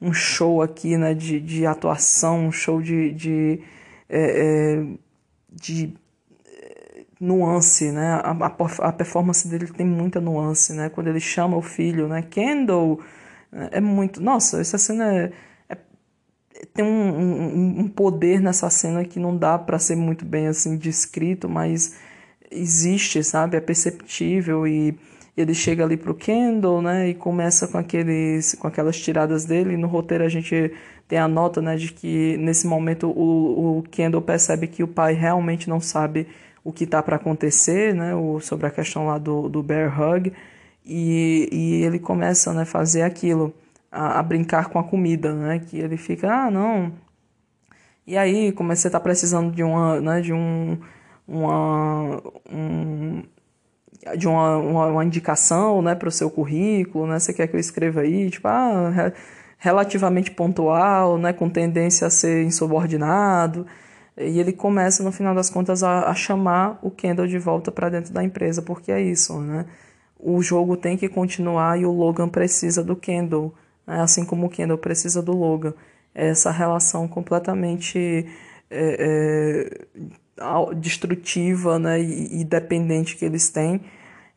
um 0.00 0.12
show 0.12 0.60
aqui, 0.62 0.96
né, 0.96 1.14
de, 1.14 1.40
de 1.40 1.66
atuação, 1.66 2.46
um 2.46 2.52
show 2.52 2.82
de, 2.82 3.12
de, 3.12 3.60
é, 4.08 4.20
é, 4.20 4.86
de 5.50 5.94
nuance, 7.18 7.90
né, 7.92 8.20
a, 8.22 8.30
a, 8.30 8.88
a 8.88 8.92
performance 8.92 9.48
dele 9.48 9.66
tem 9.68 9.86
muita 9.86 10.20
nuance, 10.20 10.74
né, 10.74 10.90
quando 10.90 11.08
ele 11.08 11.20
chama 11.20 11.56
o 11.56 11.62
filho, 11.62 12.06
né, 12.08 12.22
Kendall 12.22 13.00
é 13.70 13.80
muito. 13.80 14.22
Nossa, 14.22 14.60
essa 14.60 14.78
cena 14.78 15.12
é, 15.12 15.32
é, 15.68 15.76
tem 16.74 16.84
um, 16.84 16.88
um, 16.88 17.80
um, 17.80 17.88
poder 17.88 18.40
nessa 18.40 18.68
cena 18.70 19.04
que 19.04 19.18
não 19.18 19.36
dá 19.36 19.58
para 19.58 19.78
ser 19.78 19.96
muito 19.96 20.24
bem 20.24 20.46
assim 20.48 20.76
descrito, 20.76 21.48
mas 21.48 21.96
existe, 22.50 23.22
sabe? 23.24 23.56
É 23.56 23.60
perceptível 23.60 24.66
e 24.66 24.98
ele 25.36 25.54
chega 25.54 25.84
ali 25.84 25.96
pro 25.96 26.14
Kendall, 26.14 26.82
né? 26.82 27.08
E 27.08 27.14
começa 27.14 27.68
com 27.68 27.78
aqueles, 27.78 28.54
com 28.54 28.66
aquelas 28.66 28.98
tiradas 28.98 29.44
dele. 29.44 29.74
E 29.74 29.76
no 29.76 29.86
roteiro 29.86 30.24
a 30.24 30.28
gente 30.28 30.72
tem 31.08 31.18
a 31.18 31.28
nota, 31.28 31.62
né, 31.62 31.76
de 31.76 31.92
que 31.92 32.36
nesse 32.38 32.66
momento 32.66 33.08
o, 33.08 33.78
o 33.78 33.82
Kendall 33.84 34.22
percebe 34.22 34.66
que 34.66 34.82
o 34.82 34.88
pai 34.88 35.14
realmente 35.14 35.68
não 35.68 35.80
sabe 35.80 36.26
o 36.66 36.72
que 36.72 36.84
tá 36.84 37.00
para 37.00 37.14
acontecer, 37.14 37.94
né? 37.94 38.12
O, 38.12 38.40
sobre 38.40 38.66
a 38.66 38.70
questão 38.72 39.06
lá 39.06 39.18
do, 39.18 39.48
do 39.48 39.62
bear 39.62 40.00
hug. 40.00 40.32
E, 40.84 41.48
e 41.52 41.84
ele 41.84 42.00
começa 42.00 42.52
né, 42.52 42.62
a 42.62 42.66
fazer 42.66 43.02
aquilo, 43.02 43.54
a, 43.90 44.18
a, 44.18 44.22
brincar 44.22 44.68
com 44.68 44.78
a 44.78 44.82
comida, 44.82 45.32
né? 45.32 45.60
Que 45.60 45.78
ele 45.78 45.96
fica, 45.96 46.28
ah, 46.28 46.50
não. 46.50 46.92
E 48.04 48.16
aí, 48.18 48.50
como 48.50 48.74
você 48.74 48.88
está 48.88 48.98
precisando 48.98 49.52
de 49.54 49.62
uma, 49.62 50.00
né, 50.00 50.20
de 50.20 50.32
um, 50.32 50.76
uma, 51.26 52.20
um, 52.50 53.22
de 54.16 54.26
uma, 54.26 54.56
uma, 54.58 54.86
uma, 54.86 55.04
indicação, 55.04 55.80
né, 55.82 55.94
para 55.94 56.08
o 56.08 56.12
seu 56.12 56.28
currículo, 56.30 57.06
né? 57.06 57.20
Você 57.20 57.32
quer 57.32 57.46
que 57.46 57.54
eu 57.54 57.60
escreva 57.60 58.00
aí, 58.00 58.28
tipo, 58.28 58.48
ah, 58.48 59.12
relativamente 59.58 60.30
pontual, 60.30 61.18
né, 61.18 61.32
com 61.32 61.48
tendência 61.48 62.06
a 62.06 62.10
ser 62.10 62.44
insubordinado. 62.44 63.66
E 64.16 64.40
ele 64.40 64.52
começa, 64.52 65.02
no 65.02 65.12
final 65.12 65.34
das 65.34 65.50
contas, 65.50 65.82
a, 65.82 66.08
a 66.08 66.14
chamar 66.14 66.78
o 66.82 66.90
Kendall 66.90 67.26
de 67.26 67.38
volta 67.38 67.70
para 67.70 67.88
dentro 67.88 68.12
da 68.12 68.24
empresa, 68.24 68.62
porque 68.62 68.90
é 68.90 69.00
isso, 69.00 69.40
né? 69.40 69.66
o 70.18 70.42
jogo 70.42 70.76
tem 70.76 70.96
que 70.96 71.08
continuar 71.08 71.78
e 71.78 71.84
o 71.84 71.92
Logan 71.92 72.28
precisa 72.28 72.82
do 72.82 72.96
Kendall, 72.96 73.54
né? 73.86 74.00
assim 74.00 74.24
como 74.24 74.46
o 74.46 74.50
Kendall 74.50 74.78
precisa 74.78 75.22
do 75.22 75.32
Logan. 75.32 75.74
Essa 76.14 76.50
relação 76.50 77.06
completamente 77.06 78.26
é, 78.70 79.68
é, 80.38 80.74
destrutiva 80.74 81.78
né? 81.78 82.00
e, 82.00 82.40
e, 82.40 82.44
dependente 82.44 83.16
que 83.16 83.24
eles 83.24 83.50
têm. 83.50 83.82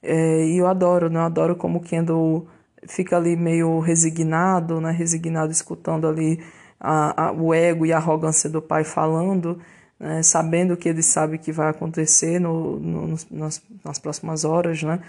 É, 0.04 0.46
e 0.46 0.58
eu 0.58 0.68
adoro, 0.68 1.10
né? 1.10 1.20
eu 1.20 1.24
adoro 1.24 1.56
como 1.56 1.80
o 1.80 1.82
Kendall 1.82 2.48
fica 2.88 3.18
ali 3.18 3.36
meio 3.36 3.80
resignado, 3.80 4.80
né? 4.80 4.92
resignado 4.92 5.52
escutando 5.52 6.08
ali 6.08 6.40
a, 6.80 7.28
a, 7.28 7.32
o 7.32 7.54
ego 7.54 7.86
e 7.86 7.94
a 7.94 7.98
arrogância 7.98 8.50
do 8.50 8.62
pai 8.62 8.84
falando. 8.84 9.60
Né, 10.00 10.24
sabendo 10.24 10.78
que 10.78 10.88
ele 10.88 11.04
sabe 11.04 11.38
que 11.38 11.52
vai 11.52 11.68
acontecer 11.70 12.40
no, 12.40 12.80
no 12.80 13.16
nas, 13.30 13.62
nas 13.84 14.00
próximas 14.00 14.46
horas, 14.46 14.82
né? 14.82 15.02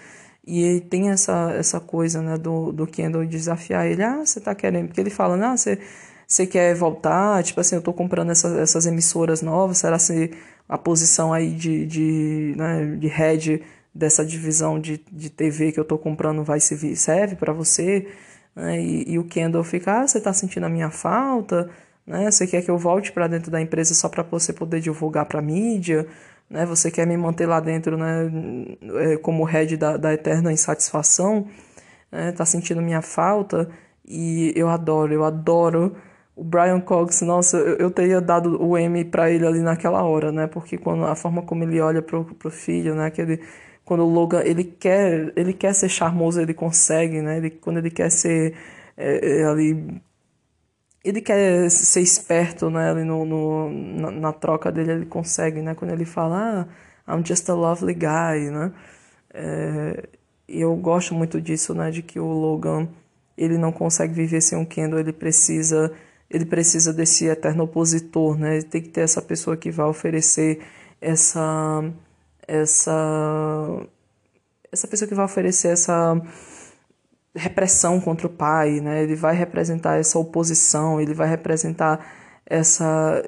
E 0.45 0.81
tem 0.91 1.11
essa, 1.11 1.53
essa 1.53 1.79
coisa 1.79 2.21
né, 2.21 2.37
do, 2.37 2.73
do 2.73 2.87
Kendall 2.87 3.25
desafiar 3.25 3.87
ele. 3.87 4.03
Ah, 4.03 4.25
você 4.25 4.41
tá 4.41 4.55
querendo. 4.55 4.89
Porque 4.89 5.01
ele 5.01 5.11
fala, 5.11 5.37
ah, 5.47 5.57
você, 5.57 5.79
você 6.27 6.47
quer 6.47 6.75
voltar? 6.75 7.43
Tipo 7.45 7.61
assim, 7.61 7.77
eu 7.77 7.83
tô 7.83 7.93
comprando 7.93 8.31
essas, 8.31 8.57
essas 8.59 8.87
emissoras 8.87 9.43
novas. 9.43 9.79
Será 9.79 9.99
que 9.99 10.33
a 10.69 10.79
posição 10.79 11.33
aí 11.33 11.53
de, 11.53 11.87
de, 11.87 12.55
né, 12.57 12.97
de 12.97 13.07
head 13.09 13.63
dessa 13.95 14.25
divisão 14.25 14.79
de, 14.79 15.05
de 15.11 15.31
TV 15.31 15.73
que 15.73 15.81
eu 15.81 15.85
tô 15.85 15.99
comprando 15.99 16.45
vai 16.45 16.61
servir, 16.61 16.97
serve 16.97 17.37
para 17.37 17.53
você? 17.53 18.09
Né? 18.55 18.81
E, 18.81 19.13
e, 19.13 19.19
o 19.19 19.25
Kendall 19.25 19.65
fica, 19.65 20.01
ah, 20.01 20.07
você 20.07 20.21
tá 20.21 20.33
sentindo 20.33 20.67
a 20.67 20.69
minha 20.69 20.91
falta? 20.91 21.71
Né? 22.07 22.31
Você 22.31 22.47
quer 22.47 22.63
que 22.63 22.71
eu 22.71 22.79
volte 22.79 23.13
para 23.13 23.27
dentro 23.27 23.51
da 23.51 23.61
empresa 23.61 23.95
só 23.95 24.09
para 24.09 24.23
você 24.23 24.53
poder 24.53 24.81
divulgar 24.81 25.27
para 25.27 25.43
mídia? 25.43 26.07
né? 26.51 26.67
Você 26.67 26.91
quer 26.91 27.07
me 27.07 27.17
manter 27.17 27.47
lá 27.47 27.61
dentro, 27.61 27.97
né? 27.97 28.31
É, 29.13 29.17
como 29.19 29.45
head 29.45 29.77
da, 29.77 29.97
da 29.97 30.13
eterna 30.13 30.53
insatisfação, 30.53 31.47
né? 32.11 32.33
Tá 32.33 32.45
sentindo 32.45 32.83
minha 32.83 33.01
falta 33.03 33.71
e 34.07 34.53
eu 34.57 34.69
adoro, 34.69 35.13
eu 35.15 35.25
adoro 35.25 35.97
o 36.37 36.43
Brian 36.45 36.81
Cox. 36.81 37.23
Nossa, 37.23 37.59
eu, 37.59 37.77
eu 37.77 37.91
teria 37.91 38.21
dado 38.21 38.61
o 38.63 38.77
M 38.77 39.05
para 39.05 39.31
ele 39.31 39.47
ali 39.47 39.61
naquela 39.61 40.03
hora, 40.03 40.33
né? 40.33 40.47
Porque 40.49 40.77
quando 40.77 41.05
a 41.05 41.15
forma 41.15 41.43
como 41.43 41.63
ele 41.65 41.81
olha 41.81 42.03
pro, 42.03 42.25
pro 42.25 42.51
filho, 42.51 42.95
né? 42.95 43.07
Aquele 43.07 43.41
quando 43.91 44.05
o 44.05 44.09
Logan 44.09 44.43
ele 44.45 44.63
quer 44.63 45.33
ele 45.35 45.53
quer 45.53 45.75
ser 45.75 45.89
charmoso 45.89 46.41
ele 46.41 46.55
consegue 46.55 47.21
né 47.21 47.39
ele, 47.39 47.51
quando 47.51 47.79
ele 47.79 47.91
quer 47.91 48.09
ser 48.09 48.55
é, 48.97 49.41
é 49.41 49.45
ali 49.45 50.01
ele 51.05 51.21
quer 51.21 51.71
ser 51.71 52.01
esperto, 52.01 52.71
né? 52.71 52.91
Ali 52.91 53.05
no, 53.05 53.25
no 53.25 53.71
na, 53.71 54.11
na, 54.11 54.33
troca 54.33 54.71
dele 54.71 54.93
ele 54.93 55.07
consegue, 55.07 55.63
né? 55.63 55.75
Quando 55.75 55.93
ele 55.93 56.05
fala, 56.05 56.69
ah, 57.07 57.17
I'm 57.17 57.25
just 57.25 57.49
a 57.49 57.55
lovely 57.55 57.95
guy, 57.95 58.51
né? 58.51 58.73
É, 59.33 60.09
eu 60.47 60.77
gosto 60.77 61.15
muito 61.15 61.41
disso, 61.41 61.75
né? 61.75 61.91
De 61.91 62.03
que 62.03 62.21
o 62.21 62.27
Logan 62.27 62.89
ele 63.37 63.57
não 63.57 63.73
consegue 63.73 64.13
viver 64.13 64.43
sem 64.43 64.61
o 64.61 64.67
Kendall, 64.67 65.01
ele 65.01 65.13
precisa 65.13 65.91
ele 66.29 66.45
precisa 66.45 66.93
desse 66.93 67.27
eterno 67.27 67.65
opositor, 67.65 68.39
né? 68.39 68.57
Ele 68.57 68.65
tem 68.65 68.83
que 68.83 68.91
ter 68.91 69.01
essa 69.01 69.23
pessoa 69.23 69.57
que 69.57 69.71
vai 69.71 69.87
oferecer 69.87 70.61
essa 71.01 71.83
essa 72.51 73.87
essa 74.73 74.87
pessoa 74.89 75.09
que 75.09 75.15
vai 75.15 75.25
oferecer 75.25 75.69
essa 75.69 76.21
repressão 77.35 78.01
contra 78.01 78.27
o 78.27 78.31
pai, 78.31 78.81
né? 78.81 79.03
Ele 79.03 79.15
vai 79.15 79.35
representar 79.35 79.99
essa 79.99 80.19
oposição, 80.19 81.01
ele 81.01 81.15
vai 81.15 81.29
representar 81.29 82.05
essa, 82.47 83.23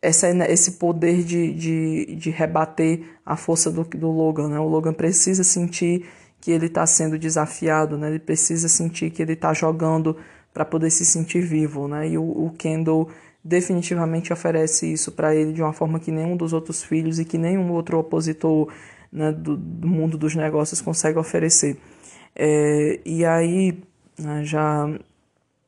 essa 0.00 0.28
esse 0.48 0.72
poder 0.72 1.22
de, 1.24 1.52
de, 1.52 2.16
de 2.16 2.30
rebater 2.30 3.02
a 3.24 3.36
força 3.36 3.70
do, 3.70 3.84
do 3.84 4.10
Logan, 4.10 4.48
né? 4.48 4.58
O 4.58 4.68
Logan 4.68 4.92
precisa 4.92 5.42
sentir 5.44 6.06
que 6.40 6.50
ele 6.50 6.66
está 6.66 6.86
sendo 6.86 7.18
desafiado, 7.18 7.96
né? 7.98 8.08
Ele 8.08 8.18
precisa 8.18 8.68
sentir 8.68 9.10
que 9.10 9.22
ele 9.22 9.32
está 9.32 9.52
jogando 9.54 10.16
para 10.52 10.64
poder 10.64 10.90
se 10.90 11.04
sentir 11.04 11.40
vivo, 11.40 11.88
né? 11.88 12.08
E 12.08 12.18
o, 12.18 12.22
o 12.22 12.50
Kendall 12.58 13.08
definitivamente 13.48 14.32
oferece 14.32 14.92
isso 14.92 15.10
para 15.10 15.34
ele 15.34 15.52
de 15.52 15.62
uma 15.62 15.72
forma 15.72 15.98
que 15.98 16.12
nenhum 16.12 16.36
dos 16.36 16.52
outros 16.52 16.82
filhos 16.82 17.18
e 17.18 17.24
que 17.24 17.38
nenhum 17.38 17.72
outro 17.72 17.98
opositor 17.98 18.70
né, 19.10 19.32
do, 19.32 19.56
do 19.56 19.88
mundo 19.88 20.18
dos 20.18 20.34
negócios 20.34 20.82
consegue 20.82 21.18
oferecer. 21.18 21.78
É, 22.36 23.00
e 23.06 23.24
aí 23.24 23.82
né, 24.18 24.44
já 24.44 24.86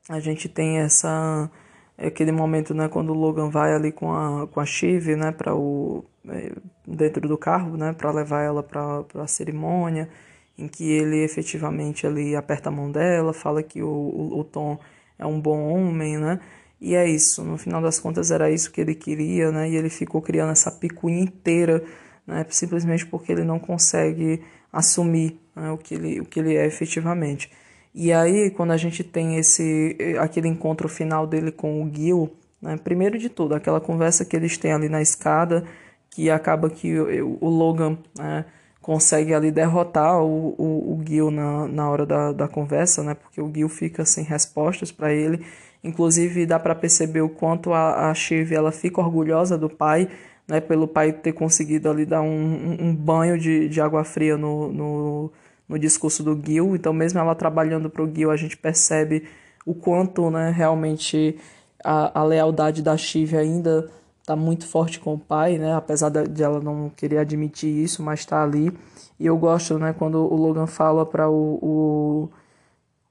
a 0.09 0.21
gente 0.21 0.49
tem 0.49 0.79
essa 0.79 1.51
aquele 1.97 2.33
momento 2.33 2.75
né 2.75 2.89
quando 2.89 3.11
o 3.11 3.15
Logan 3.15 3.49
vai 3.49 3.75
ali 3.75 3.93
com 3.93 4.13
a 4.13 4.47
com 4.47 4.61
a 4.61 4.67
Shiv 4.67 5.17
né 5.17 5.33
para 5.33 5.55
o 5.55 6.05
é, 6.29 6.53
dentro 6.87 7.29
do 7.29 7.37
carro 7.37 7.77
né 7.77 7.93
para 7.93 8.11
levar 8.11 8.43
ela 8.43 8.63
para 8.63 9.05
a 9.15 9.27
cerimônia 9.27 10.09
em 10.57 10.69
que 10.69 10.91
ele 10.91 11.23
efetivamente 11.25 12.07
ali 12.07 12.37
aperta 12.37 12.69
a 12.69 12.73
mão 12.73 12.91
dela 12.91 13.33
fala 13.33 13.63
que 13.63 13.83
o, 13.83 13.89
o, 13.89 14.41
o 14.41 14.45
Tom 14.45 14.79
é 15.19 15.27
um 15.27 15.41
bom 15.41 15.69
homem 15.69 16.19
né 16.19 16.41
e 16.81 16.95
é 16.95 17.09
isso 17.09 17.45
no 17.45 17.59
final 17.59 17.83
das 17.83 17.99
contas 17.99 18.31
era 18.31 18.51
isso 18.51 18.71
que 18.71 18.81
ele 18.81 18.95
queria 18.95 19.51
né? 19.53 19.69
E 19.71 19.77
ele 19.77 19.91
ficou 19.91 20.23
criando 20.23 20.53
essa 20.53 20.71
picuinha 20.71 21.23
inteira 21.23 21.85
né? 22.31 22.47
Simplesmente 22.49 23.05
porque 23.07 23.33
ele 23.33 23.45
não 23.45 23.59
consegue 23.59 24.41
assumir 24.73 25.39
né, 25.55 25.71
o, 25.73 25.77
que 25.77 25.95
ele, 25.95 26.21
o 26.21 26.25
que 26.25 26.39
ele 26.39 26.57
é 26.57 26.65
efetivamente. 26.65 27.51
E 27.93 28.13
aí, 28.13 28.51
quando 28.51 28.71
a 28.71 28.77
gente 28.77 29.03
tem 29.03 29.37
esse 29.37 29.97
aquele 30.21 30.47
encontro 30.47 30.89
final 30.89 31.27
dele 31.27 31.51
com 31.51 31.83
o 31.83 31.91
Gil, 31.93 32.31
né, 32.63 32.77
primeiro 32.77 33.19
de 33.19 33.29
tudo, 33.29 33.55
aquela 33.55 33.81
conversa 33.81 34.25
que 34.25 34.37
eles 34.37 34.57
têm 34.57 34.73
ali 34.73 34.89
na 34.89 35.03
escada, 35.03 35.65
que 36.09 36.31
acaba 36.31 36.71
que 36.71 36.97
o, 37.01 37.39
o 37.41 37.49
Logan 37.49 37.99
né, 38.17 38.45
consegue 38.81 39.35
ali 39.35 39.51
derrotar 39.51 40.23
o, 40.23 40.55
o, 40.57 40.95
o 40.95 41.03
Gil 41.05 41.33
na, 41.33 41.67
na 41.67 41.91
hora 41.91 42.07
da, 42.07 42.33
da 42.33 42.47
conversa, 42.47 43.03
né, 43.03 43.15
porque 43.15 43.41
o 43.41 43.53
Gil 43.53 43.69
fica 43.69 44.05
sem 44.05 44.23
respostas 44.23 44.93
para 44.93 45.13
ele, 45.13 45.45
Inclusive 45.83 46.47
dá 46.47 46.59
para 46.59 46.75
perceber 46.75 47.23
o 47.23 47.29
quanto 47.29 47.73
a, 47.73 48.11
a 48.11 48.15
Shiv 48.15 48.53
ela 48.53 48.71
fica 48.71 49.01
orgulhosa 49.01 49.57
do 49.57 49.69
pai, 49.69 50.09
né, 50.47 50.61
pelo 50.61 50.87
pai 50.87 51.13
ter 51.13 51.33
conseguido 51.33 51.89
ali 51.89 52.05
dar 52.05 52.23
um, 52.23 52.77
um 52.81 52.95
banho 52.95 53.39
de, 53.39 53.69
de 53.69 53.81
água 53.81 54.05
fria 54.05 54.37
no, 54.37 54.73
no, 54.73 55.33
no 55.69 55.79
discurso 55.79 56.23
do 56.23 56.39
Gil. 56.45 56.75
Então 56.75 56.93
mesmo 56.93 57.19
ela 57.19 57.35
trabalhando 57.35 57.89
para 57.89 58.03
o 58.03 58.15
Gil, 58.15 58.31
a 58.31 58.37
gente 58.37 58.57
percebe 58.57 59.25
o 59.65 59.75
quanto 59.75 60.31
né, 60.31 60.51
realmente 60.51 61.39
a, 61.83 62.21
a 62.21 62.25
lealdade 62.25 62.83
da 62.83 62.97
Shiv 62.97 63.37
ainda 63.37 63.89
está 64.21 64.37
muito 64.37 64.67
forte 64.67 65.01
com 65.01 65.15
o 65.15 65.19
pai, 65.19 65.59
né? 65.59 65.75
Apesar 65.75 66.09
de 66.09 66.43
ela 66.43 66.61
não 66.61 66.91
querer 66.91 67.19
admitir 67.19 67.69
isso, 67.69 68.03
mas 68.03 68.21
está 68.21 68.43
ali. 68.43 68.73
E 69.19 69.27
eu 69.27 69.37
gosto, 69.37 69.79
né, 69.79 69.93
quando 69.93 70.19
o 70.19 70.37
Logan 70.37 70.67
fala 70.67 71.05
para 71.05 71.29
o, 71.29 71.59
o, 71.63 72.31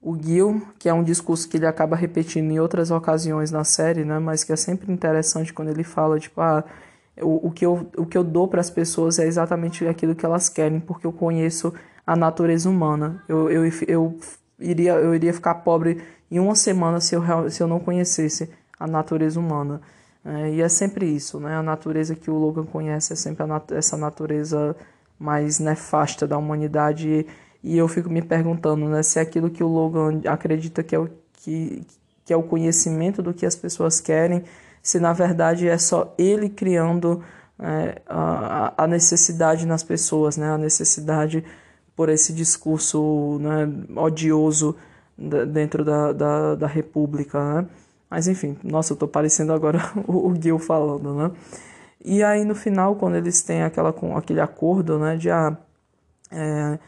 o 0.02 0.18
Gil, 0.18 0.62
que 0.78 0.88
é 0.88 0.94
um 0.94 1.04
discurso 1.04 1.48
que 1.50 1.58
ele 1.58 1.66
acaba 1.66 1.96
repetindo 1.96 2.52
em 2.52 2.60
outras 2.60 2.90
ocasiões 2.90 3.52
na 3.52 3.64
série, 3.64 4.06
né? 4.06 4.18
Mas 4.20 4.44
que 4.44 4.54
é 4.54 4.56
sempre 4.56 4.92
interessante 4.92 5.54
quando 5.54 5.70
ele 5.70 5.84
fala, 5.84 6.20
tipo, 6.20 6.40
ah, 6.40 6.64
o, 7.22 7.48
o, 7.48 7.52
que, 7.52 7.66
eu, 7.66 7.88
o 7.98 8.06
que 8.06 8.18
eu 8.18 8.24
dou 8.24 8.48
para 8.48 8.62
as 8.62 8.70
pessoas 8.70 9.20
é 9.20 9.28
exatamente 9.28 9.86
aquilo 9.86 10.16
que 10.16 10.26
elas 10.26 10.48
querem, 10.48 10.80
porque 10.80 11.06
eu 11.06 11.12
conheço 11.12 11.74
a 12.08 12.16
natureza 12.16 12.70
humana. 12.70 13.24
Eu, 13.28 13.50
eu, 13.50 13.72
eu, 13.88 14.18
iria, 14.60 14.94
eu 14.94 15.14
iria 15.14 15.34
ficar 15.34 15.56
pobre 15.56 16.02
em 16.32 16.40
uma 16.40 16.56
semana 16.56 17.02
se 17.02 17.16
eu, 17.16 17.50
se 17.50 17.62
eu 17.62 17.68
não 17.68 17.80
conhecesse 17.80 18.50
a 18.80 18.88
natureza 18.88 19.40
humana. 19.40 19.82
É, 20.24 20.52
e 20.52 20.62
é 20.62 20.70
sempre 20.70 21.06
isso, 21.06 21.40
né? 21.40 21.56
A 21.56 21.64
natureza 21.64 22.16
que 22.16 22.30
o 22.30 22.36
Logan 22.36 22.66
conhece 22.66 23.14
é 23.14 23.16
sempre 23.16 23.46
nat 23.46 23.72
essa 23.72 23.98
natureza 23.98 24.76
mais 25.18 25.60
nefasta 25.60 26.28
da 26.28 26.38
humanidade. 26.38 27.08
E, 27.08 27.28
e 27.64 27.78
eu 27.78 27.88
fico 27.88 28.10
me 28.10 28.22
perguntando, 28.22 28.88
né? 28.88 29.04
Se 29.04 29.20
aquilo 29.20 29.50
que 29.50 29.64
o 29.64 29.68
Logan 29.68 30.22
acredita 30.28 30.84
que 30.84 30.96
é 30.96 31.00
o, 31.00 31.10
que, 31.34 31.86
que 32.26 32.34
é 32.34 32.38
o 32.38 32.44
conhecimento 32.44 33.22
do 33.22 33.34
que 33.34 33.46
as 33.46 33.56
pessoas 33.56 34.00
querem, 34.00 34.44
se 34.82 35.00
na 35.00 35.14
verdade 35.14 35.68
é 35.68 35.78
só 35.78 36.14
ele 36.18 36.50
criando 36.50 37.24
é, 37.60 38.02
a, 38.08 38.84
a 38.84 38.88
necessidade 38.88 39.66
nas 39.66 39.84
pessoas, 39.84 40.38
né? 40.38 40.52
A 40.52 40.58
necessidade 40.58 41.44
por 41.96 42.08
esse 42.08 42.32
discurso 42.32 43.38
né, 43.42 43.68
odioso 43.98 44.74
dentro 45.18 45.84
da, 45.84 46.14
da, 46.14 46.56
da 46.56 46.68
República, 46.68 47.56
né? 47.56 47.68
Mas 48.10 48.28
enfim, 48.28 48.58
nossa, 48.64 48.94
eu 48.94 48.98
tô 48.98 49.08
parecendo 49.08 49.52
agora 49.52 49.80
o, 50.08 50.34
Gil 50.42 50.58
falando, 50.58 51.14
né? 51.14 51.32
E 52.04 52.24
aí 52.24 52.46
no 52.46 52.56
final, 52.56 52.96
quando 52.96 53.16
eles 53.16 53.42
têm 53.44 53.64
aquela, 53.64 53.94
aquele 54.18 54.40
acordo, 54.40 54.98
né, 54.98 55.18
de 55.18 55.30
ah, 55.30 55.58
é, 56.32 56.80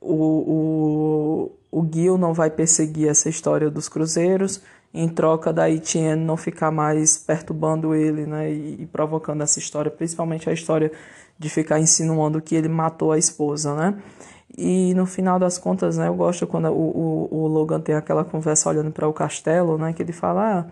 o, 0.00 1.52
o, 1.70 1.80
o 1.80 1.88
Gil 1.92 2.16
não 2.16 2.32
vai 2.32 2.50
perseguir 2.50 3.08
essa 3.08 3.28
história 3.28 3.70
dos 3.70 3.88
cruzeiros, 3.88 4.62
em 4.92 5.08
troca 5.08 5.52
da 5.52 5.70
Etienne 5.70 6.24
não 6.24 6.36
ficar 6.36 6.70
mais 6.70 7.16
perturbando 7.16 7.94
ele, 7.94 8.26
né, 8.26 8.50
e, 8.50 8.82
e, 8.82 8.86
provocando 8.86 9.42
essa 9.42 9.58
história, 9.58 9.90
principalmente 9.90 10.50
a 10.50 10.52
história 10.52 10.90
de 11.38 11.48
ficar 11.48 11.78
insinuando 11.78 12.40
que 12.42 12.54
ele 12.54 12.68
matou 12.68 13.12
a 13.12 13.18
esposa, 13.18 13.74
né? 13.74 13.96
E 14.58 14.92
no 14.94 15.06
final 15.06 15.38
das 15.38 15.58
contas, 15.58 15.96
né, 15.96 16.08
eu 16.08 16.14
gosto 16.14 16.46
quando 16.46 16.68
o, 16.68 17.28
o, 17.30 17.44
o 17.44 17.46
Logan 17.46 17.80
tem 17.80 17.94
aquela 17.94 18.24
conversa 18.24 18.68
olhando 18.68 18.90
para 18.90 19.06
o 19.06 19.12
castelo, 19.12 19.78
né, 19.78 19.92
que 19.92 20.02
ele 20.02 20.12
fala: 20.12 20.58
ah, 20.58 20.66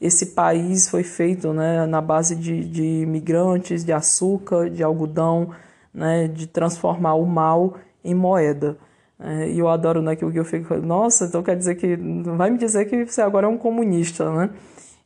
esse 0.00 0.26
país 0.26 0.88
foi 0.88 1.02
feito 1.02 1.52
né, 1.52 1.84
na 1.86 2.00
base 2.00 2.36
de, 2.36 2.64
de 2.64 3.02
imigrantes, 3.02 3.84
de 3.84 3.92
açúcar, 3.92 4.70
de 4.70 4.84
algodão, 4.84 5.50
né, 5.92 6.28
de 6.28 6.46
transformar 6.46 7.14
o 7.14 7.26
mal 7.26 7.74
em 8.04 8.14
moeda. 8.14 8.76
É, 9.18 9.48
e 9.48 9.58
eu 9.58 9.68
adoro 9.68 10.02
né, 10.02 10.16
que 10.16 10.24
o 10.24 10.30
Gil 10.30 10.44
fica, 10.44 10.76
nossa, 10.78 11.24
então 11.26 11.42
quer 11.42 11.56
dizer 11.56 11.76
que. 11.76 11.96
Vai 12.36 12.50
me 12.50 12.58
dizer 12.58 12.84
que 12.86 13.06
você 13.06 13.22
agora 13.22 13.46
é 13.46 13.48
um 13.48 13.58
comunista, 13.58 14.30
né? 14.32 14.50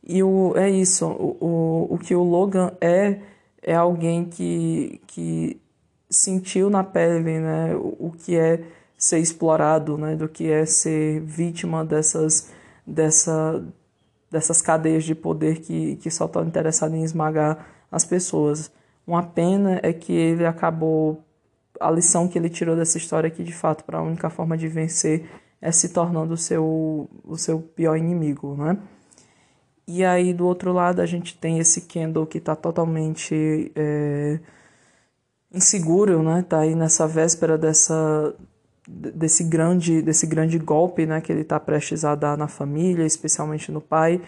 E 0.03 0.23
o, 0.23 0.53
é 0.55 0.69
isso, 0.69 1.05
o, 1.05 1.37
o, 1.39 1.93
o 1.95 1.97
que 1.97 2.15
o 2.15 2.23
Logan 2.23 2.71
é, 2.81 3.19
é 3.61 3.75
alguém 3.75 4.25
que, 4.25 4.99
que 5.07 5.61
sentiu 6.09 6.69
na 6.69 6.83
pele 6.83 7.39
né, 7.39 7.75
o 7.75 8.11
que 8.17 8.35
é 8.35 8.63
ser 8.97 9.19
explorado, 9.19 9.97
né, 9.97 10.15
do 10.15 10.27
que 10.27 10.49
é 10.51 10.65
ser 10.65 11.21
vítima 11.21 11.85
dessas, 11.85 12.51
dessa, 12.85 13.63
dessas 14.31 14.61
cadeias 14.61 15.03
de 15.03 15.13
poder 15.13 15.59
que, 15.59 15.97
que 15.97 16.09
só 16.09 16.25
estão 16.25 16.43
interessadas 16.43 16.97
em 16.97 17.03
esmagar 17.03 17.67
as 17.91 18.03
pessoas. 18.03 18.71
Uma 19.05 19.23
pena 19.23 19.79
é 19.83 19.93
que 19.93 20.11
ele 20.13 20.45
acabou. 20.45 21.23
A 21.79 21.91
lição 21.91 22.27
que 22.27 22.37
ele 22.37 22.49
tirou 22.49 22.75
dessa 22.75 22.97
história 22.97 23.27
é 23.27 23.31
que, 23.31 23.43
de 23.43 23.53
fato, 23.53 23.83
para 23.83 23.99
a 23.99 24.01
única 24.01 24.29
forma 24.29 24.57
de 24.57 24.67
vencer 24.67 25.29
é 25.61 25.71
se 25.71 25.89
tornando 25.89 26.33
o 26.33 26.37
seu, 26.37 27.09
o 27.23 27.37
seu 27.37 27.59
pior 27.59 27.97
inimigo, 27.97 28.55
né? 28.55 28.77
E 29.87 30.05
aí, 30.05 30.33
do 30.33 30.45
outro 30.45 30.71
lado, 30.71 31.01
a 31.01 31.05
gente 31.05 31.37
tem 31.37 31.59
esse 31.59 31.81
Kendall 31.81 32.27
que 32.27 32.37
está 32.37 32.55
totalmente. 32.55 33.71
É, 33.75 34.39
inseguro, 35.53 36.21
né? 36.23 36.45
Tá 36.47 36.59
aí 36.59 36.75
nessa 36.75 37.07
véspera 37.07 37.57
dessa 37.57 38.33
desse 38.87 39.43
grande 39.43 40.01
desse 40.01 40.25
grande 40.25 40.57
golpe, 40.57 41.05
né, 41.05 41.21
que 41.21 41.31
ele 41.31 41.41
está 41.41 41.59
prestes 41.59 42.03
a 42.03 42.15
dar 42.15 42.37
na 42.37 42.47
família, 42.47 43.05
especialmente 43.05 43.71
no 43.71 43.81
pai, 43.81 44.21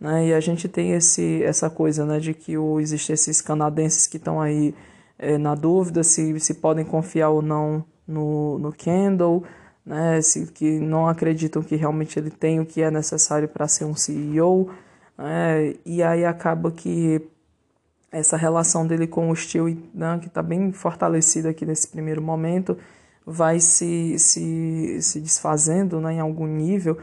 né? 0.00 0.28
E 0.28 0.34
a 0.34 0.40
gente 0.40 0.68
tem 0.68 0.92
esse 0.92 1.42
essa 1.42 1.70
coisa, 1.70 2.04
né, 2.04 2.18
de 2.18 2.34
que 2.34 2.56
o 2.58 2.80
existem 2.80 3.14
esses 3.14 3.40
canadenses 3.40 4.06
que 4.06 4.16
estão 4.18 4.40
aí 4.40 4.74
é, 5.22 5.38
na 5.38 5.54
dúvida 5.54 6.02
se 6.02 6.38
se 6.40 6.54
podem 6.54 6.84
confiar 6.84 7.30
ou 7.30 7.40
não 7.40 7.84
no 8.06 8.58
no 8.58 8.72
Kendall, 8.72 9.44
né? 9.86 10.20
Se 10.20 10.46
que 10.52 10.80
não 10.80 11.08
acreditam 11.08 11.62
que 11.62 11.76
realmente 11.76 12.18
ele 12.18 12.30
tem 12.30 12.60
o 12.60 12.66
que 12.66 12.82
é 12.82 12.90
necessário 12.90 13.48
para 13.48 13.68
ser 13.68 13.84
um 13.84 13.94
CEO, 13.94 14.70
né? 15.16 15.74
E 15.86 16.02
aí 16.02 16.24
acaba 16.24 16.72
que 16.72 17.22
essa 18.10 18.36
relação 18.36 18.86
dele 18.86 19.06
com 19.06 19.30
o 19.30 19.36
Steel, 19.36 19.76
né, 19.94 20.18
que 20.20 20.28
está 20.28 20.42
bem 20.42 20.70
fortalecida 20.70 21.48
aqui 21.48 21.64
nesse 21.64 21.88
primeiro 21.88 22.20
momento, 22.20 22.76
vai 23.24 23.58
se, 23.58 24.18
se, 24.18 25.00
se 25.00 25.18
desfazendo 25.18 25.98
né, 25.98 26.14
em 26.14 26.20
algum 26.20 26.46
nível, 26.46 26.98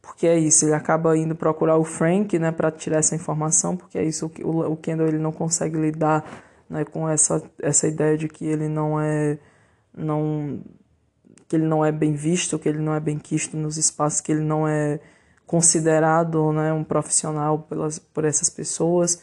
porque 0.00 0.26
é 0.26 0.38
isso, 0.38 0.64
ele 0.64 0.74
acaba 0.74 1.16
indo 1.18 1.34
procurar 1.34 1.76
o 1.76 1.84
Frank 1.84 2.38
né, 2.38 2.50
para 2.50 2.70
tirar 2.70 2.98
essa 2.98 3.14
informação, 3.14 3.76
porque 3.76 3.98
é 3.98 4.04
isso, 4.04 4.30
o, 4.42 4.60
o 4.72 4.76
Kendall 4.76 5.08
ele 5.08 5.18
não 5.18 5.32
consegue 5.32 5.76
lidar 5.76 6.24
né, 6.68 6.84
com 6.84 7.08
essa, 7.08 7.42
essa 7.60 7.86
ideia 7.86 8.16
de 8.16 8.28
que 8.28 8.44
ele 8.44 8.68
não 8.68 9.00
é 9.00 9.38
não 9.96 10.60
que 11.48 11.56
ele 11.56 11.66
não 11.66 11.84
é 11.84 11.92
bem 11.92 12.14
visto, 12.14 12.58
que 12.58 12.68
ele 12.68 12.78
não 12.78 12.94
é 12.94 13.00
bem 13.00 13.18
quisto 13.18 13.56
nos 13.56 13.76
espaços, 13.76 14.20
que 14.20 14.32
ele 14.32 14.40
não 14.40 14.66
é 14.66 14.98
considerado 15.46 16.52
né, 16.52 16.72
um 16.72 16.82
profissional 16.82 17.58
pelas, 17.60 17.98
por 17.98 18.24
essas 18.24 18.48
pessoas 18.48 19.22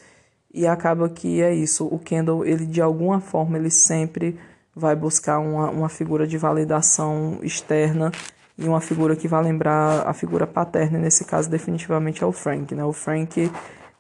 e 0.53 0.67
acaba 0.67 1.09
que 1.09 1.41
é 1.41 1.53
isso. 1.53 1.85
O 1.87 1.97
Kendall, 1.97 2.45
ele 2.45 2.65
de 2.65 2.81
alguma 2.81 3.19
forma, 3.19 3.57
ele 3.57 3.71
sempre 3.71 4.39
vai 4.75 4.95
buscar 4.95 5.39
uma, 5.39 5.69
uma 5.69 5.89
figura 5.89 6.27
de 6.27 6.37
validação 6.37 7.39
externa 7.41 8.11
e 8.57 8.67
uma 8.67 8.79
figura 8.79 9.15
que 9.15 9.27
vai 9.27 9.43
lembrar 9.43 10.07
a 10.07 10.13
figura 10.13 10.45
paterna, 10.45 10.99
nesse 10.99 11.25
caso 11.25 11.49
definitivamente 11.49 12.23
é 12.23 12.27
o 12.27 12.31
Frank, 12.31 12.73
né? 12.75 12.83
O 12.83 12.93
Frank 12.93 13.51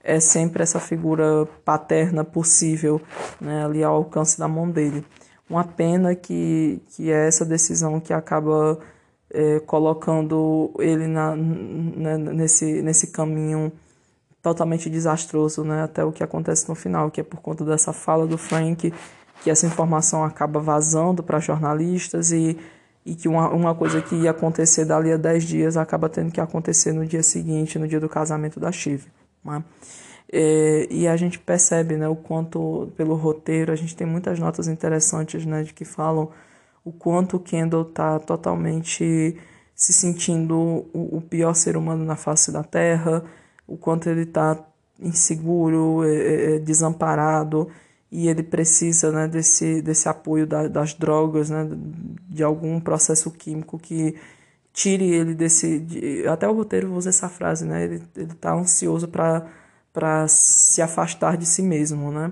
é 0.03 0.19
sempre 0.19 0.63
essa 0.63 0.79
figura 0.79 1.47
paterna 1.63 2.23
possível, 2.23 3.01
né, 3.39 3.65
ali 3.65 3.83
ao 3.83 3.95
alcance 3.95 4.37
da 4.37 4.47
mão 4.47 4.69
dele. 4.69 5.05
Uma 5.49 5.63
pena 5.63 6.15
que, 6.15 6.81
que 6.89 7.11
é 7.11 7.27
essa 7.27 7.45
decisão 7.45 7.99
que 7.99 8.13
acaba 8.13 8.79
é, 9.29 9.59
colocando 9.59 10.71
ele 10.79 11.07
na, 11.07 11.35
na, 11.35 12.17
nesse, 12.17 12.81
nesse 12.81 13.07
caminho 13.07 13.71
totalmente 14.41 14.89
desastroso, 14.89 15.63
né? 15.63 15.83
Até 15.83 16.03
o 16.03 16.11
que 16.11 16.23
acontece 16.23 16.67
no 16.67 16.75
final, 16.75 17.11
que 17.11 17.21
é 17.21 17.23
por 17.23 17.41
conta 17.41 17.63
dessa 17.63 17.93
fala 17.93 18.25
do 18.25 18.37
Frank, 18.37 18.93
que 19.43 19.49
essa 19.49 19.65
informação 19.65 20.23
acaba 20.23 20.59
vazando 20.59 21.21
para 21.21 21.39
jornalistas 21.39 22.31
e, 22.31 22.57
e 23.05 23.15
que 23.15 23.27
uma, 23.27 23.49
uma 23.49 23.75
coisa 23.75 24.01
que 24.01 24.15
ia 24.15 24.31
acontecer 24.31 24.85
dali 24.85 25.11
a 25.11 25.17
10 25.17 25.43
dias 25.43 25.77
acaba 25.77 26.09
tendo 26.09 26.31
que 26.31 26.41
acontecer 26.41 26.91
no 26.91 27.05
dia 27.05 27.23
seguinte, 27.23 27.77
no 27.77 27.87
dia 27.87 27.99
do 27.99 28.09
casamento 28.09 28.59
da 28.59 28.71
Chive. 28.71 29.07
Né? 29.43 29.63
É, 30.31 30.87
e 30.89 31.07
a 31.07 31.17
gente 31.17 31.37
percebe 31.37 31.97
né, 31.97 32.07
o 32.07 32.15
quanto, 32.15 32.91
pelo 32.95 33.15
roteiro, 33.15 33.71
a 33.71 33.75
gente 33.75 33.95
tem 33.95 34.07
muitas 34.07 34.39
notas 34.39 34.67
interessantes 34.67 35.45
né, 35.45 35.63
de 35.63 35.73
que 35.73 35.83
falam 35.83 36.29
o 36.85 36.91
quanto 36.91 37.37
o 37.37 37.39
Kendall 37.39 37.83
está 37.83 38.17
totalmente 38.19 39.37
se 39.75 39.93
sentindo 39.93 40.57
o, 40.93 41.17
o 41.17 41.21
pior 41.21 41.53
ser 41.53 41.75
humano 41.75 42.05
na 42.05 42.15
face 42.15 42.51
da 42.51 42.63
Terra, 42.63 43.23
o 43.67 43.75
quanto 43.75 44.09
ele 44.09 44.21
está 44.21 44.57
inseguro, 44.99 46.03
é, 46.03 46.15
é, 46.15 46.55
é, 46.55 46.59
desamparado 46.59 47.67
e 48.11 48.27
ele 48.27 48.43
precisa 48.43 49.11
né, 49.11 49.27
desse, 49.27 49.81
desse 49.81 50.07
apoio 50.07 50.45
da, 50.45 50.67
das 50.67 50.93
drogas, 50.93 51.49
né, 51.49 51.67
de 52.29 52.43
algum 52.43 52.79
processo 52.79 53.31
químico 53.31 53.79
que 53.79 54.15
tire 54.73 55.09
ele 55.09 55.33
desse. 55.33 55.79
De, 55.79 56.27
até 56.27 56.47
o 56.47 56.53
roteiro 56.53 56.93
usa 56.93 57.09
essa 57.09 57.29
frase, 57.29 57.65
né? 57.65 57.83
Ele 57.83 58.01
está 58.15 58.53
ansioso 58.53 59.07
para 59.07 60.27
se 60.27 60.81
afastar 60.81 61.37
de 61.37 61.45
si 61.45 61.61
mesmo, 61.61 62.11
né? 62.11 62.31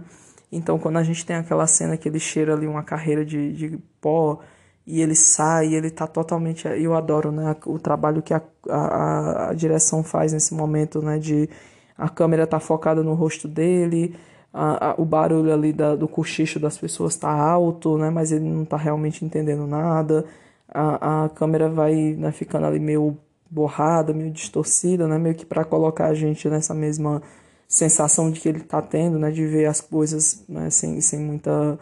Então, 0.52 0.80
quando 0.80 0.98
a 0.98 1.03
gente 1.03 1.26
tem 1.26 1.36
aquela 1.36 1.68
cena 1.68 1.98
que 1.98 2.10
ele 2.10 2.20
cheira 2.20 2.53
ali 2.53 2.68
uma 2.68 2.84
carreira 2.84 3.24
de, 3.24 3.53
de 3.53 3.78
pó 4.02 4.40
e 4.86 5.02
ele 5.02 5.16
sai, 5.16 5.74
ele 5.76 5.91
tá 5.91 6.07
totalmente. 6.07 6.68
Eu 6.68 6.95
adoro, 6.95 7.32
né? 7.32 7.56
O 7.66 7.78
trabalho 7.78 8.22
que 8.22 8.34
a, 8.34 8.41
a, 8.70 9.49
a 9.49 9.53
direção 9.53 10.03
faz 10.03 10.34
nesse 10.34 10.53
momento, 10.53 11.02
né? 11.02 11.20
De 11.20 11.49
a 11.98 12.10
câmera 12.10 12.48
tá 12.48 12.60
focada 12.60 13.03
no 13.03 13.14
rosto 13.14 13.48
dele, 13.48 14.16
a, 14.53 14.91
a, 14.91 14.95
o 14.98 15.06
barulho 15.06 15.53
ali 15.53 15.74
da, 15.74 15.95
do 15.95 16.07
cochicho 16.07 16.60
das 16.60 16.78
pessoas 16.78 17.16
tá 17.16 17.30
alto, 17.30 17.98
né? 17.98 18.10
Mas 18.10 18.32
ele 18.32 18.45
não 18.49 18.66
tá 18.66 18.78
realmente 18.78 19.24
entendendo 19.24 19.68
nada. 19.68 20.26
A, 20.74 21.26
a 21.26 21.30
câmera 21.30 21.70
vai 21.70 22.14
né, 22.18 22.32
ficando 22.32 22.66
ali 22.68 22.80
meio 22.80 23.18
borrada, 23.50 24.14
meio 24.14 24.32
distorcida, 24.32 25.08
né? 25.08 25.18
Meio 25.18 25.36
que 25.36 25.46
para 25.46 25.66
colocar 25.66 26.08
a 26.08 26.14
gente 26.14 26.48
nessa 26.50 26.74
mesma 26.74 27.22
sensação 27.68 28.32
de 28.32 28.40
que 28.40 28.50
ele 28.50 28.60
tá 28.62 28.82
tendo, 28.82 29.18
né? 29.20 29.32
De 29.32 29.46
ver 29.46 29.66
as 29.66 29.82
coisas 29.82 30.44
né, 30.48 30.70
sem, 30.70 31.02
sem 31.02 31.20
muita 31.20 31.80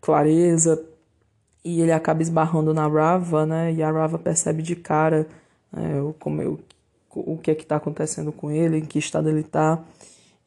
clareza 0.00 0.82
e 1.64 1.80
ele 1.80 1.92
acaba 1.92 2.22
esbarrando 2.22 2.72
na 2.72 2.86
Rava, 2.88 3.46
né? 3.46 3.72
E 3.72 3.82
a 3.82 3.90
Rava 3.90 4.18
percebe 4.18 4.62
de 4.62 4.76
cara 4.76 5.26
né, 5.72 6.00
o, 6.00 6.14
como, 6.14 6.42
o, 7.14 7.34
o 7.34 7.38
que 7.38 7.50
é 7.50 7.54
que 7.54 7.62
está 7.62 7.76
acontecendo 7.76 8.32
com 8.32 8.50
ele, 8.50 8.78
em 8.78 8.84
que 8.84 8.98
estado 8.98 9.28
ele 9.28 9.40
está. 9.40 9.82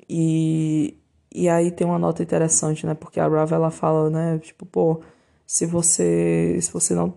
E, 0.09 0.97
e 1.33 1.49
aí 1.49 1.71
tem 1.71 1.85
uma 1.87 1.99
nota 1.99 2.23
interessante, 2.23 2.85
né? 2.85 2.93
Porque 2.93 3.19
a 3.19 3.27
Rava 3.27 3.55
ela 3.55 3.71
fala, 3.71 4.09
né? 4.09 4.39
Tipo, 4.39 4.65
pô, 4.65 5.01
se 5.45 5.65
você, 5.65 6.59
se 6.61 6.71
você 6.71 6.95
não 6.95 7.13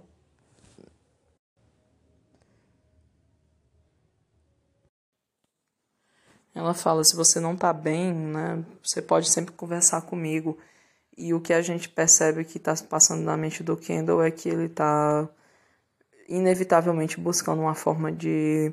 Ela 6.56 6.72
fala: 6.72 7.04
se 7.04 7.14
você 7.14 7.38
não 7.38 7.54
tá 7.54 7.70
bem, 7.70 8.14
né, 8.14 8.64
você 8.82 9.02
pode 9.02 9.30
sempre 9.30 9.52
conversar 9.52 10.00
comigo. 10.02 10.58
E 11.16 11.34
o 11.34 11.40
que 11.40 11.52
a 11.52 11.60
gente 11.60 11.88
percebe 11.88 12.44
que 12.44 12.56
está 12.58 12.74
passando 12.88 13.22
na 13.22 13.36
mente 13.36 13.62
do 13.62 13.76
Kendall 13.76 14.22
é 14.22 14.30
que 14.30 14.48
ele 14.48 14.64
está 14.66 15.28
inevitavelmente 16.28 17.20
buscando 17.20 17.60
uma 17.62 17.74
forma 17.74 18.10
de, 18.12 18.72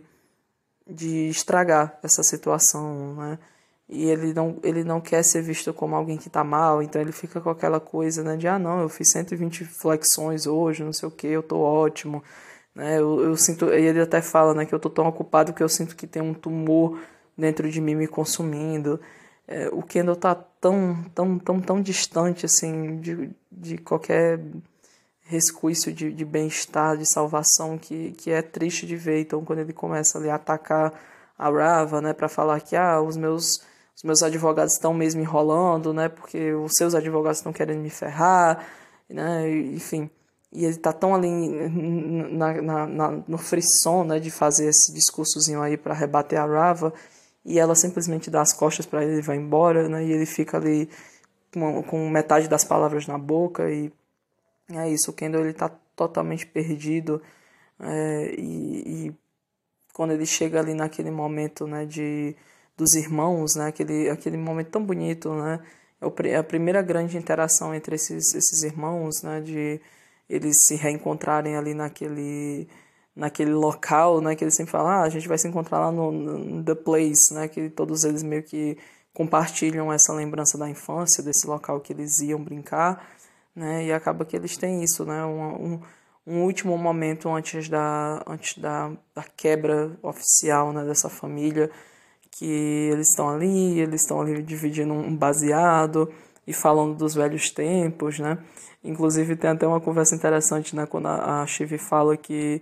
de 0.88 1.30
estragar 1.30 2.00
essa 2.04 2.24
situação, 2.24 3.16
né? 3.16 3.40
E 3.90 4.06
ele 4.10 4.34
não, 4.34 4.60
ele 4.64 4.84
não 4.84 5.02
quer 5.02 5.24
ser 5.24 5.42
visto 5.42 5.74
como 5.74 5.96
alguém 5.96 6.18
que 6.18 6.28
está 6.28 6.44
mal, 6.44 6.82
então 6.82 7.02
ele 7.02 7.12
fica 7.12 7.42
com 7.42 7.50
aquela 7.50 7.80
coisa, 7.80 8.24
né? 8.24 8.38
De, 8.38 8.48
ah, 8.48 8.60
não, 8.60 8.82
eu 8.82 8.90
fiz 8.90 9.12
120 9.12 9.66
flexões 9.66 10.48
hoje, 10.48 10.84
não 10.84 10.94
sei 10.94 11.08
o 11.08 11.12
que, 11.12 11.28
eu 11.28 11.44
tô 11.44 11.60
ótimo, 11.60 12.24
né? 12.76 12.98
Eu, 13.00 13.22
eu 13.24 13.36
sinto, 13.38 13.66
e 13.74 13.86
ele 13.86 14.02
até 14.02 14.22
fala, 14.22 14.54
né, 14.54 14.66
que 14.66 14.74
eu 14.74 14.80
tô 14.80 14.90
tão 14.90 15.08
ocupado 15.08 15.54
que 15.54 15.64
eu 15.64 15.70
sinto 15.70 15.96
que 15.96 16.08
tem 16.08 16.22
um 16.22 16.34
tumor 16.34 17.00
dentro 17.38 17.70
de 17.70 17.82
mim 17.82 17.96
me 17.96 18.08
consumindo 18.08 19.00
é, 19.48 19.68
o 19.70 19.82
Kendall 19.82 20.16
tá 20.16 20.36
tão, 20.36 21.04
tão, 21.14 21.38
tão, 21.38 21.60
tão 21.60 21.82
distante 21.82 22.46
assim 22.46 23.00
de, 23.00 23.30
de 23.52 23.78
qualquer 23.78 24.40
resquício 25.26 25.92
de, 25.92 26.12
de 26.12 26.26
bem-estar, 26.26 26.98
de 26.98 27.06
salvação, 27.06 27.78
que, 27.78 28.12
que 28.12 28.32
é 28.32 28.42
triste 28.42 28.86
de 28.86 28.96
ver. 28.96 29.22
Então, 29.22 29.44
quando 29.44 29.60
ele 29.60 29.74
começa 29.74 30.18
ali 30.18 30.30
a 30.30 30.36
atacar 30.36 30.94
a 31.38 31.50
Rava, 31.50 32.02
né, 32.02 32.14
para 32.14 32.30
falar 32.30 32.60
que 32.62 32.76
ah, 32.76 33.02
os 33.02 33.18
meus 33.18 33.62
os 33.96 34.02
meus 34.04 34.24
advogados 34.24 34.74
estão 34.74 34.92
mesmo 34.92 35.22
enrolando, 35.22 35.94
né, 35.94 36.10
porque 36.10 36.52
os 36.54 36.72
seus 36.76 36.96
advogados 36.96 37.38
estão 37.38 37.54
querendo 37.54 37.80
me 37.80 37.92
ferrar, 37.92 38.66
né, 39.08 39.50
enfim. 39.52 40.10
E 40.52 40.66
ele 40.66 40.78
tá 40.78 40.92
tão 40.92 41.14
ali 41.14 41.30
na, 41.30 42.62
na, 42.62 42.88
na, 42.88 43.12
no 43.28 43.38
frisson, 43.38 44.04
né, 44.04 44.20
de 44.20 44.32
fazer 44.32 44.68
esse 44.68 44.92
discursozinho 44.92 45.62
aí 45.62 45.78
para 45.78 45.94
rebater 45.94 46.40
a 46.40 46.46
Rava, 46.46 46.94
e 47.46 47.60
ela 47.60 47.76
simplesmente 47.76 48.30
dá 48.30 48.42
as 48.42 48.54
costas 48.54 48.86
para 48.86 49.04
ele 49.04 49.20
e 49.20 49.22
vai 49.22 49.38
embora, 49.38 49.90
né? 49.90 50.06
E 50.06 50.12
ele 50.12 50.26
fica 50.26 50.58
ali 50.58 50.90
com, 51.54 51.84
com 51.84 52.10
metade 52.10 52.48
das 52.48 52.64
palavras 52.64 53.08
na 53.08 53.18
boca 53.18 53.70
e 53.70 53.92
é 54.72 54.90
isso. 54.90 55.12
O 55.12 55.14
Kendall 55.14 55.44
ele 55.44 55.54
tá 55.54 55.70
totalmente 55.96 56.46
perdido 56.48 57.22
é, 57.80 58.36
e, 58.38 59.08
e, 59.08 59.16
quando 59.94 60.12
ele 60.12 60.26
chega 60.26 60.60
ali 60.60 60.74
naquele 60.74 61.12
momento, 61.12 61.68
né, 61.68 61.86
de 61.86 62.36
dos 62.76 62.96
irmãos, 62.96 63.56
né, 63.56 63.68
aquele 63.68 64.10
aquele 64.10 64.38
momento 64.38 64.72
tão 64.72 64.84
bonito, 64.84 65.34
né? 65.36 65.60
É, 66.02 66.30
é 66.30 66.38
a 66.38 66.44
primeira 66.44 66.82
grande 66.82 67.18
interação 67.18 67.74
entre 67.76 67.96
esses 67.96 68.34
esses 68.34 68.64
irmãos, 68.64 69.22
né, 69.24 69.42
de 69.42 69.80
eles 70.30 70.58
se 70.66 70.76
reencontrarem 70.76 71.56
ali 71.58 71.74
naquele 71.74 72.68
naquele 73.16 73.54
local, 73.54 74.22
né, 74.22 74.36
que 74.36 74.44
eles 74.44 74.56
sempre 74.56 74.72
falam, 74.72 74.90
ah, 74.90 75.02
a 75.02 75.10
gente 75.10 75.28
vai 75.28 75.38
se 75.38 75.48
encontrar 75.48 75.80
lá 75.80 75.92
no, 75.92 76.12
no, 76.12 76.64
The 76.64 76.76
Place, 76.76 77.34
né, 77.34 77.48
que 77.48 77.70
todos 77.70 78.04
eles 78.04 78.24
meio 78.24 78.44
que 78.44 78.78
compartilham 79.14 79.94
essa 79.94 80.12
lembrança 80.14 80.58
da 80.58 80.68
infância, 80.68 81.24
desse 81.24 81.46
local 81.46 81.80
que 81.80 81.94
eles 81.94 82.20
iam 82.20 82.44
brincar, 82.44 83.08
né, 83.56 83.86
e 83.86 83.94
acaba 83.94 84.26
que 84.26 84.36
eles 84.36 84.58
têm 84.58 84.84
isso, 84.84 85.06
né, 85.06 85.24
um, 85.24 85.74
um, 85.74 85.82
um 86.26 86.44
último 86.44 86.76
momento 86.76 87.30
antes 87.30 87.70
da, 87.70 88.24
antes 88.26 88.58
da, 88.58 88.92
da 89.14 89.24
quebra 89.38 89.92
oficial, 90.02 90.74
né, 90.74 90.84
dessa 90.84 91.08
família, 91.08 91.70
que 92.32 92.90
eles 92.92 93.10
estão 93.10 93.30
ali, 93.30 93.80
eles 93.80 94.02
estão 94.02 94.22
ali 94.22 94.42
dividindo 94.42 94.92
um 94.92 95.16
baseado 95.16 96.12
e 96.48 96.54
falando 96.54 96.96
dos 96.96 97.14
velhos 97.14 97.52
tempos, 97.52 98.18
né, 98.18 98.40
inclusive 98.84 99.36
tem 99.36 99.52
até 99.52 99.68
uma 99.68 99.80
conversa 99.80 100.16
interessante, 100.16 100.76
né, 100.76 100.88
quando 100.88 101.10
a, 101.10 101.44
a 101.44 101.46
Chive 101.46 101.78
fala 101.78 102.18
que 102.18 102.60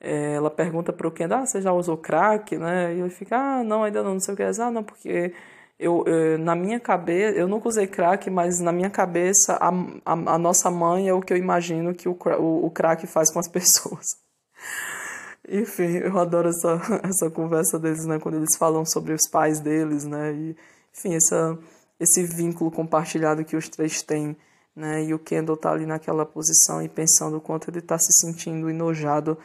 é, 0.00 0.34
ela 0.34 0.50
pergunta 0.50 0.92
para 0.92 1.06
o 1.06 1.10
Ken, 1.10 1.28
ah, 1.30 1.44
você 1.44 1.60
já 1.60 1.72
usou 1.72 1.96
crack, 1.96 2.56
né? 2.56 2.94
E 2.94 3.00
ele 3.00 3.10
fica, 3.10 3.36
ah, 3.36 3.62
não, 3.62 3.84
ainda 3.84 4.02
não, 4.02 4.14
não 4.14 4.20
sei 4.20 4.32
o 4.34 4.36
que. 4.36 4.42
Ah, 4.42 4.70
não, 4.70 4.82
porque 4.82 5.34
eu, 5.78 6.04
eu, 6.06 6.38
na 6.38 6.56
minha 6.56 6.80
cabeça, 6.80 7.38
eu 7.38 7.46
nunca 7.46 7.68
usei 7.68 7.86
crack, 7.86 8.30
mas 8.30 8.60
na 8.60 8.72
minha 8.72 8.90
cabeça 8.90 9.54
a, 9.60 9.68
a, 10.04 10.12
a 10.34 10.38
nossa 10.38 10.70
mãe 10.70 11.08
é 11.08 11.12
o 11.12 11.20
que 11.20 11.32
eu 11.32 11.36
imagino 11.36 11.94
que 11.94 12.08
o, 12.08 12.16
o, 12.38 12.66
o 12.66 12.70
crack 12.70 13.06
faz 13.06 13.30
com 13.32 13.38
as 13.38 13.48
pessoas. 13.48 14.06
Enfim, 15.48 15.98
eu 15.98 16.18
adoro 16.18 16.48
essa, 16.48 16.80
essa 17.04 17.30
conversa 17.30 17.78
deles, 17.78 18.06
né? 18.06 18.18
Quando 18.18 18.36
eles 18.36 18.56
falam 18.58 18.84
sobre 18.86 19.12
os 19.12 19.28
pais 19.30 19.60
deles, 19.60 20.04
né? 20.04 20.32
E, 20.32 20.56
enfim, 20.96 21.14
essa, 21.14 21.58
esse 21.98 22.22
vínculo 22.22 22.70
compartilhado 22.70 23.44
que 23.44 23.56
os 23.56 23.68
três 23.68 24.02
têm, 24.02 24.36
né? 24.74 25.04
E 25.04 25.12
o 25.12 25.18
Kendall 25.18 25.56
tá 25.56 25.72
ali 25.72 25.84
naquela 25.84 26.24
posição 26.24 26.82
e 26.82 26.88
pensando 26.88 27.36
o 27.36 27.40
quanto 27.40 27.70
ele 27.70 27.82
tá 27.82 27.98
se 27.98 28.12
sentindo 28.12 28.70
enojado 28.70 29.36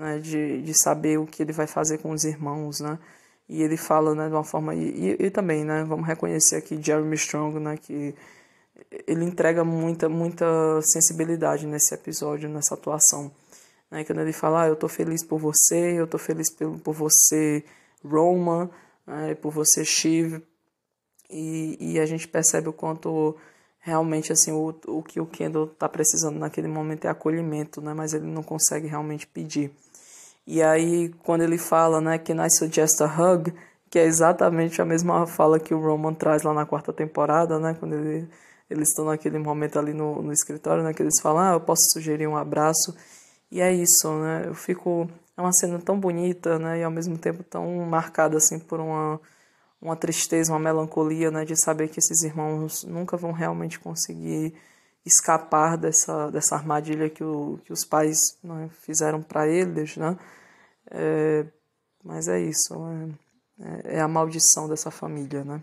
né, 0.00 0.18
de, 0.18 0.62
de 0.62 0.74
saber 0.74 1.18
o 1.18 1.26
que 1.26 1.42
ele 1.42 1.52
vai 1.52 1.66
fazer 1.66 1.98
com 1.98 2.10
os 2.10 2.24
irmãos, 2.24 2.80
né? 2.80 2.98
E 3.48 3.62
ele 3.62 3.76
fala, 3.76 4.14
né, 4.14 4.28
de 4.28 4.34
uma 4.34 4.44
forma 4.44 4.74
e, 4.74 5.16
e, 5.20 5.26
e 5.26 5.30
também, 5.30 5.64
né, 5.64 5.84
vamos 5.84 6.06
reconhecer 6.06 6.56
aqui 6.56 6.80
Jeremy 6.80 7.14
Strong, 7.16 7.58
né, 7.60 7.76
que 7.76 8.14
ele 9.06 9.24
entrega 9.24 9.64
muita 9.64 10.08
muita 10.08 10.46
sensibilidade 10.82 11.66
nesse 11.66 11.94
episódio, 11.94 12.48
nessa 12.48 12.74
atuação, 12.74 13.30
né? 13.90 14.04
Quando 14.04 14.20
ele 14.20 14.32
fala, 14.32 14.62
ah, 14.62 14.68
eu 14.68 14.76
tô 14.76 14.88
feliz 14.88 15.22
por 15.24 15.38
você, 15.38 16.00
eu 16.00 16.06
tô 16.06 16.18
feliz 16.18 16.50
por, 16.50 16.78
por 16.80 16.94
você, 16.94 17.62
Roma, 18.04 18.70
né, 19.06 19.34
por 19.34 19.52
você, 19.52 19.84
Shiv, 19.84 20.42
e, 21.28 21.76
e 21.78 22.00
a 22.00 22.06
gente 22.06 22.26
percebe 22.26 22.68
o 22.68 22.72
quanto 22.72 23.36
realmente 23.80 24.32
assim 24.32 24.52
o, 24.52 24.74
o 24.86 25.02
que 25.02 25.20
o 25.20 25.26
Kendall 25.26 25.64
está 25.66 25.88
precisando 25.88 26.38
naquele 26.38 26.68
momento 26.68 27.06
é 27.06 27.08
acolhimento, 27.10 27.80
né? 27.82 27.92
Mas 27.92 28.14
ele 28.14 28.26
não 28.26 28.42
consegue 28.42 28.86
realmente 28.86 29.26
pedir. 29.26 29.70
E 30.46 30.62
aí, 30.62 31.10
quando 31.22 31.42
ele 31.42 31.58
fala, 31.58 32.00
né, 32.00 32.18
que 32.18 32.32
I 32.32 32.50
suggest 32.50 33.00
a 33.02 33.06
hug, 33.06 33.52
que 33.88 33.98
é 33.98 34.04
exatamente 34.04 34.80
a 34.80 34.84
mesma 34.84 35.26
fala 35.26 35.60
que 35.60 35.74
o 35.74 35.80
Roman 35.80 36.14
traz 36.14 36.42
lá 36.42 36.54
na 36.54 36.66
quarta 36.66 36.92
temporada, 36.92 37.58
né, 37.58 37.76
quando 37.78 37.94
ele, 37.94 38.28
eles 38.68 38.88
estão 38.88 39.04
naquele 39.04 39.38
momento 39.38 39.78
ali 39.78 39.92
no, 39.92 40.22
no 40.22 40.32
escritório, 40.32 40.82
né, 40.82 40.92
que 40.94 41.02
eles 41.02 41.20
falam, 41.20 41.42
ah, 41.42 41.52
eu 41.54 41.60
posso 41.60 41.82
sugerir 41.92 42.26
um 42.26 42.36
abraço. 42.36 42.94
E 43.50 43.60
é 43.60 43.72
isso, 43.72 44.10
né, 44.18 44.44
eu 44.46 44.54
fico... 44.54 45.08
É 45.36 45.40
uma 45.42 45.52
cena 45.52 45.78
tão 45.78 45.98
bonita, 45.98 46.58
né, 46.58 46.80
e 46.80 46.84
ao 46.84 46.90
mesmo 46.90 47.16
tempo 47.16 47.42
tão 47.42 47.66
marcada, 47.86 48.36
assim, 48.36 48.58
por 48.58 48.78
uma, 48.78 49.20
uma 49.80 49.96
tristeza, 49.96 50.52
uma 50.52 50.58
melancolia, 50.58 51.30
né, 51.30 51.44
de 51.44 51.56
saber 51.56 51.88
que 51.88 51.98
esses 51.98 52.22
irmãos 52.22 52.84
nunca 52.84 53.16
vão 53.16 53.32
realmente 53.32 53.78
conseguir 53.80 54.54
escapar 55.04 55.76
dessa, 55.76 56.30
dessa 56.30 56.54
armadilha 56.54 57.08
que, 57.08 57.24
o, 57.24 57.58
que 57.64 57.72
os 57.72 57.84
pais 57.84 58.38
né, 58.42 58.68
fizeram 58.82 59.22
para 59.22 59.48
eles, 59.48 59.96
né? 59.96 60.16
É, 60.90 61.46
mas 62.04 62.28
é 62.28 62.40
isso, 62.40 62.74
é, 63.60 63.96
é 63.96 64.00
a 64.00 64.08
maldição 64.08 64.68
dessa 64.68 64.90
família, 64.90 65.44
né? 65.44 65.62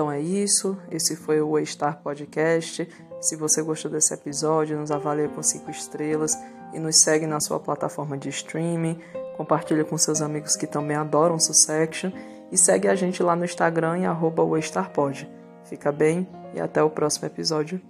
Então 0.00 0.10
é 0.10 0.18
isso, 0.18 0.78
esse 0.90 1.14
foi 1.14 1.42
o 1.42 1.62
Star 1.66 2.00
Podcast. 2.02 2.88
Se 3.20 3.36
você 3.36 3.60
gostou 3.60 3.90
desse 3.90 4.14
episódio, 4.14 4.78
nos 4.78 4.90
avalie 4.90 5.28
com 5.28 5.42
5 5.42 5.70
estrelas 5.70 6.34
e 6.72 6.78
nos 6.78 7.02
segue 7.02 7.26
na 7.26 7.38
sua 7.38 7.60
plataforma 7.60 8.16
de 8.16 8.30
streaming. 8.30 8.98
Compartilha 9.36 9.84
com 9.84 9.98
seus 9.98 10.22
amigos 10.22 10.56
que 10.56 10.66
também 10.66 10.96
adoram 10.96 11.38
Sussection 11.38 12.12
e 12.50 12.56
segue 12.56 12.88
a 12.88 12.94
gente 12.94 13.22
lá 13.22 13.36
no 13.36 13.44
Instagram 13.44 13.98
em 13.98 14.06
arroba 14.06 14.42
Fica 15.64 15.92
bem 15.92 16.26
e 16.54 16.60
até 16.60 16.82
o 16.82 16.88
próximo 16.88 17.26
episódio. 17.26 17.89